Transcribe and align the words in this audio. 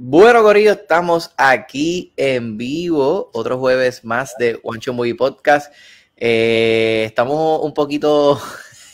Bueno, 0.00 0.44
Corillo, 0.44 0.70
estamos 0.70 1.34
aquí 1.36 2.12
en 2.16 2.56
vivo, 2.56 3.30
otro 3.34 3.58
jueves 3.58 4.04
más 4.04 4.36
de 4.38 4.60
Show 4.78 4.94
Movie 4.94 5.16
Podcast. 5.16 5.74
Eh, 6.16 7.02
estamos 7.04 7.60
un 7.64 7.74
poquito, 7.74 8.40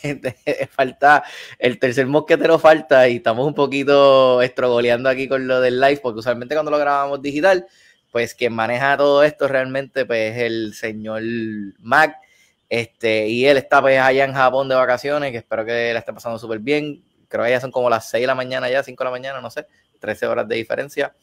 falta, 0.71 1.23
el 1.59 1.77
tercer 1.77 2.07
mosquetero 2.07 2.57
falta 2.57 3.07
y 3.07 3.17
estamos 3.17 3.45
un 3.45 3.53
poquito 3.53 4.41
estrogoleando 4.41 5.07
aquí 5.07 5.27
con 5.27 5.47
lo 5.47 5.61
del 5.61 5.79
live, 5.79 5.99
porque 6.01 6.21
usualmente 6.21 6.55
cuando 6.55 6.71
lo 6.71 6.79
grabamos 6.79 7.21
digital, 7.21 7.67
pues 8.11 8.33
quien 8.33 8.53
maneja 8.53 8.97
todo 8.97 9.23
esto 9.23 9.47
realmente 9.47 10.07
pues, 10.07 10.35
es 10.35 10.41
el 10.41 10.73
señor 10.73 11.21
Mac. 11.81 12.17
Este, 12.67 13.27
y 13.27 13.45
él 13.45 13.57
está 13.57 13.79
pues 13.79 13.99
allá 13.99 14.25
en 14.25 14.33
Japón 14.33 14.67
de 14.69 14.73
vacaciones, 14.73 15.31
que 15.31 15.37
espero 15.37 15.65
que 15.65 15.71
le 15.71 15.99
esté 15.99 16.11
pasando 16.13 16.39
súper 16.39 16.57
bien. 16.57 17.03
Creo 17.27 17.43
que 17.43 17.51
ya 17.51 17.61
son 17.61 17.69
como 17.69 17.91
las 17.91 18.09
6 18.09 18.23
de 18.23 18.27
la 18.27 18.33
mañana, 18.33 18.71
ya 18.71 18.81
5 18.81 19.03
de 19.03 19.05
la 19.05 19.11
mañana, 19.11 19.39
no 19.39 19.51
sé. 19.51 19.67
13 19.99 20.27
horas 20.27 20.47
de 20.47 20.55
diferencia. 20.55 21.13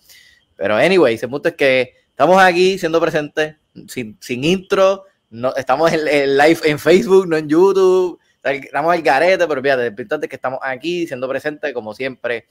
Pero 0.56 0.77
anyway, 0.77 1.19
el 1.20 1.28
punto 1.28 1.48
es 1.48 1.55
que 1.55 1.95
estamos 2.10 2.41
aquí 2.42 2.79
siendo 2.79 3.01
presentes, 3.01 3.56
sin, 3.88 4.16
sin 4.20 4.45
intro, 4.45 5.05
no, 5.30 5.55
estamos 5.56 5.91
en, 5.92 6.37
live 6.37 6.60
en 6.65 6.79
Facebook, 6.79 7.27
no 7.27 7.37
en 7.37 7.48
YouTube, 7.48 8.20
estamos 8.43 8.93
al 8.93 9.02
garete, 9.02 9.46
pero 9.46 9.62
fíjate, 9.62 9.82
lo 9.82 9.88
importante 9.88 10.27
es 10.27 10.30
que 10.30 10.37
estamos 10.37 10.60
aquí 10.62 11.06
siendo 11.06 11.29
presentes 11.29 11.73
como 11.73 11.95
siempre. 11.95 12.46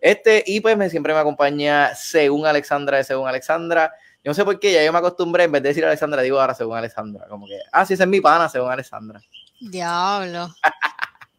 Este, 0.00 0.42
y 0.46 0.60
pues 0.60 0.76
me, 0.76 0.90
siempre 0.90 1.14
me 1.14 1.20
acompaña 1.20 1.94
según 1.94 2.46
Alexandra 2.46 3.02
Según 3.04 3.26
Alexandra. 3.26 3.92
Yo 4.22 4.30
no 4.30 4.34
sé 4.34 4.44
por 4.44 4.58
qué, 4.58 4.72
ya 4.72 4.84
yo 4.84 4.92
me 4.92 4.98
acostumbré, 4.98 5.44
en 5.44 5.52
vez 5.52 5.62
de 5.62 5.68
decir 5.68 5.84
Alexandra, 5.84 6.22
digo 6.22 6.40
ahora 6.40 6.54
según 6.54 6.76
Alexandra. 6.76 7.26
Como 7.28 7.46
que, 7.46 7.58
ah, 7.72 7.84
sí, 7.84 7.94
es 7.94 8.06
mi 8.06 8.20
pana, 8.20 8.48
según 8.48 8.70
Alexandra. 8.70 9.20
Diablo. 9.60 10.48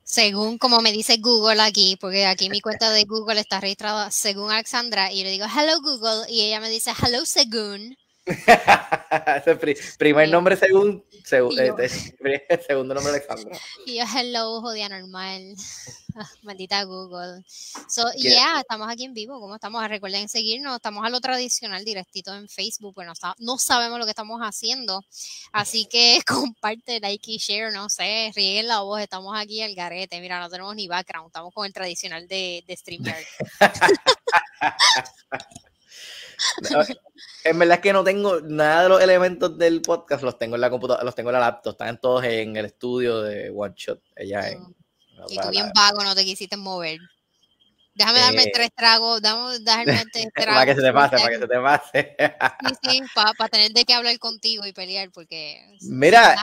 según 0.05 0.57
como 0.57 0.81
me 0.81 0.91
dice 0.93 1.17
Google 1.17 1.61
aquí, 1.61 1.97
porque 1.99 2.25
aquí 2.27 2.49
mi 2.49 2.61
cuenta 2.61 2.91
de 2.91 3.03
Google 3.05 3.41
está 3.41 3.59
registrada 3.59 4.11
según 4.11 4.51
Alexandra, 4.51 5.11
y 5.11 5.17
yo 5.19 5.23
le 5.25 5.31
digo 5.31 5.45
hello 5.47 5.81
Google, 5.81 6.31
y 6.31 6.43
ella 6.43 6.59
me 6.61 6.69
dice 6.69 6.91
hello 7.03 7.25
según. 7.25 7.97
primer 9.99 10.29
nombre 10.29 10.57
según, 10.57 11.03
este, 11.11 11.89
segundo 12.67 12.93
nombre 12.95 13.13
Alexandra. 13.13 13.57
Y 13.85 13.97
yo 13.97 14.05
hello, 14.17 14.61
jodida 14.61 14.89
normal. 14.89 15.55
Maldita 16.43 16.83
Google. 16.83 17.43
So, 17.87 18.11
yeah, 18.13 18.61
estamos 18.61 18.89
aquí 18.89 19.05
en 19.05 19.13
vivo. 19.13 19.39
¿Cómo 19.39 19.55
estamos? 19.55 19.87
Recuerden 19.87 20.27
seguirnos. 20.29 20.77
Estamos 20.77 21.05
a 21.05 21.09
lo 21.09 21.19
tradicional, 21.19 21.83
directito 21.83 22.33
en 22.33 22.47
Facebook. 22.49 22.95
Bueno, 22.95 23.13
no 23.39 23.57
sabemos 23.57 23.99
lo 23.99 24.05
que 24.05 24.11
estamos 24.11 24.39
haciendo. 24.41 25.03
Así 25.51 25.85
que 25.85 26.21
comparte, 26.25 26.99
like 26.99 27.31
y 27.31 27.37
share. 27.37 27.71
No 27.73 27.89
sé, 27.89 28.31
rieguen 28.35 28.67
la 28.67 28.81
voz. 28.81 29.01
Estamos 29.01 29.37
aquí 29.37 29.61
al 29.61 29.75
garete. 29.75 30.19
Mira, 30.21 30.39
no 30.39 30.49
tenemos 30.49 30.75
ni 30.75 30.87
background. 30.87 31.27
Estamos 31.27 31.53
con 31.53 31.65
el 31.65 31.73
tradicional 31.73 32.27
de, 32.27 32.63
de 32.65 32.77
StreamYard. 32.77 33.25
En 37.43 37.59
verdad 37.59 37.75
es 37.75 37.81
que 37.81 37.93
no 37.93 38.03
tengo 38.03 38.41
nada 38.41 38.83
de 38.83 38.89
los 38.89 39.01
elementos 39.01 39.57
del 39.57 39.81
podcast, 39.81 40.23
los 40.23 40.37
tengo 40.37 40.55
en 40.55 40.61
la 40.61 40.69
computadora, 40.69 41.03
los 41.03 41.15
tengo 41.15 41.29
en 41.29 41.33
la 41.33 41.39
laptop, 41.39 41.73
están 41.73 41.99
todos 41.99 42.23
en 42.23 42.55
el 42.55 42.65
estudio 42.65 43.21
de 43.21 43.51
One 43.55 43.73
Shot, 43.75 44.01
ella 44.15 44.49
en, 44.49 44.61
mm. 44.61 44.75
Y 45.29 45.37
tú 45.37 45.49
bien 45.49 45.71
vago, 45.73 46.03
no 46.03 46.13
te 46.13 46.25
quisiste 46.25 46.57
mover. 46.57 46.99
Déjame 47.95 48.19
darme 48.19 48.43
eh, 48.43 48.51
tres 48.53 48.69
tragos, 48.75 49.21
déjame 49.21 49.59
darme 49.61 50.03
tres 50.13 50.27
tragos. 50.33 50.53
para 50.53 50.65
que 50.65 50.75
se 50.75 50.81
te 50.81 50.93
pase, 50.93 51.15
para 51.17 51.29
que 51.29 51.39
se 51.39 51.47
te 51.47 51.59
pase. 51.59 52.15
sí, 52.61 52.91
sí, 52.91 53.01
para, 53.15 53.49
tener 53.49 53.71
de 53.71 53.85
qué 53.85 53.93
hablar 53.93 54.19
contigo 54.19 54.65
y 54.65 54.73
pelear, 54.73 55.09
porque... 55.11 55.77
Mira, 55.81 56.35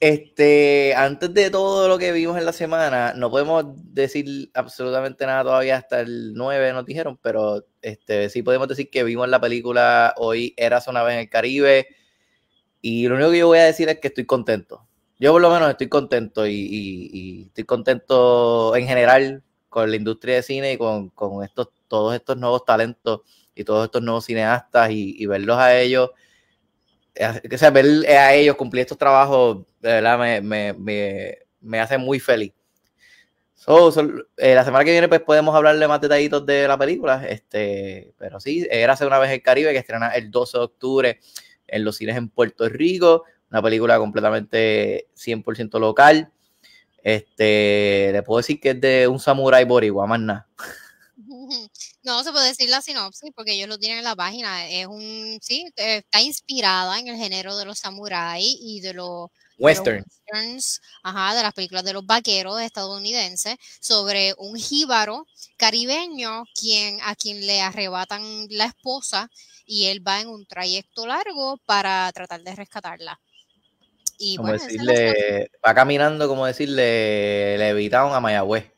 este, 0.00 0.94
antes 0.96 1.34
de 1.34 1.50
todo 1.50 1.86
lo 1.86 1.98
que 1.98 2.12
vimos 2.12 2.38
en 2.38 2.46
la 2.46 2.52
semana, 2.52 3.12
no 3.14 3.30
podemos 3.30 3.64
decir 3.76 4.50
absolutamente 4.54 5.26
nada 5.26 5.42
todavía 5.42 5.76
hasta 5.76 6.00
el 6.00 6.32
9, 6.34 6.72
nos 6.72 6.86
dijeron, 6.86 7.18
pero 7.22 7.66
este, 7.82 8.30
sí 8.30 8.42
podemos 8.42 8.68
decir 8.68 8.90
que 8.90 9.04
vimos 9.04 9.28
la 9.28 9.40
película 9.40 10.14
hoy, 10.16 10.54
Eras 10.56 10.88
una 10.88 11.02
vez 11.02 11.14
en 11.14 11.20
el 11.20 11.28
Caribe, 11.28 11.88
y 12.80 13.06
lo 13.06 13.16
único 13.16 13.30
que 13.30 13.38
yo 13.38 13.46
voy 13.48 13.58
a 13.58 13.64
decir 13.64 13.88
es 13.88 14.00
que 14.00 14.08
estoy 14.08 14.24
contento 14.24 14.86
yo 15.18 15.32
por 15.32 15.40
lo 15.40 15.50
menos 15.50 15.70
estoy 15.70 15.88
contento 15.88 16.46
y, 16.46 17.46
estoy 17.46 17.64
contento 17.64 18.74
en 18.76 18.86
general 18.86 19.42
con 19.74 19.90
la 19.90 19.96
industria 19.96 20.36
de 20.36 20.42
cine 20.44 20.72
y 20.74 20.78
con, 20.78 21.10
estos, 21.42 21.70
todos 21.88 22.14
estos 22.14 22.36
nuevos 22.36 22.64
talentos 22.64 23.22
y 23.56 23.64
todos 23.64 23.86
estos 23.86 24.00
nuevos 24.02 24.24
cineastas 24.24 24.88
y, 24.92 25.26
verlos 25.26 25.58
a 25.58 25.76
ellos, 25.76 26.10
o 26.12 27.58
sea, 27.58 27.70
ver 27.70 28.06
a 28.08 28.34
ellos 28.34 28.54
cumplir 28.54 28.82
estos 28.82 28.98
trabajos, 28.98 29.66
de 29.80 30.00
verdad 30.00 30.42
me, 30.44 31.80
hace 31.80 31.98
muy 31.98 32.20
feliz. 32.20 32.52
Eh, 34.36 34.54
la 34.54 34.64
semana 34.64 34.84
que 34.84 34.92
viene 34.92 35.08
pues 35.08 35.22
podemos 35.22 35.56
hablarle 35.56 35.88
más 35.88 36.00
detallitos 36.00 36.46
de 36.46 36.68
la 36.68 36.78
película, 36.78 37.26
este, 37.26 38.14
pero 38.16 38.38
sí, 38.38 38.64
era 38.70 38.92
hace 38.92 39.04
una 39.04 39.18
vez 39.18 39.32
el 39.32 39.42
Caribe 39.42 39.72
que 39.72 39.78
estrena 39.78 40.10
el 40.10 40.30
12 40.30 40.56
de 40.56 40.64
octubre 40.64 41.20
en 41.66 41.84
los 41.84 41.96
cines 41.96 42.16
en 42.16 42.28
Puerto 42.28 42.68
Rico 42.68 43.24
una 43.50 43.62
película 43.62 43.98
completamente 43.98 45.08
100% 45.16 45.78
local. 45.80 46.32
Este, 47.04 48.10
le 48.12 48.22
puedo 48.22 48.38
decir 48.38 48.58
que 48.58 48.70
es 48.70 48.80
de 48.80 49.06
un 49.06 49.20
samurái 49.20 49.64
boricua, 49.64 50.06
más 50.06 50.20
nada. 50.20 50.48
No, 52.02 52.22
se 52.22 52.32
puede 52.32 52.48
decir 52.48 52.68
la 52.68 52.82
sinopsis 52.82 53.30
porque 53.34 53.52
ellos 53.52 53.68
lo 53.68 53.78
tienen 53.78 53.98
en 53.98 54.04
la 54.04 54.16
página. 54.16 54.68
Es 54.68 54.86
un, 54.86 55.38
sí, 55.40 55.66
está 55.76 56.20
inspirada 56.20 56.98
en 56.98 57.08
el 57.08 57.16
género 57.16 57.56
de 57.56 57.64
los 57.64 57.78
samuráis 57.78 58.56
y 58.60 58.80
de 58.80 58.92
los 58.92 59.30
westerns, 59.58 60.80
ajá, 61.02 61.34
de 61.34 61.42
las 61.42 61.54
películas 61.54 61.84
de 61.84 61.92
los 61.92 62.04
vaqueros 62.04 62.60
estadounidenses, 62.60 63.56
sobre 63.80 64.34
un 64.38 64.56
jíbaro 64.56 65.26
caribeño 65.56 66.44
quien, 66.58 66.98
a 67.02 67.14
quien 67.14 67.46
le 67.46 67.60
arrebatan 67.60 68.48
la 68.50 68.66
esposa 68.66 69.30
y 69.64 69.86
él 69.86 70.06
va 70.06 70.20
en 70.20 70.28
un 70.28 70.46
trayecto 70.46 71.06
largo 71.06 71.58
para 71.64 72.10
tratar 72.12 72.42
de 72.42 72.54
rescatarla. 72.54 73.20
Y 74.26 74.36
como 74.36 74.52
decirle, 74.52 75.50
va 75.64 75.74
caminando, 75.74 76.26
como 76.28 76.46
decirle, 76.46 77.58
le 77.58 77.68
evitaron 77.68 78.14
a 78.14 78.20
Mayagüez 78.20 78.72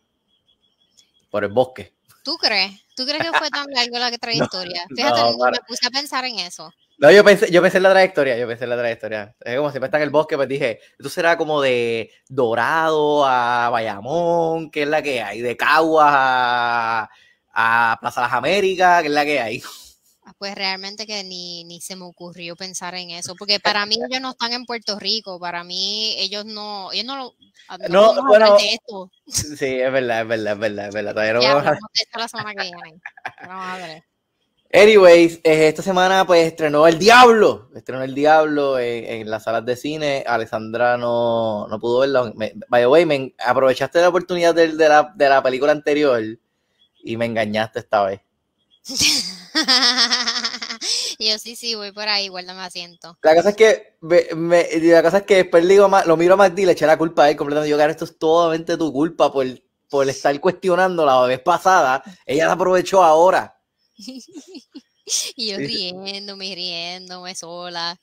por 1.31 1.45
el 1.45 1.53
bosque. 1.53 1.95
¿Tú 2.25 2.37
crees? 2.37 2.73
¿Tú 2.97 3.07
crees 3.07 3.23
que 3.23 3.39
fue 3.39 3.49
tan 3.51 3.67
largo 3.71 3.99
la 3.99 4.11
trayectoria? 4.19 4.85
Fíjate, 4.95 5.21
me 5.23 5.59
puse 5.69 5.87
a 5.87 5.91
pensar 5.91 6.25
en 6.25 6.41
eso. 6.41 6.73
No, 6.99 7.13
yo 7.13 7.23
pensé, 7.23 7.49
yo 7.53 7.63
pensé 7.63 7.77
en 7.77 7.85
la 7.85 7.91
trayectoria, 7.91 8.37
yo 8.37 8.49
pensé 8.49 8.65
en 8.65 8.71
la 8.71 8.79
trayectoria. 8.79 9.37
Es 9.41 9.57
como 9.57 9.71
siempre 9.71 9.87
está 9.87 9.99
en 9.99 10.03
el 10.03 10.11
bosque, 10.11 10.35
pues 10.35 10.49
dije, 10.49 10.81
esto 10.99 11.09
será 11.09 11.37
como 11.37 11.61
de 11.61 12.11
Dorado 12.29 13.25
a 13.25 13.69
Bayamón, 13.71 14.71
que 14.71 14.83
es 14.83 14.89
la 14.89 15.01
que 15.03 15.23
hay, 15.23 15.43
de 15.43 15.57
Caguas 15.57 16.11
a, 16.11 17.11
a 17.53 17.99
Plaza 18.01 18.23
Las 18.23 18.33
Américas, 18.33 19.03
que 19.03 19.09
es 19.09 19.15
la 19.15 19.25
que 19.25 19.41
hay. 19.41 19.63
Ah, 20.29 20.33
pues 20.37 20.57
realmente 20.57 21.07
que 21.07 21.23
ni, 21.23 21.63
ni 21.63 21.81
se 21.81 21.95
me 21.95 22.05
ocurrió 22.05 22.57
pensar 22.57 22.97
en 22.97 23.11
eso, 23.11 23.37
porque 23.37 23.61
para 23.63 23.87
mí 23.87 23.97
ellos 24.11 24.21
no 24.21 24.31
están 24.31 24.53
en 24.53 24.65
Puerto 24.67 24.99
Rico, 24.99 25.39
para 25.39 25.63
mí 25.63 26.17
ellos 26.19 26.45
no, 26.45 26.91
ellos 26.91 27.05
no, 27.05 27.33
ah, 27.69 27.79
no, 27.89 28.13
no 28.13 28.27
bueno, 28.27 28.57
de 28.57 28.75
esto. 28.75 29.09
Sí, 29.29 29.81
es 29.81 29.93
verdad, 29.93 30.23
es 30.23 30.29
verdad, 30.29 30.53
es 30.55 30.59
verdad, 30.59 30.89
es 30.89 30.95
verdad. 30.95 31.13
Todavía 31.13 31.33
no 31.33 31.43
ya, 31.43 31.55
vamos 31.55 31.79
a... 32.13 32.19
la 32.19 32.29
semana 32.29 32.55
que 32.55 32.63
viene. 32.63 33.01
Vamos. 33.47 34.03
Anyways, 34.73 35.37
eh, 35.45 35.69
esta 35.69 35.83
semana 35.83 36.27
pues 36.27 36.45
estrenó 36.45 36.89
El 36.89 36.99
Diablo, 36.99 37.71
estrenó 37.77 38.03
El 38.03 38.17
Diablo 38.17 38.81
en, 38.81 39.05
en 39.05 39.31
las 39.31 39.45
salas 39.45 39.65
de 39.65 39.77
cine, 39.77 40.25
Alessandra 40.27 40.97
no, 40.97 41.69
no 41.69 41.79
pudo 41.79 42.01
verlo, 42.01 42.33
me, 42.35 42.53
by 42.69 42.83
the 42.83 42.89
way, 42.89 43.07
me, 43.07 43.33
aprovechaste 43.39 44.01
la 44.01 44.09
oportunidad 44.09 44.57
de, 44.57 44.73
de, 44.73 44.89
la, 44.89 45.13
de 45.15 45.29
la 45.29 45.41
película 45.41 45.71
anterior 45.71 46.21
y 47.05 47.17
me 47.17 47.27
engañaste 47.27 47.79
esta 47.79 48.03
vez. 48.03 48.21
yo 51.19 51.39
sí, 51.39 51.57
sí, 51.57 51.75
voy 51.75 51.93
por 51.93 52.09
ahí, 52.09 52.29
guárdame 52.29 52.63
asiento. 52.63 53.19
La 53.23 53.35
cosa 53.35 53.51
es 53.51 53.57
que, 53.57 53.97
me, 54.01 54.67
la 54.81 55.03
cosa 55.03 55.19
es 55.19 55.25
que 55.25 55.37
después 55.37 55.65
le 55.65 55.75
digo, 55.75 55.89
lo 56.07 56.17
miro 56.17 56.35
a 56.35 56.37
Magdi 56.37 56.63
y 56.63 56.67
le 56.67 56.73
eché 56.73 56.87
la 56.87 56.99
culpa 56.99 57.25
a 57.25 57.31
él 57.31 57.37
completamente. 57.37 57.71
Yo, 57.71 57.79
que 57.79 57.91
esto 57.91 58.05
es 58.05 58.19
totalmente 58.19 58.77
tu 58.77 58.93
culpa 58.93 59.33
por, 59.33 59.47
por 59.89 60.09
estar 60.09 60.39
cuestionando 60.41 61.05
la 61.05 61.21
vez 61.23 61.41
pasada. 61.41 62.03
Ella 62.25 62.47
la 62.47 62.53
aprovechó 62.53 63.03
ahora. 63.03 63.59
y 63.97 65.51
yo 65.51 65.59
riéndome, 65.59 66.55
riéndome 66.55 67.35
sola. 67.35 67.99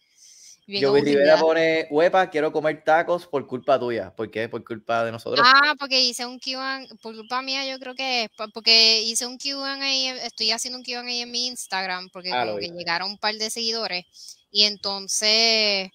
Yo 0.65 0.95
Rivera 0.95 1.37
pone, 1.37 1.87
huepa, 1.89 2.29
quiero 2.29 2.51
comer 2.51 2.83
tacos 2.85 3.27
por 3.27 3.45
culpa 3.45 3.77
tuya. 3.77 4.15
¿Por 4.15 4.31
qué? 4.31 4.47
Por 4.47 4.63
culpa 4.63 5.03
de 5.03 5.11
nosotros. 5.11 5.45
Ah, 5.45 5.75
porque 5.77 5.99
hice 5.99 6.25
un 6.25 6.39
Q&A, 6.39 6.85
por 7.01 7.15
culpa 7.15 7.41
mía 7.41 7.65
yo 7.65 7.77
creo 7.79 7.95
que 7.95 8.23
es, 8.23 8.29
porque 8.53 9.01
hice 9.01 9.25
un 9.25 9.37
Q&A, 9.37 10.25
estoy 10.25 10.51
haciendo 10.51 10.79
un 10.79 10.85
Q&A 10.85 11.01
en 11.01 11.31
mi 11.31 11.47
Instagram, 11.47 12.09
porque 12.11 12.31
ah, 12.31 12.45
llegaron 12.45 13.11
un 13.11 13.17
par 13.17 13.35
de 13.35 13.49
seguidores, 13.49 14.05
y 14.51 14.63
entonces... 14.63 15.89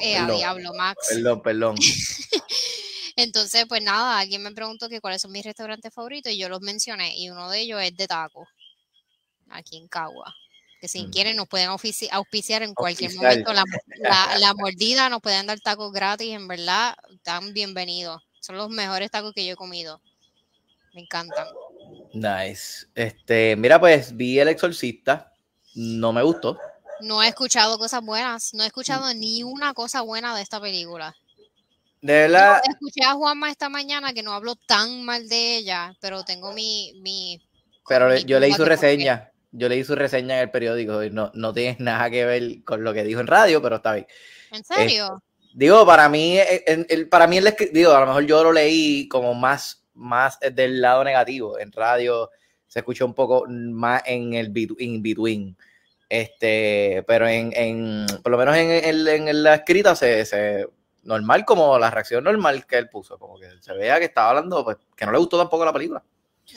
Eh, 0.00 0.16
a 0.16 0.30
diablo, 0.30 0.72
Max. 0.74 1.08
Perdón, 1.10 1.42
perdón. 1.42 1.76
entonces, 3.16 3.66
pues 3.68 3.82
nada, 3.82 4.20
alguien 4.20 4.42
me 4.42 4.52
preguntó 4.52 4.88
que 4.88 5.00
cuáles 5.00 5.20
son 5.20 5.32
mis 5.32 5.44
restaurantes 5.44 5.92
favoritos, 5.92 6.32
y 6.32 6.38
yo 6.38 6.48
los 6.48 6.60
mencioné, 6.60 7.18
y 7.18 7.28
uno 7.28 7.50
de 7.50 7.60
ellos 7.60 7.82
es 7.82 7.96
de 7.96 8.06
tacos, 8.06 8.48
aquí 9.48 9.78
en 9.78 9.88
Cagua 9.88 10.32
que 10.80 10.88
si 10.88 11.06
mm. 11.06 11.10
quieren 11.10 11.36
nos 11.36 11.46
pueden 11.46 11.68
auspiciar 11.68 12.62
en 12.62 12.74
cualquier 12.74 13.14
momento. 13.14 13.52
La, 13.52 13.64
la, 14.38 14.54
mordida 14.54 15.08
nos 15.08 15.20
pueden 15.20 15.46
dar 15.46 15.60
tacos 15.60 15.92
gratis, 15.92 16.32
en 16.32 16.48
verdad, 16.48 16.94
están 17.12 17.52
bienvenidos. 17.52 18.22
Son 18.40 18.56
los 18.56 18.70
mejores 18.70 19.10
tacos 19.10 19.34
que 19.34 19.44
yo 19.44 19.52
he 19.52 19.56
comido. 19.56 20.00
Me 20.94 21.02
encantan. 21.02 21.46
Nice. 22.14 22.86
Este, 22.94 23.54
mira, 23.56 23.78
pues 23.78 24.16
vi 24.16 24.38
El 24.38 24.48
Exorcista, 24.48 25.34
no 25.74 26.12
me 26.12 26.22
gustó. 26.22 26.58
No 27.00 27.22
he 27.22 27.28
escuchado 27.28 27.78
cosas 27.78 28.02
buenas, 28.02 28.54
no 28.54 28.62
he 28.62 28.66
escuchado 28.66 29.12
ni 29.14 29.42
una 29.42 29.74
cosa 29.74 30.00
buena 30.00 30.34
de 30.34 30.42
esta 30.42 30.60
película. 30.60 31.14
De 32.00 32.12
verdad. 32.14 32.62
escuché 32.66 33.04
a 33.04 33.12
Juanma 33.12 33.50
esta 33.50 33.68
mañana 33.68 34.14
que 34.14 34.22
no 34.22 34.32
hablo 34.32 34.56
tan 34.56 35.02
mal 35.04 35.28
de 35.28 35.56
ella, 35.56 35.94
pero 36.00 36.24
tengo 36.24 36.52
mi. 36.52 36.94
mi 37.02 37.38
pero 37.86 38.16
yo 38.16 38.40
leí 38.40 38.52
su 38.52 38.64
reseña. 38.64 39.30
Yo 39.52 39.68
leí 39.68 39.84
su 39.84 39.94
reseña 39.94 40.36
en 40.36 40.42
el 40.42 40.50
periódico 40.50 41.02
y 41.02 41.10
no, 41.10 41.30
no 41.34 41.52
tiene 41.52 41.76
nada 41.80 42.10
que 42.10 42.24
ver 42.24 42.64
con 42.64 42.84
lo 42.84 42.92
que 42.92 43.04
dijo 43.04 43.20
en 43.20 43.26
radio, 43.26 43.60
pero 43.60 43.76
está 43.76 43.94
bien. 43.94 44.06
¿En 44.52 44.64
serio? 44.64 45.22
digo, 45.52 45.84
para 45.84 46.08
mí, 46.08 46.38
el, 46.38 47.08
para 47.08 47.26
mí 47.26 47.38
el, 47.38 47.54
digo, 47.72 47.92
a 47.92 48.00
lo 48.00 48.06
mejor 48.06 48.24
yo 48.26 48.44
lo 48.44 48.52
leí 48.52 49.08
como 49.08 49.34
más, 49.34 49.84
más 49.94 50.38
del 50.40 50.80
lado 50.80 51.04
negativo. 51.04 51.58
En 51.58 51.72
radio 51.72 52.30
se 52.66 52.80
escuchó 52.80 53.04
un 53.04 53.14
poco 53.14 53.46
más 53.48 54.02
en 54.06 54.34
el 54.34 54.52
in 54.78 55.02
between. 55.02 55.56
Este, 56.08 57.04
pero 57.06 57.28
en, 57.28 57.52
en 57.54 58.06
por 58.22 58.32
lo 58.32 58.38
menos 58.38 58.56
en, 58.56 59.06
en 59.06 59.42
la 59.44 59.54
escrita 59.54 59.94
se, 59.94 60.24
se 60.24 60.66
normal 61.04 61.44
como 61.44 61.78
la 61.78 61.90
reacción 61.90 62.24
normal 62.24 62.66
que 62.66 62.78
él 62.78 62.88
puso, 62.88 63.18
como 63.18 63.38
que 63.38 63.48
se 63.60 63.72
vea 63.74 63.98
que 63.98 64.06
estaba 64.06 64.30
hablando, 64.30 64.64
pues 64.64 64.76
que 64.96 65.06
no 65.06 65.12
le 65.12 65.18
gustó 65.18 65.38
tampoco 65.38 65.64
la 65.64 65.72
película. 65.72 66.02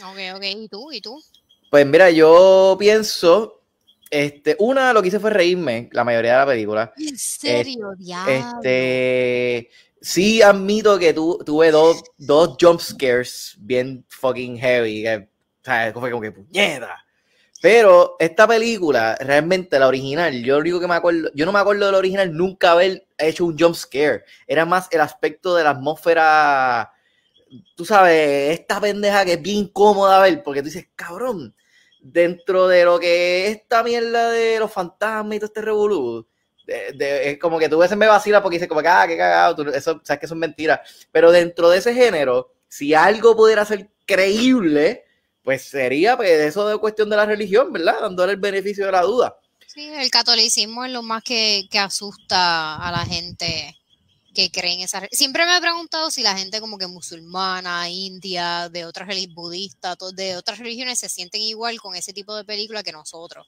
Ok, 0.05 0.17
ok, 0.35 0.43
¿y 0.43 0.67
tú? 0.67 0.91
¿Y 0.91 1.01
tú? 1.01 1.23
Pues 1.73 1.87
mira, 1.87 2.11
yo 2.11 2.75
pienso, 2.77 3.63
este, 4.11 4.55
una 4.59 4.93
lo 4.93 5.01
que 5.01 5.07
hice 5.07 5.19
fue 5.19 5.31
reírme 5.31 5.89
la 5.91 6.03
mayoría 6.03 6.33
de 6.33 6.37
la 6.37 6.45
película. 6.45 6.93
¿En 6.95 7.17
serio, 7.17 7.95
Este, 8.27 9.71
sí 9.99 10.43
admito 10.43 10.99
que 10.99 11.15
tu, 11.15 11.39
tuve 11.43 11.71
dos, 11.71 12.03
dos 12.15 12.57
jump 12.61 12.79
scares 12.79 13.55
bien 13.57 14.05
fucking 14.07 14.59
heavy, 14.59 15.07
o 15.07 15.27
sea, 15.63 15.91
fue 15.93 16.11
como 16.11 16.21
que 16.21 16.31
puñeta. 16.31 17.03
Pero 17.59 18.17
esta 18.19 18.47
película, 18.47 19.17
realmente 19.19 19.79
la 19.79 19.87
original, 19.87 20.43
yo 20.43 20.53
lo 20.53 20.61
único 20.61 20.79
que 20.79 20.87
me 20.87 20.93
acuerdo, 20.93 21.31
yo 21.33 21.43
no 21.47 21.51
me 21.51 21.57
acuerdo 21.57 21.87
de 21.87 21.91
la 21.91 21.97
original 21.97 22.37
nunca 22.37 22.73
haber 22.73 23.07
hecho 23.17 23.45
un 23.45 23.57
jump 23.57 23.73
scare. 23.73 24.25
Era 24.45 24.67
más 24.67 24.89
el 24.91 25.01
aspecto 25.01 25.55
de 25.55 25.63
la 25.63 25.71
atmósfera, 25.71 26.93
tú 27.73 27.83
sabes, 27.83 28.59
esta 28.59 28.79
pendeja 28.79 29.25
que 29.25 29.33
es 29.33 29.41
bien 29.41 29.57
incómoda 29.57 30.21
ver, 30.21 30.43
porque 30.43 30.61
tú 30.61 30.65
dices, 30.65 30.89
cabrón, 30.95 31.55
dentro 32.03 32.67
de 32.67 32.83
lo 32.83 32.99
que 32.99 33.47
es 33.47 33.57
esta 33.57 33.81
mierda 33.81 34.29
de 34.29 34.59
los 34.59 34.71
fantasmas 34.71 35.37
y 35.37 35.39
todo 35.39 35.47
este 35.47 35.61
revolú, 35.61 36.27
es 36.67 37.39
como 37.39 37.59
que 37.59 37.69
tú 37.69 37.77
veces 37.77 37.97
me 37.97 38.07
vacila 38.07 38.41
porque 38.41 38.55
dices 38.55 38.69
como 38.69 38.81
que, 38.81 38.87
ah, 38.87 39.05
qué 39.07 39.17
cagado, 39.17 39.73
eso, 39.73 40.01
sabes 40.03 40.19
que 40.19 40.27
son 40.27 40.39
mentiras. 40.39 40.79
Pero 41.11 41.31
dentro 41.31 41.69
de 41.69 41.79
ese 41.79 41.93
género, 41.93 42.53
si 42.67 42.93
algo 42.93 43.35
pudiera 43.35 43.65
ser 43.65 43.89
creíble, 44.05 45.05
pues 45.43 45.63
sería 45.63 46.15
pues, 46.17 46.29
eso 46.29 46.67
de 46.67 46.77
cuestión 46.77 47.09
de 47.09 47.17
la 47.17 47.25
religión, 47.25 47.71
¿verdad? 47.71 48.01
Dándole 48.01 48.33
el 48.33 48.39
beneficio 48.39 48.85
de 48.85 48.91
la 48.91 49.01
duda. 49.01 49.37
Sí, 49.67 49.87
el 49.87 50.09
catolicismo 50.11 50.85
es 50.85 50.91
lo 50.91 51.01
más 51.01 51.23
que, 51.23 51.67
asusta 51.79 52.75
a 52.75 52.91
la 52.91 53.05
gente 53.05 53.75
que 54.33 54.49
cree 54.51 54.73
en 54.73 54.81
esa 54.81 55.01
Siempre 55.11 55.45
me 55.45 55.57
he 55.57 55.61
preguntado 55.61 56.09
si 56.11 56.21
la 56.21 56.35
gente 56.37 56.59
como 56.59 56.77
que 56.77 56.87
musulmana, 56.87 57.89
india, 57.89 58.69
de 58.69 58.85
otras 58.85 59.07
religiones 59.07 59.35
budistas, 59.35 59.97
de 60.13 60.35
otras 60.35 60.59
religiones 60.59 60.99
se 60.99 61.09
sienten 61.09 61.41
igual 61.41 61.79
con 61.79 61.95
ese 61.95 62.13
tipo 62.13 62.35
de 62.35 62.43
película 62.43 62.83
que 62.83 62.91
nosotros. 62.91 63.47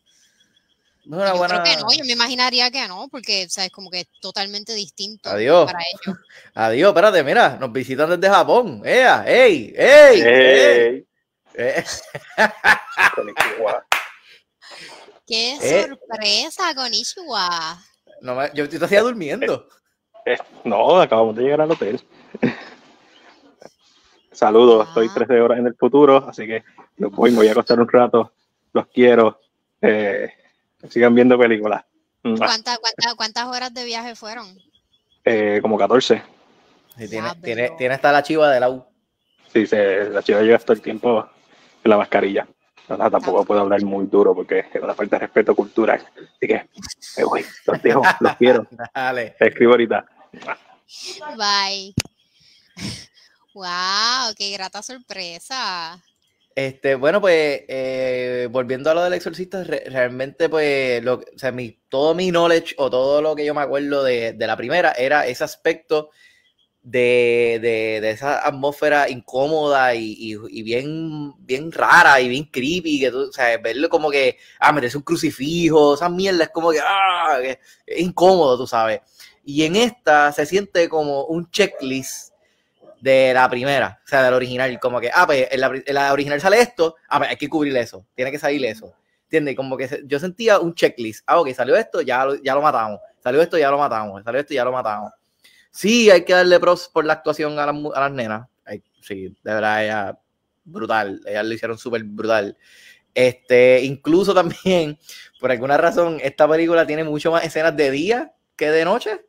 yo 1.06 1.18
creo 1.18 1.64
que 1.64 1.78
no, 1.78 1.92
yo 1.92 2.06
me 2.06 2.14
imaginaría 2.14 2.72
que 2.72 2.88
no, 2.88 3.08
porque 3.10 3.44
es 3.44 3.58
como 3.72 3.90
que 3.90 4.02
es 4.02 4.08
totalmente 4.22 4.74
distinto 4.74 5.30
Adiós. 5.30 5.72
para 5.72 5.84
ellos. 5.84 6.18
Adiós, 6.54 6.90
espérate, 6.90 7.24
mira, 7.24 7.58
nos 7.60 7.72
visitan 7.72 8.10
desde 8.10 8.34
Japón. 8.34 8.82
¡Ea! 8.86 9.24
¡Ey! 9.28 9.74
¡Ey! 9.78 10.22
¡Ey! 10.22 11.08
Eh. 11.58 11.86
¡Qué 15.26 15.54
eh. 15.62 15.88
sorpresa, 15.88 16.76
con 16.76 16.92
No 18.22 18.54
yo 18.54 18.68
te 18.68 18.84
hacía 18.84 19.02
durmiendo. 19.02 19.70
Eh, 20.26 20.38
no, 20.64 21.00
acabamos 21.00 21.36
de 21.36 21.44
llegar 21.44 21.62
al 21.62 21.72
hotel. 21.72 22.02
Saludos, 24.32 24.88
estoy 24.90 25.08
13 25.10 25.40
horas 25.40 25.60
en 25.60 25.68
el 25.68 25.76
futuro, 25.76 26.26
así 26.28 26.46
que 26.46 26.64
los 26.98 27.12
voy, 27.12 27.32
me 27.32 27.38
voy 27.38 27.48
a 27.48 27.52
acostar 27.52 27.80
un 27.80 27.88
rato. 27.88 28.34
Los 28.74 28.88
quiero. 28.88 29.40
sigan 30.90 31.16
viendo 31.16 31.38
películas. 31.38 31.86
¿Cuántas, 32.22 32.80
cuántas, 33.16 33.46
horas 33.46 33.74
de 33.74 33.86
viaje 33.86 34.16
fueron? 34.16 34.48
como 35.62 35.78
14. 35.78 36.22
tiene, 36.98 37.36
tiene, 37.42 37.70
tiene, 37.78 37.96
hasta 37.96 38.12
la 38.12 38.24
chiva 38.24 38.50
de 38.52 38.60
la 38.60 38.70
U. 38.70 38.86
Sí, 39.54 39.66
se, 39.66 40.10
la 40.10 40.22
chiva 40.22 40.42
llega 40.42 40.58
hasta 40.58 40.74
el 40.74 40.82
tiempo 40.82 41.30
la 41.90 41.98
mascarilla. 41.98 42.48
tampoco 42.88 43.46
puedo 43.46 43.62
hablar 43.62 43.84
muy 43.84 44.06
duro 44.08 44.36
porque 44.36 44.66
es 44.74 44.82
una 44.82 44.94
falta 44.94 45.18
de 45.18 45.26
respeto 45.28 45.56
cultural. 45.56 46.02
Así 46.16 46.48
que, 46.48 46.68
me 47.18 47.24
voy, 47.24 47.46
los 47.66 47.82
dejo, 47.82 48.02
los 48.20 48.36
quiero. 48.36 48.68
Dale. 48.94 49.36
Te 49.38 49.48
escribo 49.48 49.72
ahorita. 49.72 50.06
Bye. 51.38 51.94
Wow, 53.54 54.34
qué 54.38 54.52
grata 54.52 54.84
sorpresa. 54.84 56.04
Este, 56.54 56.96
bueno, 56.96 57.22
pues 57.22 57.62
eh, 57.70 58.50
volviendo 58.52 58.92
a 58.92 58.94
lo 58.94 59.02
del 59.02 59.14
exorcista, 59.14 59.64
realmente, 59.64 60.50
pues, 60.50 61.02
lo, 61.02 61.14
o 61.14 61.38
sea, 61.38 61.54
mi, 61.54 61.80
todo 61.88 62.14
mi 62.14 62.32
knowledge 62.32 62.76
o 62.78 62.90
todo 62.90 63.22
lo 63.22 63.34
que 63.34 63.46
yo 63.46 63.54
me 63.54 63.62
acuerdo 63.62 64.04
de, 64.04 64.34
de 64.34 64.48
la 64.48 64.58
primera 64.58 64.92
era 64.92 65.26
ese 65.26 65.46
aspecto 65.46 66.10
de, 66.86 68.12
esa 68.12 68.46
atmósfera 68.48 69.10
incómoda 69.10 69.96
y, 69.96 70.36
bien, 70.64 71.34
bien 71.40 71.72
rara 71.72 72.22
y 72.22 72.30
bien 72.30 72.46
creepy, 72.46 73.00
que 73.00 73.12
tú, 73.12 73.30
o 73.30 73.32
sea, 73.32 73.58
verlo 73.58 73.90
como 73.90 74.12
que, 74.12 74.38
ah, 74.60 74.72
meterse 74.72 74.98
un 74.98 75.04
crucifijo, 75.04 75.96
esa 75.96 76.10
mierda 76.10 76.44
es 76.44 76.50
como 76.52 76.72
que, 76.72 76.80
ah, 76.80 77.40
es 77.42 77.58
incómodo, 78.00 78.58
tú 78.58 78.68
sabes. 78.68 79.02
Y 79.46 79.64
en 79.64 79.76
esta 79.76 80.32
se 80.32 80.46
siente 80.46 80.90
como 80.90 81.26
un 81.26 81.50
checklist 81.50 82.34
de 83.00 83.34
la 83.34 83.48
primera, 83.50 84.02
o 84.04 84.08
sea, 84.08 84.24
del 84.24 84.34
original, 84.34 84.80
como 84.80 85.00
que, 85.00 85.12
ah, 85.14 85.28
pues 85.28 85.48
en 85.52 85.60
la, 85.94 86.12
original 86.12 86.42
sale 86.42 86.60
esto, 86.60 86.96
ah, 87.08 87.20
pues 87.20 87.30
hay 87.30 87.36
que 87.38 87.48
cubrir 87.48 87.78
eso, 87.78 88.04
tiene 88.16 88.32
que 88.32 88.40
salir 88.40 88.66
eso, 88.66 88.94
¿entiendes? 89.24 89.56
Como 89.56 89.78
que 89.78 90.02
yo 90.06 90.20
sentía 90.20 90.60
un 90.60 90.74
checklist, 90.74 91.24
ah, 91.28 91.40
ok, 91.40 91.54
salió 91.54 91.76
esto, 91.76 92.02
ya, 92.02 92.26
ya 92.44 92.56
lo 92.56 92.62
matamos, 92.62 93.00
salió 93.24 93.42
esto, 93.42 93.60
ya 93.60 93.70
lo 93.70 93.78
matamos, 93.78 94.24
salió 94.24 94.40
esto, 94.40 94.56
ya 94.56 94.66
lo 94.66 94.72
matamos. 94.72 95.12
Sí, 95.70 96.10
hay 96.10 96.24
que 96.24 96.34
darle 96.34 96.60
pros 96.60 96.90
por 96.92 97.06
la 97.06 97.14
actuación 97.14 97.60
a, 97.60 97.66
las 97.66 98.12
nenas. 98.12 98.48
sí, 99.02 99.36
de 99.44 99.54
verdad, 99.54 99.84
ella 99.84 100.20
brutal. 100.66 101.22
Ellas 101.26 101.46
lo 101.46 101.54
hicieron 101.54 101.78
súper 101.78 102.04
brutal. 102.04 102.58
Este, 103.14 103.82
incluso 103.84 104.34
también, 104.34 104.98
por 105.40 105.52
alguna 105.52 105.78
razón, 105.78 106.20
esta 106.22 106.48
película 106.48 106.86
tiene 106.86 107.04
mucho 107.04 107.32
más 107.32 107.46
escenas 107.46 107.76
de 107.78 107.92
día 107.92 108.34
que 108.56 108.70
de 108.70 108.84
noche. 108.84 109.26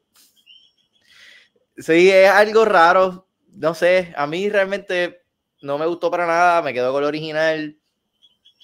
Sí, 1.78 2.11
es 2.11 2.28
algo 2.28 2.64
raro. 2.64 3.28
No 3.52 3.75
sé, 3.75 4.12
a 4.16 4.26
mí 4.26 4.49
realmente 4.49 5.23
no 5.62 5.78
me 5.78 5.87
gustó 5.87 6.11
para 6.11 6.26
nada. 6.26 6.62
Me 6.62 6.75
quedo 6.75 6.92
con 6.92 7.02
el 7.02 7.09
original. 7.09 7.76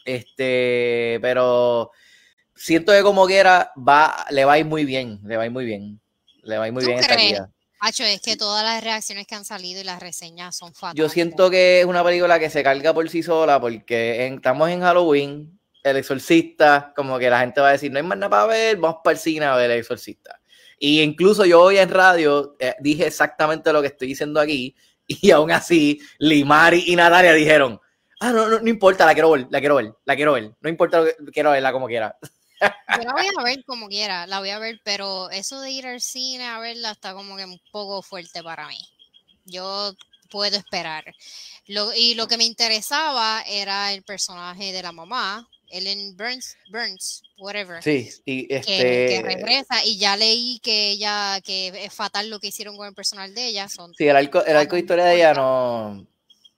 Este, 0.04 1.19
pero 1.23 1.90
siento 2.54 2.92
que 2.92 3.02
como 3.02 3.26
quiera, 3.26 3.73
va, 3.76 4.26
le 4.31 4.45
va 4.45 4.54
a 4.54 4.59
ir 4.59 4.66
muy 4.66 4.85
bien. 4.85 5.21
Le 5.25 5.37
va 5.37 5.45
a 5.45 5.47
ir 5.47 5.52
muy 5.52 5.64
bien. 5.64 6.00
Le 6.42 6.59
va 6.59 6.64
a 6.64 6.66
ir 6.66 6.73
muy 6.73 6.85
bien 6.85 6.99
esta 6.99 7.16
vida 7.16 7.52
es 7.88 8.21
que 8.21 8.37
todas 8.37 8.64
las 8.64 8.83
reacciones 8.83 9.26
que 9.26 9.35
han 9.35 9.45
salido 9.45 9.81
y 9.81 9.85
las 9.85 10.00
reseñas 10.00 10.57
son 10.57 10.73
fatales. 10.75 10.99
Yo 10.99 11.09
siento 11.09 11.50
que 11.50 11.81
es 11.81 11.87
una 11.87 12.04
película 12.04 12.38
que 12.38 12.50
se 12.50 12.62
carga 12.62 12.95
por 12.95 13.09
sí 13.09 13.23
sola 13.23 13.61
porque 13.61 14.26
estamos 14.26 14.71
en 14.71 14.81
Halloween, 14.81 15.59
El 15.83 15.97
Exorcista, 15.97 16.92
como 16.95 17.19
que 17.19 17.28
la 17.28 17.40
gente 17.40 17.61
va 17.61 17.71
a 17.71 17.73
decir, 17.73 17.90
no 17.90 17.99
hay 17.99 18.04
más 18.04 18.19
nada 18.19 18.31
para 18.31 18.47
ver, 18.47 18.76
vamos 18.76 19.00
para 19.02 19.14
el 19.14 19.21
cine 19.21 19.47
a 19.47 19.57
ver 19.57 19.71
El 19.71 19.81
Exorcista. 19.81 20.40
Y 20.85 21.01
incluso 21.01 21.45
yo 21.45 21.61
hoy 21.61 21.79
en 21.79 21.89
radio 21.89 22.57
eh, 22.59 22.75
dije 22.81 23.07
exactamente 23.07 23.73
lo 23.73 23.81
que 23.81 23.87
estoy 23.87 24.09
diciendo 24.09 24.41
aquí 24.41 24.75
y 25.07 25.31
aún 25.31 25.53
así 25.53 26.01
Limari 26.19 26.83
y 26.89 26.97
Natalia 26.97 27.33
dijeron, 27.35 27.81
ah, 28.19 28.33
no, 28.33 28.49
no, 28.49 28.59
no 28.59 28.69
importa, 28.69 29.07
la 29.07 29.15
quiero 29.15 29.31
ver, 29.31 29.47
la 29.49 29.61
quiero 29.61 29.77
ver, 29.77 29.95
la 30.05 30.17
quiero 30.17 30.33
ver, 30.33 30.53
no 30.61 30.69
importa, 30.69 30.99
lo 30.99 31.05
que, 31.05 31.15
quiero 31.33 31.53
verla 31.53 31.71
como 31.71 31.87
quiera. 31.87 32.19
Yo 32.61 33.05
la 33.05 33.12
voy 33.12 33.27
a 33.39 33.45
ver 33.45 33.65
como 33.65 33.87
quiera, 33.87 34.27
la 34.27 34.41
voy 34.41 34.51
a 34.51 34.59
ver, 34.59 34.81
pero 34.83 35.31
eso 35.31 35.61
de 35.61 35.71
ir 35.71 35.87
al 35.87 36.01
cine 36.01 36.47
a 36.47 36.59
verla 36.59 36.91
está 36.91 37.15
como 37.15 37.37
que 37.37 37.45
un 37.45 37.61
poco 37.71 38.03
fuerte 38.03 38.43
para 38.43 38.67
mí. 38.67 38.81
Yo 39.45 39.95
puedo 40.31 40.57
esperar. 40.57 41.05
y 41.95 42.15
lo 42.17 42.27
que 42.27 42.39
me 42.39 42.45
interesaba 42.45 43.45
era 43.47 43.93
el 43.93 44.03
personaje 44.03 44.73
de 44.73 44.83
la 44.83 44.91
mamá, 44.91 45.49
Ellen 45.73 46.17
Burns, 46.17 46.57
Burns, 46.71 47.23
whatever. 47.38 47.83
Sí, 47.83 48.11
y 48.26 48.52
este... 48.52 49.07
que, 49.09 49.23
regresa 49.25 49.85
y 49.85 49.99
ya 49.99 50.17
leí 50.17 50.61
que 50.62 50.91
ella, 50.91 51.41
que 51.43 51.69
es 51.69 51.93
fatal 51.93 52.29
lo 52.29 52.38
que 52.38 52.49
hicieron 52.49 52.76
con 52.76 52.87
el 52.87 52.95
personal 52.95 53.35
de 53.35 53.47
ella. 53.47 53.69
Son 53.69 53.93
sí, 53.95 54.07
el 54.07 54.17
arco, 54.17 54.45
el 54.45 54.57
arco 54.57 54.76
de 54.76 54.81
historia 54.81 55.05
de 55.07 55.17
ella 55.17 55.33
no, 55.33 56.07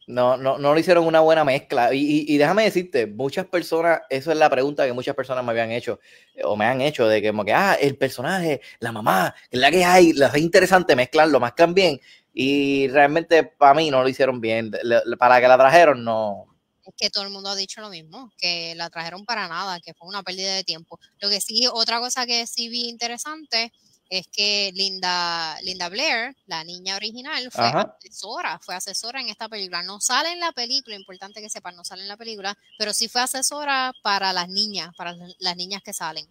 no, 0.08 0.36
no, 0.36 0.58
no 0.58 0.74
lo 0.74 0.78
hicieron 0.78 1.06
una 1.06 1.20
buena 1.20 1.44
mezcla. 1.44 1.94
Y, 1.94 2.24
y, 2.28 2.36
déjame 2.36 2.64
decirte, 2.64 3.06
muchas 3.06 3.46
personas, 3.46 4.00
eso 4.10 4.32
es 4.32 4.36
la 4.36 4.50
pregunta 4.50 4.84
que 4.84 4.92
muchas 4.92 5.14
personas 5.14 5.44
me 5.44 5.52
habían 5.52 5.70
hecho, 5.70 6.00
o 6.42 6.56
me 6.56 6.66
han 6.66 6.80
hecho, 6.80 7.06
de 7.06 7.22
que 7.22 7.28
como 7.28 7.44
que, 7.44 7.52
ah, 7.52 7.74
el 7.80 7.96
personaje, 7.96 8.60
la 8.80 8.92
mamá, 8.92 9.34
es 9.50 9.60
la 9.60 9.70
que 9.70 9.84
hay, 9.84 10.12
la 10.12 10.26
es 10.26 10.38
interesante 10.38 10.96
mezclarlo, 10.96 11.38
mezclan 11.40 11.72
bien. 11.72 12.00
Y 12.32 12.88
realmente 12.88 13.44
para 13.44 13.74
mí 13.74 13.90
no 13.90 14.02
lo 14.02 14.08
hicieron 14.08 14.40
bien. 14.40 14.72
para 15.18 15.40
que 15.40 15.48
la 15.48 15.56
trajeron, 15.56 16.02
no, 16.04 16.53
Es 16.84 16.94
que 16.96 17.10
todo 17.10 17.24
el 17.24 17.30
mundo 17.30 17.50
ha 17.50 17.56
dicho 17.56 17.80
lo 17.80 17.88
mismo, 17.88 18.30
que 18.38 18.74
la 18.74 18.90
trajeron 18.90 19.24
para 19.24 19.48
nada, 19.48 19.80
que 19.80 19.94
fue 19.94 20.08
una 20.08 20.22
pérdida 20.22 20.54
de 20.54 20.64
tiempo. 20.64 20.98
Lo 21.20 21.30
que 21.30 21.40
sí, 21.40 21.66
otra 21.72 21.98
cosa 22.00 22.26
que 22.26 22.46
sí 22.46 22.68
vi 22.68 22.88
interesante 22.88 23.72
es 24.10 24.28
que 24.28 24.70
Linda, 24.74 25.58
Linda 25.62 25.88
Blair, 25.88 26.36
la 26.46 26.62
niña 26.62 26.96
original, 26.96 27.50
fue 27.50 27.64
asesora, 27.64 28.60
fue 28.62 28.74
asesora 28.74 29.20
en 29.20 29.28
esta 29.28 29.48
película. 29.48 29.82
No 29.82 30.00
sale 30.00 30.30
en 30.30 30.40
la 30.40 30.52
película, 30.52 30.94
importante 30.94 31.40
que 31.40 31.48
sepan, 31.48 31.74
no 31.74 31.84
sale 31.84 32.02
en 32.02 32.08
la 32.08 32.16
película, 32.16 32.56
pero 32.78 32.92
sí 32.92 33.08
fue 33.08 33.22
asesora 33.22 33.92
para 34.02 34.32
las 34.32 34.48
niñas, 34.48 34.94
para 34.96 35.16
las 35.38 35.56
niñas 35.56 35.82
que 35.82 35.92
salen. 35.92 36.26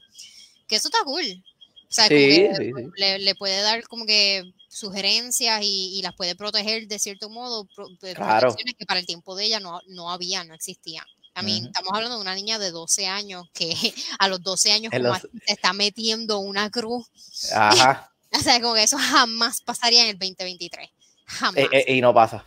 Que 0.68 0.76
eso 0.76 0.88
está 0.88 1.04
cool. 1.04 1.44
O 1.90 1.94
sea, 1.94 2.08
Le, 2.10 3.36
puede 3.36 3.62
dar 3.62 3.84
como 3.88 4.06
que 4.06 4.44
sugerencias 4.74 5.62
y, 5.64 6.02
las 6.04 6.16
puede 6.16 6.36
proteger 6.36 6.88
de 6.88 7.00
cierto 7.00 7.30
modo, 7.30 7.66
protecciones 7.76 8.74
que 8.78 8.86
para 8.86 9.00
el 9.00 9.06
tiempo 9.06 9.36
de 9.36 9.46
ella 9.46 9.60
no, 9.60 9.80
no 9.88 10.12
había, 10.12 10.44
no 10.44 10.54
existían. 10.54 11.06
A 11.36 11.42
mí, 11.42 11.64
estamos 11.66 11.92
hablando 11.94 12.18
de 12.18 12.22
una 12.22 12.36
niña 12.36 12.60
de 12.60 12.70
12 12.70 13.08
años 13.08 13.50
que 13.54 13.74
a 14.20 14.28
los 14.28 14.42
12 14.42 14.72
años 14.72 14.94
se 14.94 15.54
está 15.54 15.74
metiendo 15.74 16.40
una 16.40 16.70
cruz. 16.70 17.08
Ajá. 17.54 18.12
o 18.32 18.40
sea, 18.40 18.62
como 18.62 18.76
que 18.76 18.84
eso 18.84 18.98
jamás 18.98 19.62
pasaría 19.62 20.04
en 20.04 20.10
el 20.10 20.20
2023. 20.20 20.90
Jamás. 21.26 21.64
Eh, 21.64 21.70
eh, 21.72 21.96
y 21.96 22.02
no 22.02 22.14
pasa. 22.14 22.46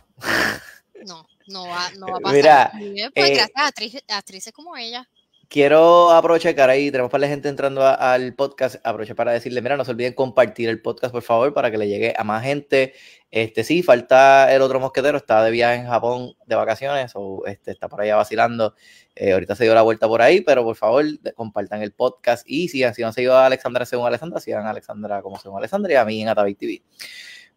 No, 1.05 1.27
no 1.47 1.67
va, 1.67 1.89
no 1.97 2.07
va 2.07 2.17
a 2.17 2.19
pasar. 2.21 2.35
Mira, 2.75 3.11
pues, 3.13 3.29
eh, 3.29 3.33
gracias 3.33 4.03
a 4.07 4.17
actrices 4.17 4.53
como 4.53 4.77
ella 4.77 5.07
quiero 5.49 6.11
aprovechar 6.11 6.69
ahí 6.69 6.91
tenemos 6.91 7.11
para 7.11 7.21
la 7.21 7.27
gente 7.27 7.49
entrando 7.49 7.85
al 7.85 8.33
podcast, 8.35 8.75
aprovecho 8.83 9.15
para 9.15 9.31
decirle, 9.31 9.61
mira, 9.61 9.77
no 9.77 9.85
se 9.85 9.91
olviden 9.91 10.13
compartir 10.13 10.69
el 10.69 10.81
podcast, 10.81 11.11
por 11.11 11.21
favor, 11.21 11.53
para 11.53 11.71
que 11.71 11.77
le 11.77 11.87
llegue 11.87 12.13
a 12.17 12.23
más 12.23 12.43
gente. 12.43 12.93
Este 13.31 13.63
sí, 13.63 13.83
falta 13.83 14.53
el 14.53 14.61
otro 14.61 14.79
mosquetero, 14.79 15.17
está 15.17 15.43
de 15.43 15.51
viaje 15.51 15.81
en 15.81 15.87
Japón 15.87 16.33
de 16.45 16.55
vacaciones 16.55 17.11
o 17.15 17.45
este, 17.45 17.71
está 17.71 17.89
por 17.89 18.01
allá 18.01 18.15
vacilando. 18.15 18.75
Eh, 19.15 19.33
ahorita 19.33 19.55
se 19.55 19.63
dio 19.65 19.73
la 19.73 19.81
vuelta 19.81 20.07
por 20.07 20.21
ahí, 20.21 20.41
pero 20.41 20.63
por 20.63 20.75
favor, 20.75 21.05
compartan 21.35 21.81
el 21.81 21.91
podcast 21.93 22.43
y 22.47 22.69
sigan, 22.69 22.93
si 22.93 23.01
no 23.01 23.11
seguido 23.11 23.35
a 23.35 23.45
Alexandra 23.45 23.85
según 23.85 24.07
Alexandra, 24.07 24.39
sigan 24.39 24.65
a 24.65 24.71
Alexandra 24.71 25.21
como 25.21 25.37
según 25.39 25.57
Alexandra 25.57 25.91
y 25.93 25.95
a 25.95 26.05
mí 26.05 26.21
en 26.21 26.29
Atavik 26.29 26.57
TV. 26.57 26.83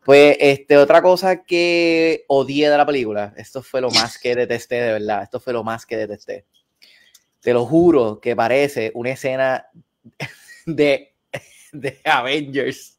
Pues, 0.04 0.36
este, 0.40 0.78
otra 0.78 1.02
cosa 1.02 1.44
que 1.44 2.24
odié 2.26 2.70
de 2.70 2.76
la 2.76 2.86
película, 2.86 3.34
esto 3.36 3.62
fue 3.62 3.80
lo 3.80 3.90
más 3.90 4.18
que 4.18 4.34
detesté, 4.34 4.76
de 4.76 4.92
verdad, 4.94 5.22
esto 5.22 5.40
fue 5.40 5.52
lo 5.52 5.62
más 5.62 5.84
que 5.86 5.96
detesté 5.98 6.46
te 7.40 7.52
lo 7.52 7.64
juro 7.64 8.20
que 8.20 8.36
parece 8.36 8.92
una 8.94 9.10
escena 9.10 9.66
de, 10.66 11.14
de 11.72 12.00
Avengers. 12.04 12.98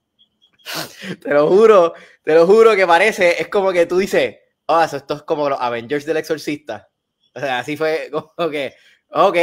Te 1.21 1.33
lo 1.33 1.47
juro, 1.47 1.93
te 2.23 2.35
lo 2.35 2.45
juro 2.45 2.75
que 2.75 2.85
parece, 2.85 3.41
es 3.41 3.47
como 3.47 3.71
que 3.71 3.85
tú 3.85 3.97
dices, 3.97 4.37
oh, 4.67 4.81
esto 4.81 5.13
es 5.15 5.23
como 5.23 5.49
los 5.49 5.59
Avengers 5.59 6.05
del 6.05 6.17
Exorcista. 6.17 6.89
O 7.33 7.39
sea, 7.39 7.59
así 7.59 7.77
fue 7.77 8.09
como 8.35 8.49
que, 8.49 8.73
ok, 9.09 9.37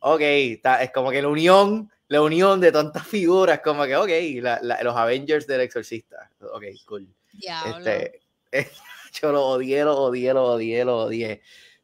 ok, 0.00 0.20
es 0.20 0.90
como 0.92 1.10
que 1.10 1.22
la 1.22 1.28
unión, 1.28 1.90
la 2.08 2.22
unión 2.22 2.60
de 2.60 2.72
tantas 2.72 3.06
figuras, 3.06 3.60
como 3.60 3.84
que, 3.84 3.96
ok, 3.96 4.10
los 4.82 4.96
Avengers 4.96 5.46
del 5.46 5.62
Exorcista. 5.62 6.30
Ok, 6.40 6.64
cool. 6.86 7.08
Este, 7.34 8.22
yo 9.20 9.32
lo 9.32 9.46
odié, 9.46 9.84
lo 9.84 9.96
odié, 9.96 10.32
lo 10.32 10.44
odié, 10.44 10.84
lo 10.84 10.98
odié. 10.98 11.42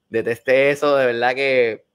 Detesté 0.08 0.70
eso, 0.70 0.96
de 0.96 1.06
verdad 1.06 1.34
que 1.34 1.91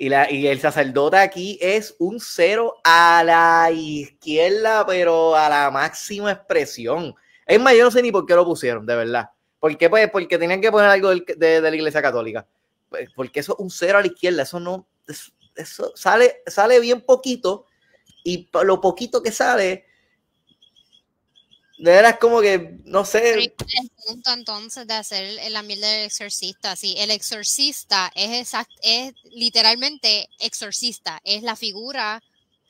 y, 0.00 0.08
la, 0.08 0.30
y 0.30 0.46
el 0.46 0.60
sacerdote 0.60 1.16
aquí 1.16 1.58
es 1.60 1.96
un 1.98 2.20
cero 2.20 2.76
a 2.84 3.24
la 3.24 3.68
izquierda, 3.72 4.86
pero 4.86 5.34
a 5.34 5.48
la 5.48 5.72
máxima 5.72 6.30
expresión. 6.30 7.16
Es 7.44 7.60
más, 7.60 7.74
yo 7.74 7.82
no 7.82 7.90
sé 7.90 8.00
ni 8.00 8.12
por 8.12 8.24
qué 8.24 8.36
lo 8.36 8.44
pusieron, 8.44 8.86
de 8.86 8.94
verdad. 8.94 9.30
¿Por 9.58 9.76
qué? 9.76 9.90
Pues 9.90 10.08
porque 10.08 10.38
tenían 10.38 10.60
que 10.60 10.70
poner 10.70 10.88
algo 10.88 11.10
de, 11.10 11.60
la 11.60 11.74
iglesia 11.74 12.00
católica. 12.00 12.46
Pues 12.88 13.10
porque 13.16 13.40
eso 13.40 13.54
es 13.54 13.58
un 13.58 13.70
cero 13.70 13.98
a 13.98 14.00
la 14.00 14.06
izquierda, 14.06 14.44
eso 14.44 14.60
no, 14.60 14.86
eso, 15.56 15.92
sale, 15.96 16.42
sale 16.46 16.78
bien 16.78 17.00
poquito 17.00 17.66
y 18.22 18.48
lo 18.62 18.80
poquito 18.80 19.20
que 19.20 19.32
sale 19.32 19.87
de 21.78 21.92
veras 21.92 22.18
como 22.18 22.40
que, 22.40 22.78
no 22.84 23.04
sé. 23.04 23.34
El 23.34 23.54
punto 24.06 24.32
entonces 24.32 24.86
de 24.86 24.94
hacer 24.94 25.50
la 25.50 25.62
miel 25.62 25.80
del 25.80 26.06
exorcista, 26.06 26.74
sí, 26.74 26.96
el 26.98 27.10
exorcista 27.10 28.10
es 28.14 28.40
exact, 28.40 28.70
es 28.82 29.14
literalmente 29.30 30.28
exorcista, 30.40 31.20
es 31.24 31.42
la 31.42 31.54
figura 31.54 32.22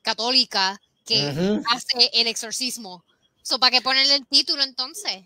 católica 0.03 0.81
que 1.07 1.61
hace 1.71 2.11
el 2.13 2.27
exorcismo. 2.27 3.03
So, 3.43 3.59
¿Para 3.59 3.71
qué 3.71 3.81
ponerle 3.81 4.15
el 4.15 4.27
título 4.27 4.63
entonces? 4.63 5.23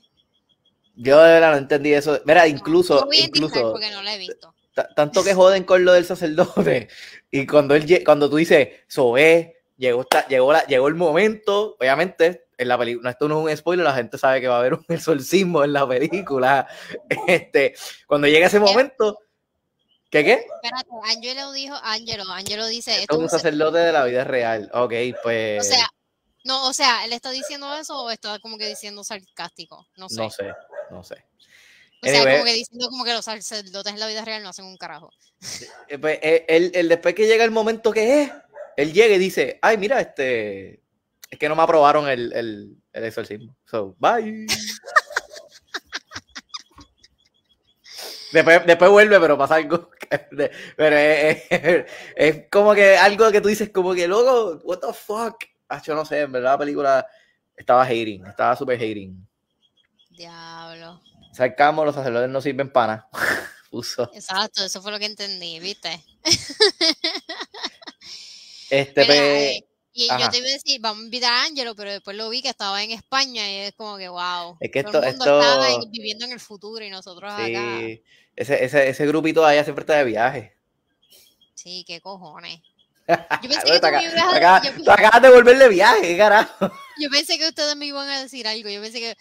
Yo 0.95 1.21
de 1.21 1.33
verdad 1.33 1.53
no 1.53 1.59
entendí 1.59 1.93
eso. 1.93 2.21
Mira, 2.25 2.47
incluso. 2.47 3.09
incluso 3.11 3.73
porque 3.73 3.91
no 3.91 4.03
lo 4.03 4.09
he 4.09 4.19
visto. 4.19 4.55
Tanto 4.95 5.25
que 5.25 5.35
joden 5.35 5.65
con 5.65 5.85
lo 5.85 5.93
del 5.93 6.05
sacerdote. 6.05 6.89
Y 7.31 7.47
cuando 7.47 7.75
él 7.75 8.05
cuando 8.05 8.31
tú 8.31 8.37
dices, 8.37 8.69
es, 9.17 9.47
llegó, 9.77 10.07
llegó, 10.29 10.53
la, 10.53 10.67
llegó 10.67 10.87
el 10.87 10.95
momento, 10.95 11.77
obviamente, 11.81 12.45
en 12.63 12.69
la 12.69 12.79
película, 12.79 13.11
esto 13.11 13.29
no 13.29 13.47
es 13.47 13.53
un 13.53 13.57
spoiler, 13.59 13.85
la 13.85 13.95
gente 13.95 14.19
sabe 14.19 14.41
que 14.41 14.49
va 14.49 14.57
a 14.57 14.61
haber 14.61 14.75
un 14.75 14.85
exorcismo 14.89 15.65
en 15.65 15.73
la 15.73 15.87
película. 15.87 16.67
Este, 17.27 17.75
cuando 18.07 18.27
llega 18.27 18.47
ese 18.47 18.61
momento, 18.61 19.19
¿qué 20.11 20.25
qué? 20.25 20.47
Espérate, 20.63 20.89
Angelo 21.15 21.53
dijo, 21.53 21.75
Angelo, 21.83 22.25
Angelo 22.31 22.67
dice. 22.67 23.01
Esto 23.01 23.15
es 23.15 23.21
un 23.21 23.29
sacerdote 23.29 23.79
de 23.79 23.93
la 23.93 24.05
vida 24.05 24.25
real. 24.25 24.71
Ok, 24.73 24.93
pues. 25.23 25.61
O 25.61 25.65
sea, 25.65 25.89
no, 26.45 26.69
o 26.69 26.73
sea, 26.73 27.05
¿él 27.05 27.13
está 27.13 27.31
diciendo 27.31 27.73
eso 27.75 27.97
o 28.03 28.11
está 28.11 28.39
como 28.41 28.59
que 28.59 28.69
diciendo 28.69 29.05
sarcástico? 29.05 29.87
No 29.97 30.09
sé. 30.09 30.17
No 30.17 30.31
sé, 30.31 30.53
no 30.91 31.05
sé. 31.05 31.25
O 32.05 32.09
sea, 32.09 32.33
como 32.33 32.45
que 32.45 32.53
diciendo 32.55 32.89
como 32.89 33.05
que 33.05 33.13
los 33.13 33.25
sacerdotes 33.25 33.93
en 33.93 34.01
la 34.01 34.09
vida 34.09 34.25
real 34.25 34.43
no 34.43 34.49
hacen 34.49 34.65
un 34.65 34.77
carajo. 34.77 35.11
Eh, 35.89 35.99
pues, 35.99 36.19
eh, 36.21 36.45
él, 36.49 36.89
después 36.89 37.15
que 37.15 37.27
llega 37.27 37.45
el 37.45 37.53
momento 37.53 37.93
que 37.93 38.23
es, 38.23 38.33
él 38.77 38.93
llega 38.93 39.15
y 39.15 39.19
dice, 39.19 39.59
ay, 39.63 39.77
mira, 39.79 40.01
este, 40.01 40.82
es 41.33 41.39
que 41.39 41.49
no 41.49 41.57
me 41.57 41.63
aprobaron 41.63 42.07
el, 42.11 42.31
el, 42.35 42.77
el 42.93 43.05
exorcismo. 43.05 43.57
So, 43.65 43.97
bye. 43.99 44.47
después, 48.33 48.67
después 48.67 48.91
vuelve, 48.91 49.19
pero 49.19 49.39
pasa 49.39 49.55
algo. 49.55 49.89
pero 50.77 50.97
es, 52.17 52.45
como 52.51 52.75
que 52.75 52.99
algo 52.99 53.33
que 53.33 53.41
tú 53.41 53.49
dices, 53.49 53.71
como 53.71 53.95
que 53.95 54.07
luego, 54.07 54.59
what 54.63 54.81
the 54.81 54.93
fuck. 54.93 55.43
Ah, 55.71 55.81
yo 55.83 55.95
no 55.95 56.05
sé, 56.05 56.21
en 56.21 56.33
verdad 56.33 56.53
la 56.53 56.59
película 56.59 57.07
estaba 57.57 57.83
hating, 57.83 58.27
estaba 58.27 58.55
super 58.55 58.77
hating. 58.77 59.27
Diablo. 60.11 61.01
Sacamos, 61.33 61.87
los 61.87 61.95
sacerdotes 61.95 62.29
no 62.29 62.43
sirven 62.43 62.71
para 62.71 63.09
Puso. 63.71 64.11
Exacto, 64.13 64.63
eso 64.63 64.83
fue 64.83 64.93
lo 64.93 64.99
que 64.99 65.07
entendí, 65.07 65.59
¿viste? 65.61 66.05
este, 68.69 69.07
pe... 69.07 69.72
Y 69.95 70.09
yo 70.09 70.31
te 70.31 70.39
iba 70.39 70.47
a 70.47 70.53
decir, 70.53 70.81
vamos 70.81 71.03
a 71.03 71.05
invitar 71.05 71.33
a 71.33 71.45
Ángelo, 71.45 71.75
pero 71.75 71.91
después 71.91 72.17
lo 72.17 72.31
vi 72.31 72.41
que 72.41 72.49
estaba 72.49 72.83
en 72.83 72.93
España 72.93 73.51
y 73.51 73.57
es 73.67 73.73
como 73.75 73.99
que, 73.99 74.09
wow. 74.09 74.57
Es 74.59 74.71
que 74.71 74.79
esto, 74.79 75.03
esto... 75.03 75.41
estaba 75.41 75.69
viviendo 75.91 76.25
en 76.25 76.33
el 76.33 76.41
futuro 76.41 76.83
y 76.83 76.89
nosotros 76.89 77.31
sí, 77.37 77.55
acá. 77.55 77.79
Ese, 78.35 78.65
ese, 78.65 78.89
ese 78.89 79.07
grupito 79.07 79.45
allá 79.45 79.65
siempre 79.65 79.83
está 79.83 79.97
de 79.97 80.05
viaje. 80.05 80.57
Sí, 81.55 81.85
qué 81.87 82.01
cojones. 82.01 82.61
Yo 83.07 83.17
pensé 83.43 83.67
que 83.67 83.81
tú 83.81 83.87
me 83.89 84.05
ibas 84.05 84.43
a... 84.43 84.63
Tú 84.63 84.91
acabas 84.91 85.23
de 85.23 85.31
volverle 85.31 85.69
viaje, 85.69 86.17
carajo. 86.17 86.71
Yo 86.99 87.11
pensé 87.11 87.37
que 87.37 87.49
ustedes 87.49 87.77
me 87.77 87.87
iban 87.87 88.09
a 88.09 88.23
decir 88.23 88.47
algo. 88.47 88.71
Yo 88.71 88.81
pensé 88.81 89.01
que, 89.01 89.17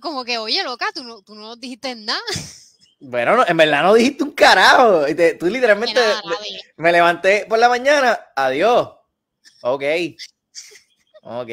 como 0.00 0.24
que, 0.24 0.38
oye, 0.38 0.62
loca, 0.62 0.86
tú 0.94 1.04
no, 1.04 1.20
tú 1.20 1.34
no 1.34 1.56
dijiste 1.56 1.94
nada. 1.94 2.20
Bueno, 3.06 3.44
en 3.46 3.56
verdad 3.58 3.82
no 3.82 3.92
dijiste 3.92 4.24
un 4.24 4.30
carajo. 4.30 5.04
Tú 5.38 5.46
literalmente 5.48 6.00
me 6.78 6.90
levanté 6.90 7.44
por 7.46 7.58
la 7.58 7.68
mañana, 7.68 8.18
adiós 8.34 8.88
Ok. 9.64 9.82
Ok. 11.22 11.50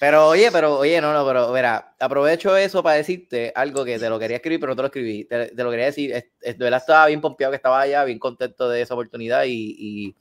Pero 0.00 0.28
oye, 0.28 0.50
pero 0.50 0.78
oye, 0.78 1.00
no, 1.00 1.12
no, 1.12 1.26
pero 1.26 1.52
mira, 1.52 1.94
aprovecho 2.00 2.56
eso 2.56 2.82
para 2.82 2.96
decirte 2.96 3.52
algo 3.54 3.84
que 3.84 3.98
te 3.98 4.08
lo 4.08 4.18
quería 4.18 4.38
escribir, 4.38 4.60
pero 4.60 4.72
no 4.72 4.76
te 4.76 4.82
lo 4.82 4.86
escribí. 4.86 5.24
Te, 5.24 5.52
lo 5.54 5.70
quería 5.70 5.86
decir, 5.86 6.12
de 6.12 6.54
verdad 6.54 6.80
estaba 6.80 7.06
bien 7.06 7.20
pompeado 7.20 7.52
que 7.52 7.56
estaba 7.56 7.82
allá, 7.82 8.04
bien 8.04 8.18
contento 8.18 8.68
de 8.70 8.80
esa 8.80 8.94
oportunidad 8.94 9.44
y, 9.46 10.16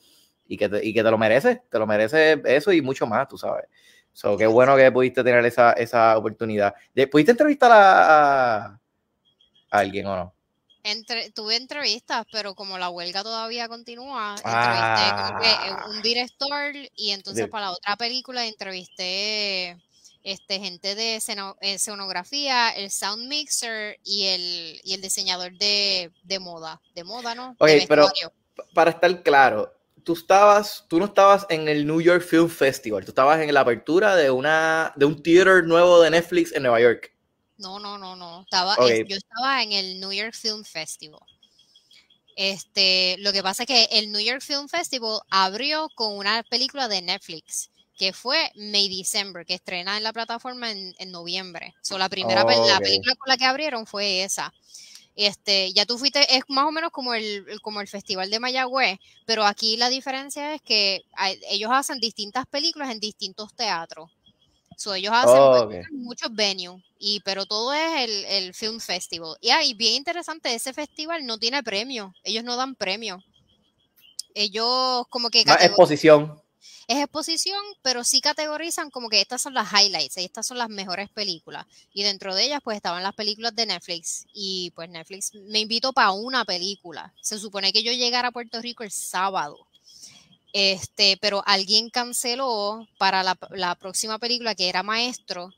que, 0.57 0.67
te, 0.67 0.85
y 0.85 0.93
que 0.93 1.03
te 1.03 1.11
lo 1.11 1.17
mereces, 1.17 1.61
te 1.69 1.79
lo 1.79 1.87
mereces 1.87 2.39
eso 2.43 2.73
y 2.73 2.81
mucho 2.81 3.07
más, 3.07 3.27
tú 3.29 3.37
sabes. 3.37 3.65
So, 4.11 4.37
qué 4.37 4.45
bueno 4.45 4.75
que 4.75 4.91
pudiste 4.91 5.23
tener 5.23 5.45
esa, 5.45 5.71
esa 5.73 6.17
oportunidad. 6.17 6.75
¿Pudiste 7.09 7.31
entrevistar 7.31 7.71
a 7.73 8.79
alguien 9.71 10.07
o 10.07 10.15
no? 10.15 10.32
Entre, 10.83 11.31
tuve 11.31 11.55
entrevistas, 11.55 12.25
pero 12.31 12.55
como 12.55 12.77
la 12.77 12.89
huelga 12.89 13.23
todavía 13.23 13.69
continúa, 13.69 14.35
entrevisté 14.35 15.11
como 15.15 15.39
que 15.39 15.47
ah. 15.47 15.85
un 15.89 16.01
director 16.01 16.73
y 16.95 17.11
entonces 17.11 17.47
para 17.47 17.67
la 17.67 17.71
otra 17.71 17.95
película 17.95 18.45
entrevisté 18.45 19.77
este, 20.23 20.59
gente 20.59 20.95
de 20.95 21.19
escenografía, 21.61 22.69
el 22.71 22.91
sound 22.91 23.27
mixer 23.27 23.97
y 24.03 24.25
el, 24.25 24.81
y 24.83 24.93
el 24.93 25.01
diseñador 25.01 25.57
de, 25.57 26.11
de 26.23 26.39
moda, 26.39 26.81
de 26.95 27.03
moda, 27.03 27.35
¿no? 27.35 27.55
Ok, 27.59 27.69
pero 27.87 28.07
para 28.73 28.91
estar 28.91 29.23
claro, 29.23 29.73
tú 30.03 30.13
estabas, 30.13 30.85
tú 30.87 30.99
no 30.99 31.05
estabas 31.05 31.45
en 31.49 31.67
el 31.67 31.85
New 31.85 32.01
York 32.01 32.23
Film 32.23 32.49
Festival, 32.49 33.03
tú 33.03 33.11
estabas 33.11 33.41
en 33.41 33.53
la 33.53 33.61
apertura 33.61 34.15
de 34.15 34.31
una, 34.31 34.93
de 34.95 35.05
un 35.05 35.21
theater 35.21 35.63
nuevo 35.63 36.01
de 36.01 36.11
Netflix 36.11 36.53
en 36.53 36.63
Nueva 36.63 36.81
York. 36.81 37.12
No, 37.57 37.79
no, 37.79 37.97
no, 37.97 38.15
no. 38.15 38.41
Estaba, 38.41 38.75
yo 38.77 39.15
estaba 39.15 39.63
en 39.63 39.71
el 39.71 39.99
New 39.99 40.11
York 40.11 40.33
Film 40.33 40.63
Festival. 40.63 41.21
Este, 42.35 43.15
lo 43.19 43.31
que 43.31 43.43
pasa 43.43 43.63
es 43.63 43.67
que 43.67 43.83
el 43.91 44.11
New 44.11 44.21
York 44.21 44.41
Film 44.41 44.67
Festival 44.67 45.19
abrió 45.29 45.89
con 45.95 46.17
una 46.17 46.43
película 46.43 46.87
de 46.87 47.01
Netflix 47.01 47.69
que 47.97 48.11
fue 48.11 48.51
May 48.55 48.89
December, 48.89 49.45
que 49.45 49.53
estrena 49.53 49.97
en 49.97 50.03
la 50.03 50.13
plataforma 50.13 50.71
en, 50.71 51.11
noviembre. 51.11 51.75
So, 51.81 51.97
la 51.97 52.09
primera 52.09 52.43
la 52.43 52.79
película 52.79 53.15
con 53.15 53.29
la 53.29 53.37
que 53.37 53.45
abrieron 53.45 53.85
fue 53.85 54.23
esa. 54.23 54.51
Este, 55.15 55.71
ya 55.73 55.85
tú 55.85 55.99
fuiste, 55.99 56.35
es 56.35 56.43
más 56.47 56.65
o 56.65 56.71
menos 56.71 56.91
como 56.91 57.13
el, 57.13 57.45
como 57.61 57.81
el 57.81 57.87
Festival 57.87 58.31
de 58.31 58.39
Mayagüez, 58.39 58.97
pero 59.25 59.45
aquí 59.45 59.77
la 59.77 59.89
diferencia 59.89 60.55
es 60.55 60.61
que 60.61 61.05
ellos 61.49 61.69
hacen 61.71 61.99
distintas 61.99 62.47
películas 62.47 62.89
en 62.89 62.99
distintos 62.99 63.53
teatros. 63.53 64.09
So, 64.77 64.93
ellos 64.93 65.13
hacen 65.13 65.85
muchos 65.91 66.33
venues, 66.33 66.81
y, 66.99 67.19
pero 67.21 67.45
todo 67.45 67.73
es 67.73 68.09
el, 68.09 68.25
el 68.25 68.53
Film 68.53 68.79
Festival. 68.79 69.37
Y 69.41 69.49
ahí, 69.49 69.73
bien 69.73 69.95
interesante, 69.95 70.53
ese 70.53 70.73
festival 70.73 71.25
no 71.25 71.37
tiene 71.37 71.63
premio, 71.63 72.13
ellos 72.23 72.43
no 72.43 72.55
dan 72.55 72.75
premio. 72.75 73.23
Ellos 74.35 75.05
como 75.09 75.29
que... 75.29 75.41
exposición 75.41 76.41
es 76.87 76.97
exposición, 76.97 77.61
pero 77.81 78.03
sí 78.03 78.21
categorizan 78.21 78.89
como 78.89 79.09
que 79.09 79.21
estas 79.21 79.41
son 79.41 79.53
las 79.53 79.71
highlights, 79.71 80.17
estas 80.17 80.45
son 80.45 80.57
las 80.57 80.69
mejores 80.69 81.09
películas. 81.09 81.65
Y 81.93 82.03
dentro 82.03 82.35
de 82.35 82.45
ellas, 82.45 82.61
pues 82.63 82.77
estaban 82.77 83.03
las 83.03 83.15
películas 83.15 83.55
de 83.55 83.65
Netflix. 83.65 84.25
Y 84.33 84.71
pues 84.75 84.89
Netflix 84.89 85.33
me 85.33 85.59
invitó 85.59 85.93
para 85.93 86.11
una 86.11 86.45
película. 86.45 87.13
Se 87.21 87.39
supone 87.39 87.71
que 87.71 87.83
yo 87.83 87.91
llegara 87.91 88.29
a 88.29 88.31
Puerto 88.31 88.61
Rico 88.61 88.83
el 88.83 88.91
sábado. 88.91 89.67
Este, 90.53 91.17
pero 91.19 91.41
alguien 91.45 91.89
canceló 91.89 92.87
para 92.97 93.23
la, 93.23 93.37
la 93.49 93.75
próxima 93.75 94.19
película 94.19 94.55
que 94.55 94.69
era 94.69 94.83
Maestro. 94.83 95.49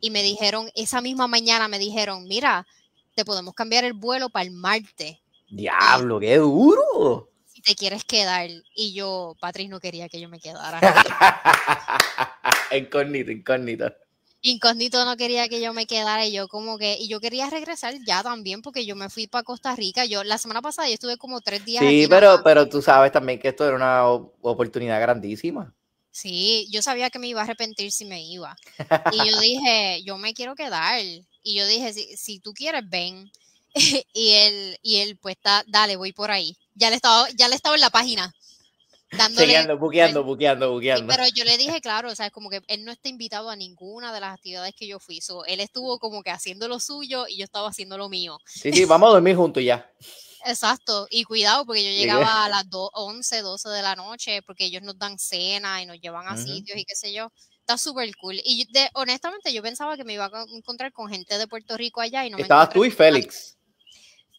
Y 0.00 0.10
me 0.10 0.22
dijeron, 0.22 0.70
esa 0.74 1.00
misma 1.00 1.26
mañana 1.26 1.68
me 1.68 1.78
dijeron, 1.78 2.24
mira, 2.24 2.66
te 3.14 3.24
podemos 3.24 3.54
cambiar 3.54 3.84
el 3.84 3.92
vuelo 3.92 4.30
para 4.30 4.44
el 4.44 4.52
martes. 4.52 5.18
Diablo, 5.48 6.20
qué 6.20 6.36
duro 6.36 7.30
te 7.66 7.74
quieres 7.74 8.04
quedar. 8.04 8.48
Y 8.74 8.94
yo, 8.94 9.36
Patrick 9.40 9.68
no 9.68 9.80
quería 9.80 10.08
que 10.08 10.20
yo 10.20 10.28
me 10.28 10.38
quedara. 10.38 10.80
incógnito, 12.72 13.32
incógnito. 13.32 13.92
Incógnito 14.50 15.04
no 15.04 15.16
quería 15.16 15.48
que 15.48 15.60
yo 15.60 15.72
me 15.72 15.86
quedara 15.86 16.26
y 16.26 16.32
yo 16.32 16.48
como 16.48 16.78
que, 16.78 16.96
y 16.98 17.08
yo 17.08 17.20
quería 17.20 17.50
regresar 17.50 17.94
ya 18.06 18.22
también 18.22 18.62
porque 18.62 18.86
yo 18.86 18.96
me 18.96 19.10
fui 19.10 19.26
para 19.26 19.44
Costa 19.44 19.74
Rica. 19.74 20.04
Yo 20.04 20.24
la 20.24 20.38
semana 20.38 20.62
pasada 20.62 20.88
yo 20.88 20.94
estuve 20.94 21.16
como 21.16 21.40
tres 21.40 21.64
días. 21.64 21.84
Sí, 21.84 22.06
pero, 22.08 22.42
pero 22.42 22.68
tú 22.68 22.80
sabes 22.80 23.12
también 23.12 23.38
que 23.38 23.48
esto 23.48 23.66
era 23.66 23.76
una 23.76 24.06
oportunidad 24.06 25.00
grandísima. 25.00 25.74
Sí, 26.10 26.66
yo 26.70 26.80
sabía 26.80 27.10
que 27.10 27.18
me 27.18 27.28
iba 27.28 27.40
a 27.40 27.44
arrepentir 27.44 27.92
si 27.92 28.04
me 28.04 28.22
iba. 28.22 28.56
Y 29.12 29.30
yo 29.30 29.40
dije, 29.40 30.02
yo 30.04 30.16
me 30.16 30.32
quiero 30.34 30.54
quedar. 30.54 31.00
Y 31.00 31.54
yo 31.54 31.66
dije, 31.66 31.92
si, 31.92 32.16
si 32.16 32.40
tú 32.40 32.52
quieres, 32.54 32.82
ven. 32.88 33.30
y 34.14 34.30
él, 34.30 34.78
y 34.82 34.96
él, 34.96 35.18
pues, 35.18 35.36
está, 35.36 35.64
dale, 35.66 35.96
voy 35.96 36.12
por 36.12 36.30
ahí 36.30 36.56
ya 36.76 36.90
le 36.90 36.96
estaba, 36.96 37.26
ya 37.34 37.48
le 37.48 37.56
estaba 37.56 37.74
en 37.74 37.80
la 37.80 37.90
página. 37.90 38.32
Dándole, 39.10 39.74
buqueando, 39.74 40.24
buqueando, 40.24 40.72
buqueando. 40.72 41.06
pero 41.06 41.24
yo 41.34 41.44
le 41.44 41.56
dije, 41.56 41.80
claro, 41.80 42.10
o 42.10 42.14
sea, 42.14 42.30
como 42.30 42.50
que 42.50 42.60
él 42.66 42.84
no 42.84 42.90
está 42.90 43.08
invitado 43.08 43.50
a 43.50 43.56
ninguna 43.56 44.12
de 44.12 44.20
las 44.20 44.34
actividades 44.34 44.74
que 44.74 44.88
yo 44.88 44.98
fui. 44.98 45.20
él 45.46 45.60
estuvo 45.60 45.98
como 45.98 46.22
que 46.22 46.30
haciendo 46.30 46.66
lo 46.66 46.80
suyo 46.80 47.26
y 47.28 47.38
yo 47.38 47.44
estaba 47.44 47.68
haciendo 47.68 47.98
lo 47.98 48.08
mío. 48.08 48.38
Sí, 48.46 48.72
sí, 48.72 48.84
vamos 48.84 49.08
a 49.08 49.12
dormir 49.12 49.36
juntos 49.36 49.62
ya. 49.62 49.90
Exacto, 50.44 51.08
y 51.10 51.24
cuidado 51.24 51.66
porque 51.66 51.84
yo 51.84 51.90
llegaba 51.90 52.44
a 52.44 52.48
las 52.48 52.66
11, 52.72 53.42
12 53.42 53.68
de 53.68 53.82
la 53.82 53.96
noche 53.96 54.42
porque 54.42 54.66
ellos 54.66 54.82
nos 54.82 54.98
dan 54.98 55.18
cena 55.18 55.82
y 55.82 55.86
nos 55.86 56.00
llevan 56.00 56.28
a 56.28 56.36
sitios 56.36 56.78
y 56.78 56.84
qué 56.84 56.94
sé 56.94 57.12
yo. 57.12 57.32
Está 57.60 57.78
súper 57.78 58.14
cool. 58.16 58.40
Y 58.44 58.68
honestamente 58.94 59.52
yo 59.52 59.60
pensaba 59.60 59.96
que 59.96 60.04
me 60.04 60.12
iba 60.12 60.26
a 60.26 60.44
encontrar 60.54 60.92
con 60.92 61.08
gente 61.08 61.36
de 61.36 61.48
Puerto 61.48 61.76
Rico 61.76 62.00
allá 62.00 62.24
y 62.24 62.30
no 62.30 62.38
Estabas 62.38 62.70
tú 62.70 62.84
y 62.84 62.92
Félix. 62.92 63.56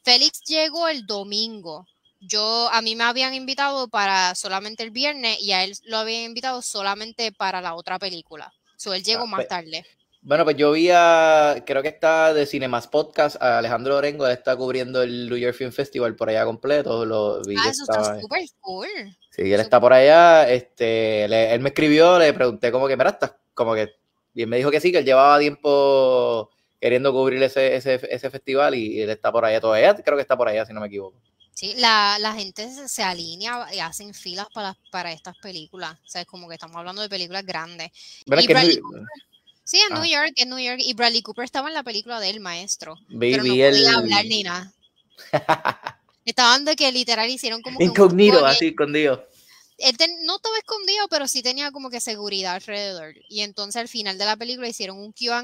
Félix 0.04 0.42
llegó 0.46 0.88
el 0.88 1.06
domingo 1.06 1.86
yo 2.20 2.70
a 2.72 2.82
mí 2.82 2.96
me 2.96 3.04
habían 3.04 3.34
invitado 3.34 3.88
para 3.88 4.36
solamente 4.36 4.84
el 4.84 4.92
viernes 4.92 5.40
y 5.42 5.52
a 5.52 5.64
él 5.64 5.74
lo 5.86 5.98
habían 5.98 6.24
invitado 6.24 6.62
solamente 6.62 7.32
para 7.32 7.62
la 7.62 7.76
otra 7.76 8.00
película. 8.00 8.54
So, 8.76 8.94
él 8.94 9.04
llegó 9.04 9.24
ah, 9.24 9.28
más 9.28 9.38
pues, 9.40 9.48
tarde. 9.48 9.86
Bueno, 10.22 10.44
pues 10.44 10.58
yo 10.58 10.72
vi 10.72 10.90
a, 10.92 11.64
creo 11.66 11.82
que 11.82 11.88
está 11.88 12.34
de 12.34 12.46
Cinemas 12.46 12.88
Podcast, 12.88 13.42
a 13.42 13.60
Alejandro 13.60 13.96
Orengo, 13.96 14.26
él 14.28 14.34
está 14.34 14.56
cubriendo 14.56 15.02
el 15.02 15.30
New 15.30 15.38
York 15.38 15.56
Film 15.56 15.72
Festival 15.72 16.16
por 16.16 16.30
allá 16.30 16.44
completo. 16.46 17.06
Lo 17.06 17.42
vi 17.44 17.56
ah, 17.58 17.70
eso 17.70 17.84
está 17.84 18.20
súper 18.20 18.44
cool. 18.60 18.88
Sí, 19.32 19.54
él 19.54 19.60
está 19.60 19.80
por 19.80 19.94
allá. 19.94 20.50
Este, 20.50 21.24
él 21.24 21.60
me 21.62 21.70
escribió, 21.70 22.20
le 22.20 22.34
pregunté 22.34 22.72
como 22.72 22.88
que, 22.88 22.98
mira, 22.98 23.12
está 23.12 23.38
como 23.54 23.74
que, 23.74 23.96
y 24.34 24.42
él 24.44 24.48
me 24.48 24.58
dijo 24.58 24.70
que 24.70 24.82
sí, 24.82 24.92
que 24.92 25.00
él 25.00 25.06
llevaba 25.06 25.40
tiempo 25.40 26.50
queriendo 26.80 27.12
cubrir 27.12 27.42
ese, 27.42 27.76
ese, 27.76 28.00
ese 28.10 28.30
festival 28.30 28.76
y 28.76 29.02
él 29.02 29.10
está 29.10 29.32
por 29.32 29.46
allá 29.46 29.60
todavía, 29.60 29.96
creo 29.96 30.16
que 30.18 30.22
está 30.22 30.38
por 30.38 30.48
allá, 30.48 30.66
si 30.66 30.74
no 30.74 30.82
me 30.82 30.88
equivoco. 30.88 31.20
Sí, 31.58 31.74
la, 31.78 32.20
la 32.20 32.34
gente 32.34 32.70
se, 32.88 33.02
alinea 33.02 33.68
y 33.74 33.80
hacen 33.80 34.14
filas 34.14 34.46
para, 34.54 34.78
para 34.92 35.12
estas 35.12 35.36
películas. 35.40 35.98
O 36.06 36.08
sea, 36.08 36.22
es 36.22 36.28
como 36.28 36.48
que 36.48 36.54
estamos 36.54 36.78
hablando 36.78 37.02
de 37.02 37.10
películas 37.10 37.44
grandes. 37.44 37.90
sí, 37.96 39.80
en 39.90 39.96
New 39.96 40.04
ah. 40.04 40.08
York, 40.08 40.34
en 40.36 40.50
New 40.50 40.60
York. 40.60 40.80
Y 40.86 40.94
Bradley 40.94 41.24
Cooper 41.24 41.46
estaba 41.46 41.68
en 41.68 41.74
la 41.74 41.82
película 41.82 42.20
del 42.20 42.42
maestro. 42.42 43.00
pero 43.20 43.42
no 43.42 43.50
podía 43.50 43.98
hablar 43.98 44.26
ni 44.26 44.44
nada. 44.44 44.72
Estaban 46.26 46.64
de 46.64 46.76
que 46.76 46.92
literal 46.92 47.28
hicieron 47.28 47.64
como. 47.64 47.82
Incognito, 47.82 48.46
así, 48.46 48.68
escondido. 48.68 49.28
Él 49.80 49.98
no 50.26 50.36
estaba 50.36 50.58
escondido, 50.60 51.08
pero 51.10 51.28
sí 51.28 51.42
tenía 51.42 51.72
como 51.72 51.90
que 51.90 52.02
seguridad 52.02 52.54
alrededor. 52.54 53.16
Y 53.30 53.42
entonces 53.42 53.82
al 53.82 53.88
final 53.88 54.20
de 54.20 54.26
la 54.26 54.38
película 54.38 54.68
hicieron 54.68 55.00
un 55.00 55.12
QA 55.12 55.42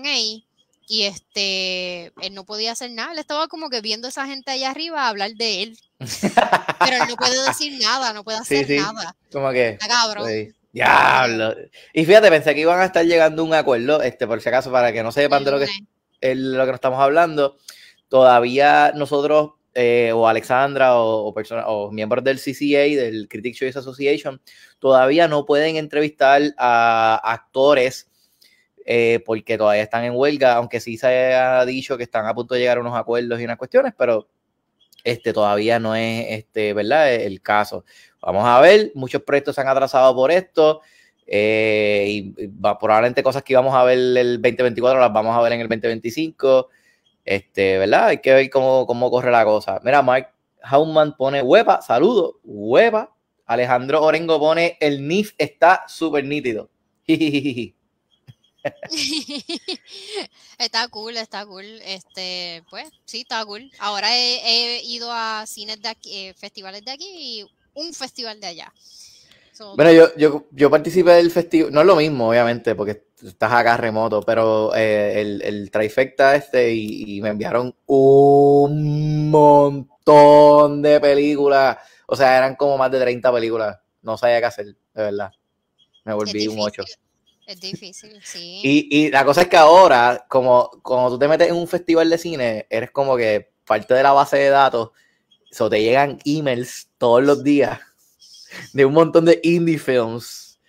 y 0.87 1.03
este, 1.03 2.11
él 2.21 2.33
no 2.33 2.45
podía 2.45 2.73
hacer 2.73 2.91
nada, 2.91 3.13
él 3.13 3.19
estaba 3.19 3.47
como 3.47 3.69
que 3.69 3.81
viendo 3.81 4.07
a 4.07 4.09
esa 4.09 4.27
gente 4.27 4.51
allá 4.51 4.71
arriba 4.71 5.07
hablar 5.07 5.33
de 5.35 5.63
él. 5.63 5.79
Pero 6.79 7.03
él 7.03 7.09
no 7.09 7.15
puede 7.15 7.47
decir 7.47 7.81
nada, 7.81 8.13
no 8.13 8.23
puede 8.23 8.37
hacer 8.39 8.69
nada. 8.69 9.15
Como 9.31 9.51
que. 9.51 9.77
cabrón. 9.79 10.27
Diablo. 10.71 11.55
Y 11.93 12.03
fíjate, 12.03 12.29
pensé 12.29 12.55
que 12.55 12.61
iban 12.61 12.79
a 12.79 12.85
estar 12.85 13.05
llegando 13.05 13.43
a 13.43 13.45
un 13.45 13.53
acuerdo, 13.53 14.01
este, 14.01 14.25
por 14.25 14.41
si 14.41 14.49
acaso, 14.49 14.71
para 14.71 14.91
que 14.91 15.03
no 15.03 15.11
sepan 15.11 15.43
de 15.43 15.51
lo 15.51 15.59
que, 15.59 15.67
el, 16.19 16.53
lo 16.53 16.65
que 16.65 16.71
nos 16.71 16.77
estamos 16.77 16.99
hablando. 16.99 17.57
Todavía 18.07 18.91
nosotros, 18.95 19.51
eh, 19.75 20.11
o 20.15 20.27
Alexandra, 20.27 20.95
o, 20.97 21.29
o, 21.29 21.33
o 21.67 21.91
miembros 21.91 22.23
del 22.23 22.39
CCA, 22.39 23.01
del 23.01 23.27
Critic 23.29 23.55
Choice 23.55 23.77
Association, 23.77 24.41
todavía 24.79 25.27
no 25.27 25.45
pueden 25.45 25.75
entrevistar 25.75 26.41
a 26.57 27.21
actores 27.23 28.09
eh, 28.85 29.21
porque 29.25 29.57
todavía 29.57 29.83
están 29.83 30.03
en 30.03 30.13
huelga, 30.15 30.55
aunque 30.55 30.79
sí 30.79 30.97
se 30.97 31.35
ha 31.35 31.63
dicho 31.65 31.97
que 31.97 32.03
están 32.03 32.25
a 32.25 32.33
punto 32.33 32.53
de 32.53 32.61
llegar 32.61 32.77
a 32.77 32.81
unos 32.81 32.97
acuerdos 32.97 33.39
y 33.39 33.45
unas 33.45 33.57
cuestiones, 33.57 33.93
pero 33.97 34.27
este 35.03 35.33
todavía 35.33 35.79
no 35.79 35.95
es 35.95 36.25
este, 36.29 36.73
¿verdad? 36.73 37.13
el 37.13 37.41
caso. 37.41 37.85
Vamos 38.21 38.45
a 38.45 38.59
ver, 38.61 38.91
muchos 38.95 39.21
proyectos 39.23 39.55
se 39.55 39.61
han 39.61 39.67
atrasado 39.67 40.15
por 40.15 40.31
esto. 40.31 40.81
Eh, 41.25 42.05
y 42.09 42.47
probablemente 42.47 43.23
cosas 43.23 43.43
que 43.43 43.53
íbamos 43.53 43.73
a 43.73 43.83
ver 43.83 43.97
el 43.97 44.41
2024 44.41 44.99
las 44.99 45.13
vamos 45.13 45.35
a 45.35 45.41
ver 45.41 45.53
en 45.53 45.61
el 45.61 45.67
2025. 45.67 46.69
Este, 47.25 47.77
¿verdad? 47.77 48.07
Hay 48.07 48.17
que 48.19 48.33
ver 48.33 48.49
cómo, 48.49 48.85
cómo 48.85 49.09
corre 49.09 49.31
la 49.31 49.45
cosa. 49.45 49.79
Mira, 49.83 50.01
Mike 50.01 50.29
Hauman 50.63 51.15
pone 51.15 51.41
huepa, 51.41 51.81
saludo, 51.81 52.39
huepa. 52.43 53.13
Alejandro 53.45 54.01
Orengo 54.01 54.39
pone 54.39 54.77
el 54.79 55.05
NIF 55.07 55.33
está 55.37 55.83
súper 55.87 56.23
nítido. 56.25 56.69
está 60.57 60.87
cool, 60.87 61.17
está 61.17 61.45
cool. 61.45 61.65
Este, 61.85 62.63
pues, 62.69 62.89
sí, 63.05 63.21
está 63.21 63.45
cool. 63.45 63.71
Ahora 63.79 64.09
he, 64.15 64.81
ido 64.83 65.11
a 65.11 65.45
cines 65.47 65.81
de 65.81 65.89
aquí, 65.89 66.27
eh, 66.27 66.33
festivales 66.33 66.83
de 66.85 66.91
aquí 66.91 67.07
y 67.09 67.45
un 67.73 67.93
festival 67.93 68.39
de 68.39 68.47
allá. 68.47 68.73
bueno, 69.75 69.91
yo, 69.91 70.15
yo, 70.15 70.45
yo 70.51 70.69
participé 70.69 71.11
del 71.11 71.31
festival, 71.31 71.71
no 71.71 71.81
es 71.81 71.87
lo 71.87 71.95
mismo, 71.95 72.29
obviamente, 72.29 72.75
porque 72.75 73.05
estás 73.23 73.51
acá 73.51 73.77
remoto, 73.77 74.21
pero 74.21 74.73
eh, 74.75 75.21
el, 75.21 75.41
el, 75.41 75.71
trifecta 75.71 76.35
este 76.35 76.73
y, 76.73 77.21
me 77.21 77.29
enviaron 77.29 77.75
un 77.85 79.29
montón 79.29 80.81
de 80.81 80.99
películas. 80.99 81.77
O 82.07 82.15
sea, 82.15 82.37
eran 82.37 82.55
como 82.55 82.77
más 82.77 82.91
de 82.91 82.99
30 82.99 83.31
películas. 83.31 83.79
No 84.01 84.17
sabía 84.17 84.39
qué 84.39 84.45
hacer, 84.45 84.65
de 84.65 84.75
verdad. 84.93 85.31
Me 86.03 86.13
volví 86.13 86.47
un 86.47 86.59
8. 86.59 86.83
Es 87.45 87.59
difícil, 87.59 88.19
sí. 88.23 88.61
Y, 88.63 89.11
la 89.11 89.25
cosa 89.25 89.41
es 89.41 89.47
que 89.47 89.57
ahora, 89.57 90.25
como, 90.29 90.69
como 90.81 91.09
tú 91.09 91.19
te 91.19 91.27
metes 91.27 91.49
en 91.49 91.55
un 91.55 91.67
festival 91.67 92.09
de 92.09 92.17
cine, 92.17 92.67
eres 92.69 92.91
como 92.91 93.17
que 93.17 93.51
parte 93.65 93.93
de 93.93 94.03
la 94.03 94.13
base 94.13 94.37
de 94.37 94.49
datos, 94.49 94.91
so 95.51 95.69
te 95.69 95.81
llegan 95.81 96.19
emails 96.25 96.89
todos 96.97 97.23
los 97.23 97.43
días 97.43 97.79
de 98.73 98.85
un 98.85 98.93
montón 98.93 99.25
de 99.25 99.39
indie 99.43 99.77
films, 99.77 100.59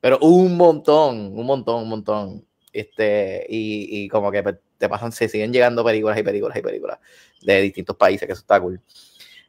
pero 0.00 0.18
un 0.20 0.56
montón, 0.56 1.38
un 1.38 1.46
montón, 1.46 1.82
un 1.82 1.88
montón. 1.88 2.46
Este, 2.72 3.46
y, 3.48 4.08
como 4.08 4.32
que 4.32 4.42
pues, 4.42 4.56
te 4.78 4.88
pasan, 4.88 5.12
se 5.12 5.28
siguen 5.28 5.52
llegando 5.52 5.84
películas 5.84 6.18
y 6.18 6.22
películas 6.22 6.56
y 6.56 6.62
películas 6.62 6.98
de 7.42 7.60
distintos 7.60 7.96
países, 7.96 8.26
que 8.26 8.32
eso 8.32 8.40
está 8.40 8.60
cool. 8.60 8.80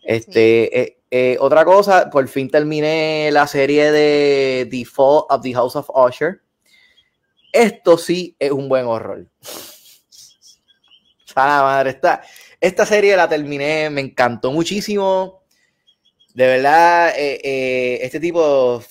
Este, 0.03 0.79
eh, 0.79 0.97
eh, 1.09 1.37
otra 1.39 1.63
cosa, 1.63 2.09
por 2.09 2.27
fin 2.27 2.49
terminé 2.49 3.29
la 3.31 3.47
serie 3.47 3.91
de 3.91 4.67
The 4.69 4.83
Fall 4.83 5.23
of 5.29 5.41
the 5.41 5.53
House 5.53 5.75
of 5.75 5.89
Usher. 5.89 6.41
Esto 7.53 7.97
sí 7.99 8.35
es 8.39 8.51
un 8.51 8.67
buen 8.67 8.85
horror. 8.85 9.29
madre, 11.35 11.91
esta, 11.91 12.23
esta 12.59 12.85
serie 12.85 13.15
la 13.15 13.29
terminé, 13.29 13.89
me 13.89 14.01
encantó 14.01 14.51
muchísimo. 14.51 15.43
De 16.33 16.47
verdad, 16.47 17.09
eh, 17.17 17.39
eh, 17.43 17.99
este 18.01 18.19
tipo, 18.19 18.83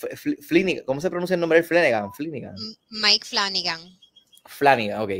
¿cómo 0.85 1.01
se 1.01 1.09
pronuncia 1.09 1.33
el 1.33 1.41
nombre 1.41 1.61
de 1.61 1.67
Flanagan? 1.67 2.13
Flanagan. 2.13 2.55
Mike 2.89 3.25
Flanagan. 3.25 3.99
Flanagan, 4.45 5.01
ok. 5.01 5.11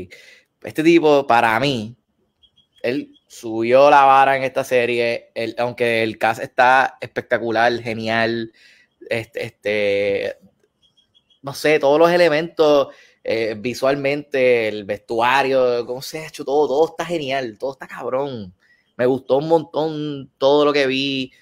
Este 0.62 0.82
tipo, 0.82 1.26
para 1.26 1.60
mí, 1.60 1.94
él 2.82 3.14
subió 3.26 3.90
la 3.90 4.04
vara 4.04 4.36
en 4.38 4.44
esta 4.44 4.64
serie, 4.64 5.32
aunque 5.58 6.02
el 6.02 6.16
cast 6.16 6.42
está 6.42 6.96
espectacular, 7.00 7.78
genial, 7.82 8.52
este, 9.10 9.44
este 9.44 10.38
no 11.44 11.52
sé, 11.52 11.78
todos 11.78 11.98
los 11.98 12.10
elementos 12.10 12.88
eh, 13.24 13.56
visualmente, 13.58 14.68
el 14.68 14.84
vestuario, 14.84 15.86
cómo 15.86 16.02
se 16.02 16.18
ha 16.18 16.28
hecho 16.28 16.44
todo, 16.44 16.68
todo 16.68 16.88
está 16.90 17.06
genial, 17.06 17.56
todo 17.58 17.72
está 17.72 17.88
cabrón. 17.88 18.54
Me 18.96 19.06
gustó 19.06 19.38
un 19.38 19.48
montón 19.48 20.30
todo 20.38 20.64
lo 20.66 20.72
que 20.72 20.86
vi. 20.86 21.32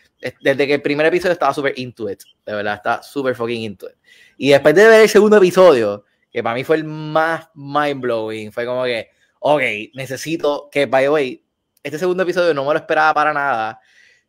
Desde 0.40 0.68
que 0.68 0.74
el 0.74 0.82
primer 0.82 1.06
episodio 1.06 1.32
estaba 1.32 1.52
súper 1.52 1.76
into 1.76 2.08
it, 2.08 2.20
de 2.46 2.54
verdad, 2.54 2.74
está 2.74 3.02
súper 3.02 3.34
fucking 3.34 3.62
into 3.62 3.88
it. 3.88 3.96
Y 4.36 4.50
después 4.50 4.72
de 4.74 4.86
ver 4.86 5.00
el 5.02 5.08
segundo 5.08 5.36
episodio, 5.36 6.04
que 6.30 6.42
para 6.42 6.54
mí 6.54 6.62
fue 6.62 6.76
el 6.76 6.84
más 6.84 7.48
mind 7.54 8.00
blowing, 8.00 8.52
fue 8.52 8.64
como 8.64 8.84
que, 8.84 9.10
ok, 9.40 9.62
necesito 9.94 10.68
que, 10.70 10.86
by 10.86 11.04
the 11.04 11.10
way, 11.10 11.44
este 11.82 11.98
segundo 11.98 12.22
episodio 12.22 12.54
no 12.54 12.64
me 12.64 12.72
lo 12.72 12.78
esperaba 12.78 13.12
para 13.12 13.32
nada, 13.32 13.80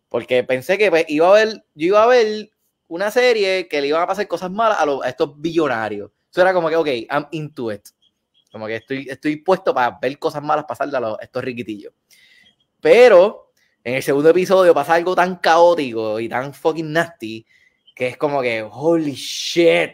porque 0.09 0.43
pensé 0.43 0.77
que 0.79 0.89
pues, 0.89 1.05
iba 1.07 1.29
a 1.29 1.33
ver, 1.33 1.63
yo 1.75 1.87
iba 1.87 2.03
a 2.03 2.07
ver 2.07 2.49
una 2.87 3.11
serie 3.11 3.67
que 3.67 3.81
le 3.81 3.87
iban 3.87 4.01
a 4.01 4.07
pasar 4.07 4.27
cosas 4.27 4.51
malas 4.51 4.79
a, 4.79 5.09
estos 5.09 5.39
billonarios. 5.39 6.11
Eso 6.33 6.41
era 6.41 6.51
como 6.51 6.67
que, 6.67 6.75
ok, 6.75 6.87
I'm 7.11 7.27
into 7.29 7.71
it. 7.71 7.89
Como 8.51 8.65
que 8.65 8.77
estoy, 8.77 9.05
estoy 9.07 9.35
puesto 9.35 9.71
para 9.71 9.99
ver 10.01 10.17
cosas 10.17 10.41
malas 10.41 10.65
pasarle 10.67 10.97
a, 10.97 11.15
estos 11.21 11.43
riquitillos. 11.43 11.93
Pero 12.81 13.51
en 13.83 13.93
el 13.93 14.01
segundo 14.01 14.31
episodio 14.31 14.73
pasa 14.73 14.95
algo 14.95 15.13
tan 15.13 15.35
caótico 15.35 16.19
y 16.19 16.27
tan 16.27 16.55
fucking 16.55 16.91
nasty 16.91 17.45
que 17.95 18.07
es 18.07 18.17
como 18.17 18.41
que, 18.41 18.67
holy 18.67 19.13
shit, 19.13 19.91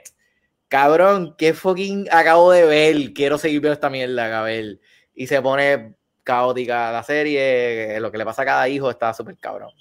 cabrón, 0.70 1.36
qué 1.38 1.54
fucking 1.54 2.08
acabo 2.10 2.54
de 2.54 2.64
ver. 2.64 3.12
Quiero 3.12 3.38
seguir 3.38 3.60
viendo 3.60 3.74
esta 3.74 3.90
mierda, 3.90 4.30
Gabel. 4.30 4.80
Y 5.14 5.28
se 5.28 5.42
pone 5.42 5.96
caótica 6.24 6.94
la 6.94 7.04
serie. 7.04 8.00
Lo 8.00 8.14
que 8.14 8.18
le 8.18 8.24
pasa 8.24 8.44
a 8.44 8.46
cada 8.46 8.70
hijo 8.70 8.90
está 8.90 9.14
súper 9.14 9.38
cabrón. 9.38 9.74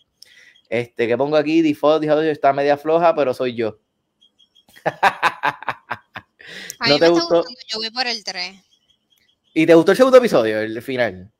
Este, 0.68 1.06
que 1.06 1.16
pongo 1.16 1.36
aquí, 1.36 1.62
default, 1.62 2.02
dijo, 2.02 2.20
está 2.20 2.52
media 2.52 2.76
floja, 2.76 3.14
pero 3.14 3.32
soy 3.32 3.54
yo. 3.54 3.78
¿No 6.86 6.98
te 6.98 7.08
gustó? 7.08 7.44
Yo 7.68 7.78
voy 7.78 7.90
por 7.90 8.06
el 8.06 8.24
3. 8.24 8.56
¿Y 9.54 9.66
te 9.66 9.74
gustó 9.74 9.92
el 9.92 9.96
segundo 9.96 10.18
episodio, 10.18 10.60
el 10.60 10.82
final? 10.82 11.30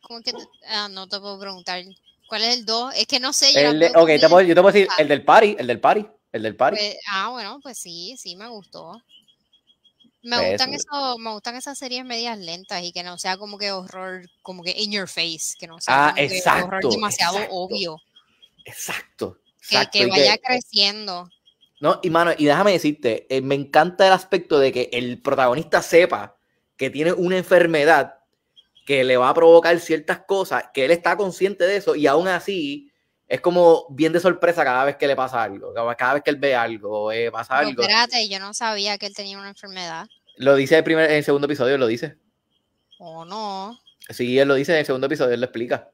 ¿Cómo 0.00 0.20
que? 0.22 0.32
Ah, 0.68 0.88
no 0.88 1.08
te 1.08 1.18
puedo 1.18 1.38
preguntar. 1.38 1.82
¿Cuál 2.28 2.42
es 2.42 2.58
el 2.58 2.64
2? 2.64 2.94
Es 2.96 3.06
que 3.06 3.20
no 3.20 3.32
sé. 3.32 3.52
Yo 3.52 3.70
el 3.70 3.82
ok, 3.94 4.08
te 4.20 4.28
puedo, 4.28 4.40
yo 4.42 4.54
te 4.54 4.60
puedo 4.60 4.72
decir 4.72 4.88
el 4.98 5.08
del 5.08 5.24
party, 5.24 5.56
el 5.58 5.66
del 5.66 5.80
party, 5.80 6.06
el 6.32 6.42
del 6.42 6.56
party. 6.56 6.78
Pues, 6.78 6.96
ah, 7.10 7.28
bueno, 7.30 7.60
pues 7.62 7.78
sí, 7.78 8.16
sí 8.18 8.36
me 8.36 8.48
gustó. 8.48 9.00
Me 10.22 10.36
pues 10.36 10.50
gustan, 10.50 10.74
eso, 10.74 11.18
me 11.18 11.30
gustan 11.30 11.54
esas 11.54 11.78
series 11.78 12.04
medias 12.04 12.36
lentas 12.36 12.82
y 12.82 12.90
que 12.90 13.04
no 13.04 13.16
sea 13.16 13.36
como 13.36 13.58
que 13.58 13.70
horror, 13.70 14.28
como 14.42 14.64
que 14.64 14.72
in 14.72 14.90
your 14.90 15.06
face, 15.06 15.54
que 15.56 15.68
no 15.68 15.80
sea 15.80 16.08
ah, 16.08 16.14
exacto, 16.16 16.66
horror 16.66 16.90
demasiado 16.90 17.38
obvio. 17.50 18.00
Exacto. 18.64 19.38
Que, 19.92 20.06
vaya 20.06 20.36
creciendo. 20.38 21.30
No, 21.80 22.00
y 22.02 22.10
mano, 22.10 22.32
y 22.36 22.46
déjame 22.46 22.72
decirte, 22.72 23.26
eh, 23.28 23.42
me 23.42 23.54
encanta 23.54 24.06
el 24.06 24.12
aspecto 24.12 24.58
de 24.58 24.72
que 24.72 24.88
el 24.92 25.20
protagonista 25.20 25.82
sepa 25.82 26.36
que 26.76 26.90
tiene 26.90 27.12
una 27.12 27.36
enfermedad 27.36 28.14
que 28.86 29.04
le 29.04 29.16
va 29.16 29.28
a 29.28 29.34
provocar 29.34 29.78
ciertas 29.80 30.20
cosas, 30.20 30.64
que 30.72 30.84
él 30.84 30.90
está 30.90 31.16
consciente 31.16 31.64
de 31.64 31.76
eso 31.76 31.94
y 31.94 32.06
aún 32.06 32.28
así 32.28 32.92
es 33.28 33.40
como 33.40 33.86
bien 33.90 34.12
de 34.12 34.20
sorpresa 34.20 34.64
cada 34.64 34.84
vez 34.84 34.96
que 34.96 35.08
le 35.08 35.16
pasa 35.16 35.42
algo, 35.42 35.74
cada 35.98 36.14
vez 36.14 36.22
que 36.22 36.30
él 36.30 36.36
ve 36.36 36.54
algo, 36.54 37.10
eh, 37.10 37.30
pasa 37.30 37.58
algo. 37.58 37.82
Espérate, 37.82 38.28
yo 38.28 38.38
no 38.38 38.54
sabía 38.54 38.96
que 38.98 39.06
él 39.06 39.14
tenía 39.14 39.36
una 39.36 39.48
enfermedad. 39.48 40.06
Lo 40.36 40.54
dice 40.54 40.78
el 40.78 40.84
primer, 40.84 41.10
en 41.10 41.16
el 41.16 41.24
segundo 41.24 41.46
episodio, 41.46 41.76
lo 41.78 41.86
dice. 41.86 42.16
¿O 42.98 43.24
no? 43.24 43.78
Sí, 44.08 44.38
él 44.38 44.48
lo 44.48 44.54
dice 44.54 44.72
en 44.72 44.78
el 44.78 44.86
segundo 44.86 45.08
episodio, 45.08 45.34
él 45.34 45.40
lo 45.40 45.46
explica. 45.46 45.90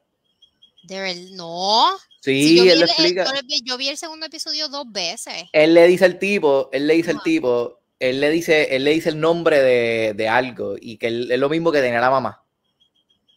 ¿De 0.83 1.29
No. 1.31 1.87
Sí, 2.21 2.69
él 2.69 2.79
lo 2.79 2.85
explica. 2.85 3.25
yo, 3.65 3.77
vi 3.77 3.89
el 3.89 3.97
segundo 3.97 4.25
episodio 4.25 4.69
dos 4.69 4.85
veces. 4.89 5.45
Él 5.51 5.73
le 5.73 5.87
dice 5.87 6.05
al 6.05 6.19
tipo, 6.19 6.69
él 6.71 6.87
le 6.87 6.93
dice 6.93 7.11
al 7.11 7.21
tipo, 7.21 7.81
él 7.99 8.21
le 8.21 8.29
dice, 8.29 8.75
él 8.75 8.85
le 8.85 8.91
dice 8.91 9.09
el 9.09 9.19
nombre 9.19 9.61
de, 9.61 10.13
de 10.13 10.29
algo 10.29 10.75
y 10.79 10.97
que 10.97 11.07
es 11.07 11.39
lo 11.39 11.49
mismo 11.49 11.71
que 11.71 11.81
tenía 11.81 11.99
la 11.99 12.09
mamá. 12.09 12.43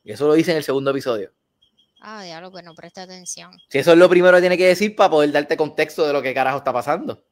Y 0.05 0.13
eso 0.13 0.29
lo 0.29 0.35
dice 0.35 0.53
en 0.53 0.59
el 0.59 0.65
segundo 0.65 0.93
episodio. 0.93 1.33
Ah, 2.01 2.23
diablo, 2.23 2.53
pues 2.53 2.65
no 2.65 2.75
presta 2.75 3.03
atención. 3.03 3.51
Si 3.69 3.79
eso 3.79 3.93
es 3.93 3.99
lo 3.99 4.09
primero 4.09 4.37
que 4.37 4.43
tiene 4.43 4.57
que 4.57 4.69
decir 4.69 4.95
para 4.95 5.11
poder 5.11 5.33
darte 5.33 5.57
contexto 5.57 6.07
de 6.07 6.13
lo 6.13 6.23
que 6.23 6.33
carajo 6.33 6.59
está 6.59 6.73
pasando. 6.73 7.25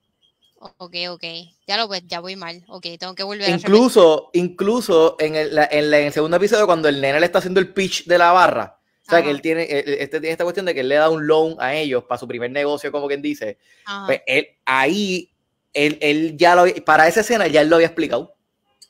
Ok, 0.78 0.96
ok. 1.10 1.24
Ya 1.66 1.76
lo 1.76 1.86
pues, 1.86 2.02
ya 2.06 2.20
voy 2.20 2.36
mal. 2.36 2.64
Ok, 2.68 2.86
tengo 2.98 3.14
que 3.14 3.22
volver 3.22 3.48
incluso, 3.48 4.30
a 4.34 4.38
Incluso 4.38 5.16
en 5.20 5.36
el, 5.36 5.56
en, 5.70 5.94
el, 5.94 6.12
segundo 6.12 6.38
episodio, 6.38 6.66
cuando 6.66 6.88
el 6.88 7.00
nene 7.00 7.20
le 7.20 7.26
está 7.26 7.38
haciendo 7.38 7.60
el 7.60 7.72
pitch 7.72 8.06
de 8.06 8.18
la 8.18 8.32
barra, 8.32 8.80
o 9.06 9.10
sea, 9.10 9.22
que 9.22 9.30
él 9.30 9.42
tiene, 9.42 9.66
este 9.70 10.18
tiene 10.18 10.30
esta 10.30 10.44
cuestión 10.44 10.64
de 10.64 10.72
que 10.72 10.80
él 10.80 10.88
le 10.88 10.94
da 10.94 11.10
un 11.10 11.26
loan 11.26 11.56
a 11.58 11.74
ellos 11.74 12.04
para 12.04 12.18
su 12.18 12.26
primer 12.26 12.50
negocio, 12.50 12.90
como 12.90 13.06
quien 13.06 13.20
dice. 13.20 13.58
Pues 14.06 14.22
él, 14.26 14.48
ahí, 14.64 15.30
él, 15.74 15.98
él 16.00 16.36
ya 16.38 16.54
lo 16.54 16.64
para 16.84 17.06
esa 17.06 17.20
escena 17.20 17.46
ya 17.46 17.60
él 17.60 17.68
lo 17.68 17.76
había 17.76 17.88
explicado. 17.88 18.34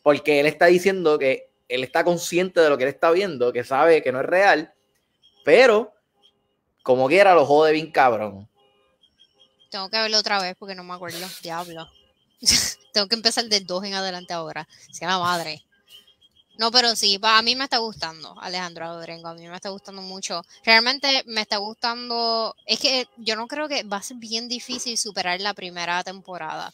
Porque 0.03 0.39
él 0.39 0.47
está 0.47 0.67
diciendo 0.67 1.19
que 1.19 1.51
él 1.69 1.83
está 1.83 2.05
consciente 2.05 2.61
de 2.61 2.69
lo 2.69 2.79
que 2.79 2.85
él 2.85 2.91
está 2.91 3.11
viendo, 3.11 3.53
que 3.53 3.65
sabe 3.65 4.03
que 4.03 4.13
no 4.13 4.21
es 4.21 4.27
real, 4.27 4.73
pero 5.45 5.93
como 6.85 7.09
quiera 7.09 7.35
lo 7.35 7.45
jode 7.45 7.73
bien 7.73 7.91
cabrón. 7.91 8.49
Tengo 9.71 9.91
que 9.91 9.99
verlo 9.99 10.19
otra 10.19 10.41
vez 10.41 10.55
porque 10.57 10.77
no 10.77 10.85
me 10.85 10.95
acuerdo. 10.95 11.19
Diablo. 11.43 11.89
Tengo 12.93 13.09
que 13.09 13.17
empezar 13.17 13.47
del 13.47 13.67
2 13.67 13.85
en 13.85 13.95
adelante 13.95 14.33
ahora. 14.33 14.69
Sea 14.93 15.09
la 15.09 15.19
madre. 15.19 15.65
No, 16.59 16.71
pero 16.71 16.95
sí, 16.95 17.19
a 17.23 17.43
mí 17.43 17.57
me 17.57 17.65
está 17.65 17.79
gustando 17.79 18.35
Alejandro 18.41 18.85
Adorengo, 18.85 19.29
a 19.29 19.35
mí 19.35 19.49
me 19.49 19.57
está 19.57 19.71
gustando 19.71 20.03
mucho. 20.03 20.43
Realmente 20.65 21.25
me 21.27 21.41
está 21.41 21.57
gustando, 21.57 22.55
es 22.67 22.79
que 22.79 23.09
yo 23.17 23.35
no 23.37 23.49
creo 23.49 23.69
que 23.69 23.83
va 23.83 23.97
a 23.99 24.03
ser 24.03 24.19
bien 24.19 24.49
difícil 24.49 24.97
superar 24.97 25.41
la 25.41 25.55
primera 25.55 26.03
temporada, 26.05 26.73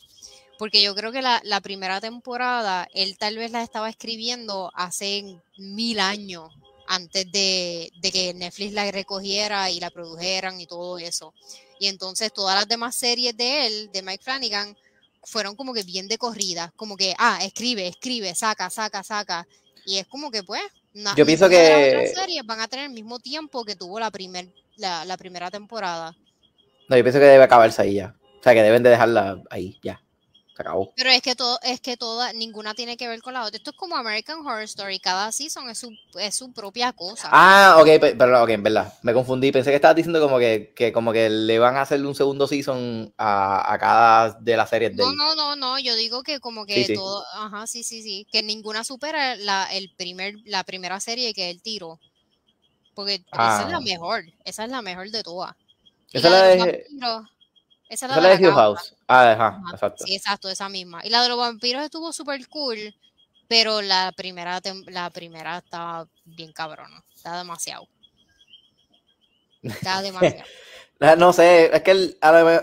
porque 0.59 0.83
yo 0.83 0.95
creo 0.95 1.13
que 1.13 1.23
la, 1.23 1.41
la 1.45 1.61
primera 1.61 2.01
temporada 2.01 2.89
él 2.93 3.17
tal 3.19 3.37
vez 3.37 3.53
la 3.53 3.63
estaba 3.63 3.89
escribiendo 3.89 4.71
hace 4.75 5.41
mil 5.57 5.99
años 5.99 6.53
antes 6.91 7.31
de, 7.31 7.93
que 8.13 8.35
Netflix 8.35 8.73
la 8.73 8.91
recogiera 8.91 9.71
y 9.71 9.79
la 9.79 9.91
produjeran 9.91 10.61
y 10.61 10.67
todo 10.67 10.99
eso. 10.99 11.33
Y 11.79 11.87
entonces 11.87 12.33
todas 12.33 12.57
las 12.57 12.67
demás 12.67 12.97
series 12.97 13.37
de 13.37 13.67
él, 13.67 13.91
de 13.93 14.03
Mike 14.03 14.25
Flanagan, 14.25 14.77
fueron 15.23 15.55
como 15.55 15.73
que 15.73 15.85
bien 15.85 16.09
de 16.09 16.19
corrida, 16.19 16.73
como 16.75 16.97
que, 16.97 17.15
ah, 17.17 17.39
escribe, 17.45 17.87
escribe, 17.87 18.35
saca, 18.35 18.69
saca, 18.71 19.05
saca. 19.05 19.47
Y 19.85 19.99
es 19.99 20.07
como 20.07 20.31
que, 20.31 20.43
pues, 20.43 20.63
yo 21.17 21.25
pienso 21.25 21.49
que 21.49 21.93
las 21.95 22.13
series 22.13 22.45
van 22.45 22.61
a 22.61 22.69
tener 22.69 22.87
el 22.87 22.93
mismo 22.93 23.19
tiempo 23.19 23.65
que 23.65 23.77
tuvo 23.77 24.01
la, 24.01 24.11
primer, 24.11 24.49
la, 24.77 25.05
la 25.05 25.17
primera 25.17 25.51
temporada. 25.51 26.17
No, 26.89 26.97
yo 26.97 27.05
pienso 27.05 27.21
que 27.21 27.27
debe 27.27 27.45
acabarse 27.45 27.83
ahí 27.83 27.95
ya. 27.95 28.17
O 28.41 28.43
sea, 28.43 28.55
que 28.55 28.63
deben 28.63 28.83
de 28.83 28.91
dejarla 28.91 29.43
ahí, 29.51 29.79
ya. 29.83 30.03
Pero 30.97 31.11
es 31.11 31.23
que 31.23 31.35
todo, 31.35 31.59
es 31.63 31.81
que 31.81 31.97
toda, 31.97 32.33
ninguna 32.33 32.75
tiene 32.75 32.97
que 32.97 33.09
ver 33.09 33.21
con 33.23 33.35
la 33.35 33.45
otra. 33.45 33.57
Esto 33.57 33.71
es 33.71 33.77
como 33.77 33.97
American 33.97 34.41
Horror 34.41 34.63
Story, 34.63 34.99
cada 34.99 35.33
season 35.33 35.71
es 35.71 35.79
su, 35.79 35.91
es 36.19 36.35
su 36.35 36.53
propia 36.53 36.93
cosa. 36.93 37.29
Ah, 37.31 37.77
ok, 37.81 37.89
pero 38.19 38.43
ok, 38.43 38.51
en 38.51 38.63
verdad, 38.63 38.95
me 39.03 39.13
confundí. 39.13 39.53
Pensé 39.53 39.71
que 39.71 39.77
estabas 39.77 39.97
diciendo 39.97 40.21
como 40.21 40.39
que, 40.39 40.73
que 40.75 40.93
como 40.93 41.13
que 41.13 41.29
le 41.31 41.59
van 41.59 41.77
a 41.77 41.83
hacer 41.83 42.05
un 42.05 42.15
segundo 42.15 42.47
season 42.47 43.13
a, 43.17 43.73
a 43.73 43.79
cada 43.79 44.31
de 44.41 44.57
las 44.57 44.71
series 44.71 44.97
de 44.97 45.03
No, 45.03 45.13
no, 45.13 45.35
no, 45.35 45.57
no, 45.57 45.79
yo 45.79 45.95
digo 45.95 46.23
que 46.23 46.41
como 46.41 46.67
que 46.67 46.95
todo, 46.95 47.25
ajá, 47.35 47.67
sí, 47.67 47.83
sí, 47.83 48.03
sí, 48.03 48.27
que 48.31 48.43
ninguna 48.43 48.85
supera 48.85 49.37
la, 49.37 49.69
el 49.73 49.93
primer, 49.97 50.35
la 50.45 50.65
primera 50.65 51.01
serie 51.01 51.35
que 51.35 51.51
es 51.51 51.55
el 51.57 51.63
tiro. 51.63 51.99
Porque 52.95 53.23
esa 53.33 53.63
es 53.63 53.71
la 53.71 53.77
ah. 53.77 53.81
mejor, 53.81 54.25
esa 54.45 54.65
es 54.65 54.71
la 54.71 54.83
mejor 54.83 55.11
de 55.11 55.23
todas. 55.23 55.55
Esa 56.13 56.29
es 56.53 56.59
la 56.59 56.67
de... 56.67 56.87
Esa 57.91 58.07
es 58.07 58.23
la, 58.23 58.29
de, 58.29 58.35
Hill 58.37 58.53
House. 58.53 58.95
Ah, 59.09 59.33
ajá, 59.33 59.63
exacto. 59.73 60.05
Sí, 60.07 60.15
exacto, 60.15 60.49
esa 60.49 60.69
misma. 60.69 61.05
Y 61.05 61.11
la 61.11 61.25
de 61.25 61.29
los 61.29 61.37
vampiros 61.37 61.83
estuvo 61.83 62.13
súper 62.13 62.47
cool, 62.49 62.95
pero 63.49 63.83
la 63.83 64.13
primera, 64.17 64.61
la 64.87 65.11
primera 65.11 65.59
estaba 65.59 66.07
bien 66.25 66.53
cabrona. 66.53 67.03
Está 67.13 67.37
demasiado. 67.37 67.89
Está 69.61 70.03
demasiado. 70.03 70.45
no 71.19 71.33
sé, 71.33 71.75
es 71.75 71.83
que 71.83 72.17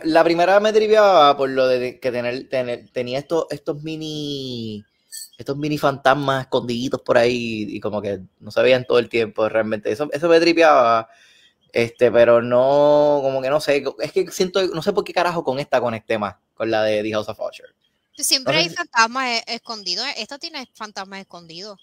la, 0.04 0.24
primera 0.24 0.62
me 0.62 0.72
triviaba 0.72 1.36
por 1.36 1.50
lo 1.50 1.68
de 1.68 2.00
que 2.00 2.10
tener, 2.10 2.48
tener, 2.48 2.90
tenía 2.94 3.20
estos, 3.20 3.48
estos 3.50 3.84
mini 3.84 4.86
estos 5.38 5.58
mini 5.58 5.78
fantasmas 5.78 6.44
escondiditos 6.44 7.02
por 7.02 7.18
ahí 7.18 7.68
y 7.70 7.80
como 7.82 8.02
que 8.02 8.22
no 8.40 8.50
se 8.50 8.62
veían 8.62 8.86
todo 8.86 9.00
el 9.00 9.10
tiempo 9.10 9.50
realmente. 9.50 9.92
Eso, 9.92 10.10
eso 10.14 10.30
me 10.30 10.40
tripeaba. 10.40 11.10
Este, 11.78 12.12
pero 12.12 12.42
no, 12.42 13.20
como 13.22 13.40
que 13.40 13.52
no 13.52 13.62
sé, 13.62 13.84
es 14.00 14.12
que 14.12 14.32
siento, 14.32 14.66
no 14.66 14.82
sé 14.82 14.94
por 14.94 15.04
qué 15.04 15.14
carajo 15.14 15.44
con 15.44 15.60
esta 15.60 15.80
conecté 15.80 16.18
más, 16.18 16.36
con 16.56 16.72
la 16.72 16.82
de 16.82 17.04
The 17.04 17.12
House 17.12 17.30
of 17.30 17.40
Usher. 17.40 17.68
Siempre 18.18 18.58
hay 18.58 18.70
fantasmas 18.70 19.28
e, 19.28 19.44
escondidos, 19.54 20.04
esta 20.18 20.40
tiene 20.40 20.68
fantasmas 20.74 21.20
escondidos. 21.20 21.80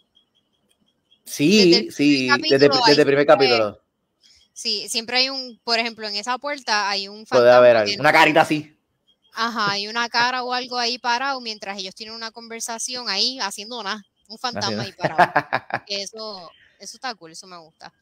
Sí, 1.25 1.93
sí, 1.93 2.29
desde, 2.51 2.67
el 2.67 3.07
primer 3.07 3.25
capítulo. 3.25 3.81
Sí, 4.53 4.89
siempre 4.89 5.19
hay 5.19 5.29
un, 5.29 5.61
por 5.63 5.79
ejemplo, 5.79 6.09
en 6.09 6.17
esa 6.17 6.39
puerta 6.39 6.91
hay 6.91 7.07
un 7.07 7.25
Puede 7.25 7.53
haber 7.53 7.97
una 7.97 8.13
carita 8.13 8.41
así. 8.41 8.77
Ajá, 9.33 9.71
hay 9.71 9.87
una 9.87 10.09
cara 10.09 10.43
o 10.43 10.53
algo 10.53 10.77
ahí 10.77 10.99
parado 10.99 11.41
mientras 11.41 11.79
ellos 11.79 11.95
tienen 11.95 12.17
una 12.17 12.33
conversación 12.33 13.09
ahí 13.09 13.39
haciendo 13.39 13.81
nada, 13.81 14.03
un 14.27 14.39
fantasma 14.39 14.83
ahí 14.83 14.93
parado. 14.99 15.85
Eso, 15.87 16.51
eso 16.81 16.97
está 16.97 17.15
cool, 17.15 17.31
eso 17.31 17.47
me 17.47 17.59
gusta. 17.59 17.93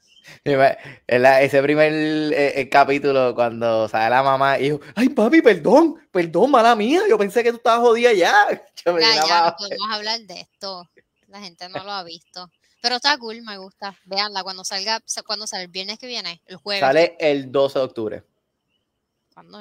Ese 0.45 1.63
primer 1.63 1.93
eh, 1.93 2.61
eh, 2.61 2.69
capítulo, 2.69 3.35
cuando 3.35 3.89
sale 3.89 4.11
la 4.11 4.23
mamá 4.23 4.59
y 4.59 4.65
dijo, 4.65 4.81
ay 4.95 5.09
papi, 5.09 5.43
perdón, 5.43 6.01
perdón, 6.11 6.51
mala 6.51 6.75
mía, 6.77 7.03
yo 7.09 7.19
pensé 7.19 7.43
que 7.43 7.51
tú 7.51 7.57
estabas 7.57 7.81
jodida 7.81 8.13
ya. 8.13 8.35
ya, 8.85 9.27
ya 9.27 9.47
no 9.47 9.57
podemos 9.57 9.91
hablar 9.91 10.21
de 10.21 10.41
esto. 10.41 10.89
La 11.29 11.41
gente 11.41 11.69
no 11.69 11.83
lo 11.83 11.91
ha 11.91 12.05
visto. 12.05 12.51
Pero 12.83 12.97
está 12.97 13.17
cool, 13.17 13.41
me 13.43 13.57
gusta. 13.57 13.97
Veanla 14.05 14.43
cuando 14.43 14.65
salga, 14.65 15.01
cuando 15.25 15.47
sale 15.47 15.65
el 15.65 15.71
viernes 15.71 15.99
que 15.99 16.09
viene, 16.09 16.43
el 16.47 16.57
jueves. 16.57 16.81
Sale 16.81 17.17
el 17.21 17.53
12 17.53 17.79
de 17.79 17.85
octubre. 17.85 18.25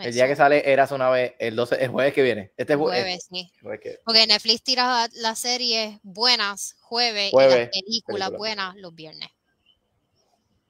el 0.02 0.14
día 0.14 0.28
que 0.28 0.36
sale 0.36 0.70
Eras 0.70 0.92
una 0.92 1.10
vez, 1.12 1.36
el 1.38 1.56
12, 1.56 1.84
el 1.84 1.90
jueves 1.92 2.14
que 2.14 2.24
viene. 2.24 2.52
Este 2.58 2.76
jueves, 2.76 3.28
sí. 3.30 3.52
Porque 3.62 4.28
Netflix 4.28 4.64
tira 4.64 5.08
las 5.14 5.40
series 5.40 6.00
buenas 6.02 6.76
jueves, 6.82 7.32
y 7.32 7.38
las 7.38 7.70
películas 7.70 8.32
buenas 8.32 8.76
los 8.76 8.94
viernes. 8.96 9.30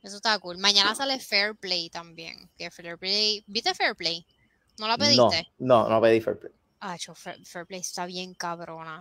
Eso 0.01 0.15
está 0.15 0.37
cool. 0.39 0.57
Mañana 0.57 0.95
sale 0.95 1.19
Fair 1.19 1.55
Play 1.55 1.89
también. 1.89 2.49
Que 2.57 2.71
Fair 2.71 2.97
Play. 2.97 3.43
¿Viste 3.47 3.73
Fair 3.73 3.95
Play? 3.95 4.25
¿No 4.79 4.87
la 4.87 4.97
pediste? 4.97 5.47
No, 5.59 5.83
no, 5.83 5.89
no 5.89 6.01
pedí 6.01 6.21
Fair 6.21 6.39
Play. 6.39 6.53
Ah, 6.83 6.97
Fair, 7.43 7.67
Play 7.67 7.81
está 7.81 8.07
bien 8.07 8.33
cabrona. 8.33 8.99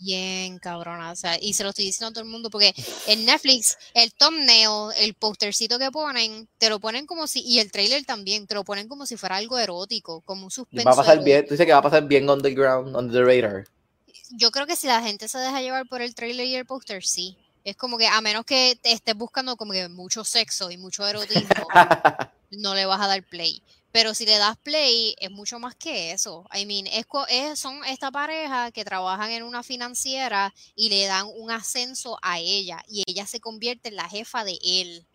bien 0.00 0.58
cabrona. 0.58 1.12
O 1.12 1.16
sea, 1.16 1.38
y 1.40 1.54
se 1.54 1.62
lo 1.62 1.70
estoy 1.70 1.84
diciendo 1.84 2.08
a 2.08 2.12
todo 2.12 2.24
el 2.24 2.30
mundo 2.30 2.50
porque 2.50 2.74
en 3.06 3.24
Netflix, 3.24 3.78
el 3.94 4.12
thumbnail, 4.12 4.90
el 4.96 5.14
postercito 5.14 5.78
que 5.78 5.92
ponen, 5.92 6.48
te 6.58 6.68
lo 6.68 6.80
ponen 6.80 7.06
como 7.06 7.28
si, 7.28 7.42
y 7.42 7.60
el 7.60 7.70
trailer 7.70 8.04
también, 8.04 8.48
te 8.48 8.56
lo 8.56 8.64
ponen 8.64 8.88
como 8.88 9.06
si 9.06 9.16
fuera 9.16 9.36
algo 9.36 9.56
erótico, 9.56 10.22
como 10.22 10.46
un 10.46 10.50
suspenso. 10.50 10.84
Va 10.84 10.94
a 10.94 10.96
pasar 10.96 11.22
bien, 11.22 11.46
tú 11.46 11.54
dices 11.54 11.64
que 11.64 11.72
va 11.72 11.78
a 11.78 11.82
pasar 11.82 12.08
bien 12.08 12.28
on 12.28 12.42
the 12.42 12.50
ground, 12.50 12.96
on 12.96 13.08
the 13.08 13.22
radar. 13.22 13.68
Yo 14.32 14.50
creo 14.50 14.66
que 14.66 14.74
si 14.74 14.88
la 14.88 15.00
gente 15.00 15.28
se 15.28 15.38
deja 15.38 15.60
llevar 15.60 15.86
por 15.86 16.02
el 16.02 16.16
trailer 16.16 16.46
y 16.46 16.56
el 16.56 16.66
poster, 16.66 17.04
sí. 17.04 17.38
Es 17.64 17.76
como 17.76 17.96
que 17.96 18.06
a 18.06 18.20
menos 18.20 18.44
que 18.44 18.78
te 18.80 18.92
estés 18.92 19.14
buscando 19.14 19.56
como 19.56 19.72
que 19.72 19.88
mucho 19.88 20.22
sexo 20.22 20.70
y 20.70 20.76
mucho 20.76 21.06
erotismo, 21.06 21.66
no 22.50 22.74
le 22.74 22.86
vas 22.86 23.00
a 23.00 23.08
dar 23.08 23.22
play. 23.22 23.62
Pero 23.94 24.12
si 24.12 24.26
le 24.26 24.38
das 24.38 24.56
play, 24.56 25.14
es 25.20 25.30
mucho 25.30 25.60
más 25.60 25.76
que 25.76 26.10
eso. 26.10 26.44
I 26.52 26.66
mean, 26.66 26.88
es, 26.88 27.06
son 27.60 27.84
esta 27.84 28.10
pareja 28.10 28.72
que 28.72 28.84
trabajan 28.84 29.30
en 29.30 29.44
una 29.44 29.62
financiera 29.62 30.52
y 30.74 30.88
le 30.88 31.06
dan 31.06 31.28
un 31.36 31.52
ascenso 31.52 32.18
a 32.20 32.40
ella 32.40 32.82
y 32.88 33.04
ella 33.06 33.24
se 33.24 33.38
convierte 33.38 33.90
en 33.90 33.94
la 33.94 34.08
jefa 34.08 34.42
de 34.42 34.58
él. 34.64 35.06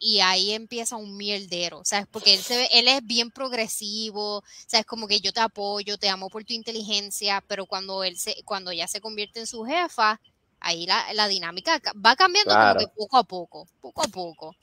Y 0.00 0.18
ahí 0.18 0.50
empieza 0.50 0.96
un 0.96 1.16
mierdero, 1.16 1.82
¿sabes? 1.84 2.08
Porque 2.10 2.34
él, 2.34 2.42
se 2.42 2.56
ve, 2.56 2.68
él 2.72 2.88
es 2.88 3.06
bien 3.06 3.30
progresivo, 3.30 4.42
¿sabes? 4.66 4.84
Como 4.84 5.06
que 5.06 5.20
yo 5.20 5.32
te 5.32 5.38
apoyo, 5.38 5.96
te 5.96 6.08
amo 6.08 6.28
por 6.28 6.44
tu 6.44 6.54
inteligencia, 6.54 7.40
pero 7.46 7.66
cuando, 7.66 8.02
él 8.02 8.18
se, 8.18 8.42
cuando 8.44 8.72
ella 8.72 8.88
se 8.88 9.00
convierte 9.00 9.38
en 9.38 9.46
su 9.46 9.64
jefa, 9.64 10.20
ahí 10.64 10.86
la, 10.86 11.28
dinámica 11.28 11.80
va 12.04 12.16
cambiando 12.16 12.54
como 12.54 12.74
que 12.76 12.88
poco 12.88 13.16
a 13.18 13.24
poco, 13.24 13.68
poco 13.80 14.02
a 14.02 14.08
poco. 14.08 14.56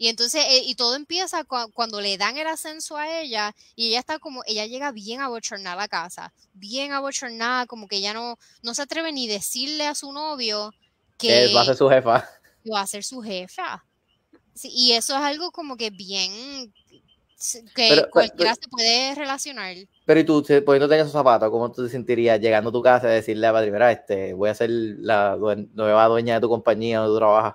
Y 0.00 0.06
entonces, 0.08 0.44
eh, 0.48 0.62
y 0.64 0.76
todo 0.76 0.94
empieza 0.94 1.44
cuando 1.44 2.00
le 2.00 2.16
dan 2.16 2.38
el 2.38 2.46
ascenso 2.46 2.96
a 2.96 3.20
ella 3.20 3.54
y 3.74 3.88
ella 3.88 3.98
está 3.98 4.20
como, 4.20 4.42
ella 4.46 4.64
llega 4.64 4.92
bien 4.92 5.20
abochornada 5.20 5.74
a 5.74 5.76
la 5.76 5.88
casa, 5.88 6.32
bien 6.54 6.92
abochornada, 6.92 7.66
como 7.66 7.88
que 7.88 7.96
ella 7.96 8.14
no, 8.14 8.38
no 8.62 8.74
se 8.74 8.82
atreve 8.82 9.12
ni 9.12 9.26
decirle 9.26 9.88
a 9.88 9.96
su 9.96 10.12
novio 10.12 10.72
que, 11.18 11.52
va 11.52 11.62
a 11.62 11.64
ser 11.64 11.76
su 11.76 11.88
jefa. 11.88 12.28
va 12.72 12.80
a 12.80 12.86
ser 12.86 13.02
su 13.02 13.20
jefa. 13.22 13.84
y 14.62 14.92
eso 14.92 15.16
es 15.16 15.22
algo 15.22 15.50
como 15.50 15.76
que 15.76 15.90
bien 15.90 16.72
que 17.74 18.06
cualquiera 18.10 18.54
se 18.54 18.68
puede 18.68 19.14
relacionar. 19.14 19.76
Pero 20.04 20.20
y 20.20 20.24
tú, 20.24 20.44
poniéndote 20.64 20.94
en 20.94 21.00
esos 21.00 21.12
zapatos, 21.12 21.50
¿cómo 21.50 21.70
tú 21.70 21.84
te 21.84 21.90
sentirías 21.90 22.40
llegando 22.40 22.70
a 22.70 22.72
tu 22.72 22.82
casa 22.82 23.08
y 23.08 23.14
decirle 23.14 23.46
a 23.46 23.52
Padre, 23.52 23.70
mira, 23.70 23.92
este, 23.92 24.32
voy 24.32 24.50
a 24.50 24.54
ser 24.54 24.70
la 24.70 25.36
nueva 25.74 26.06
dueña 26.06 26.34
de 26.34 26.40
tu 26.40 26.48
compañía 26.48 26.98
donde 26.98 27.14
tú 27.14 27.18
trabajas? 27.18 27.54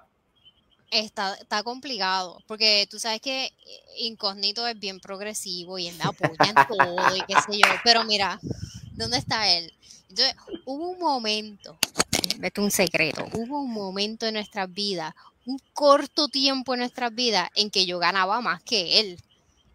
Está, 0.92 1.34
está 1.34 1.64
complicado, 1.64 2.40
porque 2.48 2.88
tú 2.90 3.00
sabes 3.00 3.20
que 3.20 3.52
Incógnito 3.98 4.68
es 4.68 4.80
bien 4.80 5.00
progresivo 5.00 5.80
y 5.80 5.88
él 5.88 5.96
me 5.98 6.04
apoya 6.04 6.50
en 6.50 6.78
todo 6.78 7.16
y 7.16 7.22
qué 7.22 7.34
sé 7.34 7.58
yo, 7.58 7.68
pero 7.84 8.04
mira, 8.04 8.40
¿dónde 8.92 9.18
está 9.18 9.50
él? 9.50 9.74
Entonces, 10.10 10.36
hubo 10.66 10.92
un 10.92 11.00
momento, 11.00 11.80
es 12.40 12.52
un 12.58 12.70
secreto, 12.70 13.26
hubo 13.34 13.62
un 13.62 13.74
momento 13.74 14.28
en 14.28 14.36
nuestras 14.36 14.72
vidas, 14.72 15.16
un 15.48 15.58
corto 15.74 16.28
tiempo 16.28 16.76
en 16.76 16.82
nuestras 16.82 17.14
vidas 17.14 17.50
en 17.56 17.72
que 17.72 17.88
yo 17.88 17.98
ganaba 17.98 18.40
más 18.40 18.62
que 18.62 19.00
él. 19.00 19.18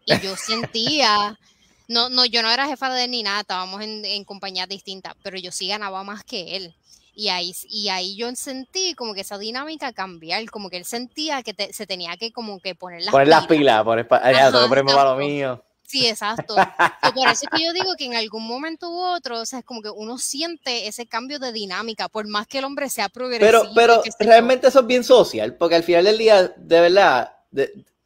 Y 0.08 0.24
yo 0.24 0.36
sentía, 0.36 1.38
no, 1.86 2.08
no, 2.08 2.24
yo 2.24 2.42
no 2.42 2.50
era 2.50 2.66
jefa 2.66 2.92
de 2.92 3.04
él 3.04 3.10
ni 3.10 3.22
nada, 3.22 3.40
estábamos 3.40 3.82
en, 3.82 4.04
en 4.04 4.24
compañías 4.24 4.68
distintas, 4.68 5.14
pero 5.22 5.38
yo 5.38 5.52
sí 5.52 5.68
ganaba 5.68 6.02
más 6.04 6.24
que 6.24 6.56
él. 6.56 6.74
Y 7.14 7.30
ahí, 7.30 7.52
y 7.68 7.88
ahí 7.88 8.14
yo 8.14 8.32
sentí 8.36 8.94
como 8.94 9.12
que 9.12 9.22
esa 9.22 9.38
dinámica 9.38 9.92
cambiar, 9.92 10.48
como 10.50 10.70
que 10.70 10.76
él 10.76 10.84
sentía 10.84 11.42
que 11.42 11.72
se 11.72 11.84
tenía 11.84 12.16
que 12.16 12.30
como 12.30 12.60
que 12.60 12.76
poner 12.76 13.02
las 13.02 13.10
poner 13.10 13.26
pilas. 13.26 13.40
las 13.40 13.48
pilas, 13.48 13.84
poner, 13.84 14.06
para 14.06 15.04
lo 15.10 15.16
mío. 15.16 15.60
Sí, 15.82 16.06
exacto. 16.06 16.54
por 17.14 17.28
eso 17.28 17.42
es 17.42 17.48
que 17.50 17.64
yo 17.64 17.72
digo 17.72 17.96
que 17.98 18.04
en 18.04 18.14
algún 18.14 18.46
momento 18.46 18.88
u 18.90 19.00
otro, 19.00 19.40
o 19.40 19.46
sea, 19.46 19.58
es 19.58 19.64
como 19.64 19.82
que 19.82 19.90
uno 19.90 20.16
siente 20.16 20.86
ese 20.86 21.06
cambio 21.06 21.40
de 21.40 21.50
dinámica, 21.50 22.08
por 22.08 22.28
más 22.28 22.46
que 22.46 22.58
el 22.58 22.64
hombre 22.64 22.88
sea 22.88 23.08
progresivo. 23.08 23.72
Pero, 23.74 23.74
pero 23.74 24.02
realmente 24.20 24.68
eso 24.68 24.80
es 24.80 24.86
bien 24.86 25.02
social, 25.02 25.56
porque 25.56 25.74
al 25.74 25.82
final 25.82 26.04
del 26.04 26.18
día, 26.18 26.54
de 26.56 26.80
verdad, 26.80 27.32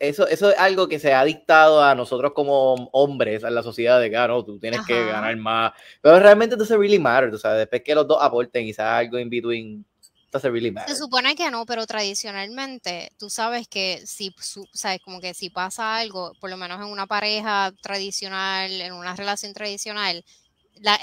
eso, 0.03 0.27
eso 0.27 0.51
es 0.51 0.59
algo 0.59 0.89
que 0.89 0.99
se 0.99 1.15
ha 1.15 1.25
dictado 1.25 1.81
a 1.81 1.95
nosotros 1.95 2.33
como 2.35 2.75
hombres 2.93 3.45
en 3.45 3.55
la 3.55 3.63
sociedad 3.63 4.01
de 4.01 4.11
que, 4.11 4.17
ah, 4.17 4.27
no, 4.27 4.45
tú 4.45 4.59
tienes 4.59 4.81
que 4.85 5.07
ganar 5.07 5.37
más. 5.37 5.73
Pero 6.01 6.19
realmente 6.19 6.63
se 6.65 6.77
really 6.77 6.99
matter, 6.99 7.33
o 7.33 7.39
sea, 7.39 7.53
después 7.53 7.83
que 7.85 7.95
los 7.95 8.09
dos 8.09 8.19
aporten 8.21 8.67
y 8.67 8.75
sea 8.75 8.99
algo 8.99 9.17
in 9.21 9.31
between, 9.31 9.87
se 10.33 10.51
really 10.51 10.73
matter. 10.73 10.93
Se 10.93 11.01
supone 11.01 11.37
que 11.37 11.49
no, 11.53 11.65
pero 11.67 11.87
tradicionalmente 11.87 13.13
tú 13.17 13.31
sabes 13.31 13.69
que 13.69 14.03
si, 14.05 14.35
sabes, 14.73 15.01
como 15.05 15.21
que 15.21 15.35
si 15.35 15.51
pasa 15.51 15.97
algo, 15.99 16.33
por 16.41 16.51
lo 16.51 16.57
menos 16.57 16.81
en 16.81 16.89
una 16.89 17.07
pareja 17.07 17.73
tradicional, 17.81 18.73
en 18.73 18.95
una 18.95 19.15
relación 19.15 19.53
tradicional, 19.53 20.25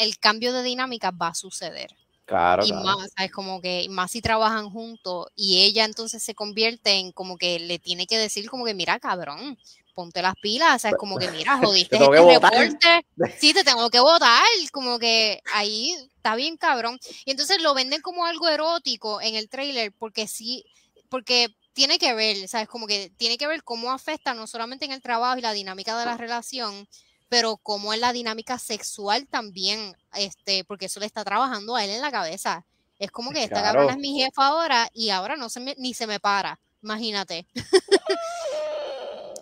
el 0.01 0.19
cambio 0.19 0.51
de 0.51 0.61
dinámica 0.61 1.11
va 1.11 1.29
a 1.29 1.35
suceder. 1.35 1.95
Claro, 2.29 2.63
y 2.63 2.71
más, 2.71 3.09
es 3.17 3.31
como 3.31 3.59
que 3.59 3.87
más 3.89 4.11
si 4.11 4.21
trabajan 4.21 4.69
juntos 4.69 5.25
y 5.35 5.63
ella 5.63 5.83
entonces 5.83 6.21
se 6.21 6.35
convierte 6.35 6.91
en 6.91 7.11
como 7.11 7.39
que 7.39 7.57
le 7.57 7.79
tiene 7.79 8.05
que 8.05 8.19
decir 8.19 8.47
como 8.51 8.65
que 8.65 8.75
mira 8.75 8.99
cabrón, 8.99 9.57
ponte 9.95 10.21
las 10.21 10.35
pilas, 10.35 10.75
o 10.75 10.79
sea, 10.79 10.91
es 10.91 10.97
como 10.97 11.17
que 11.17 11.31
mira, 11.31 11.57
jodiste 11.63 11.95
este 11.95 12.07
reporte, 12.07 13.05
sí, 13.39 13.51
te 13.51 13.63
tengo 13.63 13.89
que 13.89 13.99
votar, 13.99 14.43
como 14.71 14.99
que 14.99 15.41
ahí 15.55 15.91
está 16.17 16.35
bien 16.35 16.55
cabrón. 16.55 16.99
Y 17.25 17.31
entonces 17.31 17.63
lo 17.63 17.73
venden 17.73 18.01
como 18.01 18.23
algo 18.25 18.47
erótico 18.47 19.19
en 19.21 19.33
el 19.33 19.49
trailer 19.49 19.91
porque 19.97 20.27
sí, 20.27 20.63
porque 21.09 21.47
tiene 21.73 21.97
que 21.97 22.13
ver, 22.13 22.47
¿sabes? 22.47 22.67
Como 22.67 22.85
que 22.85 23.11
tiene 23.17 23.39
que 23.39 23.47
ver 23.47 23.63
cómo 23.63 23.91
afecta 23.91 24.35
no 24.35 24.45
solamente 24.45 24.85
en 24.85 24.91
el 24.91 25.01
trabajo 25.01 25.39
y 25.39 25.41
la 25.41 25.53
dinámica 25.53 25.97
de 25.97 26.05
la 26.05 26.15
relación, 26.15 26.87
pero 27.29 27.57
como 27.57 27.93
en 27.93 28.01
la 28.01 28.11
dinámica 28.11 28.57
sexual 28.57 29.27
también, 29.27 29.95
este, 30.15 30.63
porque 30.65 30.85
eso 30.87 30.99
le 30.99 31.05
está 31.05 31.23
trabajando 31.23 31.75
a 31.75 31.85
él 31.85 31.91
en 31.91 32.01
la 32.01 32.11
cabeza. 32.11 32.65
Es 32.97 33.11
como 33.11 33.31
que 33.31 33.43
esta 33.43 33.61
cabrona 33.61 33.93
es 33.93 33.97
mi 33.97 34.19
jefa 34.19 34.47
ahora 34.47 34.89
y 34.93 35.09
ahora 35.09 35.37
no 35.37 35.47
se 35.47 35.61
me, 35.61 35.75
ni 35.77 35.93
se 35.93 36.05
me 36.05 36.19
para, 36.19 36.59
imagínate. 36.81 37.47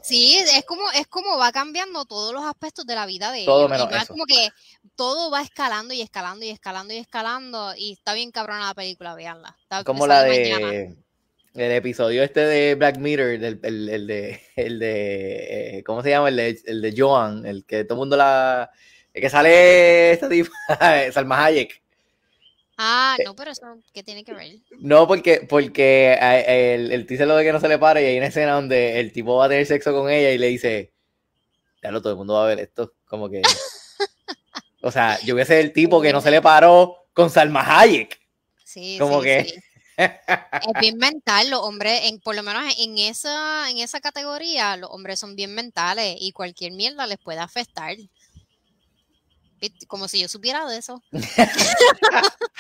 sí, 0.04 0.38
es 0.38 0.63
como, 0.65 0.91
es 0.91 1.08
como 1.08 1.38
va 1.38 1.52
cambiando 1.52 2.06
todos 2.06 2.34
los 2.34 2.43
aspectos 2.45 2.86
de 2.86 2.93
la 2.93 3.08
vida 3.08 3.32
de 3.32 3.45
todo 3.45 3.67
Menos 3.67 3.89
y 3.89 4.06
como 4.06 4.26
que 4.26 4.50
todo 4.95 5.32
va 5.32 5.41
escalando 5.41 5.93
y 5.93 6.02
escalando 6.02 6.45
y 6.45 6.50
escalando 6.50 6.93
y 6.93 6.97
escalando 6.97 7.73
y 7.76 7.93
está 7.93 8.13
bien 8.13 8.32
cabrona 8.32 8.67
la 8.67 8.76
película, 8.76 9.15
veanla. 9.15 9.58
como 9.86 10.06
la 10.06 10.23
de 10.23 10.97
el 11.57 11.71
episodio 11.71 12.23
este 12.23 12.41
de 12.41 12.75
Black 12.75 12.97
Mirror, 12.97 13.29
el, 13.29 13.59
el, 13.63 14.07
de, 14.07 14.41
el 14.55 14.79
de, 14.79 15.77
eh, 15.79 15.83
¿cómo 15.83 16.03
se 16.03 16.11
llama? 16.11 16.29
El 16.29 16.35
de, 16.35 16.61
el 16.65 16.81
de 16.81 16.93
Joan, 16.95 17.45
el 17.45 17.65
que 17.65 17.83
todo 17.83 17.95
el 17.95 17.99
mundo 17.99 18.15
la, 18.15 18.69
el 19.13 19.21
que 19.21 19.29
sale 19.29 20.11
esta 20.11 20.29
tipo, 20.29 20.51
Salma 21.11 21.43
Hayek. 21.45 21.81
Ah, 22.77 23.17
no, 23.25 23.35
pero 23.35 23.51
eso, 23.51 23.79
¿qué 23.91 24.03
tiene 24.03 24.23
que 24.23 24.33
ver? 24.33 24.57
No, 24.79 25.07
porque, 25.07 25.47
porque 25.49 26.15
eh, 26.21 26.75
el, 26.75 26.91
el 26.91 27.07
dice 27.07 27.25
lo 27.25 27.35
de 27.35 27.43
que 27.43 27.51
no 27.51 27.59
se 27.59 27.67
le 27.67 27.79
para 27.79 27.99
y 28.01 28.05
hay 28.05 28.17
una 28.17 28.27
escena 28.27 28.53
donde 28.53 28.99
el 28.99 29.11
tipo 29.11 29.35
va 29.37 29.45
a 29.45 29.49
tener 29.49 29.65
sexo 29.65 29.93
con 29.93 30.11
ella 30.11 30.29
y 30.29 30.37
le 30.37 30.47
dice, 30.47 30.91
ya 31.81 31.89
no, 31.89 32.01
todo 32.01 32.13
el 32.13 32.17
mundo 32.17 32.35
va 32.35 32.43
a 32.43 32.47
ver 32.47 32.59
esto, 32.59 32.93
como 33.05 33.31
que... 33.31 33.41
o 34.83 34.91
sea, 34.91 35.19
yo 35.21 35.33
voy 35.33 35.41
a 35.41 35.45
ser 35.45 35.59
el 35.59 35.73
tipo 35.73 35.99
que 36.01 36.13
no 36.13 36.21
se 36.21 36.29
le 36.29 36.39
paró 36.39 37.07
con 37.13 37.31
Salma 37.31 37.79
Hayek. 37.79 38.19
Sí, 38.63 38.97
como 38.99 39.21
que... 39.21 39.45
Sí 39.45 39.55
es 39.97 40.79
bien 40.79 40.97
mental, 40.97 41.49
los 41.49 41.62
hombres, 41.62 42.01
en, 42.03 42.19
por 42.19 42.36
lo 42.36 42.43
menos 42.43 42.63
en 42.77 42.97
esa, 42.97 43.69
en 43.69 43.79
esa 43.79 43.99
categoría, 43.99 44.77
los 44.77 44.91
hombres 44.91 45.19
son 45.19 45.36
bien 45.36 45.53
mentales 45.53 46.15
y 46.19 46.31
cualquier 46.31 46.71
mierda 46.71 47.07
les 47.07 47.17
puede 47.17 47.39
afectar. 47.39 47.95
Como 49.88 50.07
si 50.07 50.19
yo 50.19 50.27
supiera 50.27 50.65
de 50.67 50.77
eso. 50.77 51.01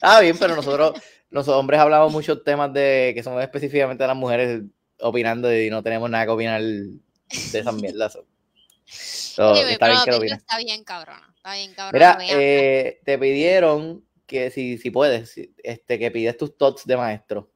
Ah, 0.00 0.20
bien, 0.20 0.38
pero 0.38 0.54
nosotros, 0.54 0.94
los 1.28 1.48
hombres 1.48 1.80
hablamos 1.80 2.12
muchos 2.12 2.44
temas 2.44 2.72
de 2.72 3.10
que 3.16 3.22
son 3.24 3.42
específicamente 3.42 4.06
las 4.06 4.14
mujeres 4.14 4.62
opinando 5.00 5.52
y 5.52 5.70
no 5.70 5.82
tenemos 5.82 6.08
nada 6.08 6.24
que 6.24 6.30
opinar 6.30 6.62
de 6.62 7.00
esas 7.28 7.74
mierdas. 7.74 8.16
está, 8.86 9.52
bien 9.52 9.76
que 10.20 10.26
está 10.34 10.58
bien 10.58 10.84
cabrona. 10.84 11.34
Está 11.34 11.54
bien 11.54 11.74
cabrona. 11.74 12.16
Mira, 12.16 12.40
eh, 12.40 13.00
te 13.04 13.18
pidieron 13.18 14.04
que 14.28 14.50
si, 14.50 14.78
si 14.78 14.90
puedes, 14.90 15.34
este, 15.64 15.98
que 15.98 16.10
pides 16.12 16.36
tus 16.36 16.56
thoughts 16.56 16.84
de 16.84 16.96
maestro. 16.96 17.50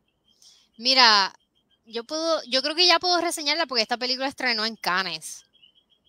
Mira, 0.79 1.33
yo 1.85 2.03
puedo, 2.03 2.43
yo 2.49 2.63
creo 2.63 2.75
que 2.75 2.87
ya 2.87 2.99
puedo 2.99 3.21
reseñarla 3.21 3.67
porque 3.67 3.83
esta 3.83 3.99
película 3.99 4.27
estrenó 4.27 4.65
en 4.65 4.75
Cannes. 4.75 5.45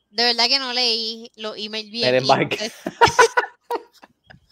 De 0.10 0.23
verdad 0.23 0.47
que 0.47 0.60
no 0.60 0.73
leí 0.73 1.30
los 1.36 1.58
emails 1.58 1.91
bien. 1.91 2.23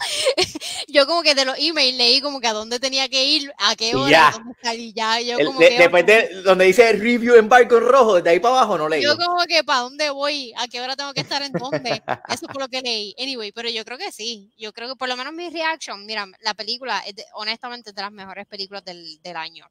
yo 0.87 1.07
como 1.07 1.21
que 1.23 1.35
de 1.35 1.45
los 1.45 1.57
emails 1.57 1.97
leí 1.97 2.21
como 2.21 2.39
que 2.39 2.47
a 2.47 2.53
dónde 2.53 2.79
tenía 2.79 3.07
que 3.09 3.23
ir, 3.23 3.51
a 3.57 3.75
qué 3.75 3.95
hora, 3.95 4.33
y 4.75 4.93
ya, 4.93 5.19
yo 5.21 5.37
como 5.37 5.59
que, 5.59 5.77
después 5.77 6.05
de 6.05 6.41
donde 6.43 6.65
dice 6.65 6.91
review 6.93 7.35
en 7.35 7.49
barco 7.49 7.79
rojo, 7.79 8.21
de 8.21 8.29
ahí 8.29 8.39
para 8.39 8.55
abajo 8.55 8.77
no 8.77 8.89
leí. 8.89 9.03
Yo 9.03 9.15
como 9.17 9.43
que 9.47 9.63
para 9.63 9.81
dónde 9.81 10.09
voy, 10.09 10.53
a 10.57 10.67
qué 10.67 10.81
hora 10.81 10.95
tengo 10.95 11.13
que 11.13 11.21
estar 11.21 11.41
en 11.41 11.51
dónde. 11.51 12.01
Eso 12.29 12.47
fue 12.51 12.61
lo 12.61 12.67
que 12.67 12.81
leí. 12.81 13.15
Anyway, 13.19 13.51
pero 13.51 13.69
yo 13.69 13.83
creo 13.85 13.97
que 13.97 14.11
sí. 14.11 14.51
Yo 14.57 14.73
creo 14.73 14.89
que 14.89 14.95
por 14.95 15.09
lo 15.09 15.17
menos 15.17 15.33
mi 15.33 15.49
reaction, 15.49 16.05
mira, 16.05 16.27
la 16.41 16.53
película 16.53 16.99
es 17.05 17.15
honestamente 17.33 17.91
de 17.91 18.01
las 18.01 18.11
mejores 18.11 18.47
películas 18.47 18.83
del, 18.83 19.21
del 19.21 19.35
año. 19.35 19.67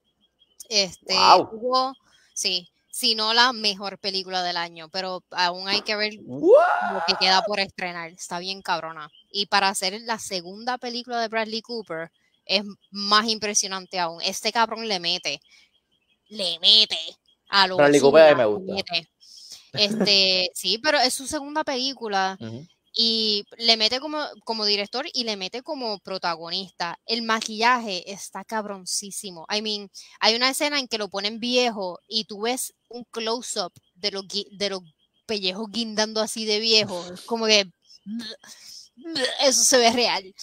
Este, 0.69 1.15
wow. 1.15 1.95
sí, 2.33 2.71
si 2.91 3.15
no 3.15 3.33
la 3.35 3.53
mejor 3.53 3.99
película 3.99 4.43
del 4.43 4.57
año, 4.57 4.89
pero 4.89 5.25
aún 5.31 5.69
hay 5.69 5.83
que 5.83 5.97
ver 5.97 6.15
lo 6.15 7.03
que 7.07 7.15
queda 7.19 7.43
por 7.43 7.61
estrenar. 7.61 8.11
Está 8.11 8.39
bien 8.39 8.63
cabrona. 8.63 9.11
Y 9.31 9.47
para 9.47 9.69
hacer 9.69 10.01
la 10.03 10.19
segunda 10.19 10.77
película 10.79 11.21
de 11.21 11.29
Bradley 11.29 11.63
Cooper 11.63 12.11
es 12.45 12.63
más 12.91 13.29
impresionante 13.29 13.99
aún. 13.99 14.21
Este 14.23 14.53
cabrón 14.53 14.89
le 14.89 14.99
mete, 14.99 15.41
le 16.29 16.59
mete 16.59 16.99
a 17.49 17.67
lo 17.67 17.77
Bradley 17.77 18.01
Cooper 18.01 18.37
me 18.37 18.45
gusta. 18.45 18.75
Este, 19.73 20.51
sí, 20.53 20.79
pero 20.79 20.99
es 20.99 21.15
su 21.15 21.27
segunda 21.29 21.63
película 21.63 22.37
y 22.93 23.45
le 23.57 23.77
mete 23.77 24.01
como, 24.01 24.19
como 24.45 24.65
director 24.65 25.07
y 25.13 25.25
le 25.25 25.37
mete 25.37 25.63
como 25.63 25.99
protagonista. 26.01 26.99
El 27.07 27.23
maquillaje 27.23 28.11
está 28.11 28.45
cabroncísimo. 28.45 29.47
I 29.49 29.63
mean, 29.63 29.91
hay 30.19 30.35
una 30.35 30.51
escena 30.51 30.79
en 30.79 30.89
que 30.89 30.99
lo 30.99 31.09
ponen 31.09 31.39
viejo 31.39 32.01
y 32.09 32.25
tú 32.25 32.43
ves 32.43 32.75
un 32.89 33.05
close-up 33.05 33.73
de 33.95 34.11
los, 34.11 34.25
de 34.27 34.71
los 34.71 34.83
pellejos 35.27 35.69
guindando 35.71 36.21
así 36.21 36.45
de 36.45 36.59
viejo. 36.59 37.05
Como 37.27 37.47
que 37.47 37.71
eso 39.41 39.65
se 39.65 39.79
ve 39.79 39.93
real. 39.93 40.35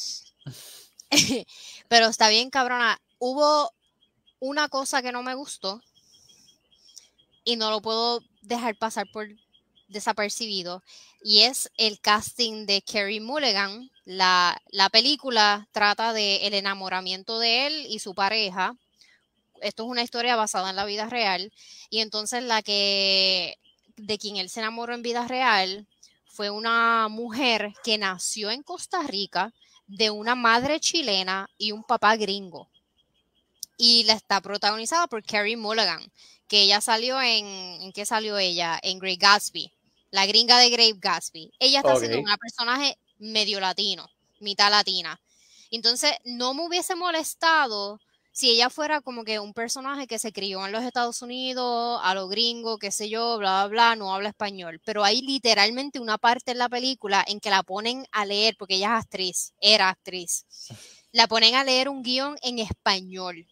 Pero 1.90 2.08
está 2.08 2.30
bien, 2.30 2.50
cabrona. 2.50 3.02
Hubo 3.20 3.72
una 4.40 4.70
cosa 4.70 5.02
que 5.02 5.12
no 5.12 5.24
me 5.24 5.36
gustó 5.36 5.82
y 7.44 7.56
no 7.56 7.72
lo 7.72 7.82
puedo 7.82 8.22
dejar 8.42 8.78
pasar 8.78 9.08
por 9.12 9.28
desapercibido 9.88 10.84
y 11.22 11.42
es 11.42 11.72
el 11.78 12.00
casting 12.00 12.66
de 12.66 12.82
Kerry 12.82 13.20
Mulligan. 13.20 13.90
La, 14.06 14.62
la 14.70 14.90
película 14.90 15.68
trata 15.72 16.14
del 16.14 16.42
el 16.44 16.54
enamoramiento 16.54 17.40
de 17.40 17.68
él 17.68 17.86
y 17.90 18.00
su 18.00 18.14
pareja. 18.14 18.76
Esto 19.62 19.84
es 19.84 19.90
una 19.90 20.04
historia 20.04 20.36
basada 20.36 20.70
en 20.70 20.76
la 20.76 20.86
vida 20.86 21.08
real 21.10 21.52
y 21.90 22.00
entonces 22.00 22.44
la 22.44 22.62
que 22.62 23.58
de 23.96 24.18
quien 24.18 24.38
él 24.38 24.50
se 24.50 24.60
enamoró 24.60 24.94
en 24.94 25.02
vida 25.02 25.28
real 25.28 25.88
fue 26.28 26.52
una 26.52 27.08
mujer 27.10 27.74
que 27.84 27.98
nació 27.98 28.52
en 28.52 28.62
Costa 28.62 29.02
Rica 29.02 29.54
de 29.88 30.12
una 30.12 30.36
madre 30.36 30.80
chilena 30.80 31.50
y 31.58 31.72
un 31.72 31.84
papá 31.84 32.16
gringo. 32.16 32.70
Y 33.78 34.04
la 34.04 34.14
está 34.14 34.42
protagonizada 34.42 35.08
por 35.08 35.24
Kerry 35.24 35.56
Mulligan, 35.56 36.12
que 36.48 36.62
ella 36.62 36.82
salió 36.82 37.20
en, 37.22 37.46
¿en 37.46 37.92
qué 37.92 38.06
salió 38.06 38.38
ella? 38.38 38.80
En 38.82 39.00
Great 39.00 39.20
Gatsby 39.20 39.77
la 40.12 40.26
gringa 40.26 40.60
de 40.60 40.70
Grave 40.70 40.96
Gatsby. 40.98 41.52
Ella 41.60 41.80
está 41.80 41.96
siendo 41.98 42.20
un 42.20 42.38
personaje 42.40 42.98
medio 43.18 43.60
latino, 43.60 44.08
mitad 44.40 44.70
latina. 44.70 45.20
Entonces, 45.72 46.12
no 46.24 46.54
me 46.54 46.66
hubiese 46.66 46.96
molestado 46.96 48.00
si 48.38 48.52
ella 48.52 48.70
fuera 48.70 49.02
como 49.02 49.24
que 49.24 49.40
un 49.40 49.52
personaje 49.52 50.06
que 50.06 50.20
se 50.20 50.32
crió 50.32 50.64
en 50.64 50.72
los 50.72 50.84
Estados 50.84 51.24
Unidos, 51.24 52.00
a 52.04 52.14
lo 52.14 52.28
gringo, 52.28 52.78
qué 52.78 52.92
sé 52.92 53.10
yo, 53.10 53.40
bla, 53.40 53.66
bla, 53.66 53.68
bla, 53.68 53.96
no 53.96 54.14
habla 54.14 54.30
español. 54.30 54.80
Pero 54.86 55.04
hay 55.04 55.22
literalmente 55.22 56.00
una 56.00 56.20
parte 56.20 56.52
en 56.52 56.60
la 56.60 56.70
película 56.70 57.26
en 57.28 57.40
que 57.40 57.50
la 57.50 57.64
ponen 57.64 58.06
a 58.12 58.26
leer, 58.26 58.56
porque 58.56 58.76
ella 58.76 58.96
es 58.96 59.06
actriz, 59.06 59.54
era 59.60 59.90
actriz. 59.90 60.46
La 61.12 61.28
ponen 61.28 61.56
a 61.56 61.64
leer 61.64 61.90
un 61.90 62.04
guion 62.04 62.38
en 62.44 62.60
español. 62.60 63.48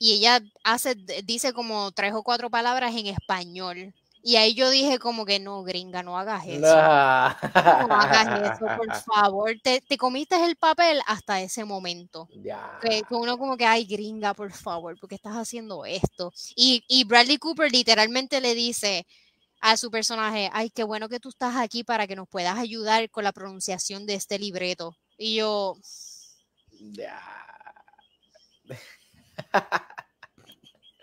Y 0.00 0.14
ella 0.14 0.42
hace, 0.64 0.96
dice 1.22 1.52
como 1.52 1.92
tres 1.92 2.12
o 2.12 2.24
cuatro 2.24 2.50
palabras 2.50 2.96
en 2.96 3.06
español. 3.06 3.94
Y 4.22 4.36
ahí 4.36 4.54
yo 4.54 4.70
dije 4.70 4.98
como 4.98 5.24
que 5.24 5.40
no, 5.40 5.62
gringa, 5.64 6.02
no 6.02 6.16
hagas 6.16 6.46
eso. 6.46 6.60
No, 6.60 6.70
hagas 6.70 8.52
eso, 8.52 8.66
por 8.76 8.94
favor. 9.04 9.52
Te, 9.62 9.82
comiste 9.98 10.36
el 10.44 10.56
papel 10.56 11.00
hasta 11.06 11.40
ese 11.40 11.64
momento. 11.64 12.28
Ya. 12.42 12.78
Que, 12.80 13.02
uno 13.10 13.36
como 13.36 13.56
que, 13.56 13.66
ay, 13.66 13.84
gringa, 13.84 14.32
por 14.34 14.52
favor, 14.52 14.98
¿por 14.98 15.08
qué 15.08 15.16
estás 15.16 15.34
haciendo 15.34 15.84
esto? 15.84 16.32
Y, 16.54 16.84
y 16.86 17.04
Bradley 17.04 17.38
Cooper 17.38 17.70
literalmente 17.72 18.40
le 18.40 18.54
dice 18.54 19.06
a 19.60 19.76
su 19.76 19.90
personaje, 19.90 20.50
ay, 20.52 20.70
qué 20.70 20.84
bueno 20.84 21.08
que 21.08 21.20
tú 21.20 21.28
estás 21.28 21.56
aquí 21.56 21.84
para 21.84 22.06
que 22.06 22.16
nos 22.16 22.28
puedas 22.28 22.58
ayudar 22.58 23.08
con 23.10 23.24
la 23.24 23.32
pronunciación 23.32 24.06
de 24.06 24.14
este 24.14 24.38
libreto. 24.38 24.96
Y 25.16 25.36
yo... 25.36 25.76
Ya. 26.70 27.20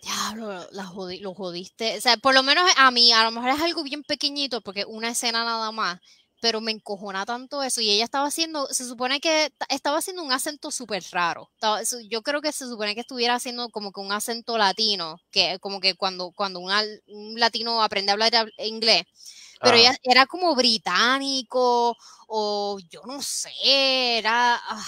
Diablo, 0.02 0.68
lo 0.72 1.34
jodiste. 1.34 1.98
O 1.98 2.02
sea, 2.02 2.18
por 2.18 2.34
lo 2.34 2.44
menos 2.44 2.70
a 2.78 2.92
mí, 2.92 3.12
a 3.12 3.24
lo 3.24 3.32
mejor 3.32 3.50
es 3.52 3.62
algo 3.62 3.84
bien 3.84 4.04
pequeñito, 4.04 4.62
porque 4.62 4.86
una 4.86 5.10
escena 5.10 5.44
nada 5.44 5.72
más, 5.72 6.00
pero 6.42 6.62
me 6.62 6.72
encojona 6.72 7.26
tanto 7.26 7.64
eso. 7.64 7.82
Y 7.82 7.90
ella 7.90 8.04
estaba 8.06 8.28
haciendo, 8.28 8.68
se 8.68 8.86
supone 8.88 9.20
que 9.20 9.52
estaba 9.70 9.98
haciendo 9.98 10.24
un 10.24 10.32
acento 10.32 10.72
súper 10.72 11.04
raro. 11.12 11.50
yo 12.10 12.22
creo 12.22 12.42
que 12.42 12.52
se 12.52 12.68
supone 12.68 12.96
que 12.96 13.02
estuviera 13.02 13.36
haciendo 13.36 13.70
como 13.70 13.92
que 13.92 14.00
un 14.02 14.12
acento 14.12 14.58
latino, 14.58 15.20
que 15.32 15.60
como 15.60 15.80
que 15.80 15.96
cuando, 15.96 16.32
cuando 16.32 16.60
un, 16.60 16.72
latino 17.40 17.84
aprende 17.84 18.12
a 18.12 18.14
hablar 18.14 18.32
inglés. 18.58 19.04
Pero 19.62 19.76
ella 19.76 19.94
era 20.04 20.26
como 20.26 20.56
británico, 20.56 21.96
o 22.28 22.80
yo 22.90 23.02
no 23.06 23.22
sé, 23.22 23.52
era. 23.66 24.56
Ah, 24.56 24.86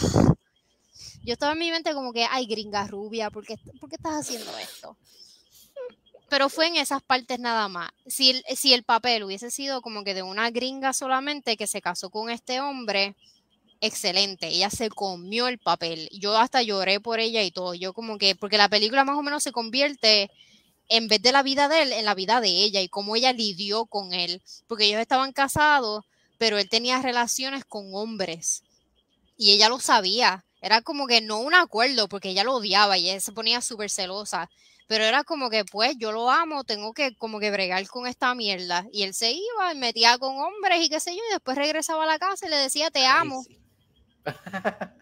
yo 1.24 1.34
estaba 1.34 1.54
en 1.54 1.60
mi 1.60 1.72
mente 1.72 1.94
como 1.94 2.14
que, 2.14 2.26
ay, 2.30 2.46
gringa 2.46 2.88
rubia, 2.88 3.30
¿por 3.30 3.46
qué, 3.46 3.54
estás 3.54 4.14
haciendo 4.14 4.58
esto? 4.58 4.98
Pero 6.30 6.50
fue 6.50 6.68
en 6.68 6.78
esas 6.78 7.02
partes 7.02 7.40
nada 7.40 7.68
más. 7.68 7.92
Si 8.08 8.32
el, 8.32 8.44
si 8.56 8.74
el 8.74 8.84
papel 8.84 9.24
hubiese 9.24 9.52
sido 9.52 9.82
como 9.82 10.04
que 10.04 10.14
de 10.14 10.24
una 10.24 10.50
gringa 10.50 10.94
solamente 10.94 11.58
que 11.58 11.68
se 11.68 11.82
casó 11.82 12.10
con 12.10 12.30
este 12.30 12.62
hombre, 12.62 13.16
excelente. 13.82 14.48
Ella 14.48 14.70
se 14.70 14.90
comió 14.90 15.48
el 15.48 15.58
papel. 15.58 16.08
Yo 16.14 16.38
hasta 16.38 16.62
lloré 16.62 17.02
por 17.02 17.20
ella 17.20 17.44
y 17.44 17.52
todo. 17.52 17.74
Yo 17.74 17.94
como 17.94 18.18
que, 18.18 18.36
porque 18.36 18.58
la 18.58 18.70
película 18.70 19.04
más 19.04 19.18
o 19.18 19.24
menos 19.24 19.44
se 19.44 19.52
convierte 19.52 20.32
en 20.88 21.08
vez 21.08 21.22
de 21.22 21.32
la 21.32 21.44
vida 21.44 21.68
de 21.68 21.82
él, 21.82 21.92
en 21.92 22.06
la 22.06 22.16
vida 22.16 22.40
de 22.40 22.50
ella 22.50 22.82
y 22.82 22.88
cómo 22.88 23.16
ella 23.16 23.34
lidió 23.34 23.86
con 23.86 24.14
él. 24.14 24.42
Porque 24.68 24.86
ellos 24.86 25.02
estaban 25.02 25.34
casados, 25.34 26.06
pero 26.38 26.58
él 26.60 26.70
tenía 26.70 27.02
relaciones 27.02 27.66
con 27.66 27.94
hombres. 27.94 28.64
Y 29.36 29.52
ella 29.52 29.68
lo 29.68 29.80
sabía. 29.80 30.46
Era 30.62 30.82
como 30.82 31.08
que 31.08 31.22
no 31.22 31.40
un 31.40 31.56
acuerdo, 31.56 32.08
porque 32.08 32.30
ella 32.30 32.44
lo 32.44 32.56
odiaba 32.56 32.98
y 32.98 33.10
ella 33.10 33.20
se 33.20 33.32
ponía 33.32 33.62
súper 33.62 33.90
celosa. 33.90 34.50
Pero 34.88 35.04
era 35.04 35.24
como 35.24 35.50
que, 35.50 35.66
pues, 35.66 35.96
yo 35.98 36.12
lo 36.12 36.30
amo, 36.30 36.64
tengo 36.64 36.94
que 36.94 37.16
como 37.16 37.40
que 37.40 37.50
bregar 37.50 37.88
con 37.88 38.08
esta 38.08 38.36
mierda. 38.36 38.86
Y 38.92 39.04
él 39.04 39.14
se 39.14 39.32
iba 39.32 39.74
y 39.74 39.78
metía 39.78 40.18
con 40.18 40.38
hombres 40.38 40.82
y 40.82 40.90
qué 40.90 41.00
sé 41.00 41.12
yo, 41.16 41.22
y 41.30 41.34
después 41.34 41.58
regresaba 41.58 42.04
a 42.04 42.08
la 42.08 42.20
casa 42.20 42.46
y 42.46 42.50
le 42.50 42.58
decía, 42.58 42.92
te 42.92 43.06
amo. 43.06 43.44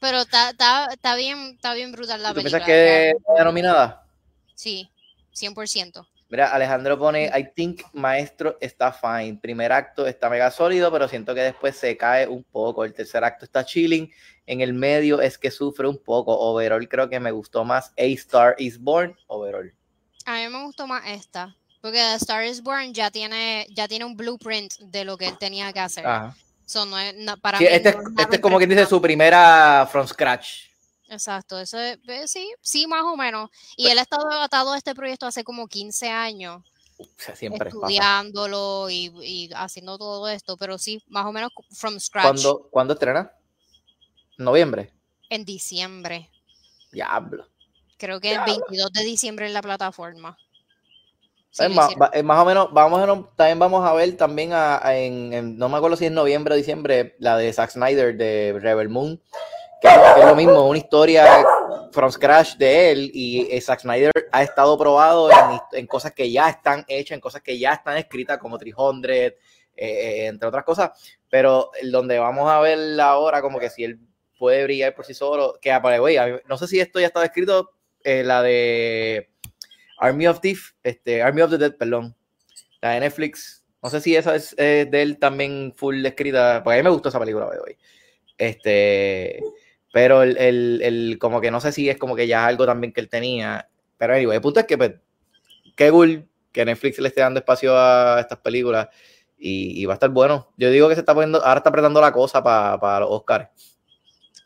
Pero 0.00 0.20
está, 0.20 0.50
está, 0.50 1.16
bien, 1.16 1.54
está 1.56 1.74
bien 1.74 1.92
brutal 1.92 2.22
la 2.22 2.32
película. 2.32 2.64
¿Piensas 2.64 2.66
que 2.66 3.10
está 3.10 3.44
nominada? 3.44 4.06
Sí, 4.54 4.88
100%. 5.34 6.06
Mira, 6.30 6.48
Alejandro 6.52 6.98
pone, 6.98 7.30
I 7.34 7.44
think 7.54 7.82
Maestro 7.94 8.58
está 8.60 8.92
fine. 8.92 9.38
Primer 9.40 9.72
acto 9.72 10.06
está 10.06 10.28
mega 10.28 10.50
sólido, 10.50 10.92
pero 10.92 11.08
siento 11.08 11.34
que 11.34 11.40
después 11.40 11.74
se 11.74 11.96
cae 11.96 12.26
un 12.26 12.44
poco. 12.44 12.84
El 12.84 12.92
tercer 12.92 13.24
acto 13.24 13.46
está 13.46 13.64
chilling. 13.64 14.10
En 14.44 14.60
el 14.60 14.74
medio 14.74 15.22
es 15.22 15.38
que 15.38 15.50
sufre 15.50 15.88
un 15.88 15.96
poco. 15.96 16.38
Overall 16.38 16.86
creo 16.86 17.08
que 17.08 17.18
me 17.18 17.30
gustó 17.30 17.64
más 17.64 17.94
A 17.96 18.02
Star 18.02 18.54
is 18.58 18.78
Born. 18.78 19.16
Overall. 19.26 19.72
A 20.26 20.34
mí 20.34 20.48
me 20.48 20.62
gustó 20.64 20.86
más 20.86 21.02
esta. 21.06 21.56
Porque 21.80 22.00
A 22.00 22.16
Star 22.16 22.44
is 22.44 22.62
Born 22.62 22.92
ya 22.92 23.10
tiene, 23.10 23.66
ya 23.70 23.88
tiene 23.88 24.04
un 24.04 24.14
blueprint 24.14 24.74
de 24.80 25.06
lo 25.06 25.16
que 25.16 25.28
él 25.28 25.38
tenía 25.38 25.72
que 25.72 25.80
hacer. 25.80 26.04
para 26.04 27.58
este, 27.58 27.96
este 28.18 28.36
es 28.36 28.40
como 28.40 28.58
quien 28.58 28.68
dice 28.68 28.84
su 28.84 29.00
primera 29.00 29.88
from 29.90 30.06
scratch. 30.06 30.68
Exacto, 31.08 31.58
eso 31.58 31.78
es, 31.78 31.98
sí, 32.26 32.52
sí, 32.60 32.86
más 32.86 33.02
o 33.02 33.16
menos. 33.16 33.50
Y 33.76 33.84
pues 33.84 33.92
él 33.92 33.98
ha 33.98 34.02
estado 34.02 34.30
atado 34.30 34.72
a 34.72 34.78
este 34.78 34.94
proyecto 34.94 35.26
hace 35.26 35.42
como 35.42 35.66
15 35.66 36.08
años. 36.10 36.62
siempre 37.34 37.70
estudiándolo 37.70 38.90
y, 38.90 39.50
haciendo 39.54 39.96
todo 39.96 40.28
esto, 40.28 40.56
pero 40.56 40.76
sí, 40.76 41.02
más 41.08 41.24
o 41.24 41.32
menos 41.32 41.50
from 41.72 41.98
scratch. 41.98 42.24
¿Cuándo, 42.24 42.68
¿cuándo 42.70 42.92
estrena? 42.92 43.32
¿Noviembre? 44.36 44.92
En 45.30 45.44
diciembre. 45.44 46.30
Diablo. 46.92 47.48
Creo 47.96 48.20
que 48.20 48.32
el 48.32 48.40
22 48.44 48.92
de 48.92 49.04
diciembre 49.04 49.46
en 49.46 49.54
la 49.54 49.62
plataforma. 49.62 50.36
es, 51.58 51.70
más, 51.70 51.90
o 51.94 52.44
menos, 52.44 52.72
vamos 52.72 53.00
a, 53.00 53.34
también 53.34 53.58
vamos 53.58 53.84
a 53.84 53.94
ver 53.94 54.16
también 54.16 54.52
en, 54.52 55.58
no 55.58 55.68
me 55.70 55.78
acuerdo 55.78 55.96
si 55.96 56.04
es 56.04 56.12
noviembre 56.12 56.54
o 56.54 56.56
diciembre, 56.56 57.16
la 57.18 57.36
de 57.38 57.52
Zack 57.52 57.70
Snyder 57.70 58.16
de 58.16 58.58
Rebel 58.60 58.88
Moon, 58.88 59.20
que 59.80 59.88
es 59.88 60.26
lo 60.26 60.34
mismo, 60.34 60.66
una 60.66 60.78
historia 60.78 61.44
from 61.92 62.10
scratch 62.10 62.56
de 62.56 62.90
él 62.90 63.10
y 63.12 63.48
eh, 63.50 63.60
Zack 63.60 63.80
Snyder 63.80 64.12
ha 64.32 64.42
estado 64.42 64.76
probado 64.76 65.30
en, 65.72 65.86
cosas 65.86 66.12
que 66.12 66.30
ya 66.30 66.48
están 66.48 66.84
hechas, 66.88 67.14
en 67.14 67.20
cosas 67.20 67.42
que 67.42 67.58
ya 67.58 67.72
están 67.72 67.96
escritas 67.96 68.38
como 68.38 68.58
300, 68.58 69.10
eh, 69.10 69.36
eh, 69.76 70.26
entre 70.26 70.48
otras 70.48 70.64
cosas, 70.64 70.90
pero 71.28 71.70
donde 71.90 72.18
vamos 72.18 72.50
a 72.50 72.60
ver 72.60 73.00
ahora 73.00 73.40
como 73.40 73.58
que 73.58 73.70
si 73.70 73.84
él 73.84 74.00
puede 74.38 74.64
brillar 74.64 74.94
por 74.94 75.04
sí 75.04 75.14
solo, 75.14 75.58
que 75.60 75.76
güey, 75.98 76.16
no 76.48 76.58
sé 76.58 76.66
si 76.66 76.80
esto 76.80 77.00
ya 77.00 77.06
estaba 77.06 77.26
escrito, 77.26 77.70
la 78.04 78.42
de 78.42 79.30
Army 79.98 80.26
of 80.28 80.40
Thief, 80.40 80.72
este, 80.82 81.22
Army 81.22 81.42
of 81.42 81.50
the 81.50 81.58
Dead, 81.58 81.76
perdón, 81.76 82.16
la 82.80 82.90
de 82.90 83.00
Netflix, 83.00 83.64
no 83.82 83.90
sé 83.90 84.00
si 84.00 84.16
esa 84.16 84.34
es 84.34 84.56
de 84.56 84.88
él 84.90 85.18
también 85.18 85.72
full 85.76 86.04
escrita, 86.04 86.62
porque 86.62 86.78
a 86.78 86.82
mí 86.82 86.84
me 86.84 86.90
gustó 86.90 87.08
esa 87.08 87.20
película 87.20 87.50
de 87.50 87.58
hoy. 87.58 87.78
Este, 88.38 89.40
pero 89.98 90.22
el, 90.22 90.36
el, 90.80 91.18
como 91.18 91.40
que 91.40 91.50
no 91.50 91.60
sé 91.60 91.72
si 91.72 91.90
es 91.90 91.98
como 91.98 92.14
que 92.14 92.28
ya 92.28 92.46
algo 92.46 92.64
también 92.64 92.92
que 92.92 93.00
él 93.00 93.08
tenía. 93.08 93.68
Pero 93.96 94.14
anyway, 94.14 94.36
el 94.36 94.40
punto 94.40 94.60
es 94.60 94.66
que 94.66 94.78
pues, 94.78 94.92
qué 95.74 95.90
cool 95.90 96.24
que 96.52 96.64
Netflix 96.64 97.00
le 97.00 97.08
esté 97.08 97.20
dando 97.20 97.40
espacio 97.40 97.76
a 97.76 98.20
estas 98.20 98.38
películas 98.38 98.86
y, 99.36 99.84
va 99.86 99.94
a 99.94 99.96
estar 99.96 100.10
bueno. 100.10 100.52
Yo 100.56 100.70
digo 100.70 100.88
que 100.88 100.94
se 100.94 101.00
está 101.00 101.14
poniendo, 101.14 101.44
ahora 101.44 101.58
está 101.58 101.70
apretando 101.70 102.00
la 102.00 102.12
cosa 102.12 102.44
para 102.44 103.00
los 103.00 103.08
Oscars 103.10 103.48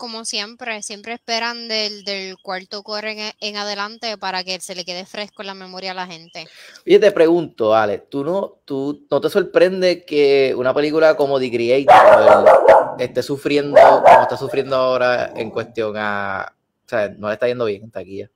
como 0.03 0.25
siempre, 0.25 0.83
siempre 0.83 1.13
esperan 1.13 1.69
del, 1.69 2.03
del 2.03 2.37
cuarto 2.43 2.83
core 2.83 3.33
en, 3.39 3.57
adelante 3.57 4.19
para 4.19 4.43
que 4.43 4.59
se 4.59 4.75
le 4.75 4.85
quede 4.85 5.07
fresco 5.07 5.43
en 5.43 5.47
la 5.47 5.55
memoria 5.55 5.93
a 5.93 5.95
la 5.95 6.09
gente. 6.09 6.49
Y 6.85 6.99
te 6.99 7.13
pregunto, 7.13 7.73
Ale, 7.73 7.99
¿tú 7.99 8.25
no, 8.25 8.59
tú, 8.65 9.07
¿no 9.09 9.21
te 9.21 9.31
sorprende 9.31 10.05
que 10.05 10.55
una 10.57 10.75
película 10.75 11.17
como 11.17 11.39
The 11.39 11.53
Creator 11.53 12.82
esté 12.99 13.23
sufriendo 13.23 13.79
como 13.81 14.23
está 14.23 14.37
sufriendo 14.37 14.77
ahora 14.77 15.33
en 15.35 15.51
cuestión 15.51 15.95
a... 15.97 16.53
O 16.85 16.89
sea, 16.89 17.09
no 17.09 17.29
le 17.29 17.35
está 17.35 17.47
yendo 17.47 17.65
bien 17.65 17.85
en 17.85 17.91
taquilla? 17.91 18.31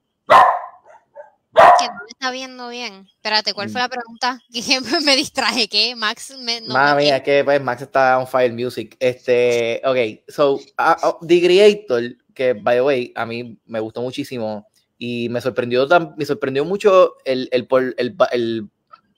que 1.78 1.86
no 1.86 2.06
está 2.08 2.30
viendo 2.30 2.68
bien. 2.68 3.06
Espérate, 3.14 3.54
¿cuál 3.54 3.70
fue 3.70 3.80
la 3.80 3.88
mm. 3.88 3.90
pregunta? 3.90 4.40
Que 4.52 4.80
me 5.04 5.16
distraje, 5.16 5.68
¿qué? 5.68 5.94
Max 5.94 6.34
me. 6.38 6.60
No 6.60 6.74
Mami, 6.74 7.10
que 7.22 7.44
pues, 7.44 7.62
Max 7.62 7.82
está 7.82 8.18
on 8.18 8.26
fire 8.26 8.52
music. 8.52 8.96
Este, 9.00 9.80
ok, 9.84 10.24
so, 10.28 10.54
uh, 10.54 11.26
The 11.26 11.40
Creator, 11.40 12.02
que 12.34 12.52
by 12.54 12.76
the 12.76 12.82
way, 12.82 13.12
a 13.14 13.26
mí 13.26 13.58
me 13.66 13.80
gustó 13.80 14.02
muchísimo 14.02 14.66
y 14.98 15.28
me 15.28 15.40
sorprendió, 15.40 15.86
me 16.16 16.24
sorprendió 16.24 16.64
mucho 16.64 17.16
el, 17.24 17.48
el, 17.52 17.66
por, 17.66 17.94
el, 17.98 18.16
el 18.32 18.68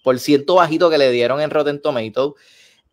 por 0.02 0.18
ciento 0.18 0.56
bajito 0.56 0.90
que 0.90 0.98
le 0.98 1.10
dieron 1.10 1.40
en 1.40 1.50
Rotten 1.50 1.80
Tomatoes. 1.80 2.34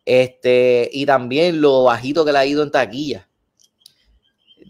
Este, 0.06 0.88
y 0.92 1.04
también 1.04 1.60
lo 1.60 1.82
bajito 1.82 2.24
que 2.24 2.32
le 2.32 2.38
ha 2.38 2.46
ido 2.46 2.62
en 2.62 2.70
taquilla. 2.70 3.28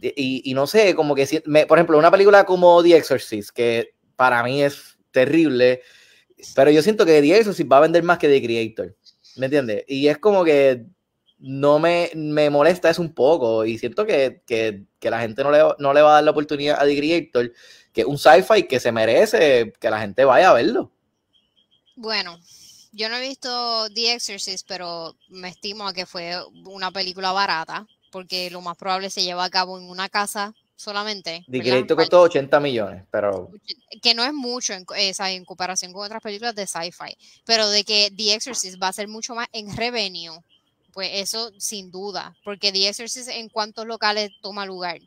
Y, 0.00 0.42
y 0.50 0.54
no 0.54 0.66
sé, 0.66 0.94
como 0.94 1.14
que, 1.14 1.42
por 1.68 1.78
ejemplo, 1.78 1.98
una 1.98 2.10
película 2.10 2.44
como 2.44 2.82
The 2.82 2.96
Exorcist, 2.96 3.50
que 3.50 3.94
para 4.16 4.42
mí 4.42 4.62
es 4.62 4.98
terrible. 5.10 5.82
Pero 6.54 6.70
yo 6.70 6.82
siento 6.82 7.04
que 7.04 7.20
The 7.20 7.36
Exorcist 7.38 7.70
va 7.70 7.78
a 7.78 7.80
vender 7.80 8.02
más 8.02 8.18
que 8.18 8.28
The 8.28 8.42
Creator. 8.42 8.96
¿Me 9.36 9.46
entiendes? 9.46 9.84
Y 9.86 10.08
es 10.08 10.16
como 10.18 10.42
que 10.42 10.86
no 11.38 11.78
me, 11.78 12.10
me 12.14 12.48
molesta 12.48 12.88
eso 12.88 13.02
un 13.02 13.14
poco. 13.14 13.66
Y 13.66 13.78
siento 13.78 14.06
que, 14.06 14.42
que, 14.46 14.84
que 14.98 15.10
la 15.10 15.20
gente 15.20 15.42
no 15.44 15.50
le, 15.50 15.58
no 15.78 15.92
le, 15.92 16.00
va 16.00 16.10
a 16.10 16.14
dar 16.14 16.24
la 16.24 16.30
oportunidad 16.30 16.80
a 16.80 16.86
The 16.86 16.96
Creator, 16.96 17.52
que 17.92 18.00
es 18.02 18.06
un 18.06 18.16
sci-fi 18.18 18.66
que 18.66 18.80
se 18.80 18.90
merece 18.90 19.72
que 19.78 19.90
la 19.90 20.00
gente 20.00 20.24
vaya 20.24 20.50
a 20.50 20.54
verlo. 20.54 20.92
Bueno, 21.94 22.38
yo 22.96 23.10
no 23.10 23.16
he 23.16 23.28
visto 23.28 23.88
The 23.90 24.14
Exorcist, 24.14 24.66
pero 24.66 25.14
me 25.28 25.48
estimo 25.48 25.86
a 25.86 25.92
que 25.92 26.06
fue 26.06 26.34
una 26.64 26.90
película 26.90 27.30
barata, 27.30 27.86
porque 28.10 28.50
lo 28.50 28.62
más 28.62 28.76
probable 28.76 29.10
se 29.10 29.22
lleva 29.22 29.44
a 29.44 29.50
cabo 29.50 29.78
en 29.78 29.88
una 29.88 30.08
casa 30.08 30.54
solamente. 30.76 31.44
De 31.46 31.60
crédito 31.60 31.94
costó 31.94 32.22
80 32.22 32.58
millones, 32.60 33.04
pero... 33.10 33.50
Que 34.02 34.14
no 34.14 34.24
es 34.24 34.32
mucho 34.32 34.72
en, 34.72 34.86
en 34.96 35.44
comparación 35.44 35.92
con 35.92 36.06
otras 36.06 36.22
películas 36.22 36.54
de 36.54 36.66
sci-fi, 36.66 37.16
pero 37.44 37.68
de 37.68 37.84
que 37.84 38.10
The 38.16 38.34
Exorcist 38.34 38.82
va 38.82 38.88
a 38.88 38.94
ser 38.94 39.08
mucho 39.08 39.34
más 39.34 39.48
en 39.52 39.76
revenue, 39.76 40.38
pues 40.92 41.10
eso 41.12 41.52
sin 41.58 41.90
duda, 41.90 42.34
porque 42.44 42.72
The 42.72 42.88
Exorcist 42.88 43.28
en 43.28 43.50
cuántos 43.50 43.86
locales 43.86 44.30
toma 44.40 44.64
lugar, 44.64 44.98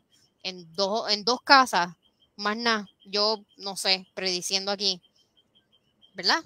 en 0.44 0.72
dos, 0.74 1.10
en 1.10 1.24
dos 1.24 1.42
casas, 1.42 1.88
más 2.36 2.56
nada, 2.56 2.88
yo 3.04 3.44
no 3.56 3.76
sé, 3.76 4.06
prediciendo 4.14 4.70
aquí, 4.70 5.00
¿verdad? 6.14 6.44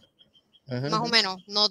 Más 0.66 1.00
o 1.00 1.06
menos. 1.06 1.42
No, 1.46 1.68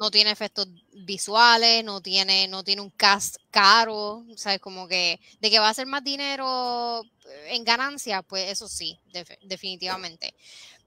no, 0.00 0.10
tiene 0.10 0.30
efectos 0.30 0.68
visuales, 0.92 1.84
no 1.84 2.00
tiene, 2.00 2.48
no 2.48 2.62
tiene 2.62 2.82
un 2.82 2.90
cast 2.90 3.36
caro, 3.50 4.24
¿sabes? 4.36 4.60
Como 4.60 4.86
que 4.88 5.20
de 5.40 5.50
que 5.50 5.58
va 5.58 5.68
a 5.68 5.74
ser 5.74 5.86
más 5.86 6.04
dinero 6.04 7.02
en 7.48 7.64
ganancia, 7.64 8.22
pues 8.22 8.50
eso 8.50 8.68
sí, 8.68 8.98
definitivamente. 9.42 10.34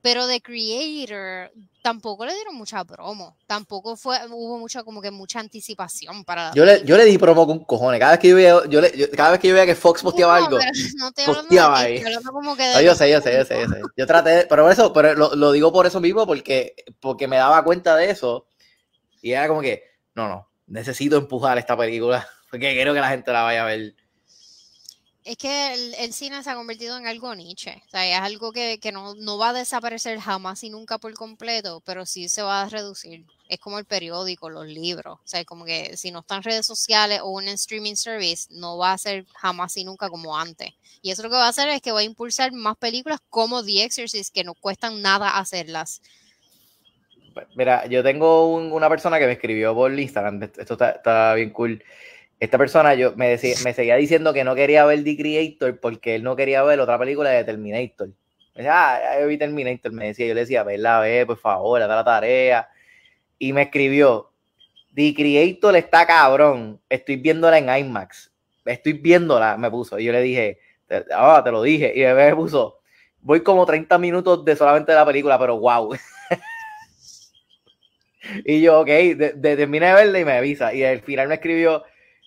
Pero 0.04 0.28
The 0.28 0.42
Creator 0.42 1.50
tampoco 1.82 2.26
le 2.26 2.36
dieron 2.36 2.56
mucha 2.56 2.84
promo. 2.84 3.38
Tampoco 3.48 3.96
fue, 3.96 4.18
hubo 4.30 4.60
mucha, 4.60 4.84
como 4.84 5.02
que 5.02 5.12
mucha 5.12 5.40
anticipación 5.40 6.26
para. 6.26 6.52
Yo 6.54 6.66
le, 6.66 6.84
yo 6.84 6.98
le 6.98 7.06
di 7.06 7.18
promo 7.18 7.48
con 7.48 7.64
cojones. 7.64 8.02
Cada 8.02 8.12
vez 8.12 8.20
que 8.20 8.28
yo 8.28 8.36
veía, 8.36 8.62
yo 8.68 8.82
le, 8.82 9.10
cada 9.12 9.32
vez 9.32 9.40
que 9.40 9.48
yo 9.48 9.54
veía 9.54 9.66
que 9.66 9.76
Fox 9.76 10.04
posteaba 10.04 10.36
algo, 10.36 10.60
no 10.98 11.14
te 11.14 11.24
posteaba 11.24 11.80
ahí. 11.80 12.04
yo 12.84 12.96
sé, 12.96 13.10
yo 13.10 13.22
sé, 13.22 13.34
yo 13.34 13.46
sé, 13.46 13.62
yo 13.62 13.70
sé. 13.70 13.82
Yo 13.96 14.06
traté, 14.06 14.46
pero 14.50 14.70
eso, 14.70 14.92
pero 14.92 15.14
lo, 15.14 15.36
lo, 15.36 15.54
digo 15.54 15.72
por 15.72 15.86
eso 15.86 16.02
mismo, 16.02 16.28
porque, 16.28 16.76
porque 17.00 17.30
me 17.30 17.38
daba 17.38 17.64
cuenta 17.64 17.96
de 17.96 18.10
eso. 18.10 18.46
Y 19.22 19.32
era 19.32 19.48
como 19.48 19.62
que, 19.62 19.84
no, 20.16 20.28
no, 20.28 20.50
necesito 20.68 21.16
empujar 21.16 21.58
esta 21.58 21.78
película, 21.78 22.28
porque 22.52 22.74
quiero 22.74 22.94
que 22.94 23.00
la 23.00 23.08
gente 23.08 23.32
la 23.32 23.44
vaya 23.44 23.64
a 23.64 23.68
ver 23.68 23.96
es 25.26 25.38
que 25.38 25.74
el, 25.74 26.14
cine 26.14 26.44
se 26.44 26.50
ha 26.50 26.56
convertido 26.56 26.98
en 26.98 27.08
algo 27.08 27.34
niche. 27.34 27.82
O 27.88 27.90
sea, 27.90 28.06
es 28.06 28.20
algo 28.20 28.52
que, 28.52 28.80
no, 28.92 29.38
va 29.38 29.50
a 29.50 29.54
desaparecer 29.54 30.20
jamás 30.20 30.64
y 30.64 30.70
nunca 30.70 30.98
por 30.98 31.14
completo, 31.14 31.82
pero 31.86 32.06
sí 32.06 32.28
se 32.28 32.42
va 32.42 32.64
a 32.64 32.70
reducir. 32.70 33.26
Es 33.48 33.60
como 33.60 33.80
el 33.80 33.86
periódico, 33.86 34.50
los 34.50 34.68
libros. 34.68 35.20
O 35.20 35.28
sea, 35.28 35.44
como 35.46 35.64
que 35.64 35.96
si 35.96 36.12
no 36.12 36.20
están 36.20 36.44
redes 36.44 36.66
sociales 36.66 37.22
o 37.24 37.42
en 37.42 37.50
streaming 37.50 37.96
service, 37.96 38.48
no 38.52 38.78
va 38.78 38.92
a 38.92 38.98
ser 38.98 39.26
jamás 39.36 39.78
y 39.78 39.86
nunca 39.86 40.10
como 40.10 40.38
antes. 40.38 40.74
Y 41.02 41.12
eso 41.12 41.24
lo 41.24 41.30
que 41.30 41.36
va 41.36 41.46
a 41.46 41.50
hacer 41.50 41.70
es 41.70 41.82
que 41.82 41.92
va 41.92 42.00
a 42.00 42.04
impulsar 42.04 42.52
más 42.52 42.76
películas 42.78 43.20
como 43.30 43.64
The 43.64 43.84
Exorcist, 43.84 44.34
que 44.34 44.44
no 44.44 44.54
cuestan 44.56 45.02
nada 45.02 45.38
hacerlas. 45.38 46.02
Mira, 47.56 47.88
yo 47.88 48.04
tengo 48.04 48.48
una 48.56 48.90
persona 48.90 49.20
que 49.20 49.26
me 49.26 49.32
escribió 49.32 49.74
por 49.74 49.98
Instagram, 49.98 50.44
esto 50.44 50.74
está 50.74 51.34
bien 51.34 51.50
cool 51.50 51.82
esta 52.40 52.58
persona 52.58 52.94
yo 52.96 53.14
me, 53.16 53.30
decía, 53.30 53.56
me 53.64 53.74
seguía 53.74 53.96
diciendo 53.96 54.34
que 54.34 54.44
no 54.44 54.56
quería 54.56 54.86
ver 54.86 55.04
The 55.04 55.18
Creator 55.18 55.80
porque 55.80 56.16
él 56.16 56.24
no 56.24 56.36
quería 56.36 56.64
ver 56.64 56.80
otra 56.80 57.00
película 57.00 57.30
de 57.30 57.44
Terminator. 57.44 58.10
Me 58.56 58.70
ah, 58.70 59.18
yo 59.20 59.28
vi 59.28 59.38
Terminator, 59.38 59.92
me 59.92 60.08
decía, 60.08 60.28
yo 60.28 60.34
le 60.34 60.42
decía, 60.42 60.64
verla, 60.64 61.00
ve, 61.00 61.26
por 61.26 61.38
favor, 61.38 61.82
haz 61.82 61.88
la 61.88 62.04
tarea. 62.04 62.70
Y 63.40 63.54
me 63.54 63.64
escribió, 63.64 64.32
The 64.94 65.14
Creator 65.16 65.76
está 65.76 66.06
cabrón, 66.06 66.80
estoy 66.88 67.16
viéndola 67.16 67.58
en 67.58 67.86
IMAX, 67.86 68.32
estoy 68.66 68.94
viéndola, 68.94 69.58
me 69.58 69.72
puso. 69.72 69.98
Y 69.98 70.06
yo 70.06 70.12
le 70.12 70.22
dije, 70.22 70.60
ah, 71.12 71.42
te 71.44 71.52
lo 71.52 71.64
dije. 71.64 71.94
Y 71.96 72.02
me 72.02 72.36
puso, 72.36 72.80
voy 73.22 73.42
como 73.42 73.66
30 73.66 73.98
minutos 73.98 74.46
de 74.46 74.56
solamente 74.56 74.94
la 74.94 75.06
película, 75.06 75.40
pero 75.40 75.58
wow. 75.58 75.94
y 78.46 78.62
yo, 78.62 78.82
ok, 78.82 78.88
de, 78.88 79.56
terminé 79.56 79.88
de 79.88 79.94
verla 79.94 80.20
y 80.20 80.26
me 80.26 80.34
avisa. 80.34 80.74
Y 80.74 80.84
al 80.84 81.02
final 81.02 81.28
me 81.28 81.36
escribió, 81.36 81.84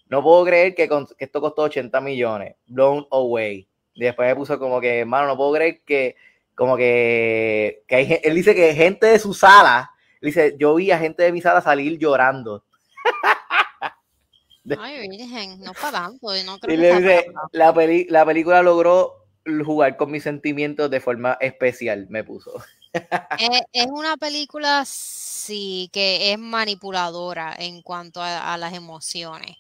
no 0.09 0.23
puedo 0.23 0.45
creer 0.45 0.75
que, 0.75 0.89
esto 1.19 1.41
costó 1.41 1.63
80 1.63 2.01
millones, 2.01 2.55
blown 2.67 3.07
away. 3.11 3.69
Y 3.95 4.05
después 4.05 4.29
me 4.29 4.37
puso 4.37 4.59
como 4.59 4.81
que, 4.81 5.01
hermano, 5.01 5.27
no 5.27 5.37
puedo 5.37 5.55
creer 5.55 5.81
que, 5.85 6.17
como 6.55 6.77
que, 6.77 7.83
que 7.89 7.97
hay, 7.97 8.21
él 8.23 8.35
dice 8.35 8.55
que 8.55 8.75
gente 8.75 9.07
de 9.07 9.19
su 9.19 9.35
sala, 9.35 9.91
dice, 10.21 10.55
yo 10.59 10.75
vi 10.75 10.91
a 10.91 10.99
gente 10.99 11.23
de 11.25 11.33
mi 11.33 11.41
sala 11.41 11.61
salir 11.61 11.99
llorando. 11.99 12.65
Ay, 14.79 15.09
virgen, 15.09 15.61
no 15.61 15.73
para 15.75 15.93
tanto. 15.93 16.29
No 16.45 16.59
creo 16.59 16.75
y 16.75 16.77
le 16.77 16.97
dice, 16.97 17.27
la, 17.53 17.73
la 18.09 18.25
película 18.25 18.63
logró 18.63 19.27
jugar 19.65 19.97
con 19.97 20.11
mis 20.11 20.25
sentimientos 20.25 20.91
de 20.91 21.01
forma 21.01 21.37
especial, 21.41 22.07
me 22.11 22.25
puso. 22.25 22.63
es, 23.73 23.87
una 23.87 24.17
película, 24.17 24.85
sí, 24.85 25.89
que 25.93 26.33
es 26.33 26.39
manipuladora 26.39 27.55
en 27.59 27.83
cuanto 27.83 28.21
a 28.23 28.57
las 28.57 28.75
emociones 28.75 29.57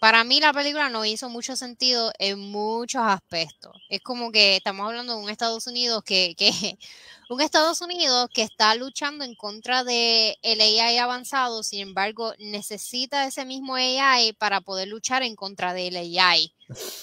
para 0.00 0.24
mí 0.24 0.40
la 0.40 0.52
película 0.52 0.88
no 0.90 1.04
hizo 1.04 1.28
mucho 1.28 1.56
sentido 1.56 2.12
en 2.18 2.38
muchos 2.38 3.02
aspectos. 3.02 3.72
Es 3.88 4.00
como 4.00 4.30
que 4.32 4.56
estamos 4.56 4.86
hablando 4.86 5.16
de 5.16 5.22
un 5.22 5.30
Estados 5.30 5.66
Unidos 5.66 6.02
que, 6.04 6.34
que 6.36 6.50
un 7.30 7.40
Estados 7.40 7.80
Unidos 7.80 8.28
que 8.32 8.42
está 8.42 8.74
luchando 8.74 9.24
en 9.24 9.34
contra 9.34 9.84
de 9.84 10.36
el 10.42 10.60
AI 10.60 10.98
avanzado, 10.98 11.62
sin 11.62 11.80
embargo, 11.80 12.34
necesita 12.38 13.26
ese 13.26 13.44
mismo 13.44 13.76
AI 13.76 14.32
para 14.34 14.60
poder 14.60 14.88
luchar 14.88 15.22
en 15.22 15.36
contra 15.36 15.72
del 15.72 15.96
AI. 15.96 16.52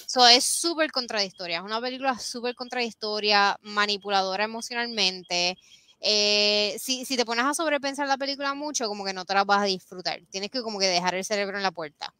Eso 0.06 0.26
es 0.26 0.44
súper 0.44 0.90
contradictoria, 0.92 1.58
es 1.58 1.64
una 1.64 1.80
película 1.80 2.18
súper 2.18 2.54
contradictoria, 2.54 3.58
manipuladora 3.62 4.44
emocionalmente. 4.44 5.56
Eh, 6.00 6.76
si, 6.80 7.04
si 7.04 7.16
te 7.16 7.24
pones 7.24 7.44
a 7.44 7.54
sobrepensar 7.54 8.08
la 8.08 8.18
película 8.18 8.54
mucho, 8.54 8.88
como 8.88 9.04
que 9.04 9.12
no 9.12 9.24
te 9.24 9.34
la 9.34 9.44
vas 9.44 9.62
a 9.62 9.64
disfrutar. 9.66 10.20
Tienes 10.30 10.50
que 10.50 10.62
como 10.62 10.78
que 10.78 10.86
dejar 10.86 11.14
el 11.14 11.24
cerebro 11.24 11.56
en 11.56 11.62
la 11.62 11.70
puerta. 11.70 12.12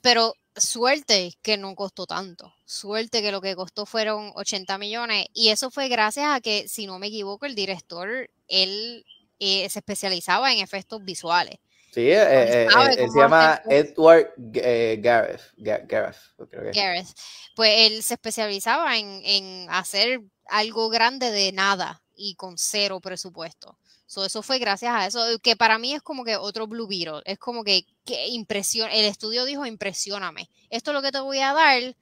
Pero 0.00 0.34
suerte 0.56 1.32
que 1.42 1.56
no 1.56 1.74
costó 1.74 2.06
tanto. 2.06 2.54
Suerte 2.64 3.22
que 3.22 3.32
lo 3.32 3.40
que 3.40 3.56
costó 3.56 3.86
fueron 3.86 4.32
80 4.34 4.78
millones. 4.78 5.26
Y 5.32 5.48
eso 5.48 5.70
fue 5.70 5.88
gracias 5.88 6.26
a 6.28 6.40
que, 6.40 6.68
si 6.68 6.86
no 6.86 6.98
me 6.98 7.08
equivoco, 7.08 7.46
el 7.46 7.54
director, 7.54 8.30
él 8.48 9.04
eh, 9.38 9.68
se 9.68 9.78
especializaba 9.78 10.52
en 10.52 10.60
efectos 10.60 11.04
visuales. 11.04 11.58
Sí, 11.92 12.10
eh, 12.10 12.66
eh, 12.66 12.68
se 12.68 13.18
llama 13.18 13.62
Edward 13.66 14.34
Gareth. 14.36 15.40
Gareth, 15.56 17.06
Pues 17.54 17.72
él 17.86 18.02
se 18.02 18.14
especializaba 18.14 18.98
en, 18.98 19.22
en 19.24 19.66
hacer 19.70 20.20
algo 20.46 20.88
grande 20.88 21.30
de 21.30 21.52
nada 21.52 22.02
y 22.16 22.34
con 22.34 22.58
cero 22.58 23.00
presupuesto 23.00 23.78
eso 24.22 24.42
fue 24.42 24.58
gracias 24.58 24.92
a 24.92 25.06
eso, 25.06 25.38
que 25.42 25.56
para 25.56 25.78
mí 25.78 25.94
es 25.94 26.02
como 26.02 26.24
que 26.24 26.36
otro 26.36 26.66
Blue 26.66 26.86
Beetle. 26.86 27.22
Es 27.24 27.38
como 27.38 27.64
que, 27.64 27.86
que 28.04 28.28
impresión, 28.28 28.90
el 28.92 29.06
estudio 29.06 29.46
dijo, 29.46 29.64
impresioname. 29.64 30.50
Esto 30.68 30.90
es 30.90 30.94
lo 30.94 31.00
que 31.00 31.12
te 31.12 31.20
voy 31.20 31.38
a 31.38 31.54
dar, 31.54 31.96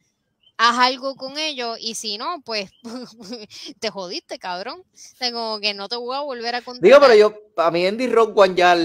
haz 0.56 0.78
algo 0.78 1.14
con 1.14 1.38
ello 1.38 1.76
y 1.78 1.94
si 1.94 2.18
no, 2.18 2.42
pues 2.44 2.70
te 3.80 3.90
jodiste, 3.90 4.38
cabrón. 4.38 4.80
O 4.80 5.32
como 5.32 5.60
que 5.60 5.74
no 5.74 5.88
te 5.88 5.96
voy 5.96 6.16
a 6.16 6.20
volver 6.20 6.56
a 6.56 6.62
contar. 6.62 6.82
Digo, 6.82 6.98
pero 7.00 7.14
yo, 7.14 7.34
a 7.56 7.70
mí 7.70 7.86
Andy 7.86 8.08
Rock 8.08 8.36
One 8.36 8.54
ya 8.54 8.76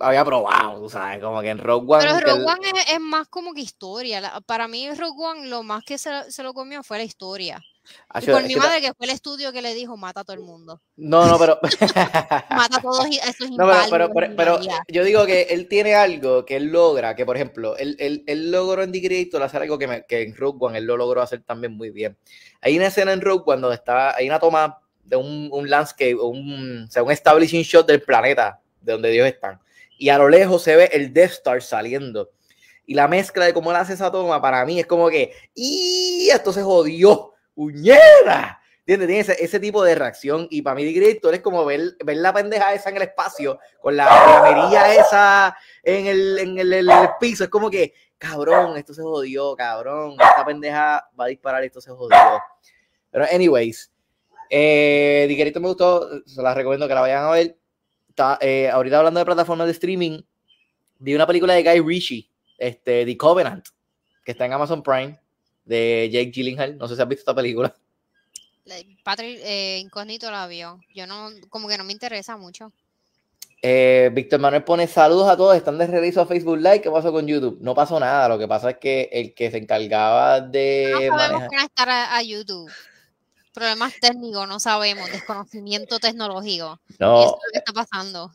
había 0.00 0.24
probado, 0.24 0.88
¿sabes? 0.88 1.22
Como 1.22 1.40
que 1.40 1.50
en 1.50 1.58
Rogue 1.58 1.86
One. 1.88 2.04
Pero 2.04 2.20
Rogue 2.20 2.44
One 2.44 2.70
es, 2.92 3.00
más 3.00 3.28
como 3.28 3.52
que 3.54 3.60
historia. 3.60 4.40
para 4.46 4.68
mí 4.68 4.90
Rogue 4.92 5.24
One 5.24 5.48
lo 5.48 5.62
más 5.62 5.84
que 5.84 5.98
se, 5.98 6.30
se 6.30 6.42
lo 6.42 6.54
comió 6.54 6.82
fue 6.82 6.98
la 6.98 7.04
historia. 7.04 7.62
Y 8.20 8.26
por 8.26 8.42
mi 8.42 8.56
madre, 8.56 8.80
que 8.80 8.92
fue 8.94 9.06
el 9.06 9.12
estudio 9.12 9.52
que 9.52 9.62
le 9.62 9.74
dijo, 9.74 9.96
mata 9.96 10.20
a 10.20 10.24
todo 10.24 10.34
el 10.36 10.42
mundo. 10.42 10.80
No, 10.96 11.26
no, 11.26 11.38
pero... 11.38 11.58
mata 12.50 12.76
a 12.76 12.82
todos 12.82 13.06
esos 13.06 13.50
no, 13.50 13.70
pero, 13.90 14.10
pero, 14.12 14.36
pero, 14.36 14.60
yo 14.88 15.04
digo 15.04 15.26
que 15.26 15.42
él 15.50 15.68
tiene 15.68 15.94
algo 15.94 16.44
que 16.44 16.56
él 16.56 16.66
logra, 16.66 17.14
que 17.14 17.24
por 17.24 17.36
ejemplo, 17.36 17.76
él, 17.76 17.96
él, 17.98 18.24
él 18.26 18.50
logró 18.50 18.82
en 18.82 18.92
The 18.92 19.02
Creator 19.02 19.42
hacer 19.42 19.62
algo 19.62 19.78
que, 19.78 20.04
que 20.08 20.22
en 20.22 20.36
Rogue 20.36 20.58
One 20.60 20.78
él 20.78 20.84
lo 20.84 20.96
logró 20.96 21.22
hacer 21.22 21.42
también 21.42 21.76
muy 21.76 21.90
bien. 21.90 22.18
Hay 22.60 22.76
una 22.76 22.88
escena 22.88 23.12
en 23.12 23.20
Rogue 23.20 23.44
One 23.46 23.62
donde 23.62 23.76
está, 23.76 24.14
hay 24.16 24.28
una 24.28 24.38
toma 24.38 24.78
de 25.04 25.16
un, 25.16 25.48
un 25.52 25.70
landscape, 25.70 26.14
un, 26.14 26.84
o 26.88 26.90
sea, 26.90 27.02
un 27.02 27.10
establishing 27.10 27.62
shot 27.62 27.86
del 27.86 28.02
planeta 28.02 28.60
de 28.80 28.92
donde 28.92 29.10
Dios 29.10 29.26
están. 29.26 29.60
Y 29.98 30.08
a 30.08 30.18
lo 30.18 30.28
lejos 30.28 30.62
se 30.62 30.76
ve 30.76 30.88
el 30.92 31.12
Death 31.12 31.32
Star 31.32 31.60
saliendo. 31.60 32.30
Y 32.86 32.94
la 32.94 33.06
mezcla 33.06 33.44
de 33.44 33.52
cómo 33.52 33.70
él 33.70 33.76
hace 33.76 33.92
esa 33.92 34.10
toma, 34.10 34.40
para 34.40 34.64
mí 34.64 34.80
es 34.80 34.86
como 34.86 35.10
que, 35.10 35.34
¡y 35.54 36.30
esto 36.32 36.52
se 36.52 36.62
jodió! 36.62 37.34
¡Uñera! 37.54 38.62
¿Entiendes? 38.86 39.08
Tiene 39.08 39.20
ese, 39.20 39.44
ese, 39.44 39.60
tipo 39.60 39.84
de 39.84 39.94
reacción. 39.94 40.46
Y 40.50 40.62
para 40.62 40.76
mí, 40.76 40.84
director 40.84 41.34
es 41.34 41.42
como 41.42 41.62
ver, 41.66 41.96
ver 42.02 42.16
la 42.16 42.32
pendeja 42.32 42.72
esa 42.72 42.88
en 42.88 42.96
el 42.96 43.02
espacio, 43.02 43.58
con 43.82 43.94
la 43.94 44.06
camerilla 44.06 44.94
esa 44.94 45.56
en, 45.82 46.06
el, 46.06 46.38
en 46.38 46.58
el, 46.58 46.72
el, 46.72 46.90
piso. 47.20 47.44
Es 47.44 47.50
como 47.50 47.68
que, 47.68 47.92
cabrón, 48.16 48.78
esto 48.78 48.94
se 48.94 49.02
jodió, 49.02 49.54
cabrón. 49.56 50.12
Esta 50.12 50.42
pendeja 50.46 51.06
va 51.20 51.26
a 51.26 51.28
disparar, 51.28 51.62
esto 51.64 51.82
se 51.82 51.90
jodió. 51.90 52.16
Pero, 53.10 53.26
anyways, 53.30 53.92
eh, 54.48 55.52
me 55.54 55.68
gustó, 55.68 56.24
se 56.24 56.40
las 56.40 56.56
recomiendo 56.56 56.88
que 56.88 56.94
la 56.94 57.02
vayan 57.02 57.24
a 57.24 57.30
ver. 57.30 57.57
Eh, 58.40 58.68
ahorita 58.68 58.98
hablando 58.98 59.20
de 59.20 59.26
plataformas 59.26 59.66
de 59.66 59.72
streaming, 59.72 60.20
vi 60.98 61.14
una 61.14 61.26
película 61.26 61.54
de 61.54 61.62
Guy 61.62 61.80
Ritchie, 61.80 62.30
este, 62.56 63.04
The 63.04 63.16
Covenant, 63.16 63.66
que 64.24 64.32
está 64.32 64.46
en 64.46 64.52
Amazon 64.52 64.82
Prime 64.82 65.18
de 65.64 66.08
Jake 66.12 66.30
Gyllenhaal. 66.30 66.76
No 66.76 66.88
sé 66.88 66.96
si 66.96 67.02
has 67.02 67.08
visto 67.08 67.22
esta 67.22 67.34
película. 67.34 67.74
Patrick 69.04 69.40
eh, 69.42 69.78
Incógnito 69.78 70.30
la 70.30 70.46
vio. 70.46 70.80
Yo 70.94 71.06
no, 71.06 71.30
como 71.48 71.68
que 71.68 71.78
no 71.78 71.84
me 71.84 71.92
interesa 71.92 72.36
mucho. 72.36 72.72
Eh, 73.60 74.10
Víctor 74.12 74.38
Manuel 74.38 74.62
pone 74.62 74.86
saludos 74.86 75.28
a 75.28 75.36
todos, 75.36 75.56
están 75.56 75.78
de 75.78 75.86
regreso 75.86 76.20
a 76.20 76.26
Facebook 76.26 76.58
Live. 76.58 76.80
¿Qué 76.80 76.90
pasó 76.90 77.10
con 77.10 77.26
YouTube? 77.26 77.58
No 77.60 77.74
pasó 77.74 77.98
nada, 77.98 78.28
lo 78.28 78.38
que 78.38 78.46
pasa 78.46 78.70
es 78.70 78.76
que 78.78 79.08
el 79.10 79.34
que 79.34 79.50
se 79.50 79.58
encargaba 79.58 80.40
de. 80.40 80.90
No 80.92 81.18
sabemos 81.18 81.48
conectar 81.48 81.88
a, 81.90 82.22
YouTube. 82.22 82.70
Problemas 83.58 83.94
técnicos, 84.00 84.46
no 84.46 84.60
sabemos, 84.60 85.10
desconocimiento 85.10 85.98
tecnológico. 85.98 86.80
No. 87.00 87.20
Eso 87.20 87.26
es 87.26 87.42
lo 87.46 87.52
que 87.52 87.58
está 87.58 87.72
pasando. 87.72 88.30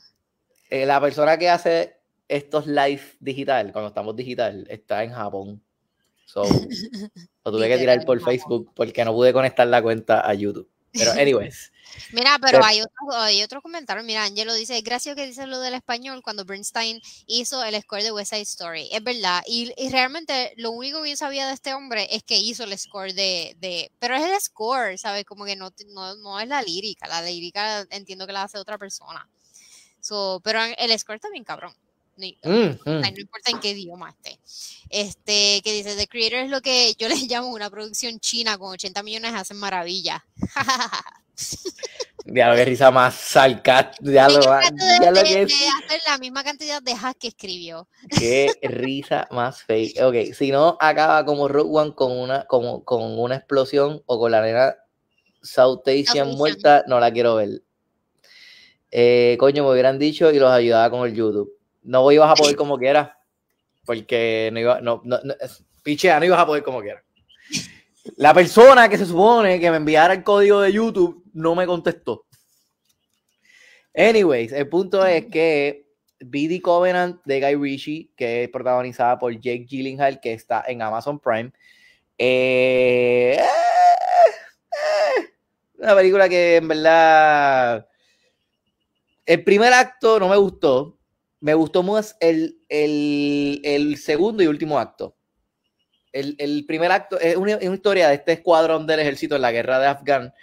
Eh, 0.69 0.85
la 0.85 0.99
persona 0.99 1.37
que 1.37 1.49
hace 1.49 1.95
estos 2.27 2.67
live 2.67 3.01
digital, 3.21 3.71
cuando 3.71 3.87
estamos 3.87 4.15
digital, 4.15 4.65
está 4.69 5.03
en 5.03 5.13
Japón. 5.13 5.63
So, 6.25 6.43
lo 7.45 7.51
tuve 7.51 7.69
que 7.69 7.77
tirar 7.77 8.03
por 8.05 8.19
Facebook 8.19 8.71
porque 8.75 9.05
no 9.05 9.13
pude 9.13 9.31
conectar 9.31 9.65
la 9.65 9.81
cuenta 9.81 10.27
a 10.27 10.33
YouTube. 10.33 10.69
Pero, 10.93 11.11
anyways. 11.19 11.71
Mira, 12.11 12.37
pero 12.41 12.63
hay 12.63 12.81
otro, 12.81 13.13
hay 13.15 13.43
otro 13.43 13.61
comentario. 13.61 14.03
Mira, 14.03 14.23
Angelo 14.23 14.53
dice: 14.53 14.81
Gracias 14.81 15.15
que 15.15 15.25
dice 15.25 15.45
lo 15.47 15.59
del 15.59 15.73
español 15.73 16.21
cuando 16.23 16.45
Bernstein 16.45 17.01
hizo 17.27 17.63
el 17.63 17.79
score 17.81 18.03
de 18.03 18.11
West 18.11 18.31
Side 18.31 18.41
Story. 18.41 18.89
Es 18.91 19.03
verdad. 19.03 19.43
Y, 19.45 19.73
y, 19.77 19.89
realmente 19.89 20.53
lo 20.57 20.71
único 20.71 21.03
que 21.03 21.11
yo 21.11 21.15
sabía 21.15 21.47
de 21.47 21.53
este 21.53 21.73
hombre 21.73 22.07
es 22.11 22.23
que 22.23 22.37
hizo 22.37 22.63
el 22.63 22.77
score 22.77 23.13
de. 23.13 23.55
de 23.59 23.91
pero 23.99 24.15
es 24.15 24.23
el 24.23 24.39
score, 24.41 24.97
¿sabes? 24.97 25.25
Como 25.25 25.45
que 25.45 25.55
no, 25.55 25.71
no, 25.89 26.15
no 26.15 26.39
es 26.39 26.47
la 26.47 26.61
lírica. 26.61 27.07
La 27.07 27.21
lírica 27.21 27.85
entiendo 27.91 28.25
que 28.25 28.33
la 28.33 28.43
hace 28.43 28.57
otra 28.57 28.77
persona. 28.77 29.29
So, 29.99 30.41
pero 30.43 30.59
el 30.77 30.99
score 30.99 31.15
está 31.15 31.29
bien 31.29 31.43
cabrón. 31.43 31.73
Mm, 32.15 32.25
mm. 32.43 32.77
No, 32.85 33.07
importa 33.07 33.49
en 33.51 33.59
qué 33.59 33.71
idioma 33.71 34.09
esté. 34.09 34.39
Este, 34.89 35.61
que 35.63 35.73
dice, 35.73 35.95
The 35.95 36.07
Creator 36.07 36.39
es 36.39 36.49
lo 36.49 36.61
que 36.61 36.93
yo 36.97 37.09
les 37.09 37.23
llamo 37.27 37.49
una 37.49 37.69
producción 37.69 38.19
china 38.19 38.57
con 38.57 38.71
80 38.71 39.03
millones 39.03 39.33
hacen 39.33 39.57
maravilla. 39.57 40.23
Ya 42.25 42.53
lo 42.53 42.63
risa 42.63 42.91
más 42.91 43.15
sarcástica. 43.31 44.11
Ya 44.11 44.29
lo, 44.29 44.41
que 45.23 45.41
es. 45.41 45.53
hacer 45.83 46.01
la 46.07 46.17
misma 46.19 46.43
cantidad 46.43 46.81
de 46.81 46.93
hacks 46.93 47.19
que 47.19 47.27
escribió. 47.29 47.87
Qué 48.09 48.51
risa 48.61 49.27
más 49.31 49.63
fake. 49.63 49.99
Ok, 50.01 50.33
si 50.33 50.51
no 50.51 50.77
acaba 50.79 51.25
como 51.25 51.47
Rogue 51.47 51.71
One 51.79 51.95
con 51.95 52.11
una, 52.11 52.45
como, 52.45 52.85
con 52.85 53.19
una 53.19 53.35
explosión 53.35 54.03
o 54.05 54.19
con 54.19 54.31
la 54.31 54.41
nena 54.41 54.75
South 55.41 55.81
Asian 55.87 56.35
muerta, 56.35 56.83
no 56.87 56.99
la 56.99 57.11
quiero 57.11 57.35
ver. 57.35 57.63
Eh, 58.91 59.35
coño, 59.39 59.63
me 59.63 59.71
hubieran 59.71 59.97
dicho 59.97 60.31
y 60.31 60.37
los 60.37 60.51
ayudaba 60.51 60.89
con 60.91 61.07
el 61.07 61.15
YouTube 61.15 61.51
no 61.83 62.11
ibas 62.11 62.31
a 62.31 62.35
poder 62.35 62.55
como 62.55 62.77
quieras, 62.77 63.11
porque 63.85 64.49
no 64.53 64.59
iba, 64.59 64.81
no, 64.81 65.01
no, 65.03 65.19
no, 65.23 65.33
pichea, 65.83 66.19
no 66.19 66.25
ibas 66.25 66.39
a 66.39 66.45
poder 66.45 66.63
como 66.63 66.81
quieras. 66.81 67.03
La 68.17 68.33
persona 68.33 68.89
que 68.89 68.97
se 68.97 69.05
supone 69.05 69.59
que 69.59 69.71
me 69.71 69.77
enviara 69.77 70.13
el 70.13 70.23
código 70.23 70.61
de 70.61 70.73
YouTube 70.73 71.23
no 71.33 71.55
me 71.55 71.65
contestó. 71.65 72.25
Anyways, 73.95 74.51
el 74.51 74.67
punto 74.67 75.05
es 75.05 75.25
que 75.27 75.87
BD 76.19 76.61
Covenant 76.61 77.21
de 77.25 77.39
Guy 77.39 77.55
Ritchie, 77.55 78.11
que 78.15 78.43
es 78.43 78.49
protagonizada 78.49 79.19
por 79.19 79.33
Jake 79.33 79.65
Gyllenhaal, 79.67 80.19
que 80.19 80.33
está 80.33 80.63
en 80.67 80.81
Amazon 80.81 81.19
Prime. 81.19 81.51
Eh, 82.17 83.37
eh, 83.37 83.43
una 85.77 85.95
película 85.95 86.29
que 86.29 86.57
en 86.57 86.67
verdad 86.67 87.87
el 89.25 89.43
primer 89.43 89.73
acto 89.73 90.19
no 90.19 90.29
me 90.29 90.37
gustó 90.37 90.97
me 91.43 91.53
gustó 91.55 91.83
más 91.83 92.15
el, 92.21 92.55
segundo 93.97 94.41
y 94.41 94.47
último 94.47 94.79
acto. 94.79 95.13
El, 96.13 96.63
primer 96.65 96.89
acto 96.89 97.19
es 97.19 97.35
una, 97.35 97.61
historia 97.61 98.07
de 98.07 98.15
este 98.15 98.31
escuadrón 98.31 98.87
del 98.87 99.01
ejército 99.01 99.35
en 99.35 99.41
la 99.41 99.51
guerra 99.51 99.77
de 99.77 99.87
Afgan 99.87 100.33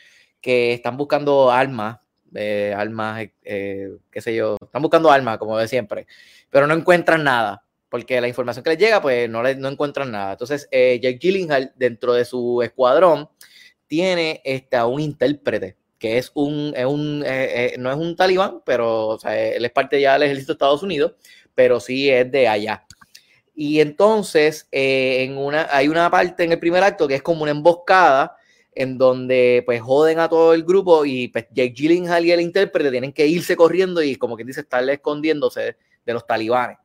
que 0.42 0.74
están 0.74 0.98
buscando 0.98 1.51
armas, 1.51 2.01
eh, 2.34 2.74
armas, 2.76 3.26
eh, 3.42 3.88
qué 4.11 4.20
sé 4.20 4.34
yo, 4.34 4.59
están 4.61 4.82
buscando 4.82 5.11
armas 5.11 5.38
como 5.38 5.57
de 5.57 5.68
siempre, 5.68 6.07
pero 6.51 6.66
no 6.66 6.74
encuentran 6.74 7.24
nada, 7.24 7.64
porque 7.88 8.20
la 8.20 8.28
información 8.28 8.62
que 8.62 8.70
les 8.70 8.78
llega, 8.78 9.01
pues 9.01 9.26
no, 9.30 9.42
les, 9.42 9.57
no 9.57 9.68
encuentran 9.68 10.11
nada. 10.11 10.32
Entonces, 10.32 10.68
eh, 10.70 11.01
Jake 11.03 11.72
dentro 11.76 12.12
de 12.12 12.26
su 12.26 12.61
escuadrón, 12.61 13.30
tiene 13.86 14.42
este, 14.44 14.82
un 14.82 15.01
intérprete 15.01 15.78
que 16.01 16.16
es 16.16 16.32
un, 16.34 16.74
un 16.86 17.22
eh, 17.24 17.74
eh, 17.74 17.76
no 17.78 17.90
es 17.90 17.96
un 17.96 18.16
talibán, 18.16 18.62
pero 18.64 19.18
él 19.22 19.64
es 19.64 19.70
parte 19.70 20.01
ya 20.01 20.14
del 20.14 20.24
ejército 20.24 20.55
de 20.55 20.55
Estados 20.55 20.82
Unidos, 20.82 21.12
pero 21.55 21.78
sí 21.78 22.11
es 22.11 22.28
de 22.32 22.48
allá. 22.48 22.86
Y 23.55 23.80
entonces, 23.80 24.66
eh, 24.72 25.24
en 25.24 25.36
una, 25.36 25.68
hay 25.70 25.88
una 25.88 26.11
parte 26.11 26.42
en 26.42 26.53
el 26.53 26.59
primer 26.59 26.82
acto 26.82 27.07
que 27.07 27.16
es 27.16 27.22
como 27.22 27.42
una 27.42 27.51
emboscada, 27.51 28.34
en 28.72 28.96
donde 28.96 29.62
pues 29.66 29.82
joden 29.82 30.20
a 30.20 30.28
todo 30.28 30.55
el 30.55 30.64
grupo 30.64 31.05
y 31.05 31.28
pues, 31.28 31.46
Jake 31.51 31.74
Gyllenhaal 31.74 32.24
y 32.24 32.30
el 32.32 32.40
intérprete 32.40 32.90
tienen 32.90 33.12
que 33.12 33.26
irse 33.26 33.55
corriendo 33.55 34.03
y 34.03 34.16
como 34.16 34.36
que 34.36 34.44
dice, 34.44 34.62
estarle 34.62 34.94
escondiéndose 34.94 35.76
de 36.07 36.12
los 36.14 36.26
talibanes. 36.26 36.78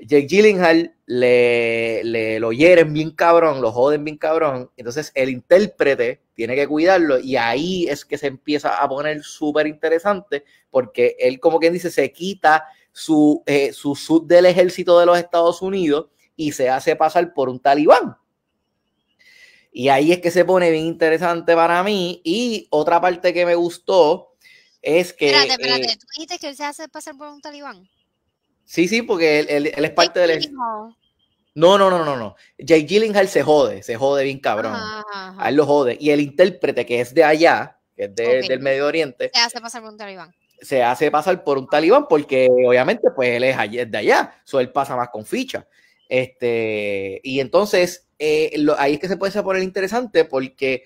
Jake 0.00 0.26
Gyllenhaal 0.26 0.94
le, 1.06 2.02
le, 2.04 2.40
lo 2.40 2.52
hieren 2.52 2.92
bien 2.92 3.10
cabrón, 3.10 3.60
lo 3.60 3.72
joden 3.72 4.04
bien 4.04 4.16
cabrón. 4.16 4.70
Entonces 4.76 5.10
el 5.14 5.30
intérprete 5.30 6.22
tiene 6.34 6.54
que 6.54 6.68
cuidarlo 6.68 7.18
y 7.18 7.36
ahí 7.36 7.88
es 7.88 8.04
que 8.04 8.18
se 8.18 8.28
empieza 8.28 8.82
a 8.82 8.88
poner 8.88 9.22
súper 9.22 9.66
interesante 9.66 10.44
porque 10.70 11.16
él, 11.18 11.40
como 11.40 11.58
quien 11.58 11.72
dice, 11.72 11.90
se 11.90 12.12
quita 12.12 12.64
su, 12.92 13.42
eh, 13.46 13.72
su 13.72 13.94
sud 13.94 14.26
del 14.26 14.46
ejército 14.46 14.98
de 14.98 15.06
los 15.06 15.18
Estados 15.18 15.62
Unidos 15.62 16.06
y 16.36 16.52
se 16.52 16.68
hace 16.68 16.96
pasar 16.96 17.34
por 17.34 17.48
un 17.48 17.60
talibán. 17.60 18.16
Y 19.72 19.88
ahí 19.88 20.12
es 20.12 20.20
que 20.20 20.30
se 20.30 20.44
pone 20.44 20.70
bien 20.70 20.86
interesante 20.86 21.54
para 21.54 21.82
mí. 21.82 22.20
Y 22.24 22.66
otra 22.70 23.00
parte 23.00 23.32
que 23.32 23.46
me 23.46 23.54
gustó 23.54 24.34
es 24.82 25.12
que. 25.12 25.26
Espérate, 25.26 25.52
espérate. 25.52 25.92
Eh, 25.92 25.96
¿Tú 25.96 26.06
dijiste 26.14 26.38
que 26.38 26.48
él 26.48 26.56
se 26.56 26.64
hace 26.64 26.88
pasar 26.88 27.16
por 27.16 27.28
un 27.28 27.40
talibán? 27.40 27.88
Sí, 28.68 28.86
sí, 28.86 29.00
porque 29.00 29.40
él, 29.40 29.66
es 29.74 29.90
parte 29.92 30.20
del. 30.20 30.52
No, 30.52 31.78
no, 31.78 31.78
no, 31.78 32.04
no, 32.04 32.16
no. 32.16 32.36
Jay 32.58 32.84
Gyllenhaal 32.84 33.26
se 33.26 33.42
jode, 33.42 33.82
se 33.82 33.96
jode 33.96 34.24
bien 34.24 34.40
cabrón. 34.40 34.74
A 34.76 35.46
él 35.48 35.56
lo 35.56 35.64
jode. 35.64 35.96
Y 35.98 36.10
el 36.10 36.20
intérprete 36.20 36.84
que 36.84 37.00
es 37.00 37.14
de 37.14 37.24
allá, 37.24 37.78
que 37.96 38.04
es 38.04 38.14
del 38.14 38.60
Medio 38.60 38.86
Oriente. 38.86 39.30
Se 39.32 39.40
hace 39.40 39.58
pasar 39.62 39.80
por 39.80 39.92
un 39.92 39.96
talibán. 39.96 40.34
Se 40.60 40.82
hace 40.82 41.10
pasar 41.10 41.42
por 41.44 41.56
un 41.56 41.66
talibán 41.66 42.06
porque 42.06 42.50
obviamente 42.50 43.08
pues 43.16 43.30
él 43.30 43.44
es 43.44 43.56
de 43.90 43.98
allá. 43.98 44.34
So 44.44 44.60
él 44.60 44.70
pasa 44.70 44.94
más 44.96 45.08
con 45.08 45.24
ficha. 45.24 45.66
Este, 46.06 47.22
y 47.24 47.40
entonces 47.40 48.06
eh, 48.18 48.52
ahí 48.76 48.94
es 48.94 49.00
que 49.00 49.08
se 49.08 49.16
puede 49.16 49.42
poner 49.42 49.62
interesante 49.62 50.26
porque 50.26 50.84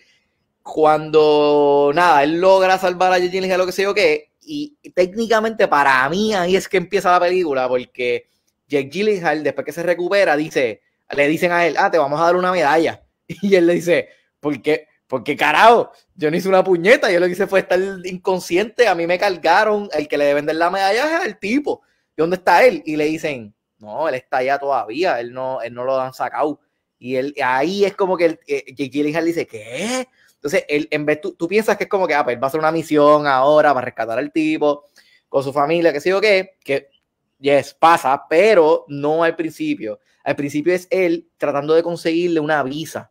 cuando 0.63 1.91
nada, 1.93 2.23
él 2.23 2.41
logra 2.41 2.79
salvar 2.79 3.13
a 3.13 3.17
Jay 3.17 3.29
Gyllenhaal, 3.29 3.59
lo 3.59 3.67
que 3.67 3.73
sé 3.73 3.83
yo 3.83 3.93
qué, 3.93 4.32
y 4.45 4.77
técnicamente 4.95 5.69
para 5.69 6.09
mí 6.09 6.35
ahí 6.35 6.57
es 6.57 6.69
que 6.69 6.77
empieza 6.77 7.13
la 7.13 7.21
película, 7.21 7.69
porque 7.69 8.27
Jake 8.73 8.89
Gyllenhaal, 8.89 9.43
después 9.43 9.65
que 9.65 9.73
se 9.73 9.83
recupera, 9.83 10.37
dice, 10.37 10.83
le 11.11 11.29
dicen 11.29 11.53
a 11.53 11.67
él, 11.67 11.75
ah, 11.79 11.91
te 11.91 11.99
vamos 11.99 12.21
a 12.21 12.25
dar 12.25 12.37
una 12.37 12.53
medalla. 12.53 13.03
Y 13.43 13.55
él 13.55 13.67
le 13.67 13.75
dice, 13.75 14.09
¿por 14.41 14.61
qué? 14.61 14.89
Porque 15.07 15.37
carajo, 15.37 15.91
yo 16.15 16.31
no 16.31 16.37
hice 16.37 16.49
una 16.49 16.65
puñeta, 16.65 17.11
yo 17.11 17.21
lo 17.21 17.27
que 17.27 17.33
hice 17.33 17.47
fue 17.47 17.61
estar 17.61 17.79
inconsciente, 18.05 18.89
a 18.89 18.95
mí 18.95 19.07
me 19.07 19.19
cargaron, 19.19 19.89
el 19.93 20.09
que 20.09 20.19
le 20.19 20.25
deben 20.25 20.47
dar 20.47 20.57
la 20.57 20.71
medalla 20.71 21.19
es 21.19 21.27
el 21.27 21.39
tipo. 21.39 21.83
¿Y 22.17 22.23
dónde 22.23 22.37
está 22.37 22.65
él? 22.65 22.83
Y 22.85 22.97
le 22.97 23.05
dicen, 23.05 23.55
no, 23.79 24.09
él 24.09 24.15
está 24.15 24.39
allá 24.39 24.59
todavía, 24.59 25.21
él 25.21 25.33
no, 25.33 25.61
él 25.63 25.75
no 25.75 25.85
lo 25.85 26.01
han 26.01 26.15
sacado. 26.15 26.61
Y 26.99 27.17
él, 27.17 27.35
ahí 27.43 27.85
es 27.85 27.95
como 27.95 28.17
que 28.17 28.39
eh, 28.47 28.65
Jake 28.69 28.91
Gyllenhaal 28.91 29.25
dice, 29.25 29.47
¿qué? 29.47 30.09
Entonces, 30.43 30.65
él, 30.69 30.89
en 30.91 31.07
vez, 31.07 31.21
tú, 31.21 31.35
tú 31.35 31.47
piensas 31.47 31.77
que 31.77 31.85
es 31.85 31.91
como 31.91 32.09
que 32.09 32.15
ah, 32.15 32.25
pues, 32.25 32.37
va 32.37 32.45
a 32.45 32.47
hacer 32.49 32.59
una 32.59 32.73
misión 32.73 33.29
ahora 33.29 33.73
para 33.73 33.85
rescatar 33.85 34.19
al 34.19 34.33
tipo 34.33 34.87
con 35.29 35.45
su 35.45 35.53
familia, 35.53 35.93
que 35.93 36.01
sé 36.01 36.11
yo 36.11 36.21
qué, 36.21 36.57
que 36.65 36.91
yes, 37.39 37.75
pasa, 37.75 38.25
pero 38.29 38.85
no 38.89 39.23
al 39.23 39.37
principio. 39.37 40.01
Al 40.25 40.37
principio 40.37 40.75
es 40.75 40.89
él 40.91 41.29
tratando 41.37 41.75
de 41.75 41.83
conseguirle 41.83 42.41
una 42.41 42.63
visa. 42.63 43.11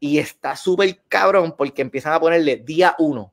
Y 0.00 0.18
está 0.18 0.56
súper 0.56 1.02
cabrón 1.08 1.54
porque 1.56 1.82
empiezan 1.82 2.12
a 2.12 2.20
ponerle 2.20 2.56
día 2.56 2.94
uno. 2.98 3.32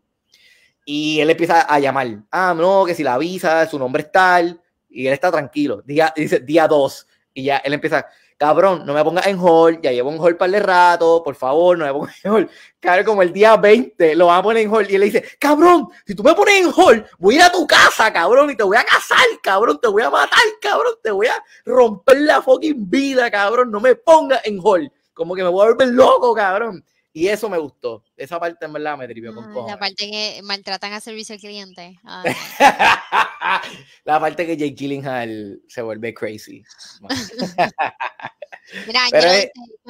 Y 0.86 1.19
él 1.19 1.30
empieza 1.30 1.61
a 1.61 1.80
llamar. 1.80 2.23
Ah, 2.32 2.53
no, 2.55 2.86
que 2.86 2.95
si 2.95 3.03
la 3.03 3.17
visa, 3.17 3.67
su 3.67 3.80
nombre 3.80 4.03
es 4.03 4.11
tal. 4.11 4.61
Y 4.89 5.07
él 5.07 5.13
está 5.13 5.32
tranquilo. 5.32 5.82
Día, 5.84 6.13
dice 6.15 6.39
día 6.39 6.67
dos. 6.67 7.07
Y 7.34 7.43
ya 7.43 7.57
él 7.57 7.73
empieza, 7.73 8.07
cabrón, 8.38 8.86
no 8.86 8.93
me 8.93 9.03
pongas 9.03 9.27
en 9.27 9.38
hold, 9.39 9.81
ya 9.81 9.91
llevo 9.91 10.09
un 10.09 10.19
hold 10.19 10.38
para 10.38 10.57
el 10.57 10.63
rato, 10.63 11.21
por 11.23 11.36
favor, 11.36 11.77
no 11.77 11.86
me 11.86 11.93
pongas 11.93 12.23
en 12.23 12.31
hold. 12.31 12.49
Cabrón, 12.79 13.05
como 13.05 13.21
el 13.21 13.33
día 13.33 13.55
20 13.55 14.15
lo 14.15 14.27
van 14.27 14.39
a 14.39 14.43
poner 14.43 14.63
en 14.63 14.73
hold 14.73 14.89
y 14.89 14.95
él 14.95 14.99
le 15.01 15.05
dice, 15.05 15.23
cabrón, 15.39 15.88
si 16.05 16.15
tú 16.15 16.23
me 16.23 16.33
pones 16.33 16.55
en 16.61 16.71
hold, 16.75 17.05
voy 17.17 17.36
a 17.36 17.38
ir 17.38 17.43
a 17.43 17.51
tu 17.51 17.65
casa, 17.65 18.11
cabrón, 18.11 18.49
y 18.51 18.55
te 18.55 18.63
voy 18.63 18.77
a 18.77 18.83
casar, 18.83 19.25
cabrón, 19.41 19.79
te 19.81 19.88
voy 19.88 20.03
a 20.03 20.09
matar, 20.09 20.39
cabrón, 20.61 20.95
te 21.01 21.11
voy 21.11 21.27
a 21.27 21.43
romper 21.65 22.21
la 22.21 22.41
fucking 22.41 22.89
vida, 22.89 23.31
cabrón, 23.31 23.71
no 23.71 23.79
me 23.79 23.95
pongas 23.95 24.41
en 24.45 24.59
hold. 24.61 24.89
Como 25.13 25.33
que 25.33 25.43
me 25.43 25.49
voy 25.49 25.65
a 25.65 25.69
volver 25.69 25.88
loco, 25.89 26.33
cabrón. 26.33 26.83
Y 27.16 27.30
eso 27.30 27.47
me 27.47 27.57
gustó. 27.57 28.03
Esa 28.18 28.38
parte 28.41 28.66
en 28.66 28.74
verdad 28.74 28.97
me 28.97 29.07
trivió 29.07 29.34
con 29.34 29.68
La 29.68 29.80
parte 29.80 30.11
que 30.11 30.41
maltratan 30.43 30.91
a 30.91 30.99
servicio 30.99 31.34
al 31.34 31.39
cliente. 31.39 31.97
la 34.03 34.20
parte 34.20 34.45
que 34.45 34.57
Jake 34.57 34.76
Gyllenhaal 34.76 35.61
se 35.66 35.82
vuelve 35.82 36.13
crazy. 36.13 36.61
Mira, 38.86 38.99
yo, 39.13 39.20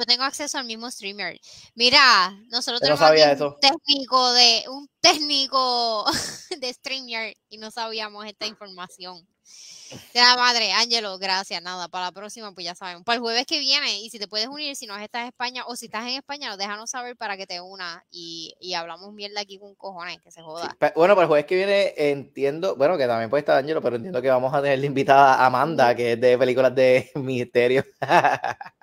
tengo 0.06 0.22
acceso 0.22 0.56
al 0.56 0.66
mismo 0.66 0.88
streamer. 0.88 1.40
Mira, 1.74 2.30
nosotros 2.46 2.80
tenemos 2.80 3.00
un 3.40 3.56
técnico 3.60 4.32
de 4.32 4.62
un 4.68 4.88
técnico 5.00 6.04
de 6.60 6.72
streamer 6.74 7.36
y 7.48 7.58
no 7.58 7.72
sabíamos 7.72 8.24
esta 8.24 8.46
información. 8.46 9.26
De 10.12 10.20
la 10.20 10.36
madre, 10.36 10.72
Ángelo, 10.72 11.18
gracias. 11.18 11.62
Nada, 11.62 11.88
para 11.88 12.06
la 12.06 12.12
próxima, 12.12 12.52
pues 12.52 12.64
ya 12.64 12.74
sabemos. 12.74 13.04
Para 13.04 13.16
el 13.16 13.20
jueves 13.20 13.46
que 13.46 13.60
viene, 13.60 14.00
y 14.00 14.10
si 14.10 14.18
te 14.18 14.26
puedes 14.26 14.48
unir, 14.48 14.74
si 14.74 14.86
no 14.86 14.96
estás 14.96 15.22
en 15.22 15.28
España 15.28 15.64
o 15.66 15.76
si 15.76 15.86
estás 15.86 16.02
en 16.02 16.16
España, 16.16 16.56
déjanos 16.56 16.90
saber 16.90 17.16
para 17.16 17.36
que 17.36 17.46
te 17.46 17.60
una 17.60 18.04
y, 18.10 18.54
y 18.60 18.74
hablamos 18.74 19.12
mierda 19.12 19.40
aquí 19.40 19.58
con 19.58 19.74
cojones, 19.76 20.20
que 20.22 20.30
se 20.30 20.42
joda. 20.42 20.76
bueno, 20.96 21.14
para 21.14 21.22
el 21.22 21.28
jueves 21.28 21.46
que 21.46 21.54
viene 21.54 21.94
entiendo, 21.96 22.76
bueno, 22.76 22.98
que 22.98 23.06
también 23.06 23.30
puede 23.30 23.40
estar 23.40 23.56
Ángelo, 23.56 23.80
pero 23.80 23.96
entiendo 23.96 24.20
que 24.20 24.28
vamos 24.28 24.52
a 24.52 24.60
tener 24.60 24.78
la 24.78 24.86
invitada 24.86 25.34
a 25.34 25.46
Amanda, 25.46 25.94
que 25.94 26.12
es 26.12 26.20
de 26.20 26.36
películas 26.36 26.74
de 26.74 27.10
misterio. 27.14 27.84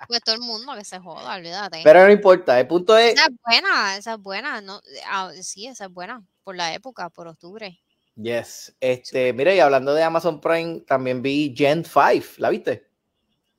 pues 0.08 0.20
todo 0.22 0.36
el 0.36 0.40
mundo 0.40 0.74
que 0.74 0.84
se 0.84 0.98
joda, 0.98 1.34
olvídate. 1.34 1.80
Pero 1.84 2.04
no 2.04 2.10
importa, 2.10 2.58
el 2.58 2.66
punto 2.66 2.96
es. 2.96 3.14
Esa 3.14 3.26
es 3.26 3.36
buena, 3.44 3.96
esa 3.96 4.14
es 4.14 4.20
buena. 4.20 4.60
No, 4.62 4.80
ah, 5.06 5.30
sí, 5.42 5.66
esa 5.66 5.84
es 5.84 5.92
buena. 5.92 6.22
Por 6.42 6.56
la 6.56 6.74
época, 6.74 7.10
por 7.10 7.26
octubre. 7.26 7.83
Yes. 8.16 8.74
Este, 8.80 9.32
mire, 9.32 9.56
y 9.56 9.60
hablando 9.60 9.92
de 9.92 10.02
Amazon 10.02 10.40
Prime, 10.40 10.80
también 10.80 11.22
vi 11.22 11.54
Gen 11.56 11.84
5. 11.84 12.34
¿La 12.38 12.50
viste? 12.50 12.88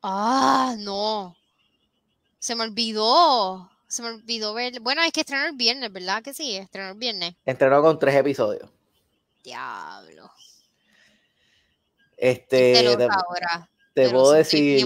Ah, 0.01 0.75
no. 0.77 1.35
Se 2.39 2.55
me 2.55 2.63
olvidó. 2.63 3.69
Se 3.87 4.01
me 4.01 4.09
olvidó 4.09 4.53
ver. 4.53 4.79
Bueno, 4.79 5.01
es 5.03 5.11
que 5.11 5.21
estrenó 5.21 5.45
el 5.45 5.55
viernes, 5.55 5.91
¿verdad? 5.91 6.21
Que 6.23 6.33
sí, 6.33 6.55
estrenó 6.55 6.89
el 6.89 6.97
viernes. 6.97 7.35
Estrenó 7.45 7.81
con 7.81 7.99
tres 7.99 8.15
episodios. 8.15 8.69
Diablo. 9.43 10.31
Este. 12.17 12.73
Te, 12.73 13.03
ahora, 13.03 13.69
te 13.93 14.09
puedo 14.09 14.31
decir. 14.31 14.85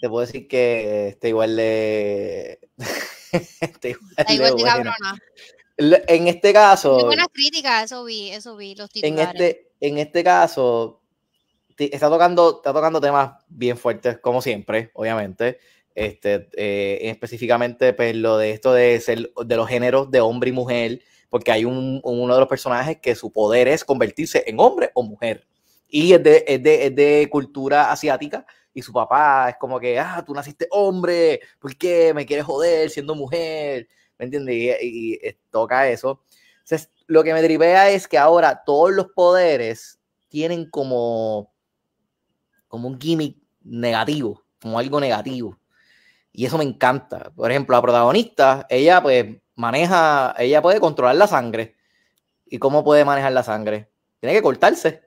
Te 0.00 0.08
puedo 0.08 0.26
decir 0.26 0.48
que 0.48 1.08
está 1.08 1.28
igual 1.28 1.56
de. 1.56 2.60
está 3.32 3.88
igual, 3.88 4.56
de, 4.56 4.62
cabrona. 4.62 5.18
En 5.76 6.28
este 6.28 6.52
caso. 6.52 6.94
Muy 6.94 7.04
buenas 7.04 7.28
críticas, 7.32 7.84
eso 7.84 8.04
vi, 8.04 8.30
eso 8.30 8.56
vi, 8.56 8.74
los 8.74 8.90
titulares. 8.90 9.40
En 9.40 9.46
este, 9.46 9.72
en 9.80 9.98
este 9.98 10.22
caso, 10.22 11.02
está 11.76 12.08
tocando, 12.08 12.56
está 12.56 12.72
tocando 12.72 13.00
temas 13.00 13.32
bien 13.48 13.76
fuertes, 13.76 14.18
como 14.18 14.42
siempre, 14.42 14.90
obviamente. 14.94 15.58
Este, 15.94 16.48
eh, 16.56 17.10
específicamente, 17.10 17.92
pues 17.92 18.16
lo 18.16 18.38
de 18.38 18.52
esto 18.52 18.72
de 18.72 18.98
ser 19.00 19.30
de 19.44 19.56
los 19.56 19.68
géneros 19.68 20.10
de 20.10 20.20
hombre 20.20 20.50
y 20.50 20.52
mujer, 20.52 21.00
porque 21.28 21.52
hay 21.52 21.64
un, 21.64 22.00
uno 22.04 22.34
de 22.34 22.40
los 22.40 22.48
personajes 22.48 22.98
que 23.00 23.14
su 23.14 23.30
poder 23.30 23.68
es 23.68 23.84
convertirse 23.84 24.44
en 24.46 24.58
hombre 24.60 24.90
o 24.94 25.02
mujer. 25.02 25.46
Y 25.88 26.14
es 26.14 26.22
de, 26.22 26.44
es 26.46 26.62
de, 26.62 26.86
es 26.86 26.94
de 26.94 27.28
cultura 27.30 27.92
asiática, 27.92 28.46
y 28.74 28.80
su 28.82 28.92
papá 28.92 29.50
es 29.50 29.56
como 29.56 29.78
que, 29.78 29.98
ah, 29.98 30.22
tú 30.26 30.32
naciste 30.32 30.66
hombre, 30.70 31.40
¿por 31.58 31.76
qué 31.76 32.12
me 32.14 32.24
quieres 32.24 32.46
joder 32.46 32.88
siendo 32.88 33.14
mujer? 33.14 33.86
¿Me 34.22 34.26
entiendes? 34.26 34.78
Y, 34.82 35.18
toca 35.50 35.88
eso. 35.88 36.22
Entonces, 36.60 36.90
lo 37.08 37.24
que 37.24 37.34
me 37.34 37.42
tripea 37.42 37.90
es 37.90 38.06
que 38.06 38.18
ahora 38.18 38.62
todos 38.64 38.92
los 38.92 39.08
poderes 39.08 39.98
tienen 40.28 40.70
como, 40.70 41.52
como 42.68 42.88
un 42.88 43.00
gimmick 43.00 43.36
negativo, 43.62 44.44
como 44.60 44.78
algo 44.78 45.00
negativo. 45.00 45.58
Y 46.30 46.46
eso 46.46 46.56
me 46.56 46.64
encanta. 46.64 47.32
Por 47.34 47.50
ejemplo, 47.50 47.76
la 47.76 47.82
protagonista, 47.82 48.66
ella 48.70 49.02
pues 49.02 49.26
maneja, 49.56 50.34
ella 50.38 50.62
puede 50.62 50.78
controlar 50.78 51.16
la 51.16 51.26
sangre. 51.26 51.76
¿Y 52.46 52.58
cómo 52.58 52.84
puede 52.84 53.04
manejar 53.04 53.32
la 53.32 53.42
sangre? 53.42 53.90
Tiene 54.20 54.36
que 54.36 54.42
cortarse. 54.42 55.02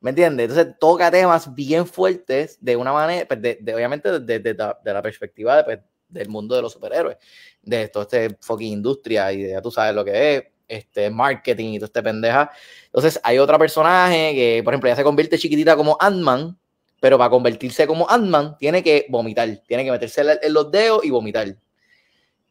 ¿Me 0.00 0.10
entiendes? 0.10 0.50
Entonces 0.50 0.78
toca 0.78 1.10
temas 1.10 1.54
bien 1.54 1.86
fuertes 1.86 2.58
de 2.60 2.76
una 2.76 2.92
manera, 2.92 3.26
pues, 3.26 3.40
de, 3.40 3.74
obviamente 3.74 4.20
desde 4.20 4.54
de, 4.54 4.92
la 4.92 5.02
perspectiva 5.02 5.56
de, 5.56 5.64
pues, 5.64 5.80
del 6.14 6.28
mundo 6.28 6.54
de 6.54 6.62
los 6.62 6.72
superhéroes, 6.72 7.18
de 7.62 7.88
todo 7.88 8.04
este 8.04 8.36
fucking 8.40 8.72
industria 8.72 9.32
y 9.32 9.48
ya 9.48 9.60
tú 9.60 9.70
sabes 9.70 9.94
lo 9.94 10.04
que 10.04 10.36
es, 10.36 10.44
este 10.66 11.10
marketing 11.10 11.74
y 11.74 11.78
todo 11.78 11.86
este 11.86 12.02
pendeja. 12.02 12.50
Entonces 12.86 13.20
hay 13.22 13.38
otra 13.38 13.58
personaje 13.58 14.32
que, 14.34 14.62
por 14.64 14.72
ejemplo, 14.72 14.88
ya 14.88 14.96
se 14.96 15.04
convierte 15.04 15.38
chiquitita 15.38 15.76
como 15.76 15.96
Ant-Man, 16.00 16.56
pero 17.00 17.18
para 17.18 17.30
convertirse 17.30 17.86
como 17.86 18.08
Ant-Man 18.08 18.56
tiene 18.58 18.82
que 18.82 19.06
vomitar, 19.08 19.48
tiene 19.66 19.84
que 19.84 19.90
meterse 19.90 20.22
en 20.42 20.52
los 20.52 20.70
dedos 20.70 21.04
y 21.04 21.10
vomitar. 21.10 21.54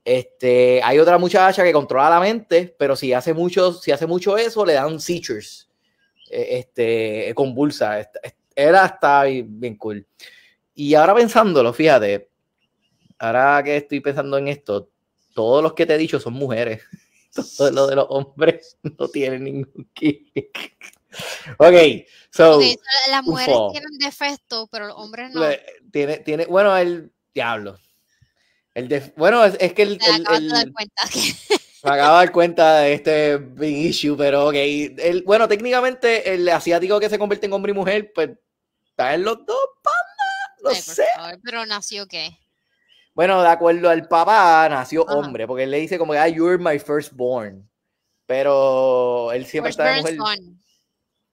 Este, 0.05 0.81
hay 0.83 0.99
otra 0.99 1.17
muchacha 1.17 1.63
que 1.63 1.71
controla 1.71 2.09
la 2.09 2.19
mente, 2.19 2.75
pero 2.77 2.95
si 2.95 3.13
hace 3.13 3.33
mucho, 3.33 3.73
si 3.73 3.91
hace 3.91 4.05
mucho 4.05 4.37
eso, 4.37 4.65
le 4.65 4.73
dan 4.73 4.99
seizures, 4.99 5.69
e, 6.29 6.59
este, 6.59 7.33
convulsa. 7.33 8.09
Era 8.55 8.83
hasta 8.83 9.23
bien 9.23 9.77
cool. 9.77 10.05
Y 10.75 10.93
ahora 10.95 11.15
pensándolo, 11.15 11.71
fíjate, 11.71 12.29
ahora 13.23 13.63
que 13.63 13.77
estoy 13.77 14.01
pensando 14.01 14.37
en 14.37 14.49
esto, 14.49 14.89
todos 15.33 15.63
los 15.63 15.73
que 15.73 15.85
te 15.85 15.95
he 15.95 15.97
dicho 15.97 16.19
son 16.19 16.33
mujeres. 16.33 16.81
Todo 17.57 17.71
lo 17.71 17.87
de 17.87 17.95
los 17.95 18.05
hombres 18.09 18.77
no 18.83 19.07
tiene 19.07 19.39
ningún 19.39 19.89
kick. 19.93 20.77
ok, 21.57 22.05
so. 22.29 22.59
las 23.09 23.23
mujeres 23.23 23.57
tienen 23.71 23.97
defectos, 23.97 24.67
pero 24.71 24.87
los 24.87 24.97
hombres 24.97 25.31
no. 25.31 25.41
Tiene, 25.91 26.19
tiene, 26.19 26.45
bueno, 26.45 26.77
el 26.77 27.11
diablo. 27.33 27.79
El 28.75 29.13
bueno, 29.15 29.43
es, 29.45 29.73
que 29.73 29.81
el. 29.81 29.99
el, 30.01 30.73
cuenta 30.73 31.03
Me 31.83 31.91
acabo 31.91 32.17
de 32.17 32.25
dar 32.25 32.31
cuenta 32.31 32.77
de 32.79 32.93
este 32.93 33.37
big 33.37 33.87
issue, 33.87 34.15
pero 34.15 34.47
ok. 34.47 34.55
El, 34.55 35.23
bueno, 35.25 35.47
técnicamente 35.47 36.33
el 36.33 36.47
asiático 36.49 36.99
que 36.99 37.09
se 37.09 37.19
convierte 37.19 37.47
en 37.47 37.53
hombre 37.53 37.71
y 37.71 37.75
mujer, 37.75 38.11
pues 38.13 38.29
está 38.85 39.15
en 39.15 39.23
los 39.23 39.43
dos, 39.45 39.57
panda. 39.81 40.75
No 40.75 40.75
sé. 40.75 41.05
pero 41.43 41.65
nació 41.65 42.07
qué? 42.07 42.37
Bueno, 43.13 43.41
de 43.41 43.49
acuerdo 43.49 43.89
al 43.89 44.07
papá, 44.07 44.67
nació 44.69 45.03
hombre, 45.03 45.45
porque 45.45 45.63
él 45.63 45.71
le 45.71 45.79
dice 45.79 45.97
como 45.97 46.13
que, 46.13 46.19
ah, 46.19 46.27
you're 46.27 46.57
my 46.57 46.79
firstborn. 46.79 47.69
Pero 48.25 49.31
él 49.31 49.45
siempre 49.45 49.69
está 49.69 49.97
en 49.97 50.01
mujer. 50.01 50.17
Son. 50.17 50.63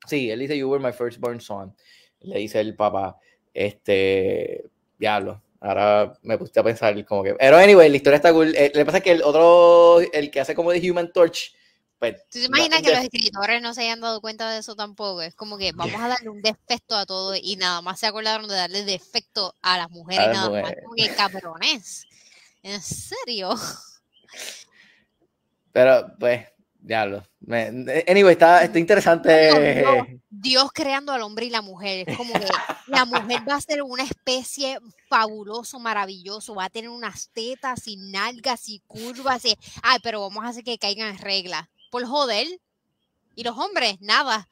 Sí, 0.07 0.31
él 0.31 0.41
dice, 0.41 0.59
you 0.59 0.69
were 0.69 0.85
my 0.85 0.93
firstborn 0.93 1.41
son. 1.41 1.75
Le 2.21 2.39
dice 2.39 2.61
el 2.61 2.75
papá, 2.75 3.19
este, 3.55 4.65
diablo. 4.99 5.43
Ahora 5.61 6.13
me 6.23 6.39
puse 6.39 6.59
a 6.59 6.63
pensar 6.63 7.05
como 7.05 7.23
que... 7.23 7.35
Pero 7.35 7.57
anyway, 7.57 7.89
la 7.89 7.97
historia 7.97 8.17
está 8.17 8.33
cool. 8.33 8.55
Eh, 8.57 8.73
le 8.75 8.85
pasa 8.85 9.01
que 9.01 9.13
el 9.13 9.23
otro, 9.23 10.01
el 10.01 10.31
que 10.31 10.41
hace 10.41 10.55
como 10.55 10.73
de 10.73 10.91
Human 10.91 11.13
Torch, 11.13 11.55
pues... 12.01 12.17
¿Tú 12.31 12.41
te 12.41 12.47
imaginas 12.47 12.81
que 12.81 12.91
los 12.91 13.05
escritores 13.05 13.63
no 13.63 13.75
se 13.75 13.83
hayan 13.83 14.01
dado 14.01 14.21
cuenta 14.23 14.51
de 14.51 14.59
eso 14.59 14.75
tampoco? 14.75 15.21
Es 15.21 15.35
como 15.35 15.59
que 15.59 15.71
vamos 15.73 16.01
a 16.01 16.09
darle 16.09 16.31
un 16.31 16.41
defecto 16.41 16.97
a 16.97 17.05
todo 17.05 17.37
y 17.37 17.57
nada 17.57 17.83
más 17.83 18.01
se 18.01 18.07
acordaron 18.07 18.49
de 18.49 18.57
darle 18.57 18.85
defecto 18.85 19.55
a 19.61 19.77
las 19.77 19.91
mujeres, 19.91 20.29
nada 20.29 20.49
más. 20.49 20.73
Como 20.83 20.95
que 20.95 21.15
cabrones. 21.15 22.07
¿En 22.63 22.81
serio? 22.81 23.55
Pero, 25.73 26.13
pues, 26.19 26.47
Diablo. 26.79 27.23
Anyway, 27.47 28.33
está, 28.33 28.65
está 28.65 28.79
interesante. 28.79 30.19
Dios, 30.31 30.71
creando 30.73 31.13
al 31.13 31.21
hombre 31.21 31.47
y 31.47 31.51
la 31.51 31.61
mujer. 31.61 32.09
Es 32.09 32.17
como 32.17 32.33
que 32.33 32.49
la 32.87 33.05
mujer 33.05 33.47
va 33.47 33.57
a 33.57 33.61
ser 33.61 33.83
una 33.83 34.05
especie 34.05 34.79
fabuloso, 35.09 35.79
maravilloso. 35.79 36.55
Va 36.55 36.65
a 36.65 36.71
tener 36.71 36.89
unas 36.89 37.29
tetas 37.35 37.87
y 37.87 37.97
nalgas 37.97 38.71
y 38.71 38.81
curvas. 38.87 39.45
Y, 39.45 39.55
ay, 39.83 39.99
pero 40.03 40.23
vamos 40.23 40.45
a 40.45 40.49
hacer 40.49 40.65
que 40.65 40.79
caigan 40.79 41.11
en 41.11 41.19
regla. 41.19 41.69
Por 41.91 42.07
joder. 42.07 42.47
Y 43.35 43.45
los 43.45 43.57
hombres, 43.59 44.01
nada. 44.01 44.49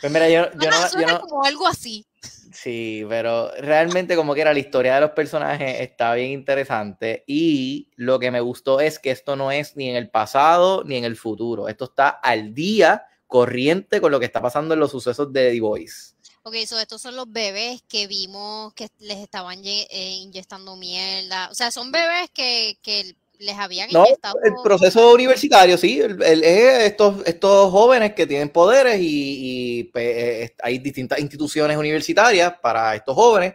Pues 0.00 0.12
mira, 0.12 0.28
yo, 0.28 0.50
yo 0.60 1.06
no, 1.06 1.20
como 1.20 1.44
algo 1.44 1.66
así. 1.66 2.06
Sí, 2.52 3.04
pero 3.08 3.50
realmente 3.58 4.16
como 4.16 4.34
que 4.34 4.40
era 4.42 4.52
la 4.52 4.58
historia 4.58 4.94
de 4.94 5.00
los 5.00 5.10
personajes 5.10 5.80
está 5.80 6.14
bien 6.14 6.30
interesante 6.30 7.24
y 7.26 7.90
lo 7.96 8.18
que 8.18 8.30
me 8.30 8.40
gustó 8.40 8.80
es 8.80 8.98
que 8.98 9.10
esto 9.10 9.36
no 9.36 9.52
es 9.52 9.76
ni 9.76 9.90
en 9.90 9.96
el 9.96 10.08
pasado 10.08 10.82
ni 10.84 10.96
en 10.96 11.04
el 11.04 11.16
futuro, 11.16 11.68
esto 11.68 11.84
está 11.84 12.08
al 12.08 12.54
día 12.54 13.06
corriente 13.26 14.00
con 14.00 14.10
lo 14.10 14.20
que 14.20 14.26
está 14.26 14.40
pasando 14.40 14.74
en 14.74 14.80
los 14.80 14.90
sucesos 14.90 15.32
de 15.32 15.50
The 15.50 15.60
Voice. 15.60 16.14
Ok, 16.44 16.54
so 16.66 16.78
estos 16.78 17.02
son 17.02 17.16
los 17.16 17.30
bebés 17.30 17.82
que 17.88 18.06
vimos 18.06 18.72
que 18.74 18.88
les 19.00 19.18
estaban 19.18 19.58
eh, 19.64 19.86
inyectando 19.90 20.76
mierda. 20.76 21.48
O 21.50 21.54
sea, 21.54 21.72
son 21.72 21.90
bebés 21.90 22.30
que, 22.32 22.78
que 22.82 23.16
les 23.38 23.56
habían 23.58 23.90
no, 23.92 24.04
El 24.06 24.54
proceso 24.62 25.12
universitario, 25.12 25.76
sí. 25.76 26.00
El, 26.00 26.42
estos, 26.42 27.26
estos 27.26 27.70
jóvenes 27.70 28.14
que 28.14 28.26
tienen 28.26 28.48
poderes 28.48 28.98
y, 29.00 29.84
pues, 29.92 30.04
eh, 30.06 30.54
hay 30.62 30.78
distintas 30.78 31.18
instituciones 31.18 31.76
universitarias 31.76 32.54
para 32.60 32.94
estos 32.94 33.14
jóvenes, 33.14 33.54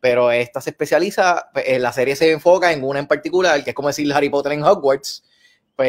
pero 0.00 0.30
esta 0.30 0.60
se 0.60 0.70
especializa, 0.70 1.48
pues, 1.52 1.80
la 1.80 1.92
serie 1.92 2.16
se 2.16 2.30
enfoca 2.30 2.72
en 2.72 2.84
una 2.84 2.98
en 2.98 3.06
particular, 3.06 3.62
que 3.62 3.70
es 3.70 3.76
como 3.76 3.88
decir 3.88 4.12
Harry 4.12 4.28
Potter 4.28 4.52
en 4.52 4.64
Hogwarts. 4.64 5.24
Pues, 5.74 5.88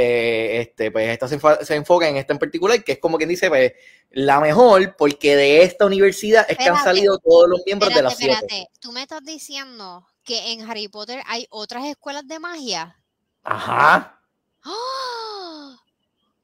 este, 0.68 0.92
pues 0.92 1.10
esta 1.10 1.28
se, 1.28 1.76
enfoca 1.76 2.08
en 2.08 2.16
esta 2.16 2.32
en 2.32 2.40
particular, 2.40 2.82
que 2.84 2.94
es 2.94 3.00
como 3.00 3.18
quien 3.18 3.30
dice, 3.30 3.50
pues, 3.50 3.74
la 4.12 4.40
mejor, 4.40 4.96
porque 4.96 5.36
de 5.36 5.64
esta 5.64 5.86
universidad 5.86 6.46
es 6.48 6.58
que 6.58 6.70
han 6.70 6.82
salido 6.82 7.18
todos 7.18 7.50
los 7.50 7.62
miembros 7.66 7.94
de 7.94 8.02
la 8.02 8.10
serie. 8.12 8.34
Espérate, 8.34 8.70
tú 8.80 8.92
me 8.92 9.02
estás 9.02 9.24
diciendo 9.24 10.08
que 10.24 10.54
en 10.54 10.62
Harry 10.70 10.88
Potter 10.88 11.22
hay 11.28 11.48
otras 11.50 11.86
escuelas 11.86 12.28
de 12.28 12.40
magia. 12.40 12.98
Ajá. 13.44 14.20
¡Oh! 14.66 15.76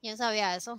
Yo 0.01 0.15
sabía 0.17 0.55
eso. 0.55 0.77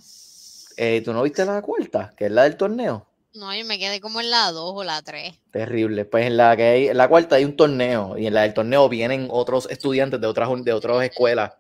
Eh, 0.77 1.03
¿Tú 1.05 1.13
no 1.13 1.23
viste 1.23 1.45
la 1.45 1.61
cuarta, 1.63 2.13
que 2.17 2.27
es 2.27 2.31
la 2.31 2.45
del 2.45 2.57
torneo? 2.57 3.07
No, 3.35 3.55
yo 3.55 3.65
me 3.65 3.79
quedé 3.79 4.01
como 4.01 4.21
en 4.21 4.31
la 4.31 4.51
2 4.51 4.73
o 4.75 4.85
la 4.85 5.03
3. 5.03 5.35
Terrible. 5.53 6.05
Pues 6.05 6.27
en 6.27 6.37
la 6.37 6.57
que 6.57 6.63
hay, 6.65 6.89
en 6.89 6.97
la 6.97 7.09
cuarta 7.09 7.37
hay 7.37 7.45
un 7.45 7.57
torneo 7.57 8.19
y 8.19 8.27
en 8.27 8.35
la 8.35 8.43
del 8.43 8.55
torneo 8.55 8.89
vienen 8.89 9.29
otros 9.31 9.69
estudiantes 9.71 10.21
de 10.21 10.27
otras 10.27 10.49
de 10.65 10.73
otras 10.73 11.05
escuelas 11.05 11.53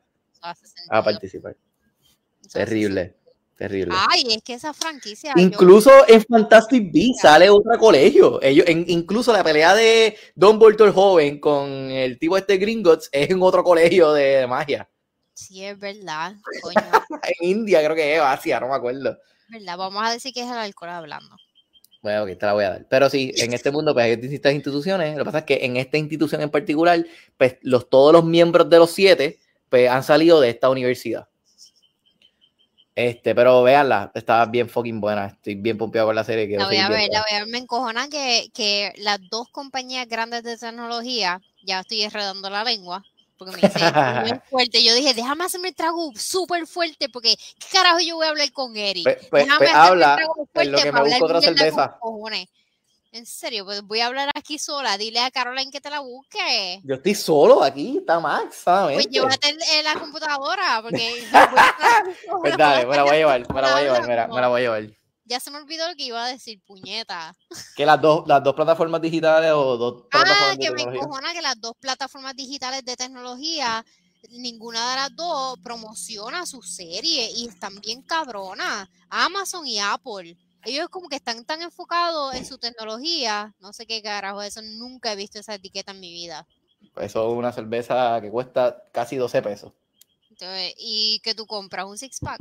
a 0.90 1.04
participar. 1.04 1.56
Terrible. 2.52 3.19
Terrible. 3.60 3.94
Ay, 4.08 4.24
es 4.30 4.42
que 4.42 4.54
esa 4.54 4.72
franquicia. 4.72 5.34
Incluso 5.36 5.90
en 6.08 6.24
Fantastic 6.24 6.90
Beasts 6.90 7.20
sale 7.20 7.50
otro 7.50 7.76
colegio. 7.78 8.40
Ellos, 8.40 8.64
en, 8.66 8.86
incluso 8.88 9.34
la 9.34 9.44
pelea 9.44 9.74
de 9.74 10.16
Don 10.34 10.58
Bolton 10.58 10.90
joven 10.94 11.38
con 11.38 11.68
el 11.68 12.18
tipo 12.18 12.38
este 12.38 12.56
Gringotts 12.56 13.10
es 13.12 13.28
en 13.28 13.42
otro 13.42 13.62
colegio 13.62 14.14
de, 14.14 14.46
magia. 14.46 14.88
Sí, 15.34 15.62
es 15.62 15.78
verdad. 15.78 16.36
en 17.22 17.48
India 17.50 17.84
creo 17.84 17.94
que 17.94 18.16
es 18.16 18.22
Asia, 18.22 18.60
no 18.60 18.68
me 18.68 18.76
acuerdo. 18.76 19.18
¿Verdad? 19.50 19.76
Vamos 19.76 20.02
a 20.06 20.10
decir 20.10 20.32
que 20.32 20.40
es 20.40 20.50
el 20.50 20.56
alcohol 20.56 20.88
hablando. 20.88 21.36
Bueno, 22.00 22.22
ok, 22.22 22.38
te 22.38 22.46
la 22.46 22.54
voy 22.54 22.64
a 22.64 22.70
dar. 22.70 22.86
Pero 22.88 23.10
sí, 23.10 23.30
en 23.36 23.52
este 23.52 23.70
mundo 23.70 23.92
pues 23.92 24.06
hay 24.06 24.16
distintas 24.16 24.54
instituciones. 24.54 25.18
Lo 25.18 25.18
que 25.18 25.24
pasa 25.26 25.38
es 25.40 25.44
que 25.44 25.66
en 25.66 25.76
esta 25.76 25.98
institución 25.98 26.40
en 26.40 26.48
particular, 26.48 27.04
pues 27.36 27.58
los, 27.60 27.90
todos 27.90 28.14
los 28.14 28.24
miembros 28.24 28.70
de 28.70 28.78
los 28.78 28.90
siete 28.90 29.38
pues, 29.68 29.90
han 29.90 30.02
salido 30.02 30.40
de 30.40 30.48
esta 30.48 30.70
universidad. 30.70 31.29
Este, 32.94 33.34
pero 33.34 33.62
véanla, 33.62 34.10
está 34.14 34.44
bien 34.46 34.68
fucking 34.68 35.00
buena. 35.00 35.26
Estoy 35.26 35.54
bien 35.54 35.78
pompeado 35.78 36.08
con 36.08 36.16
la 36.16 36.24
serie. 36.24 36.58
La 36.58 36.66
voy 36.66 36.76
a 36.76 36.88
ver, 36.88 37.08
la 37.10 37.22
voy 37.22 37.36
a 37.36 37.38
ver. 37.40 37.48
Me 37.48 37.58
encojona 37.58 38.08
que, 38.08 38.50
que 38.52 38.92
las 38.98 39.18
dos 39.30 39.48
compañías 39.50 40.08
grandes 40.08 40.42
de 40.42 40.56
tecnología, 40.58 41.40
ya 41.62 41.80
estoy 41.80 42.02
enredando 42.02 42.50
la 42.50 42.64
lengua, 42.64 43.02
porque 43.38 43.56
me 43.56 43.62
dice 43.62 43.92
muy 44.20 44.40
fuerte. 44.50 44.84
Yo 44.84 44.94
dije, 44.94 45.14
déjame 45.14 45.44
hacerme 45.44 45.68
el 45.68 45.74
trago 45.74 46.10
súper 46.14 46.66
fuerte, 46.66 47.08
porque 47.08 47.36
¿qué 47.36 47.66
carajo 47.72 48.00
yo 48.00 48.16
voy 48.16 48.26
a 48.26 48.30
hablar 48.30 48.52
con 48.52 48.76
Eric? 48.76 49.04
Pues, 49.04 49.26
pues, 49.30 49.44
déjame 49.44 49.66
pues, 49.66 49.74
habla, 49.74 50.18
fuerte 50.34 50.64
lo 50.70 50.78
que 50.78 50.92
me 50.92 51.02
busco 51.02 51.24
otra 51.24 51.40
cerveza. 51.40 51.98
En 53.12 53.26
serio, 53.26 53.64
pues 53.64 53.82
voy 53.82 54.00
a 54.00 54.06
hablar 54.06 54.30
aquí 54.36 54.56
sola. 54.56 54.96
Dile 54.96 55.18
a 55.18 55.32
Caroline 55.32 55.72
que 55.72 55.80
te 55.80 55.90
la 55.90 55.98
busque. 55.98 56.80
Yo 56.84 56.94
estoy 56.94 57.16
solo 57.16 57.62
aquí, 57.62 57.98
está 57.98 58.20
Max, 58.20 58.62
Pues 58.64 59.08
llévate 59.08 59.56
la 59.82 59.94
computadora, 59.94 60.80
porque. 60.82 61.24
pues 62.40 62.56
dale, 62.56 62.86
me 62.86 62.96
la 62.96 63.02
voy 63.02 63.12
a 63.12 63.16
llevar, 63.16 63.52
me 63.52 63.62
la 63.62 63.72
voy 63.72 63.80
a 63.80 63.84
llevar, 63.84 64.28
me 64.28 64.40
la 64.40 64.48
voy 64.48 64.60
a 64.60 64.62
llevar. 64.62 65.00
Ya 65.24 65.40
se 65.40 65.50
me 65.50 65.58
olvidó 65.58 65.88
lo 65.88 65.94
que 65.94 66.04
iba 66.04 66.24
a 66.24 66.28
decir, 66.28 66.60
puñeta. 66.64 67.34
Que 67.76 67.84
las 67.84 68.00
dos, 68.00 68.24
las 68.26 68.42
dos 68.42 68.54
plataformas 68.54 69.00
digitales 69.00 69.50
o 69.54 69.76
dos 69.76 70.04
Ah, 70.12 70.54
que 70.58 70.70
me 70.70 70.82
encojona 70.82 71.32
que 71.32 71.42
las 71.42 71.60
dos 71.60 71.74
plataformas 71.80 72.36
digitales 72.36 72.84
de 72.84 72.96
tecnología, 72.96 73.84
ninguna 74.30 74.90
de 74.90 74.96
las 74.96 75.16
dos 75.16 75.58
promociona 75.64 76.46
su 76.46 76.62
serie 76.62 77.28
y 77.34 77.48
están 77.48 77.80
bien 77.80 78.02
cabronas. 78.02 78.88
Amazon 79.08 79.66
y 79.66 79.80
Apple 79.80 80.36
ellos 80.64 80.88
como 80.88 81.08
que 81.08 81.16
están 81.16 81.44
tan 81.44 81.62
enfocados 81.62 82.34
en 82.34 82.44
su 82.44 82.58
tecnología, 82.58 83.54
no 83.60 83.72
sé 83.72 83.86
qué 83.86 84.02
carajo, 84.02 84.42
eso 84.42 84.60
nunca 84.62 85.12
he 85.12 85.16
visto 85.16 85.38
esa 85.38 85.54
etiqueta 85.54 85.92
en 85.92 86.00
mi 86.00 86.12
vida. 86.12 86.46
Eso 86.96 87.30
es 87.30 87.38
una 87.38 87.52
cerveza 87.52 88.20
que 88.20 88.30
cuesta 88.30 88.84
casi 88.92 89.16
12 89.16 89.42
pesos. 89.42 89.72
¿Y 90.78 91.20
que 91.22 91.34
tú 91.34 91.46
compras? 91.46 91.84
¿Un 91.84 91.98
six 91.98 92.20
pack? 92.20 92.40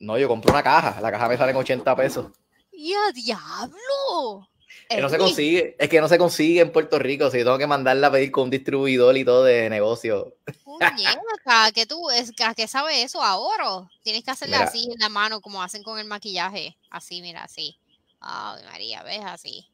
No, 0.00 0.18
yo 0.18 0.28
compro 0.28 0.52
una 0.52 0.62
caja, 0.62 1.00
la 1.00 1.12
caja 1.12 1.28
me 1.28 1.36
sale 1.36 1.52
en 1.52 1.58
80 1.58 1.96
pesos. 1.96 2.26
¡Y 2.72 2.92
a 2.94 3.12
diablo! 3.12 4.48
Que 4.88 5.00
no 5.00 5.08
se 5.08 5.18
consigue, 5.18 5.76
es 5.78 5.88
que 5.88 6.00
no 6.00 6.08
se 6.08 6.18
consigue 6.18 6.60
en 6.60 6.72
Puerto 6.72 6.98
Rico, 6.98 7.30
si 7.30 7.38
tengo 7.38 7.58
que 7.58 7.66
mandarla 7.66 8.08
a 8.08 8.12
pedir 8.12 8.32
con 8.32 8.44
un 8.44 8.50
distribuidor 8.50 9.16
y 9.16 9.24
todo 9.24 9.44
de 9.44 9.70
negocio. 9.70 10.34
Puñeta, 10.80 11.72
que 11.74 11.84
tú, 11.84 12.10
es, 12.10 12.32
que 12.56 12.66
sabe 12.66 13.02
eso 13.02 13.22
ahora. 13.22 13.90
Tienes 14.02 14.24
que 14.24 14.30
hacerle 14.30 14.56
así 14.56 14.88
en 14.90 14.98
la 14.98 15.10
mano, 15.10 15.40
como 15.40 15.62
hacen 15.62 15.82
con 15.82 15.98
el 15.98 16.06
maquillaje. 16.06 16.76
Así, 16.88 17.20
mira, 17.20 17.44
así. 17.44 17.78
Ay, 18.18 18.64
María, 18.64 19.02
ves 19.02 19.20
así. 19.24 19.68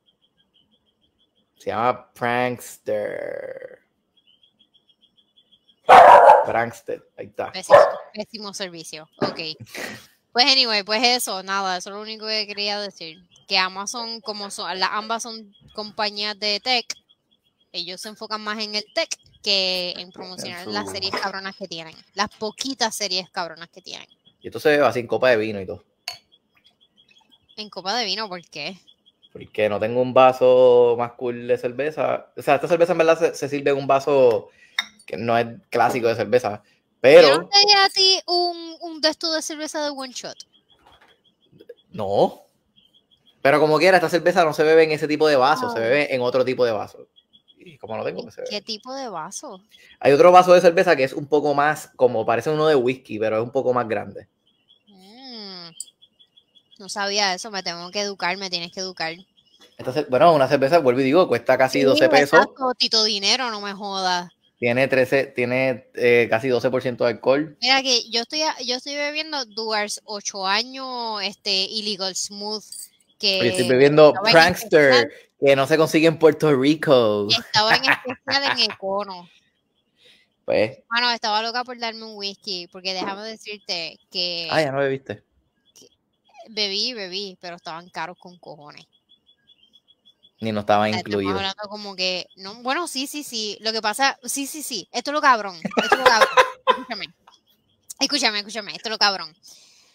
Se 1.59 1.71
llama 1.71 2.13
Prankster. 2.13 3.81
Prankster, 6.45 7.09
ahí 7.17 7.27
está. 7.27 7.53
Pésimo, 8.13 8.53
servicio. 8.53 9.09
Ok. 9.19 9.41
Pues 10.33 10.53
anyway, 10.53 10.83
pues 10.83 11.03
eso, 11.03 11.43
nada, 11.43 11.77
eso 11.77 11.91
es 11.91 11.95
lo 11.97 12.03
único 12.03 12.27
que 12.27 12.47
quería 12.47 12.81
decir. 12.81 13.19
Que 13.47 13.59
Amazon, 13.59 14.21
como 14.21 14.51
son, 14.51 14.83
ambas 14.83 15.23
son 15.23 15.55
compañías 15.73 16.39
de 16.39 16.61
tech, 16.61 16.87
ellos 17.73 18.01
se 18.01 18.09
enfocan 18.09 18.43
más 18.43 18.63
en 18.63 18.75
el 18.75 18.85
tech 18.95 19.09
que 19.43 19.95
en 19.97 20.11
promocionar 20.11 20.67
las 20.67 20.91
series 20.91 21.13
cabronas 21.13 21.55
que 21.57 21.69
tienen. 21.69 21.95
Las 22.15 22.29
poquitas 22.31 22.95
series 22.95 23.31
cabronas 23.31 23.69
que 23.69 23.83
tienen. 23.83 24.09
Y 24.41 24.49
esto 24.49 24.61
se 24.61 24.77
ve 24.77 24.85
así 24.85 25.01
en 25.01 25.07
copa 25.07 25.31
de 25.31 25.37
vino 25.37 25.61
y 25.61 25.67
todo. 25.67 25.85
¿En 27.57 27.71
copa 27.71 27.97
de 27.97 28.05
vino? 28.05 28.29
¿Por 28.29 28.43
qué? 28.43 28.77
Porque 29.33 29.69
no 29.69 29.79
tengo 29.79 30.01
un 30.01 30.15
vaso 30.15 30.97
más 30.99 31.13
cool 31.13 31.47
de 31.47 31.59
cerveza. 31.59 32.33
O 32.37 32.43
sea, 32.43 32.57
esta 32.57 32.69
cerveza 32.69 32.93
en 32.93 32.99
verdad 32.99 33.35
se, 33.35 33.49
sirve 33.49 33.71
en 33.71 33.77
un 33.77 33.87
vaso 33.87 34.49
que 35.07 35.17
no 35.17 35.37
es 35.37 35.47
clásico 35.71 36.09
de 36.09 36.17
cerveza. 36.17 36.63
Pero. 37.01 37.29
¿Yo 37.29 37.39
no 37.39 37.49
te 37.49 37.57
a 37.57 37.89
ti 37.89 38.21
un, 38.27 38.77
un 38.81 39.01
de 39.01 39.09
de 39.09 39.43
cerveza 39.43 39.85
de 39.85 39.91
one 39.91 40.13
shot? 40.13 40.37
No. 41.91 42.43
Pero 43.43 43.61
como 43.61 43.79
quiera, 43.79 43.99
esta 43.99 44.09
cerveza 44.09 44.45
no 44.45 44.53
se 44.53 44.65
bebe 44.65 44.85
en 44.85 44.93
ese 44.93 45.07
tipo 45.07 45.29
de 45.29 45.37
vaso, 45.37 45.71
se 45.71 45.79
bebe 45.79 46.15
en 46.15 46.21
otro 46.21 46.45
tipo 46.45 46.65
de 46.65 46.73
vaso. 46.73 47.07
Y 47.67 47.79
como 47.79 47.97
no 47.97 48.05
tengo, 48.05 48.23
pues 48.23 48.37
¿Qué 48.49 48.61
tipo 48.61 48.95
de 48.95 49.09
vaso? 49.09 49.61
Hay 49.99 50.13
otro 50.13 50.31
vaso 50.31 50.55
de 50.55 50.61
cerveza 50.61 50.95
que 50.95 51.03
es 51.03 51.13
un 51.13 51.27
poco 51.27 51.53
más, 51.53 51.91
como 51.97 52.25
parece 52.25 52.51
uno 52.51 52.69
de 52.69 52.77
whisky, 52.77 53.19
pero 53.19 53.39
es 53.39 53.43
un 53.43 53.51
poco 53.51 53.75
más 53.75 53.89
grande. 53.89 54.29
Mm. 54.87 55.71
No 56.79 56.89
sabía 56.89 57.35
eso, 57.35 57.51
me 57.51 57.65
tengo 57.65 57.91
que 57.91 58.03
educar, 58.03 58.37
me 58.37 58.51
tienes 58.51 58.71
que 58.71 58.79
educar. 58.79 59.17
Entonces, 59.79 60.09
bueno, 60.09 60.33
una 60.33 60.47
cerveza, 60.47 60.79
vuelvo 60.79 61.01
y 61.01 61.05
digo, 61.05 61.27
cuesta 61.27 61.59
casi 61.59 61.83
12 61.83 62.09
pesos. 62.09 62.39
Exacto, 62.39 62.73
tito 62.79 63.03
dinero, 63.03 63.51
no 63.51 63.61
me 63.61 63.73
jodas. 63.73 64.31
Tiene 64.61 64.87
13, 64.87 65.27
tiene 65.35 65.89
eh, 65.95 66.29
casi 66.31 66.47
12% 66.47 66.99
de 66.99 67.07
alcohol. 67.07 67.57
Mira 67.61 67.83
que 67.83 68.09
yo 68.09 68.21
estoy, 68.21 68.43
yo 68.65 68.77
estoy 68.77 68.95
bebiendo 68.95 69.45
Duars 69.45 70.01
8 70.05 70.47
años, 70.47 71.21
este, 71.25 71.51
Illegal 71.51 72.15
Smooth. 72.15 72.65
Que 73.19 73.49
estoy 73.49 73.67
bebiendo 73.67 74.13
Prankster, 74.31 75.11
que 75.41 75.57
no 75.57 75.67
se 75.67 75.77
consigue 75.77 76.07
en 76.07 76.19
Puerto 76.19 76.55
Rico. 76.55 77.29
Estaba 77.31 77.77
en 77.77 77.85
especial 78.07 78.59
en 78.59 78.71
Econo. 78.71 79.29
Pues. 80.45 80.79
Bueno, 80.89 81.11
estaba 81.11 81.43
loca 81.43 81.65
por 81.65 81.79
darme 81.79 82.05
un 82.05 82.17
whisky, 82.17 82.69
porque 82.69 82.95
déjame 82.95 83.23
decirte 83.23 83.99
que. 84.11 84.49
Ah, 84.51 84.63
ya 84.63 84.73
no 84.73 84.79
bebiste. 84.79 85.23
Bebí, 86.49 86.93
bebí, 86.93 87.37
pero 87.41 87.57
estaban 87.57 87.89
caros 87.89 88.17
con 88.19 88.39
cojones. 88.39 88.87
Ni 90.41 90.53
no 90.53 90.61
estaba 90.61 90.89
incluido. 90.89 91.31
hablando 91.31 91.69
como 91.69 91.97
que, 91.97 92.29
no, 92.37 92.63
bueno, 92.63 92.87
sí, 92.87 93.07
sí, 93.07 93.25
sí. 93.25 93.59
Lo 93.61 93.73
que 93.73 93.83
pasa, 93.83 94.19
sí, 94.23 94.47
sí, 94.47 94.63
sí. 94.63 94.89
Esto 94.93 95.11
es 95.11 95.15
lo 95.15 95.21
cabrón. 95.21 95.57
Esto 95.57 95.95
es 95.95 95.99
lo 95.99 96.05
cabrón. 96.05 96.29
escúchame. 96.69 97.07
Escúchame, 97.99 98.39
escúchame. 98.39 98.73
Esto 98.73 98.89
es 98.89 98.91
lo 98.91 98.99
cabrón. 98.99 99.35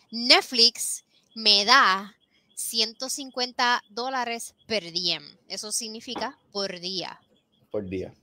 Netflix 0.09 1.05
me 1.35 1.63
da 1.63 2.13
150 2.62 3.84
dólares 3.89 4.55
per 4.68 4.91
diem. 4.91 5.24
Eso 5.47 5.72
significa 5.72 6.38
por 6.51 6.80
día. 6.80 7.20
Por 7.72 7.88
día. 7.88 8.14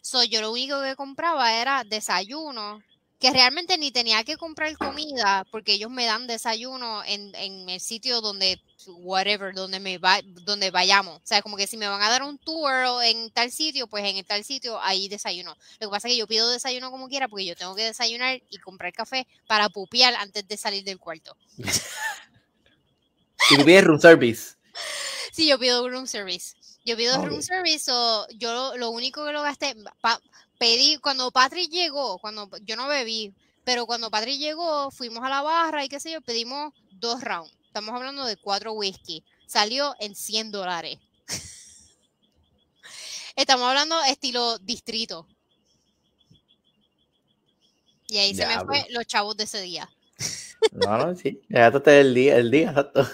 So, 0.00 0.24
yo 0.24 0.40
lo 0.40 0.50
único 0.50 0.82
que 0.82 0.96
compraba 0.96 1.54
era 1.54 1.84
desayuno, 1.84 2.82
que 3.20 3.30
realmente 3.30 3.78
ni 3.78 3.92
tenía 3.92 4.24
que 4.24 4.36
comprar 4.36 4.76
comida 4.76 5.46
porque 5.52 5.74
ellos 5.74 5.92
me 5.92 6.06
dan 6.06 6.26
desayuno 6.26 7.04
en, 7.04 7.32
en 7.36 7.68
el 7.68 7.80
sitio 7.80 8.20
donde, 8.20 8.60
whatever, 8.86 9.54
donde, 9.54 9.78
me 9.78 9.98
va, 9.98 10.20
donde 10.24 10.72
vayamos. 10.72 11.18
O 11.18 11.22
sea, 11.22 11.40
como 11.40 11.56
que 11.56 11.68
si 11.68 11.76
me 11.76 11.86
van 11.86 12.02
a 12.02 12.10
dar 12.10 12.24
un 12.24 12.36
tour 12.38 12.72
en 13.04 13.30
tal 13.30 13.52
sitio, 13.52 13.86
pues 13.86 14.04
en 14.04 14.24
tal 14.24 14.42
sitio 14.42 14.80
ahí 14.82 15.08
desayuno. 15.08 15.56
Lo 15.78 15.86
que 15.86 15.92
pasa 15.92 16.08
es 16.08 16.14
que 16.14 16.18
yo 16.18 16.26
pido 16.26 16.50
desayuno 16.50 16.90
como 16.90 17.08
quiera 17.08 17.28
porque 17.28 17.44
yo 17.44 17.54
tengo 17.54 17.76
que 17.76 17.84
desayunar 17.84 18.42
y 18.50 18.58
comprar 18.58 18.92
café 18.92 19.28
para 19.46 19.68
pupiar 19.68 20.16
antes 20.16 20.48
de 20.48 20.56
salir 20.56 20.82
del 20.82 20.98
cuarto. 20.98 21.36
¿Y 23.50 23.56
tú 23.56 23.64
pides 23.64 23.84
room 23.84 24.00
service? 24.00 24.54
Sí, 25.32 25.48
yo 25.48 25.58
pido 25.58 25.88
room 25.88 26.06
service. 26.06 26.54
Yo 26.84 26.96
pido 26.96 27.24
room 27.24 27.42
service 27.42 27.90
o 27.92 28.26
yo 28.36 28.76
lo, 28.76 28.90
único 28.90 29.24
que 29.24 29.32
lo 29.32 29.42
gasté, 29.42 29.74
pedí, 30.58 30.98
cuando 30.98 31.30
Patrick 31.30 31.70
llegó, 31.70 32.18
cuando 32.18 32.50
yo 32.64 32.76
no 32.76 32.88
bebí, 32.88 33.32
pero 33.64 33.86
cuando 33.86 34.10
Patrick 34.10 34.38
llegó, 34.38 34.90
fuimos 34.90 35.24
a 35.24 35.28
la 35.28 35.42
barra 35.42 35.84
y 35.84 35.88
qué 35.88 36.00
sé 36.00 36.12
yo, 36.12 36.20
pedimos 36.20 36.72
dos 36.90 37.22
rounds. 37.22 37.52
Estamos 37.66 37.94
hablando 37.94 38.26
de 38.26 38.36
cuatro 38.36 38.72
whisky. 38.72 39.24
Salió 39.46 39.94
en 40.00 40.14
100 40.14 40.50
dólares. 40.50 40.98
Estamos 43.36 43.68
hablando 43.68 44.02
estilo 44.04 44.58
distrito. 44.58 45.26
Y 48.08 48.18
ahí 48.18 48.34
se 48.34 48.46
me 48.46 48.60
fue 48.64 48.86
los 48.90 49.06
chavos 49.06 49.36
de 49.36 49.44
ese 49.44 49.60
día. 49.62 49.88
No, 50.70 50.98
no, 50.98 51.14
sí. 51.16 51.40
Ya 51.48 51.66
el 51.66 52.14
día, 52.14 52.36
el 52.36 52.50
día, 52.50 52.68
exacto. 52.68 53.06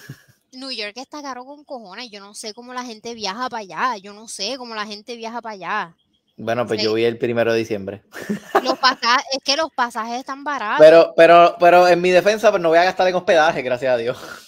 New 0.53 0.71
York 0.71 0.95
está 0.97 1.23
caro 1.23 1.45
con 1.45 1.65
cojones. 1.65 2.11
Yo 2.11 2.21
no 2.21 2.35
sé 2.35 2.55
cómo 2.55 2.75
la 2.75 2.85
gente 2.85 3.15
viaja 3.15 3.49
para 3.49 3.63
allá. 3.63 3.97
Yo 3.97 4.13
no 4.13 4.29
sé 4.29 4.57
cómo 4.59 4.75
la 4.75 4.87
gente 4.87 5.17
viaja 5.17 5.41
para 5.41 5.55
allá. 5.55 5.97
Bueno, 6.37 6.67
pues 6.67 6.83
yo 6.83 6.93
voy 6.93 7.05
el 7.05 7.19
primero 7.19 7.53
de 7.53 7.59
diciembre. 7.59 8.03
Los 8.63 8.79
pasajes, 8.79 9.27
es 9.33 9.43
que 9.43 9.57
los 9.57 9.73
pasajes 9.73 10.21
están 10.21 10.45
baratos. 10.45 10.79
Pero, 10.79 11.13
pero, 11.17 11.57
pero 11.59 11.89
en 11.89 12.01
mi 12.01 12.11
defensa, 12.11 12.51
pues 12.51 12.63
no 12.63 12.69
voy 12.69 12.79
a 12.79 12.85
gastar 12.85 13.09
en 13.09 13.17
hospedaje, 13.17 13.63
gracias 13.63 13.93
a 13.93 13.97
Dios 13.97 14.48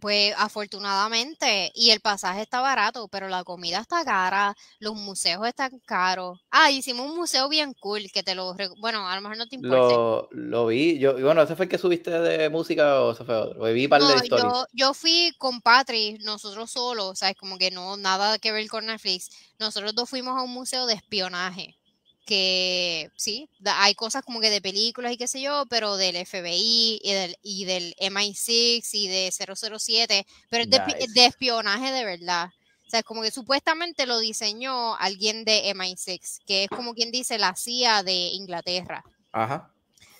pues 0.00 0.34
afortunadamente, 0.36 1.70
y 1.74 1.90
el 1.90 2.00
pasaje 2.00 2.42
está 2.42 2.60
barato, 2.60 3.08
pero 3.08 3.28
la 3.28 3.44
comida 3.44 3.80
está 3.80 4.04
cara, 4.04 4.54
los 4.78 4.94
museos 4.94 5.46
están 5.46 5.78
caros. 5.86 6.40
Ah, 6.50 6.70
hicimos 6.70 7.10
un 7.10 7.16
museo 7.16 7.48
bien 7.48 7.74
cool 7.80 8.10
que 8.12 8.22
te 8.22 8.34
lo. 8.34 8.54
Bueno, 8.78 9.08
a 9.08 9.14
lo 9.14 9.22
mejor 9.22 9.36
no 9.36 9.46
te 9.46 9.56
importa. 9.56 9.94
Lo, 9.94 10.28
lo, 10.30 10.66
vi, 10.66 10.98
yo, 10.98 11.18
bueno, 11.18 11.42
¿ese 11.42 11.56
fue 11.56 11.66
el 11.66 11.70
que 11.70 11.78
subiste 11.78 12.10
de 12.10 12.48
música 12.50 13.00
o 13.02 13.12
ese 13.12 13.24
fue 13.24 13.34
otro? 13.34 13.62
Vi 13.72 13.88
par 13.88 14.02
de 14.02 14.28
Yo, 14.28 14.66
yo 14.72 14.94
fui 14.94 15.32
con 15.38 15.60
Patri, 15.60 16.18
nosotros 16.22 16.70
solos, 16.70 17.18
¿sabes? 17.18 17.36
Como 17.36 17.58
que 17.58 17.70
no, 17.70 17.96
nada 17.96 18.38
que 18.38 18.52
ver 18.52 18.66
con 18.68 18.86
Netflix. 18.86 19.30
Nosotros 19.58 19.94
dos 19.94 20.08
fuimos 20.08 20.38
a 20.38 20.42
un 20.42 20.52
museo 20.52 20.86
de 20.86 20.94
espionaje 20.94 21.78
que 22.24 23.10
sí, 23.16 23.48
hay 23.64 23.94
cosas 23.94 24.24
como 24.24 24.40
que 24.40 24.50
de 24.50 24.60
películas 24.60 25.12
y 25.12 25.16
qué 25.16 25.26
sé 25.26 25.40
yo, 25.40 25.66
pero 25.68 25.96
del 25.96 26.16
FBI 26.24 27.00
y 27.02 27.12
del, 27.12 27.36
y 27.42 27.64
del 27.64 27.94
MI6 28.00 28.88
y 28.92 29.08
de 29.08 29.30
007, 29.32 30.26
pero 30.48 30.64
es 30.64 30.70
de, 31.14 31.26
espionaje 31.26 31.92
de 31.92 32.04
verdad. 32.04 32.50
O 32.86 32.90
sea, 32.90 33.00
es 33.00 33.04
como 33.04 33.22
que 33.22 33.30
supuestamente 33.30 34.06
lo 34.06 34.18
diseñó 34.18 34.94
alguien 34.96 35.44
de 35.44 35.72
MI6, 35.74 36.42
que 36.46 36.64
es 36.64 36.70
como 36.70 36.94
quien 36.94 37.10
dice 37.10 37.38
la 37.38 37.56
CIA 37.56 38.02
de 38.02 38.12
Inglaterra. 38.12 39.02
Ajá. 39.32 39.70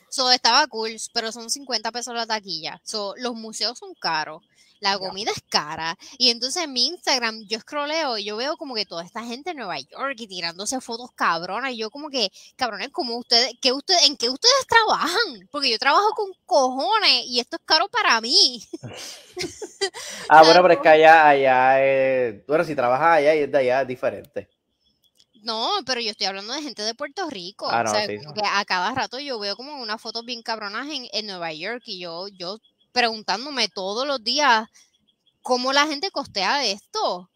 So, 0.09 0.30
estaba 0.30 0.66
cool, 0.66 0.96
pero 1.14 1.32
son 1.32 1.48
50 1.48 1.90
pesos 1.92 2.14
la 2.14 2.26
taquilla. 2.26 2.80
So, 2.84 3.14
los 3.16 3.34
museos 3.34 3.78
son 3.78 3.94
caros 3.94 4.42
la 4.83 4.99
comida 4.99 5.30
es 5.30 5.43
cara. 5.49 5.97
Y 6.18 6.30
entonces 6.30 6.64
en 6.64 6.72
mi 6.72 6.87
Instagram 6.87 7.47
yo 7.47 7.61
scrolleo 7.61 8.18
y 8.18 8.24
yo 8.24 8.37
veo 8.37 8.57
como 8.57 8.74
que 8.74 8.85
toda 8.85 9.05
esta 9.05 9.24
gente 9.24 9.51
en 9.51 9.59
Nueva 9.59 9.78
York 9.78 10.16
y 10.18 10.26
tirándose 10.26 10.80
fotos 10.80 11.11
cabronas. 11.14 11.70
Y 11.70 11.76
yo 11.76 11.91
como 11.91 12.11
que, 12.11 12.30
cabrones, 12.57 12.89
como 12.89 13.16
ustedes, 13.16 13.53
que 13.61 13.72
ustedes, 13.72 14.09
¿en 14.09 14.16
qué 14.16 14.28
ustedes 14.28 14.66
trabajan? 14.68 15.49
Porque 15.53 15.70
yo 15.70 15.78
trabajo 15.78 16.11
con 16.14 16.33
cojones 16.45 17.24
y 17.26 17.39
esto 17.39 17.57
es 17.57 17.62
caro 17.64 17.89
para 17.89 18.20
mí. 18.20 18.61
ah, 20.28 20.43
bueno, 20.43 20.62
pero 20.62 20.74
es 20.74 20.80
que 20.80 20.89
allá, 20.89 21.28
allá, 21.28 21.74
eh, 21.78 22.45
bueno, 22.49 22.64
si 22.64 22.74
trabajas 22.74 23.18
allá 23.18 23.37
y 23.37 23.39
es 23.39 23.53
de 23.53 23.59
allá 23.59 23.83
es 23.83 23.89
diferente. 23.89 24.49
No, 25.43 25.70
pero 25.87 26.01
yo 26.01 26.11
estoy 26.11 26.26
hablando 26.26 26.53
de 26.55 26.62
gente 26.62 26.83
de 26.83 26.95
Puerto 26.95 27.28
Rico. 27.30 27.68
Ah, 27.70 27.85
o 27.87 27.91
sea, 27.91 28.07
como 28.18 28.35
que 28.35 28.43
a 28.45 28.64
cada 28.64 28.93
rato 28.95 29.20
yo 29.20 29.39
veo 29.39 29.57
como 29.57 29.80
unas 29.80 30.01
fotos 30.01 30.24
bien 30.24 30.43
cabronas 30.43 30.89
en, 30.89 31.07
en 31.12 31.26
Nueva 31.26 31.53
York 31.53 31.83
y 31.87 32.01
yo, 32.01 32.26
yo 32.28 32.59
preguntándome 32.93 33.68
todos 33.68 34.07
los 34.07 34.22
días 34.22 34.68
cómo 35.43 35.72
la 35.72 35.86
gente 35.86 36.11
costea 36.11 36.64
esto. 36.64 37.28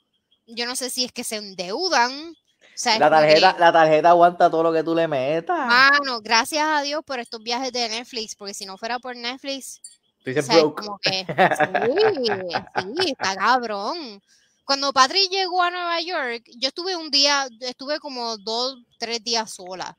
Yo 0.46 0.66
no 0.66 0.76
sé 0.76 0.90
si 0.90 1.04
es 1.04 1.12
que 1.12 1.24
se 1.24 1.36
endeudan. 1.36 2.34
la, 2.98 3.10
tarjeta, 3.10 3.56
la 3.58 3.72
tarjeta 3.72 4.10
aguanta 4.10 4.50
todo 4.50 4.62
lo 4.64 4.72
que 4.72 4.84
tú 4.84 4.94
le 4.94 5.08
metas. 5.08 5.66
Mano, 5.66 6.20
gracias 6.20 6.64
a 6.64 6.82
Dios 6.82 7.02
por 7.04 7.18
estos 7.18 7.42
viajes 7.42 7.72
de 7.72 7.88
Netflix, 7.88 8.36
porque 8.36 8.54
si 8.54 8.64
no 8.66 8.76
fuera 8.76 8.98
por 8.98 9.16
Netflix. 9.16 9.80
Como 10.24 10.98
que, 10.98 11.24
sí, 12.16 12.26
sí, 12.96 13.10
está 13.10 13.36
cabrón. 13.36 14.20
Cuando 14.64 14.92
Patrick 14.92 15.30
llegó 15.30 15.62
a 15.62 15.70
Nueva 15.70 16.00
York, 16.00 16.42
yo 16.56 16.68
estuve 16.68 16.96
un 16.96 17.10
día, 17.10 17.46
estuve 17.60 18.00
como 18.00 18.36
dos, 18.38 18.76
tres 18.98 19.22
días 19.22 19.52
sola 19.52 19.96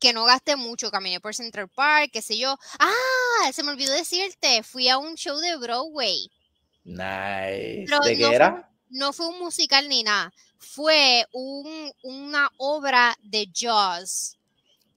que 0.00 0.12
no 0.12 0.24
gasté 0.24 0.56
mucho, 0.56 0.90
caminé 0.90 1.20
por 1.20 1.34
Central 1.34 1.68
Park, 1.68 2.10
qué 2.12 2.22
sé 2.22 2.38
yo. 2.38 2.58
Ah, 2.78 3.52
se 3.52 3.62
me 3.62 3.70
olvidó 3.70 3.92
decirte, 3.92 4.62
fui 4.62 4.88
a 4.88 4.98
un 4.98 5.14
show 5.14 5.38
de 5.38 5.56
Broadway. 5.56 6.30
Nice. 6.84 7.86
¿De 8.04 8.16
qué 8.16 8.34
era? 8.34 8.70
no 8.90 9.12
fue 9.12 9.28
un 9.28 9.38
musical 9.38 9.88
ni 9.88 10.02
nada, 10.02 10.32
fue 10.58 11.24
un, 11.32 11.92
una 12.02 12.50
obra 12.58 13.16
de 13.22 13.48
Jaws. 13.54 14.36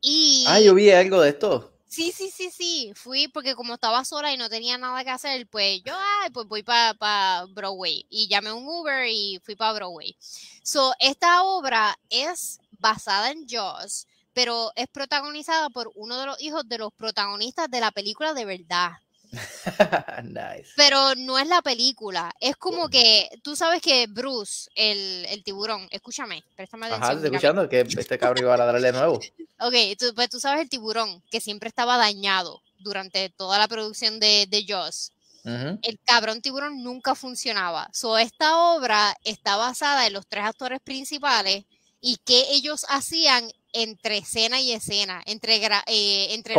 Y... 0.02 0.44
Ah, 0.48 0.60
yo 0.60 0.74
vi 0.74 0.92
algo 0.92 1.22
de 1.22 1.30
esto. 1.30 1.72
Sí, 1.88 2.12
sí, 2.12 2.32
sí, 2.32 2.50
sí. 2.50 2.92
Fui 2.96 3.28
porque 3.28 3.54
como 3.56 3.76
estaba 3.76 4.04
sola 4.04 4.34
y 4.34 4.38
no 4.38 4.50
tenía 4.50 4.78
nada 4.78 5.04
que 5.04 5.12
hacer, 5.12 5.48
pues 5.48 5.82
yo, 5.84 5.94
ay, 5.96 6.32
pues 6.32 6.48
voy 6.48 6.64
para 6.64 7.46
Broadway. 7.50 8.06
Y 8.10 8.28
llamé 8.28 8.52
un 8.52 8.68
Uber 8.68 9.08
y 9.08 9.40
fui 9.44 9.56
para 9.56 9.74
Broadway. 9.74 10.18
So, 10.64 10.94
esta 11.00 11.44
obra 11.44 11.98
es 12.10 12.60
basada 12.80 13.32
en 13.32 13.48
Jaws, 13.48 14.08
pero 14.34 14.72
es 14.76 14.88
protagonizada 14.88 15.70
por 15.70 15.92
uno 15.96 16.20
de 16.20 16.26
los 16.26 16.42
hijos 16.42 16.68
de 16.68 16.78
los 16.78 16.94
protagonistas 16.94 17.70
de 17.70 17.80
la 17.80 17.92
película 17.92 18.34
de 18.34 18.46
verdad. 18.46 18.92
nice. 20.24 20.72
Pero 20.76 21.16
no 21.16 21.40
es 21.40 21.48
la 21.48 21.62
película, 21.62 22.32
es 22.40 22.56
como 22.56 22.88
que 22.90 23.30
tú 23.42 23.56
sabes 23.56 23.82
que 23.82 24.06
Bruce, 24.08 24.70
el, 24.76 25.26
el 25.28 25.44
tiburón, 25.44 25.88
escúchame, 25.90 26.44
préstame 26.56 26.86
atención. 26.86 27.04
Ajá, 27.04 27.14
estoy 27.14 27.30
escuchando 27.32 27.70
que 27.70 27.80
este 27.82 28.18
cabrón 28.20 28.44
iba 28.44 28.54
a 28.54 28.58
darle 28.58 28.92
de 28.92 28.98
nuevo. 28.98 29.20
ok, 29.60 29.74
tú, 29.98 30.14
pues 30.14 30.30
tú 30.30 30.40
sabes 30.40 30.62
el 30.62 30.70
tiburón, 30.70 31.22
que 31.32 31.42
siempre 31.42 31.68
estaba 31.70 31.98
dañado 31.98 32.62
durante 32.80 33.30
toda 33.30 33.58
la 33.58 33.68
producción 33.68 34.20
de, 34.20 34.46
de 34.48 34.66
Jaws. 34.68 35.12
El 35.46 36.00
cabrón 36.06 36.42
tiburón 36.42 36.84
nunca 36.84 37.16
funcionaba. 37.16 37.90
So, 37.92 38.18
esta 38.18 38.58
obra 38.76 39.14
está 39.26 39.58
basada 39.58 40.08
en 40.08 40.14
los 40.14 40.26
tres 40.26 40.46
actores 40.46 40.80
principales 40.80 41.66
y 42.00 42.18
qué 42.24 42.46
ellos 42.52 42.86
hacían 42.88 43.52
entre 43.74 44.20
escena 44.20 44.62
y 44.62 44.72
escena, 44.72 45.22
entre, 45.26 45.56
eh, 45.88 46.34
entre 46.34 46.56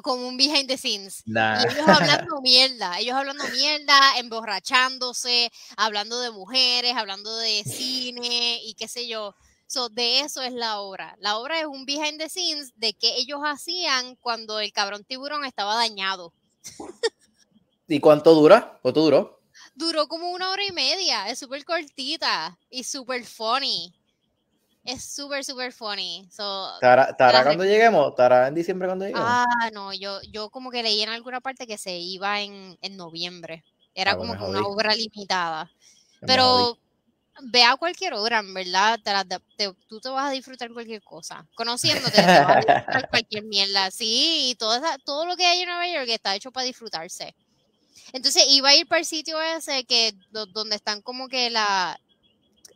como 0.00 0.26
un 0.26 0.36
behind 0.36 0.68
the 0.68 0.78
scenes. 0.78 1.22
Y 1.26 1.30
ellos 1.30 1.86
hablando 1.86 2.40
mierda, 2.40 2.98
ellos 2.98 3.14
hablando 3.14 3.44
mierda, 3.48 4.18
emborrachándose, 4.18 5.52
hablando 5.76 6.20
de 6.20 6.30
mujeres, 6.30 6.94
hablando 6.96 7.36
de 7.36 7.62
cine 7.64 8.60
y 8.64 8.74
qué 8.74 8.88
sé 8.88 9.06
yo. 9.06 9.34
So, 9.66 9.88
de 9.88 10.20
eso 10.20 10.42
es 10.42 10.52
la 10.52 10.80
obra. 10.80 11.16
La 11.18 11.38
obra 11.38 11.58
es 11.58 11.66
un 11.66 11.84
behind 11.84 12.18
the 12.18 12.28
scenes 12.28 12.72
de 12.76 12.92
qué 12.94 13.16
ellos 13.16 13.40
hacían 13.42 14.16
cuando 14.16 14.60
el 14.60 14.72
cabrón 14.72 15.04
tiburón 15.04 15.44
estaba 15.44 15.76
dañado. 15.76 16.32
¿Y 17.88 18.00
cuánto 18.00 18.34
dura? 18.34 18.78
¿Cuánto 18.82 19.02
duró? 19.02 19.40
Duró 19.74 20.08
como 20.08 20.30
una 20.30 20.50
hora 20.50 20.62
y 20.64 20.72
media. 20.72 21.28
Es 21.28 21.38
súper 21.38 21.64
cortita 21.64 22.58
y 22.68 22.84
súper 22.84 23.24
funny. 23.24 23.94
Es 24.84 25.04
súper, 25.04 25.44
súper 25.44 25.72
funny. 25.72 26.28
So, 26.30 26.74
¿Estará, 26.74 27.14
cuando 27.44 27.64
lleguemos? 27.64 28.10
¿Estará 28.10 28.48
en 28.48 28.54
diciembre 28.54 28.88
cuando 28.88 29.04
lleguemos? 29.04 29.26
Ah, 29.26 29.70
no, 29.72 29.92
yo, 29.92 30.20
yo 30.30 30.50
como 30.50 30.70
que 30.70 30.82
leí 30.82 31.02
en 31.02 31.08
alguna 31.08 31.40
parte 31.40 31.66
que 31.66 31.78
se 31.78 31.96
iba 31.98 32.40
en, 32.40 32.76
en 32.80 32.96
noviembre. 32.96 33.64
Era 33.94 34.12
ah, 34.12 34.16
como 34.16 34.32
una 34.32 34.66
obra 34.66 34.94
limitada. 34.94 35.70
Pero 36.26 36.78
ve 37.40 37.62
a 37.64 37.76
cualquier 37.76 38.14
obra, 38.14 38.40
en 38.40 38.52
verdad, 38.54 38.98
tú 39.88 40.00
te 40.00 40.08
vas 40.08 40.28
a 40.28 40.32
disfrutar 40.32 40.72
cualquier 40.72 41.02
cosa. 41.02 41.46
Conociéndote, 41.54 42.16
te 42.16 42.26
vas 42.26 42.48
a 42.48 42.60
disfrutar 42.74 43.08
cualquier 43.08 43.44
mierda. 43.44 43.90
Sí, 43.90 44.50
y 44.50 44.54
todo, 44.56 44.80
todo 45.04 45.26
lo 45.26 45.36
que 45.36 45.46
hay 45.46 45.60
en 45.60 45.68
Nueva 45.68 45.88
York 45.88 46.08
está 46.08 46.34
hecho 46.34 46.50
para 46.50 46.66
disfrutarse. 46.66 47.34
Entonces 48.12 48.44
iba 48.48 48.70
a 48.70 48.74
ir 48.74 48.86
para 48.86 49.00
el 49.00 49.06
sitio 49.06 49.40
ese 49.40 49.84
que 49.84 50.12
donde 50.30 50.76
están 50.76 51.02
como 51.02 51.28
que 51.28 51.50
la, 51.50 51.98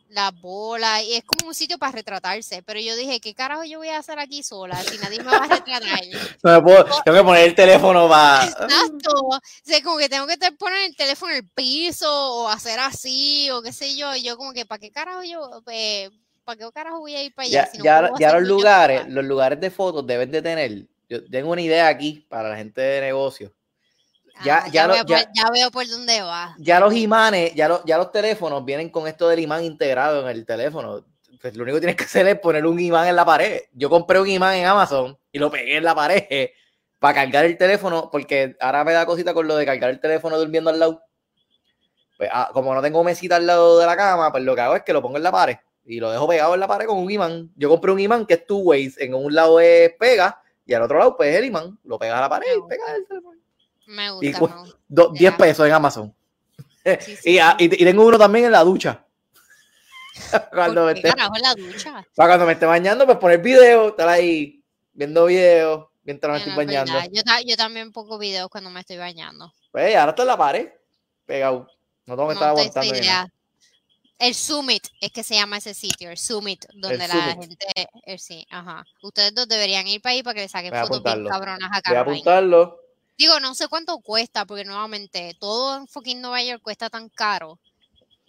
la 0.09 0.31
bola, 0.31 1.01
y 1.03 1.15
es 1.15 1.23
como 1.23 1.49
un 1.49 1.53
sitio 1.53 1.77
para 1.77 1.91
retratarse, 1.91 2.63
pero 2.63 2.79
yo 2.79 2.95
dije, 2.95 3.19
¿qué 3.19 3.33
carajo 3.33 3.63
yo 3.63 3.79
voy 3.79 3.89
a 3.89 3.97
hacer 3.97 4.19
aquí 4.19 4.43
sola 4.43 4.81
si 4.83 4.97
nadie 4.97 5.19
me 5.19 5.31
va 5.31 5.37
a 5.37 5.47
retratar? 5.47 5.99
no 6.43 6.51
me 6.51 6.61
puedo, 6.61 6.85
tengo 7.03 7.17
que 7.17 7.23
poner 7.23 7.47
el 7.47 7.55
teléfono 7.55 8.07
para... 8.07 8.45
Exacto, 8.45 9.11
o 9.11 9.39
sea, 9.63 9.81
como 9.83 9.97
que 9.97 10.09
tengo 10.09 10.27
que 10.27 10.37
poner 10.57 10.85
el 10.85 10.95
teléfono 10.95 11.31
en 11.31 11.37
el 11.39 11.49
piso 11.49 12.09
o 12.09 12.47
hacer 12.47 12.79
así 12.79 13.49
o 13.51 13.61
qué 13.61 13.73
sé 13.73 13.95
yo, 13.95 14.15
y 14.15 14.23
yo 14.23 14.37
como 14.37 14.53
que, 14.53 14.65
¿para 14.65 14.79
qué 14.79 14.91
carajo 14.91 15.23
yo, 15.23 15.61
eh, 15.71 16.09
para 16.45 16.57
qué 16.57 16.71
carajo 16.73 16.99
voy 16.99 17.15
a 17.15 17.23
ir 17.23 17.33
para 17.33 17.47
allá? 17.47 17.69
Ya, 17.73 18.11
ya, 18.17 18.33
los 18.33 18.47
lugares, 18.47 19.07
los 19.07 19.25
lugares 19.25 19.59
de 19.59 19.71
fotos 19.71 20.07
deben 20.07 20.31
de 20.31 20.41
tener, 20.41 20.85
yo 21.09 21.25
tengo 21.29 21.51
una 21.51 21.61
idea 21.61 21.87
aquí 21.87 22.25
para 22.29 22.49
la 22.49 22.57
gente 22.57 22.81
de 22.81 23.01
negocio, 23.01 23.53
ya, 24.43 24.63
ah, 24.65 24.69
ya, 24.71 24.87
veo 25.51 25.71
por, 25.71 25.87
dónde 25.87 26.21
va. 26.21 26.55
Ya 26.57 26.79
los 26.79 26.93
imanes, 26.93 27.53
ya, 27.55 27.81
ya 27.85 27.97
los 27.97 28.11
teléfonos 28.11 28.63
vienen 28.65 28.89
con 28.89 29.07
esto 29.07 29.27
del 29.29 29.39
imán 29.39 29.63
integrado 29.63 30.21
en 30.21 30.35
el 30.35 30.45
teléfono. 30.45 31.05
Pues 31.41 31.55
lo 31.55 31.63
único 31.63 31.75
que 31.75 31.81
tienes 31.81 31.95
que 31.95 32.05
hacer 32.05 32.27
es 32.27 32.39
poner 32.39 32.65
un 32.65 32.79
imán 32.79 33.07
en 33.07 33.15
la 33.15 33.25
pared. 33.25 33.61
Yo 33.73 33.89
compré 33.89 34.19
un 34.19 34.27
imán 34.27 34.55
en 34.55 34.65
Amazon 34.65 35.17
y 35.31 35.39
lo 35.39 35.51
pegué 35.51 35.77
en 35.77 35.83
la 35.83 35.93
pared 35.93 36.23
para 36.99 37.13
cargar 37.13 37.45
el 37.45 37.57
teléfono, 37.57 38.09
porque 38.11 38.55
ahora 38.59 38.83
me 38.83 38.93
da 38.93 39.05
cosita 39.05 39.33
con 39.33 39.47
lo 39.47 39.55
de 39.55 39.65
cargar 39.65 39.89
el 39.89 39.99
teléfono 39.99 40.37
durmiendo 40.37 40.69
al 40.69 40.79
lado. 40.79 41.03
Pues, 42.17 42.29
ah, 42.33 42.49
como 42.53 42.73
no 42.73 42.81
tengo 42.81 43.03
mesita 43.03 43.35
al 43.35 43.45
lado 43.45 43.79
de 43.79 43.85
la 43.85 43.95
cama, 43.95 44.31
pues 44.31 44.43
lo 44.43 44.55
que 44.55 44.61
hago 44.61 44.75
es 44.75 44.83
que 44.83 44.93
lo 44.93 45.01
pongo 45.01 45.17
en 45.17 45.23
la 45.23 45.31
pared 45.31 45.57
y 45.87 46.01
lo 46.01 46.11
dejo 46.11 46.27
pegado 46.27 46.53
en 46.53 46.59
la 46.59 46.67
pared 46.67 46.85
con 46.85 46.97
un 46.97 47.09
imán. 47.09 47.49
Yo 47.55 47.69
compré 47.69 47.91
un 47.91 47.99
imán 47.99 48.25
que 48.25 48.35
es 48.35 48.45
two 48.45 48.57
ways. 48.57 48.97
En 48.99 49.13
un 49.13 49.33
lado 49.33 49.59
es 49.59 49.93
pega 49.97 50.41
y 50.65 50.73
al 50.73 50.81
otro 50.81 50.99
lado 50.99 51.15
pues 51.15 51.29
es 51.29 51.37
el 51.37 51.45
imán. 51.45 51.79
Lo 51.85 51.97
pega 51.97 52.17
a 52.17 52.21
la 52.21 52.29
pared 52.29 52.47
y 52.47 52.67
pega 52.67 52.93
el 52.93 53.07
teléfono. 53.07 53.39
Me 53.87 54.11
gusta. 54.11 54.63
10 54.87 55.33
pesos 55.35 55.65
en 55.65 55.73
Amazon. 55.73 56.13
y, 57.25 57.39
y, 57.39 57.69
tengo 57.69 58.05
uno 58.05 58.17
también 58.17 58.45
en 58.45 58.51
la 58.51 58.63
ducha. 58.63 59.03
cuando 60.51 60.85
me 60.85 60.93
esté, 60.93 61.09
en 61.09 61.41
la 61.41 61.55
ducha? 61.55 62.05
Para 62.15 62.29
cuando 62.29 62.45
me 62.45 62.53
esté 62.53 62.65
bañando, 62.65 63.05
pues 63.05 63.17
poner 63.17 63.41
video, 63.41 63.89
estar 63.89 64.07
ahí 64.07 64.63
viendo 64.93 65.25
videos 65.25 65.87
mientras 66.03 66.31
me 66.31 66.37
estoy 66.39 66.55
bañando. 66.55 66.93
Yo, 67.11 67.21
yo, 67.45 67.57
también 67.57 67.91
pongo 67.91 68.17
videos 68.17 68.49
cuando 68.49 68.69
me 68.69 68.79
estoy 68.79 68.97
bañando. 68.97 69.53
Pues 69.71 69.95
ahora 69.95 70.11
está 70.11 70.23
en 70.23 70.27
la 70.27 70.37
pared, 70.37 70.69
pegado. 71.25 71.67
No 72.05 72.15
tengo 72.15 72.27
que 72.27 72.33
estar 72.33 72.49
aguantando. 72.49 73.31
El 74.19 74.33
Summit 74.33 74.87
es 74.99 75.11
que 75.11 75.21
se 75.21 75.35
llama 75.35 75.57
ese 75.57 75.75
sitio, 75.75 76.09
el 76.09 76.17
Summit, 76.17 76.65
donde 76.73 77.07
la 77.07 77.35
gente. 77.35 77.87
El, 78.03 78.17
sí, 78.17 78.47
ajá. 78.49 78.83
Ustedes 79.03 79.35
dos 79.35 79.47
deberían 79.47 79.85
ir 79.87 80.01
para 80.01 80.13
ahí 80.13 80.23
para 80.23 80.33
que 80.33 80.41
le 80.41 80.47
saquen 80.47 80.73
fotos 80.73 81.03
bien 81.03 81.27
cabronas 81.27 81.69
acá. 81.71 81.91
Voy 81.91 81.97
a 81.97 82.01
apuntarlo. 82.01 82.86
Digo, 83.17 83.39
no 83.39 83.55
sé 83.55 83.67
cuánto 83.67 83.99
cuesta, 83.99 84.45
porque 84.45 84.63
nuevamente 84.63 85.35
todo 85.39 85.77
en 85.77 85.87
fucking 85.87 86.21
Nueva 86.21 86.43
York 86.43 86.61
cuesta 86.61 86.89
tan 86.89 87.09
caro. 87.09 87.59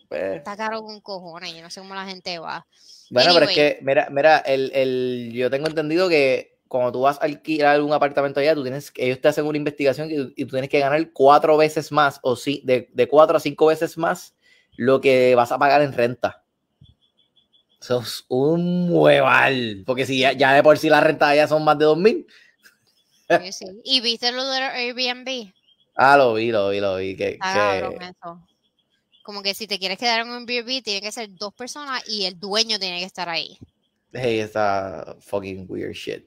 Pues 0.08 0.36
Está 0.36 0.56
caro 0.56 0.82
con 0.82 1.00
cojones, 1.00 1.54
yo 1.54 1.62
no 1.62 1.70
sé 1.70 1.80
cómo 1.80 1.94
la 1.94 2.06
gente 2.06 2.38
va. 2.38 2.66
Bueno, 3.10 3.32
pero 3.34 3.46
es 3.46 3.54
que, 3.54 3.78
mira, 3.82 4.08
mira, 4.10 4.38
el, 4.38 4.70
el, 4.74 5.30
yo 5.34 5.50
tengo 5.50 5.66
entendido 5.66 6.08
que 6.08 6.58
cuando 6.66 6.92
tú 6.92 7.00
vas 7.02 7.18
a 7.20 7.24
alquilar 7.24 7.80
un 7.82 7.92
apartamento 7.92 8.40
allá, 8.40 8.54
tú 8.54 8.62
tienes, 8.62 8.90
ellos 8.96 9.20
te 9.20 9.28
hacen 9.28 9.46
una 9.46 9.58
investigación 9.58 10.10
y, 10.10 10.32
y 10.36 10.44
tú 10.44 10.52
tienes 10.52 10.70
que 10.70 10.80
ganar 10.80 11.10
cuatro 11.12 11.56
veces 11.56 11.92
más, 11.92 12.20
o 12.22 12.36
sí, 12.36 12.62
de, 12.64 12.88
de 12.92 13.08
cuatro 13.08 13.36
a 13.36 13.40
cinco 13.40 13.66
veces 13.66 13.98
más 13.98 14.34
lo 14.76 15.00
que 15.00 15.34
vas 15.34 15.52
a 15.52 15.58
pagar 15.58 15.82
en 15.82 15.92
renta. 15.92 16.42
Eso 17.80 18.00
es 18.00 18.24
un 18.28 18.88
mueval. 18.88 19.82
Porque 19.86 20.06
si 20.06 20.18
ya, 20.18 20.32
ya 20.32 20.52
de 20.52 20.62
por 20.62 20.78
sí 20.78 20.88
la 20.88 21.00
renta 21.00 21.34
ya 21.34 21.46
son 21.46 21.64
más 21.64 21.78
de 21.78 21.84
dos 21.84 21.98
mil, 21.98 22.26
¿Y 23.84 24.00
viste 24.00 24.32
lo 24.32 24.44
de 24.46 24.58
Airbnb? 24.58 25.52
Ah, 25.94 26.16
lo 26.16 26.34
vi, 26.34 26.50
lo 26.50 26.70
vi, 26.70 26.80
lo 26.80 26.96
vi. 26.96 27.16
Que, 27.16 27.38
Como 29.22 29.42
que 29.42 29.54
si 29.54 29.66
te 29.66 29.78
quieres 29.78 29.98
quedar 29.98 30.20
en 30.20 30.28
un 30.28 30.48
Airbnb, 30.48 30.82
tiene 30.82 31.00
que 31.00 31.12
ser 31.12 31.34
dos 31.34 31.52
personas 31.52 32.02
y 32.08 32.24
el 32.24 32.38
dueño 32.38 32.78
tiene 32.78 33.00
que 33.00 33.06
estar 33.06 33.28
ahí. 33.28 33.58
Hey, 34.12 34.40
esa 34.40 35.16
fucking 35.20 35.66
weird 35.68 35.94
shit. 35.94 36.24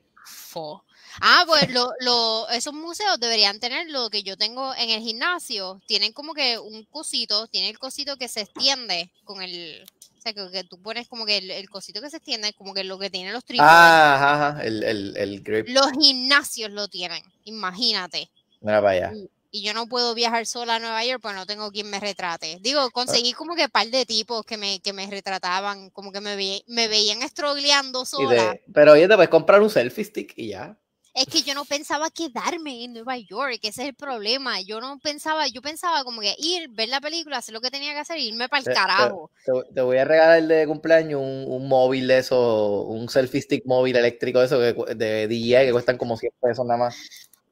Ah, 1.20 1.44
pues 1.46 1.70
lo, 1.72 2.48
esos 2.50 2.74
museos 2.74 3.20
deberían 3.20 3.60
tener 3.60 3.90
lo 3.90 4.10
que 4.10 4.24
yo 4.24 4.38
tengo 4.38 4.74
en 4.76 4.90
el 4.90 5.02
gimnasio. 5.02 5.82
Tienen 5.88 6.14
como 6.14 6.34
que 6.34 6.58
un 6.60 6.86
cosito, 6.86 7.48
tiene 7.48 7.70
el 7.70 7.80
cosito 7.80 8.18
que 8.18 8.28
se 8.28 8.42
extiende 8.42 9.12
con 9.24 9.42
el, 9.42 9.84
o 10.22 10.24
sea, 10.24 10.34
que, 10.34 10.64
tú 10.66 10.80
pones 10.80 11.08
como 11.08 11.26
que 11.26 11.38
el, 11.38 11.70
cosito 11.70 12.00
que 12.00 12.12
se 12.12 12.18
extiende, 12.18 12.54
como 12.54 12.76
que 12.76 12.84
lo 12.84 13.00
que 13.00 13.10
tienen 13.10 13.34
los 13.34 13.44
trípodes. 13.44 13.72
Ah, 13.72 14.52
ajá, 14.52 14.64
el, 14.64 14.84
el, 14.84 15.18
el 15.18 15.42
grip. 15.42 15.68
Los 15.70 15.92
gimnasios 16.00 16.70
lo 16.70 16.88
tienen, 16.88 17.24
imagínate. 17.46 18.30
Mira 18.62 18.82
para 18.82 18.92
allá. 18.92 19.14
Y, 19.52 19.64
yo 19.64 19.74
no 19.74 19.88
puedo 19.88 20.14
viajar 20.14 20.46
sola 20.46 20.76
a 20.76 20.80
Nueva 20.80 21.04
York, 21.04 21.22
pues 21.24 21.34
no 21.34 21.48
tengo 21.48 21.72
quien 21.72 21.90
me 21.90 22.00
retrate. 22.00 22.60
Digo, 22.62 22.90
conseguí 22.92 23.34
como 23.34 23.56
que 23.56 23.64
un 23.64 23.70
par 23.72 23.88
de 23.88 24.06
tipos 24.06 24.46
que 24.46 24.58
me, 24.58 24.80
que 24.80 24.94
me 24.94 25.08
retrataban, 25.08 25.90
como 25.90 26.12
que 26.12 26.22
me, 26.22 26.64
me 26.68 26.88
veían 26.88 27.24
estrogleando 27.24 28.06
sola. 28.06 28.60
pero 28.72 28.94
oye, 28.94 29.08
te 29.08 29.16
puedes 29.16 29.30
comprar 29.30 29.62
un 29.62 29.72
selfie 29.72 30.06
stick 30.06 30.34
y 30.38 30.50
ya 30.50 30.78
es 31.14 31.26
que 31.26 31.42
yo 31.42 31.54
no 31.54 31.66
pensaba 31.66 32.10
quedarme 32.10 32.86
en 32.86 32.94
Nueva 32.94 33.18
York, 33.18 33.60
ese 33.64 33.82
es 33.82 33.90
el 33.90 33.96
problema. 33.96 34.62
Yo 34.62 34.80
no 34.80 34.98
pensaba, 35.00 35.48
yo 35.48 35.62
pensaba 35.62 36.04
como 36.04 36.22
que 36.22 36.34
ir, 36.38 36.70
ver 36.70 36.88
la 36.88 37.02
película, 37.02 37.38
hacer 37.38 37.54
lo 37.54 37.60
que 37.60 37.70
tenía 37.70 37.94
que 37.94 38.00
hacer 38.00 38.18
irme 38.18 38.48
para 38.48 38.60
el 38.62 38.74
carajo. 38.74 39.30
Te, 39.74 39.82
voy 39.82 39.98
a 39.98 40.06
regalar 40.06 40.42
de 40.44 40.66
cumpleaños 40.68 41.22
un, 41.22 41.68
móvil 41.68 42.08
de 42.08 42.20
eso, 42.20 42.84
un 42.84 43.10
selfie 43.10 43.42
stick 43.42 43.66
móvil 43.66 43.98
eléctrico 43.98 44.40
de 44.40 44.46
eso 44.46 44.60
de 44.60 45.28
DJ 45.28 45.66
que 45.66 45.72
cuestan 45.74 45.98
como 45.98 46.16
100 46.16 46.32
pesos 46.42 46.66
nada 46.66 46.80
más. 46.80 46.96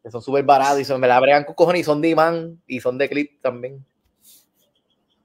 Que 0.01 0.09
son 0.09 0.21
súper 0.21 0.45
baratos 0.45 0.79
y 0.79 0.85
son, 0.85 1.01
me 1.01 1.07
la 1.07 1.19
bregan 1.19 1.43
con 1.43 1.55
cojones 1.55 1.81
y 1.81 1.83
son 1.83 2.01
de 2.01 2.09
imán 2.09 2.61
y 2.65 2.79
son 2.79 2.97
de 2.97 3.09
clip 3.09 3.41
también. 3.41 3.85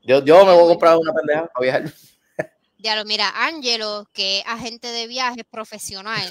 Yo, 0.03 0.25
yo 0.25 0.45
me 0.45 0.53
voy 0.53 0.65
a 0.65 0.69
comprar 0.69 0.99
una 0.99 1.15
pendeja 1.15 1.49
a 1.55 1.61
viajar. 1.61 1.93
Ya 2.79 2.97
lo 2.97 3.05
mira, 3.05 3.33
Angelo, 3.47 4.07
que 4.13 4.41
es 4.41 4.45
agente 4.47 4.89
de 4.89 5.07
viajes 5.07 5.45
profesional 5.51 6.31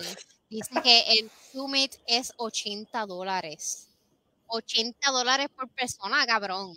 Dice 0.53 0.81
que 0.83 0.99
el 1.13 1.31
Summit 1.51 1.95
es 2.05 2.31
80 2.37 3.07
dólares. 3.07 3.89
80 4.45 5.09
dólares 5.09 5.47
por 5.55 5.67
persona, 5.69 6.23
cabrón. 6.27 6.75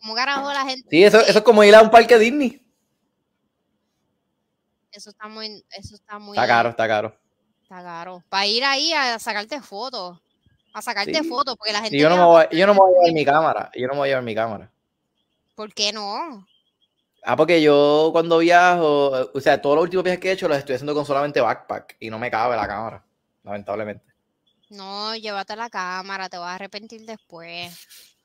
¿Cómo 0.00 0.16
carajo 0.16 0.52
la 0.52 0.64
gente? 0.64 0.88
Sí, 0.90 1.04
eso, 1.04 1.20
eso 1.20 1.38
es 1.38 1.44
como 1.44 1.62
ir 1.62 1.76
a 1.76 1.80
un 1.80 1.92
parque 1.92 2.18
Disney. 2.18 2.60
Eso 4.90 5.10
está 5.10 5.28
muy, 5.28 5.64
eso 5.70 5.94
está 5.94 6.18
muy. 6.18 6.36
Está 6.36 6.48
caro, 6.48 6.70
está 6.70 6.88
caro. 6.88 7.16
Está 7.62 7.84
caro. 7.84 8.24
Para 8.28 8.46
ir 8.46 8.64
ahí 8.64 8.92
a 8.92 9.16
sacarte 9.20 9.62
fotos. 9.62 10.18
A 10.74 10.82
sacarte 10.82 11.22
fotos, 11.22 11.54
porque 11.56 11.72
la 11.72 11.82
gente. 11.82 11.96
yo 11.96 12.08
no, 12.08 12.16
me 12.16 12.24
voy, 12.24 12.44
yo 12.50 12.66
no 12.66 12.74
me 12.74 12.80
voy 12.80 12.94
a 12.94 12.98
llevar 12.98 13.12
mi 13.12 13.24
cámara. 13.24 13.70
Yo 13.76 13.86
no 13.86 13.92
me 13.92 13.98
voy 14.00 14.08
a 14.08 14.10
llevar 14.10 14.24
mi 14.24 14.34
cámara. 14.34 14.72
¿Por 15.54 15.72
qué 15.72 15.92
no? 15.92 16.48
Ah, 17.24 17.36
porque 17.36 17.62
yo 17.62 18.10
cuando 18.12 18.38
viajo, 18.38 19.30
o 19.32 19.40
sea, 19.40 19.62
todos 19.62 19.76
los 19.76 19.84
últimos 19.84 20.02
viajes 20.02 20.20
que 20.20 20.30
he 20.30 20.32
hecho 20.32 20.48
los 20.48 20.58
estoy 20.58 20.74
haciendo 20.74 20.94
con 20.94 21.06
solamente 21.06 21.40
backpack 21.40 21.96
y 22.00 22.10
no 22.10 22.18
me 22.18 22.30
cabe 22.30 22.56
la 22.56 22.66
cámara, 22.66 23.04
lamentablemente. 23.44 24.04
No, 24.70 25.14
llévate 25.14 25.54
la 25.54 25.70
cámara, 25.70 26.28
te 26.28 26.38
vas 26.38 26.48
a 26.48 26.54
arrepentir 26.54 27.06
después. 27.06 27.72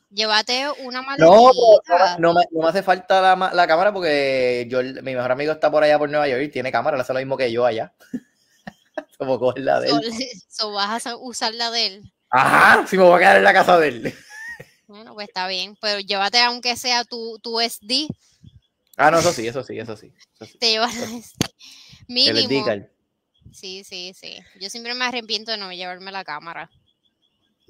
Llévate 0.10 0.68
una 0.84 1.02
maletita. 1.02 2.18
No, 2.18 2.34
no, 2.34 2.34
me, 2.34 2.68
hace 2.68 2.82
falta 2.82 3.22
la, 3.22 3.52
la, 3.54 3.68
cámara 3.68 3.94
porque 3.94 4.66
yo, 4.70 4.82
mi 4.82 5.14
mejor 5.14 5.32
amigo 5.32 5.52
está 5.52 5.70
por 5.70 5.84
allá 5.84 6.00
por 6.00 6.10
Nueva 6.10 6.28
York 6.28 6.44
y 6.44 6.50
tiene 6.50 6.72
cámara, 6.72 6.96
le 6.96 7.02
hace 7.02 7.14
lo 7.14 7.20
mismo 7.20 7.38
que 7.38 7.52
yo 7.52 7.66
allá. 7.66 7.94
Como 9.20 9.38
coger 9.38 9.64
la 9.64 9.80
de 9.80 9.90
él. 9.90 10.02
So, 10.48 10.72
vas 10.74 11.06
a 11.06 11.18
usar 11.18 11.54
la 11.54 11.70
de 11.70 11.86
él. 11.86 12.14
Ajá, 12.30 12.88
si 12.88 12.98
me 12.98 13.04
voy 13.04 13.18
a 13.18 13.20
quedar 13.20 13.38
en 13.38 13.44
la 13.44 13.54
casa 13.54 13.78
de 13.78 13.88
él. 13.90 14.14
Bueno, 14.88 15.16
pues 15.16 15.28
está 15.28 15.50
bien, 15.50 15.76
pero 15.82 16.00
llévate 16.00 16.40
aunque 16.40 16.78
sea 16.78 17.04
tu, 17.04 17.38
tu 17.40 17.60
SD 17.60 18.08
Ah, 18.98 19.12
no, 19.12 19.20
eso 19.20 19.32
sí, 19.32 19.48
eso 19.48 19.64
sí, 19.64 19.78
eso 19.78 19.96
sí. 19.96 20.12
Te 20.60 20.72
llevas 20.72 20.94
mínimo. 22.08 22.50
Sí, 23.52 23.84
sí, 23.84 24.12
sí. 24.16 24.40
Yo 24.60 24.70
siempre 24.70 24.94
me 24.96 25.06
arrepiento 25.06 25.52
de 25.52 25.58
no 25.58 25.72
llevarme 25.72 26.12
la 26.12 26.24
cámara. 26.24 26.70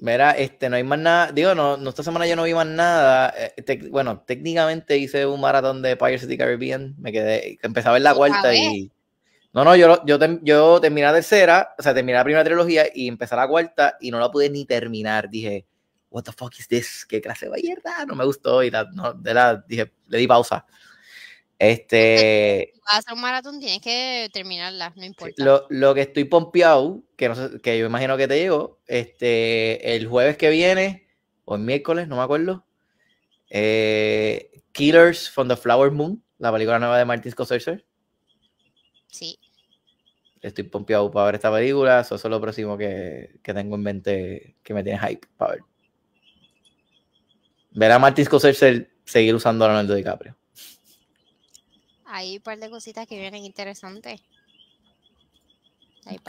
Mira, 0.00 0.30
este, 0.30 0.70
no 0.70 0.76
hay 0.76 0.84
más 0.84 0.98
nada. 0.98 1.32
Digo, 1.32 1.54
no, 1.54 1.76
no 1.76 1.90
esta 1.90 2.02
semana 2.02 2.26
yo 2.26 2.34
no 2.34 2.44
vi 2.44 2.54
más 2.54 2.66
nada. 2.66 3.34
Eh, 3.36 3.88
bueno, 3.90 4.22
técnicamente 4.26 4.96
hice 4.96 5.26
un 5.26 5.40
maratón 5.40 5.82
de 5.82 5.96
Pirates 5.96 6.22
of 6.22 6.28
the 6.28 6.38
Caribbean. 6.38 6.94
Me 6.98 7.12
quedé, 7.12 7.58
empezaba 7.62 7.98
en 7.98 8.04
la 8.04 8.14
cuarta 8.14 8.54
y. 8.54 8.90
No, 9.52 9.64
no, 9.64 9.74
yo, 9.74 10.04
yo, 10.06 10.18
yo 10.42 10.80
terminé 10.80 11.06
la 11.06 11.14
tercera, 11.14 11.74
o 11.78 11.82
sea, 11.82 11.94
terminé 11.94 12.16
la 12.16 12.22
primera 12.22 12.44
trilogía 12.44 12.86
y 12.94 13.08
empecé 13.08 13.34
la 13.34 13.48
cuarta 13.48 13.96
y 14.00 14.10
no 14.10 14.20
la 14.20 14.30
pude 14.30 14.48
ni 14.50 14.64
terminar. 14.64 15.28
Dije, 15.28 15.66
what 16.10 16.22
the 16.22 16.32
fuck 16.32 16.56
is 16.58 16.68
this? 16.68 17.04
¿Qué 17.06 17.20
clase 17.20 17.48
de 17.48 17.60
mierda? 17.60 18.06
No 18.06 18.14
me 18.14 18.24
gustó 18.24 18.62
y 18.62 18.70
tal. 18.70 18.94
No, 18.94 19.12
de 19.14 19.34
la, 19.34 19.56
dije, 19.66 19.92
le 20.06 20.18
di 20.18 20.26
pausa. 20.26 20.64
Este. 21.58 22.72
Vas 22.84 22.94
a 22.94 22.98
hacer 22.98 23.14
un 23.14 23.20
maratón, 23.20 23.58
tienes 23.58 23.80
que 23.80 24.30
terminarla, 24.32 24.92
no 24.96 25.04
importa. 25.04 25.34
Lo, 25.42 25.66
lo, 25.70 25.94
que 25.94 26.02
estoy 26.02 26.24
pompeado, 26.24 27.02
que 27.16 27.28
no 27.28 27.34
sé, 27.34 27.60
que 27.60 27.78
yo 27.78 27.86
imagino 27.86 28.16
que 28.16 28.28
te 28.28 28.38
llevo, 28.38 28.78
este, 28.86 29.96
el 29.96 30.06
jueves 30.06 30.36
que 30.36 30.50
viene, 30.50 31.08
o 31.44 31.56
el 31.56 31.62
miércoles, 31.62 32.06
no 32.06 32.16
me 32.16 32.22
acuerdo. 32.22 32.64
Eh, 33.50 34.62
Killers 34.72 35.30
from 35.30 35.48
the 35.48 35.56
Flower 35.56 35.90
Moon, 35.90 36.22
la 36.38 36.52
película 36.52 36.78
nueva 36.78 36.98
de 36.98 37.04
Martin 37.04 37.32
Scorsese. 37.32 37.84
Sí. 39.08 39.38
Estoy 40.40 40.64
pompeado 40.64 41.10
para 41.10 41.26
ver 41.26 41.34
esta 41.36 41.52
película. 41.52 42.00
Eso 42.00 42.14
es 42.14 42.24
lo 42.24 42.40
próximo 42.40 42.78
que, 42.78 43.40
que 43.42 43.54
tengo 43.54 43.74
en 43.74 43.82
mente 43.82 44.56
que 44.62 44.74
me 44.74 44.84
tiene 44.84 45.00
hype 45.00 45.26
para 45.36 45.52
ver. 45.52 45.62
Ver 47.72 47.92
a 47.92 47.98
Martin 47.98 48.24
Scorsese 48.24 48.90
seguir 49.04 49.34
usando 49.34 49.64
a 49.64 49.68
Leonardo 49.68 49.94
DiCaprio. 49.94 50.36
Hay 52.10 52.36
un 52.36 52.42
par 52.42 52.58
de 52.58 52.70
cositas 52.70 53.06
que 53.06 53.18
vienen 53.18 53.44
interesantes. 53.44 54.20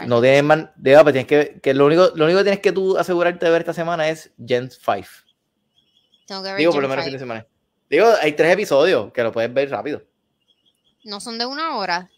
No 0.06 0.22
tienes 0.22 0.44
más. 0.44 0.70
Digo, 0.76 1.02
pues 1.04 1.14
tienes 1.14 1.28
que, 1.28 1.60
que, 1.62 1.74
lo, 1.74 1.86
único, 1.86 2.12
lo 2.16 2.26
único 2.26 2.40
que 2.40 2.44
tienes 2.44 2.60
que 2.60 2.74
tú 2.74 2.98
asegurarte 2.98 3.46
de 3.46 3.52
ver 3.52 3.62
esta 3.62 3.74
semana 3.74 4.10
es 4.10 4.32
Gen 4.46 4.70
5. 4.70 5.08
Tengo 6.28 6.44
que 6.44 6.50
ver 6.50 6.58
Digo, 6.58 6.74
por 6.74 6.82
lo 6.82 6.90
menos 6.90 7.06
fin 7.06 7.14
de 7.14 7.20
semana. 7.20 7.48
Digo, 7.90 8.08
hay 8.22 8.34
tres 8.34 8.54
episodios 8.54 9.12
que 9.14 9.24
lo 9.24 9.32
puedes 9.32 9.54
ver 9.54 9.70
rápido. 9.70 10.04
No 11.06 11.22
son 11.22 11.38
de 11.38 11.46
una 11.46 11.78
hora. 11.78 12.10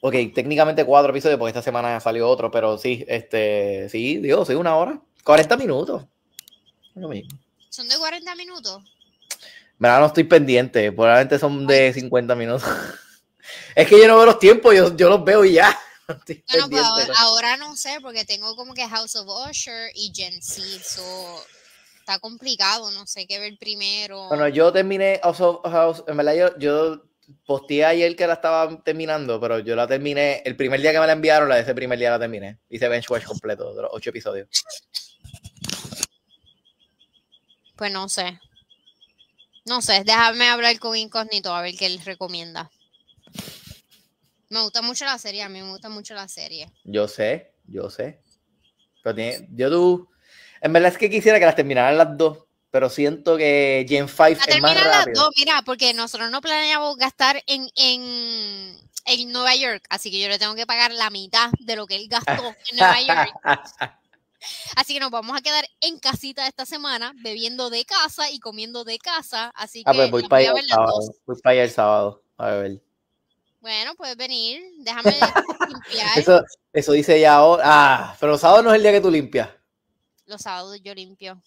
Ok, 0.00 0.14
técnicamente 0.34 0.86
cuatro 0.86 1.10
episodios 1.10 1.38
porque 1.38 1.50
esta 1.50 1.62
semana 1.62 2.00
salió 2.00 2.26
otro, 2.28 2.50
pero 2.50 2.78
sí, 2.78 3.04
este, 3.06 3.88
sí, 3.90 4.16
digo, 4.18 4.46
sí, 4.46 4.54
una 4.54 4.74
hora. 4.76 5.00
40 5.22 5.56
minutos. 5.58 6.06
¿Son 7.68 7.88
de 7.88 7.98
40 7.98 8.34
minutos? 8.36 8.82
Verdad, 9.80 10.00
no 10.00 10.06
estoy 10.06 10.24
pendiente. 10.24 10.92
Probablemente 10.92 11.38
son 11.38 11.66
de 11.66 11.90
50 11.94 12.34
minutos. 12.34 12.62
es 13.74 13.88
que 13.88 13.98
yo 13.98 14.06
no 14.06 14.16
veo 14.16 14.26
los 14.26 14.38
tiempos, 14.38 14.76
yo, 14.76 14.94
yo 14.94 15.08
los 15.08 15.24
veo 15.24 15.42
y 15.42 15.54
ya. 15.54 15.76
bueno, 16.06 16.68
pues 16.68 17.10
ahora, 17.18 17.56
no 17.56 17.74
sé, 17.76 17.96
porque 18.02 18.26
tengo 18.26 18.54
como 18.56 18.74
que 18.74 18.86
House 18.86 19.16
of 19.16 19.26
Usher 19.48 19.90
y 19.94 20.12
Gen 20.14 20.42
Z. 20.42 20.82
está 21.98 22.18
complicado, 22.18 22.90
no 22.90 23.06
sé 23.06 23.26
qué 23.26 23.38
ver 23.38 23.56
primero. 23.58 24.28
Bueno, 24.28 24.48
yo 24.48 24.70
terminé 24.70 25.18
House 25.22 25.40
of 25.40 25.62
House. 25.64 26.04
En 26.06 26.18
verdad, 26.18 26.34
yo, 26.34 26.58
yo 26.58 27.02
posteé 27.46 27.86
ayer 27.86 28.14
que 28.16 28.26
la 28.26 28.34
estaba 28.34 28.82
terminando, 28.82 29.40
pero 29.40 29.60
yo 29.60 29.74
la 29.74 29.86
terminé. 29.86 30.42
El 30.44 30.56
primer 30.56 30.82
día 30.82 30.92
que 30.92 31.00
me 31.00 31.06
la 31.06 31.14
enviaron, 31.14 31.48
la 31.48 31.54
de 31.54 31.62
ese 31.62 31.74
primer 31.74 31.98
día 31.98 32.10
la 32.10 32.18
terminé. 32.18 32.58
Hice 32.68 32.86
benchwatch 32.86 33.24
completo 33.24 33.74
de 33.74 33.80
los 33.80 33.90
ocho 33.94 34.10
episodios. 34.10 34.46
Pues 37.76 37.90
no 37.90 38.10
sé. 38.10 38.38
No 39.70 39.80
sé, 39.82 40.02
déjame 40.04 40.48
hablar 40.48 40.76
con 40.80 40.96
Incógnito 40.96 41.54
a 41.54 41.62
ver 41.62 41.76
qué 41.76 41.86
él 41.86 42.00
recomienda. 42.04 42.68
Me 44.48 44.62
gusta 44.62 44.82
mucho 44.82 45.04
la 45.04 45.16
serie, 45.16 45.44
a 45.44 45.48
mí 45.48 45.62
me 45.62 45.70
gusta 45.70 45.88
mucho 45.88 46.12
la 46.12 46.26
serie. 46.26 46.68
Yo 46.82 47.06
sé, 47.06 47.52
yo 47.68 47.88
sé. 47.88 48.20
Pero 49.04 49.14
tiene, 49.14 49.48
yo 49.52 49.70
tú. 49.70 50.08
En 50.60 50.72
verdad 50.72 50.90
es 50.90 50.98
que 50.98 51.08
quisiera 51.08 51.38
que 51.38 51.46
las 51.46 51.54
terminaran 51.54 51.96
las 51.96 52.18
dos, 52.18 52.38
pero 52.72 52.90
siento 52.90 53.36
que 53.36 53.86
Gen 53.88 54.08
5 54.08 54.24
es 54.24 54.60
más 54.60 54.74
rápido. 54.74 54.90
las 54.90 55.06
dos, 55.14 55.30
mira, 55.36 55.62
porque 55.64 55.94
nosotros 55.94 56.32
no 56.32 56.40
planeamos 56.40 56.96
gastar 56.96 57.40
en, 57.46 57.70
en, 57.76 58.76
en 59.04 59.32
Nueva 59.32 59.54
York, 59.54 59.84
así 59.88 60.10
que 60.10 60.18
yo 60.18 60.26
le 60.26 60.40
tengo 60.40 60.56
que 60.56 60.66
pagar 60.66 60.90
la 60.90 61.10
mitad 61.10 61.48
de 61.60 61.76
lo 61.76 61.86
que 61.86 61.94
él 61.94 62.08
gastó 62.08 62.56
en 62.72 62.76
Nueva 62.76 63.00
York. 63.00 63.32
Así 64.76 64.94
que 64.94 65.00
nos 65.00 65.10
vamos 65.10 65.36
a 65.36 65.42
quedar 65.42 65.64
en 65.80 65.98
casita 65.98 66.46
esta 66.46 66.66
semana, 66.66 67.12
bebiendo 67.16 67.70
de 67.70 67.84
casa 67.84 68.30
y 68.30 68.40
comiendo 68.40 68.84
de 68.84 68.98
casa. 68.98 69.52
Así 69.54 69.82
ah, 69.86 69.92
que 69.92 69.98
pues 69.98 70.10
voy 70.10 70.28
para 70.28 70.50
allá 70.50 70.60
el 70.60 70.68
sábado. 70.68 71.14
Voy 71.26 71.36
para 71.42 71.52
allá 71.52 71.64
el 71.64 71.70
sábado. 71.70 72.22
A 72.36 72.50
ver. 72.50 72.82
Bueno, 73.60 73.94
puedes 73.94 74.16
venir. 74.16 74.62
Déjame 74.78 75.10
limpiar. 75.68 76.18
Eso, 76.18 76.42
eso 76.72 76.92
dice 76.92 77.20
ya 77.20 77.34
ahora. 77.34 77.62
Ah, 77.66 78.16
pero 78.18 78.32
los 78.32 78.40
sábados 78.40 78.64
no 78.64 78.70
es 78.70 78.76
el 78.76 78.82
día 78.82 78.92
que 78.92 79.00
tú 79.00 79.10
limpias. 79.10 79.50
Los 80.26 80.42
sábados 80.42 80.80
yo 80.82 80.94
limpio. 80.94 81.42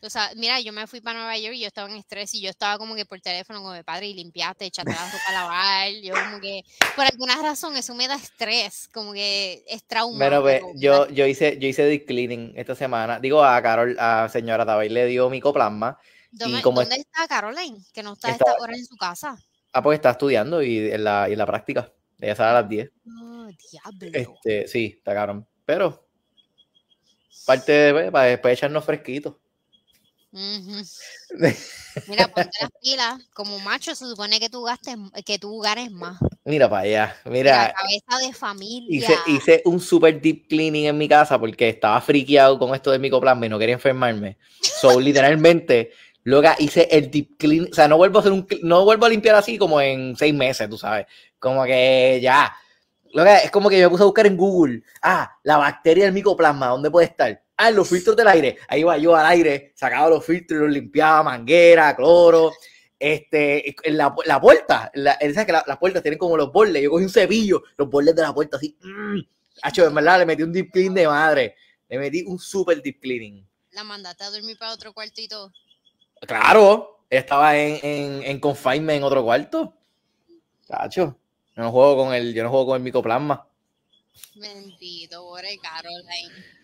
O 0.00 0.10
sea, 0.10 0.30
mira, 0.36 0.60
yo 0.60 0.72
me 0.72 0.86
fui 0.86 1.00
para 1.00 1.18
Nueva 1.18 1.36
York 1.38 1.54
y 1.54 1.60
yo 1.60 1.66
estaba 1.66 1.90
en 1.90 1.96
estrés 1.96 2.32
y 2.34 2.40
yo 2.40 2.50
estaba 2.50 2.78
como 2.78 2.94
que 2.94 3.04
por 3.04 3.20
teléfono 3.20 3.62
con 3.62 3.76
mi 3.76 3.82
padre 3.82 4.06
y 4.06 4.14
limpiaste, 4.14 4.66
echaste 4.66 4.92
la 4.92 5.04
ropa 5.04 5.24
a 5.28 5.32
lavar. 5.32 5.90
Yo 6.02 6.14
como 6.14 6.40
que, 6.40 6.62
por 6.94 7.04
alguna 7.04 7.36
razón, 7.42 7.76
eso 7.76 7.94
me 7.94 8.06
da 8.06 8.14
estrés, 8.14 8.88
como 8.88 9.12
que 9.12 9.64
es 9.66 9.84
trauma. 9.84 10.16
Bueno, 10.16 10.40
pues 10.40 10.62
yo, 10.76 11.08
yo 11.08 11.26
hice, 11.26 11.58
yo 11.58 11.66
hice 11.66 11.84
deep 11.84 12.06
cleaning 12.06 12.52
esta 12.56 12.76
semana. 12.76 13.18
Digo 13.18 13.42
a 13.42 13.60
Carol, 13.60 13.96
a 13.98 14.28
señora 14.28 14.64
Tabay 14.64 14.88
le 14.88 15.06
dio 15.06 15.28
micoplasma. 15.28 15.98
¿Dónde, 16.30 16.60
¿dónde 16.62 16.96
está 16.96 17.26
Caroline? 17.26 17.78
Que 17.92 18.02
no 18.02 18.12
está, 18.12 18.30
esta 18.30 18.56
hora 18.60 18.74
en 18.74 18.84
su 18.84 18.96
casa. 18.96 19.36
Ah, 19.72 19.82
pues 19.82 19.96
está 19.96 20.10
estudiando 20.10 20.62
y 20.62 20.90
en 20.92 21.02
la, 21.02 21.28
y 21.28 21.32
en 21.32 21.38
la 21.38 21.46
práctica. 21.46 21.92
Ella 22.20 22.36
sale 22.36 22.50
a 22.50 22.60
las 22.60 22.68
10. 22.68 22.90
Oh, 23.06 23.48
diablo. 23.70 24.10
Este, 24.12 24.68
sí, 24.68 24.94
está 24.98 25.14
Carol. 25.14 25.46
Pero, 25.64 26.08
parte 27.46 27.72
de, 27.72 27.92
pues, 27.92 28.10
para 28.10 28.26
después 28.26 28.58
echarnos 28.58 28.84
fresquitos. 28.84 29.36
Mira, 32.06 32.28
ponte 32.28 32.50
las 32.60 32.70
pilas. 32.82 33.18
Como 33.32 33.58
macho 33.60 33.94
se 33.94 34.04
supone 34.04 34.38
que 34.38 34.50
tú 34.50 34.62
gastes, 34.62 34.96
que 35.24 35.38
tú 35.38 35.58
ganes 35.60 35.90
más. 35.90 36.18
Mira 36.44 36.68
para 36.68 36.82
allá. 36.82 37.16
Mira. 37.24 37.68
La 37.68 37.74
cabeza 37.74 38.26
de 38.26 38.34
familia. 38.34 38.98
Hice, 38.98 39.16
hice 39.26 39.62
un 39.64 39.80
super 39.80 40.20
deep 40.20 40.46
cleaning 40.48 40.86
en 40.86 40.98
mi 40.98 41.08
casa 41.08 41.38
porque 41.38 41.70
estaba 41.70 42.00
friqueado 42.00 42.58
con 42.58 42.74
esto 42.74 42.90
de 42.90 42.98
micoplasma 42.98 43.46
y 43.46 43.48
no 43.48 43.58
quería 43.58 43.74
enfermarme. 43.74 44.36
So, 44.60 45.00
literalmente, 45.00 45.92
luego 46.24 46.50
hice 46.58 46.88
el 46.90 47.10
deep 47.10 47.38
clean. 47.38 47.68
O 47.70 47.74
sea, 47.74 47.88
no 47.88 47.96
vuelvo 47.96 48.18
a 48.18 48.20
hacer 48.20 48.32
un, 48.32 48.46
no 48.62 48.84
vuelvo 48.84 49.06
a 49.06 49.10
limpiar 49.10 49.34
así 49.34 49.56
como 49.56 49.80
en 49.80 50.14
seis 50.16 50.34
meses, 50.34 50.68
tú 50.68 50.76
sabes. 50.76 51.06
Como 51.38 51.64
que 51.64 52.20
ya. 52.22 52.54
Luego, 53.14 53.30
es 53.30 53.50
como 53.50 53.70
que 53.70 53.78
yo 53.78 53.86
me 53.86 53.90
puse 53.90 54.02
a 54.02 54.06
buscar 54.06 54.26
en 54.26 54.36
Google. 54.36 54.82
Ah, 55.00 55.32
la 55.42 55.56
bacteria 55.56 56.04
del 56.04 56.12
micoplasma, 56.12 56.66
¿dónde 56.66 56.90
puede 56.90 57.06
estar? 57.06 57.42
Ah, 57.60 57.72
los 57.72 57.88
filtros 57.88 58.14
del 58.14 58.28
aire. 58.28 58.56
Ahí 58.68 58.84
va 58.84 58.96
yo 58.98 59.16
al 59.16 59.26
aire, 59.26 59.72
sacaba 59.74 60.08
los 60.08 60.24
filtros, 60.24 60.60
los 60.60 60.70
limpiaba, 60.70 61.24
manguera, 61.24 61.94
cloro. 61.96 62.52
Este, 62.96 63.74
en 63.82 63.96
la, 63.96 64.14
la 64.26 64.40
puerta, 64.40 64.90
la, 64.94 65.18
¿sabes 65.18 65.44
que 65.44 65.52
las 65.52 65.78
puertas 65.78 66.02
tienen 66.02 66.18
como 66.18 66.36
los 66.36 66.52
bordes? 66.52 66.80
Yo 66.80 66.90
cogí 66.90 67.04
un 67.04 67.10
cepillo, 67.10 67.64
los 67.76 67.90
bordes 67.90 68.14
de 68.14 68.22
la 68.22 68.32
puerta 68.32 68.58
así. 68.58 68.76
Mmm, 68.80 69.18
en 69.62 69.94
verdad, 69.94 70.20
le 70.20 70.26
metí 70.26 70.44
un 70.44 70.52
deep 70.52 70.70
clean 70.70 70.94
de 70.94 71.08
madre. 71.08 71.56
Le 71.88 71.98
metí 71.98 72.22
un 72.22 72.38
super 72.38 72.80
deep 72.80 73.00
cleaning. 73.00 73.44
¿La 73.72 73.82
mandaste 73.82 74.22
a 74.22 74.30
dormir 74.30 74.56
para 74.56 74.72
otro 74.72 74.92
cuarto 74.92 75.20
y 75.20 75.26
todo? 75.26 75.52
Claro, 76.20 77.04
estaba 77.10 77.58
en, 77.58 77.80
en, 77.82 78.22
en 78.22 78.40
confinement 78.40 78.98
en 78.98 79.02
otro 79.02 79.24
cuarto. 79.24 79.74
Cacho, 80.68 81.18
yo 81.56 81.62
no 81.62 81.72
juego 81.72 81.96
con 81.96 82.14
el, 82.14 82.34
yo 82.34 82.44
no 82.44 82.50
juego 82.50 82.66
con 82.66 82.76
el 82.76 82.82
micoplasma. 82.82 83.48
Bendito, 84.36 85.22
pobre 85.22 85.58
Caroline. 85.58 86.57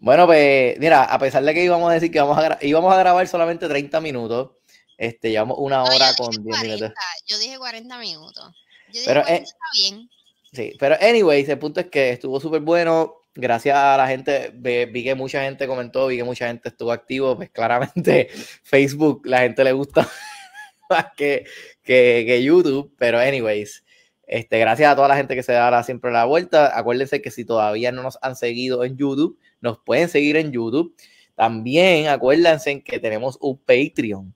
Bueno, 0.00 0.26
pues 0.26 0.78
mira, 0.78 1.04
a 1.04 1.18
pesar 1.18 1.42
de 1.42 1.54
que 1.54 1.64
íbamos 1.64 1.90
a 1.90 1.94
decir 1.94 2.10
que 2.10 2.18
íbamos 2.18 2.38
a, 2.38 2.58
íbamos 2.60 2.92
a 2.92 2.98
grabar 2.98 3.26
solamente 3.26 3.68
30 3.68 4.00
minutos, 4.00 4.50
este, 4.98 5.30
llevamos 5.30 5.56
una 5.58 5.82
hora 5.82 6.14
con 6.16 6.30
10 6.30 6.62
minutos. 6.62 6.92
Yo 7.26 7.38
dije 7.38 7.58
40 7.58 7.98
minutos. 7.98 8.54
Yo 8.88 9.00
dije 9.00 9.06
pero, 9.06 9.22
40 9.22 9.32
eh, 9.32 9.44
está 9.44 9.64
bien. 9.74 10.10
Sí, 10.52 10.76
pero 10.78 10.96
anyways, 11.00 11.48
el 11.48 11.58
punto 11.58 11.80
es 11.80 11.86
que 11.86 12.10
estuvo 12.10 12.38
súper 12.40 12.60
bueno. 12.60 13.16
Gracias 13.34 13.76
a 13.76 13.96
la 13.96 14.06
gente, 14.06 14.52
vi, 14.54 15.02
que 15.02 15.14
mucha 15.16 15.42
gente 15.42 15.66
comentó, 15.66 16.06
vi 16.06 16.18
que 16.18 16.24
mucha 16.24 16.46
gente 16.46 16.68
estuvo 16.68 16.92
activo, 16.92 17.36
pues 17.36 17.50
claramente 17.50 18.28
Facebook 18.62 19.22
la 19.24 19.40
gente 19.40 19.64
le 19.64 19.72
gusta 19.72 20.08
más 20.90 21.06
que, 21.16 21.44
que, 21.82 22.24
que 22.26 22.42
YouTube, 22.44 22.94
pero 22.96 23.18
anyways, 23.18 23.84
este, 24.26 24.58
gracias 24.58 24.90
a 24.90 24.96
toda 24.96 25.08
la 25.08 25.16
gente 25.16 25.34
que 25.34 25.42
se 25.42 25.52
da 25.52 25.82
siempre 25.82 26.12
la 26.12 26.24
vuelta. 26.24 26.78
Acuérdense 26.78 27.20
que 27.20 27.30
si 27.30 27.44
todavía 27.44 27.92
no 27.92 28.02
nos 28.02 28.18
han 28.22 28.36
seguido 28.36 28.84
en 28.84 28.96
YouTube, 28.96 29.38
nos 29.64 29.78
pueden 29.78 30.08
seguir 30.08 30.36
en 30.36 30.52
YouTube. 30.52 30.94
También 31.34 32.06
acuérdense 32.08 32.82
que 32.82 33.00
tenemos 33.00 33.36
un 33.40 33.58
Patreon. 33.58 34.32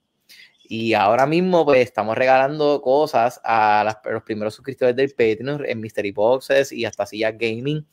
Y 0.63 0.93
ahora 0.93 1.25
mismo, 1.25 1.65
pues, 1.65 1.81
estamos 1.81 2.17
regalando 2.17 2.81
cosas 2.81 3.39
a, 3.43 3.97
los 4.11 4.23
primeros 4.23 4.53
suscriptores 4.53 4.95
del 4.95 5.11
Patreon 5.11 5.65
en 5.65 5.79
Mystery 5.79 6.11
Boxes 6.11 6.71
y 6.71 6.85
hasta 6.85 7.05
Sillas 7.05 7.33
Gaming. 7.37 7.85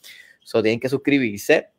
So, 0.43 0.63
tienen 0.63 0.81
que 0.81 0.89
suscribirse. 0.89 1.71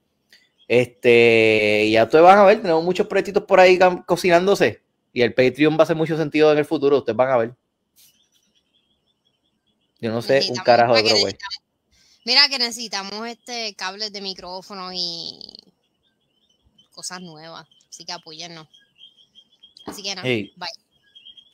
Este, 0.68 1.90
ya 1.92 2.04
ustedes 2.04 2.24
van 2.24 2.40
a 2.40 2.44
ver, 2.44 2.62
tenemos 2.62 2.84
muchos 2.84 3.08
proyectitos 3.08 3.44
por 3.44 3.60
ahí 3.60 3.80
cocinándose. 4.06 4.82
Y 5.14 5.22
el 5.22 5.34
Patreon 5.34 5.74
va 5.76 5.80
a 5.80 5.84
hacer 5.84 5.96
mucho 5.96 6.18
sentido 6.18 6.52
en 6.52 6.58
el 6.58 6.66
futuro, 6.66 6.98
ustedes 6.98 7.16
van 7.16 7.30
a 7.30 7.38
ver. 7.38 7.56
Yo 10.00 10.12
no 10.12 10.22
sé 10.22 10.42
un 10.50 10.58
carajo 10.58 10.94
de 10.96 11.02
otro 11.02 11.18
güey. 11.20 11.36
Mira 12.28 12.50
que 12.50 12.60
necesitamos 12.60 13.26
este 13.26 13.74
cables 13.76 14.12
de 14.12 14.20
micrófono 14.20 14.92
y 14.94 15.40
cosas 16.92 17.22
nuevas. 17.22 17.66
Así 17.90 18.04
que 18.04 18.12
apóyennos. 18.12 18.68
Así 19.86 20.04
que 20.04 20.14
nada, 20.14 20.28
bye. 20.28 20.68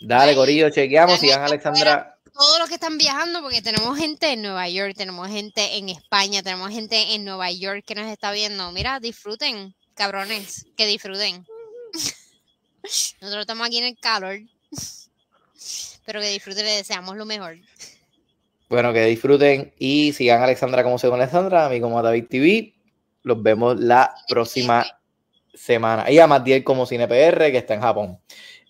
Dale, 0.01 0.33
Corillo, 0.33 0.71
chequeamos. 0.71 1.19
Sigan 1.19 1.43
Alexandra. 1.43 2.17
Todos 2.33 2.57
los 2.57 2.67
que 2.67 2.73
están 2.73 2.97
viajando, 2.97 3.43
porque 3.43 3.61
tenemos 3.61 3.95
gente 3.99 4.31
en 4.31 4.41
Nueva 4.41 4.67
York, 4.67 4.95
tenemos 4.97 5.29
gente 5.29 5.77
en 5.77 5.89
España, 5.89 6.41
tenemos 6.41 6.71
gente 6.71 7.13
en 7.13 7.23
Nueva 7.23 7.51
York 7.51 7.83
que 7.85 7.93
nos 7.93 8.07
está 8.07 8.31
viendo. 8.31 8.71
Mira, 8.71 8.99
disfruten, 8.99 9.75
cabrones, 9.93 10.65
que 10.75 10.87
disfruten. 10.87 11.45
Nosotros 13.21 13.41
estamos 13.41 13.67
aquí 13.67 13.77
en 13.77 13.85
el 13.85 13.99
calor. 13.99 14.39
Pero 16.07 16.19
que 16.19 16.29
disfruten, 16.29 16.65
le 16.65 16.71
deseamos 16.71 17.15
lo 17.15 17.25
mejor. 17.25 17.59
Bueno, 18.73 18.91
que 18.91 19.05
disfruten 19.05 19.71
y 19.77 20.13
sigan 20.13 20.41
a 20.41 20.45
Alexandra 20.45 20.81
como 20.81 20.97
según 20.97 21.19
Alexandra, 21.21 21.67
a 21.67 21.69
mí 21.69 21.79
como 21.79 22.01
David 22.01 22.25
TV. 22.27 22.73
Los 23.21 23.43
vemos 23.43 23.79
la 23.79 24.15
próxima 24.27 24.83
semana. 25.53 26.09
Y 26.09 26.17
a 26.17 26.25
Matiel 26.25 26.63
como 26.63 26.87
CinePR, 26.87 27.51
que 27.51 27.57
está 27.59 27.75
en 27.75 27.81
Japón. 27.81 28.19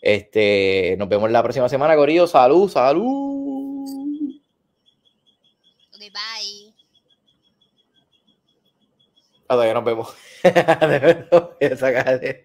Este, 0.01 0.97
nos 0.99 1.07
vemos 1.07 1.31
la 1.31 1.41
próxima 1.41 1.69
semana, 1.69 1.95
Corillo. 1.95 2.27
Salud, 2.27 2.69
salud. 2.69 3.85
Ok, 5.93 5.99
bye. 5.99 6.73
Hasta 9.47 9.65
que 9.65 9.73
nos 9.73 9.85
vemos. 9.85 10.13
de 10.43 10.99
verdad, 10.99 12.43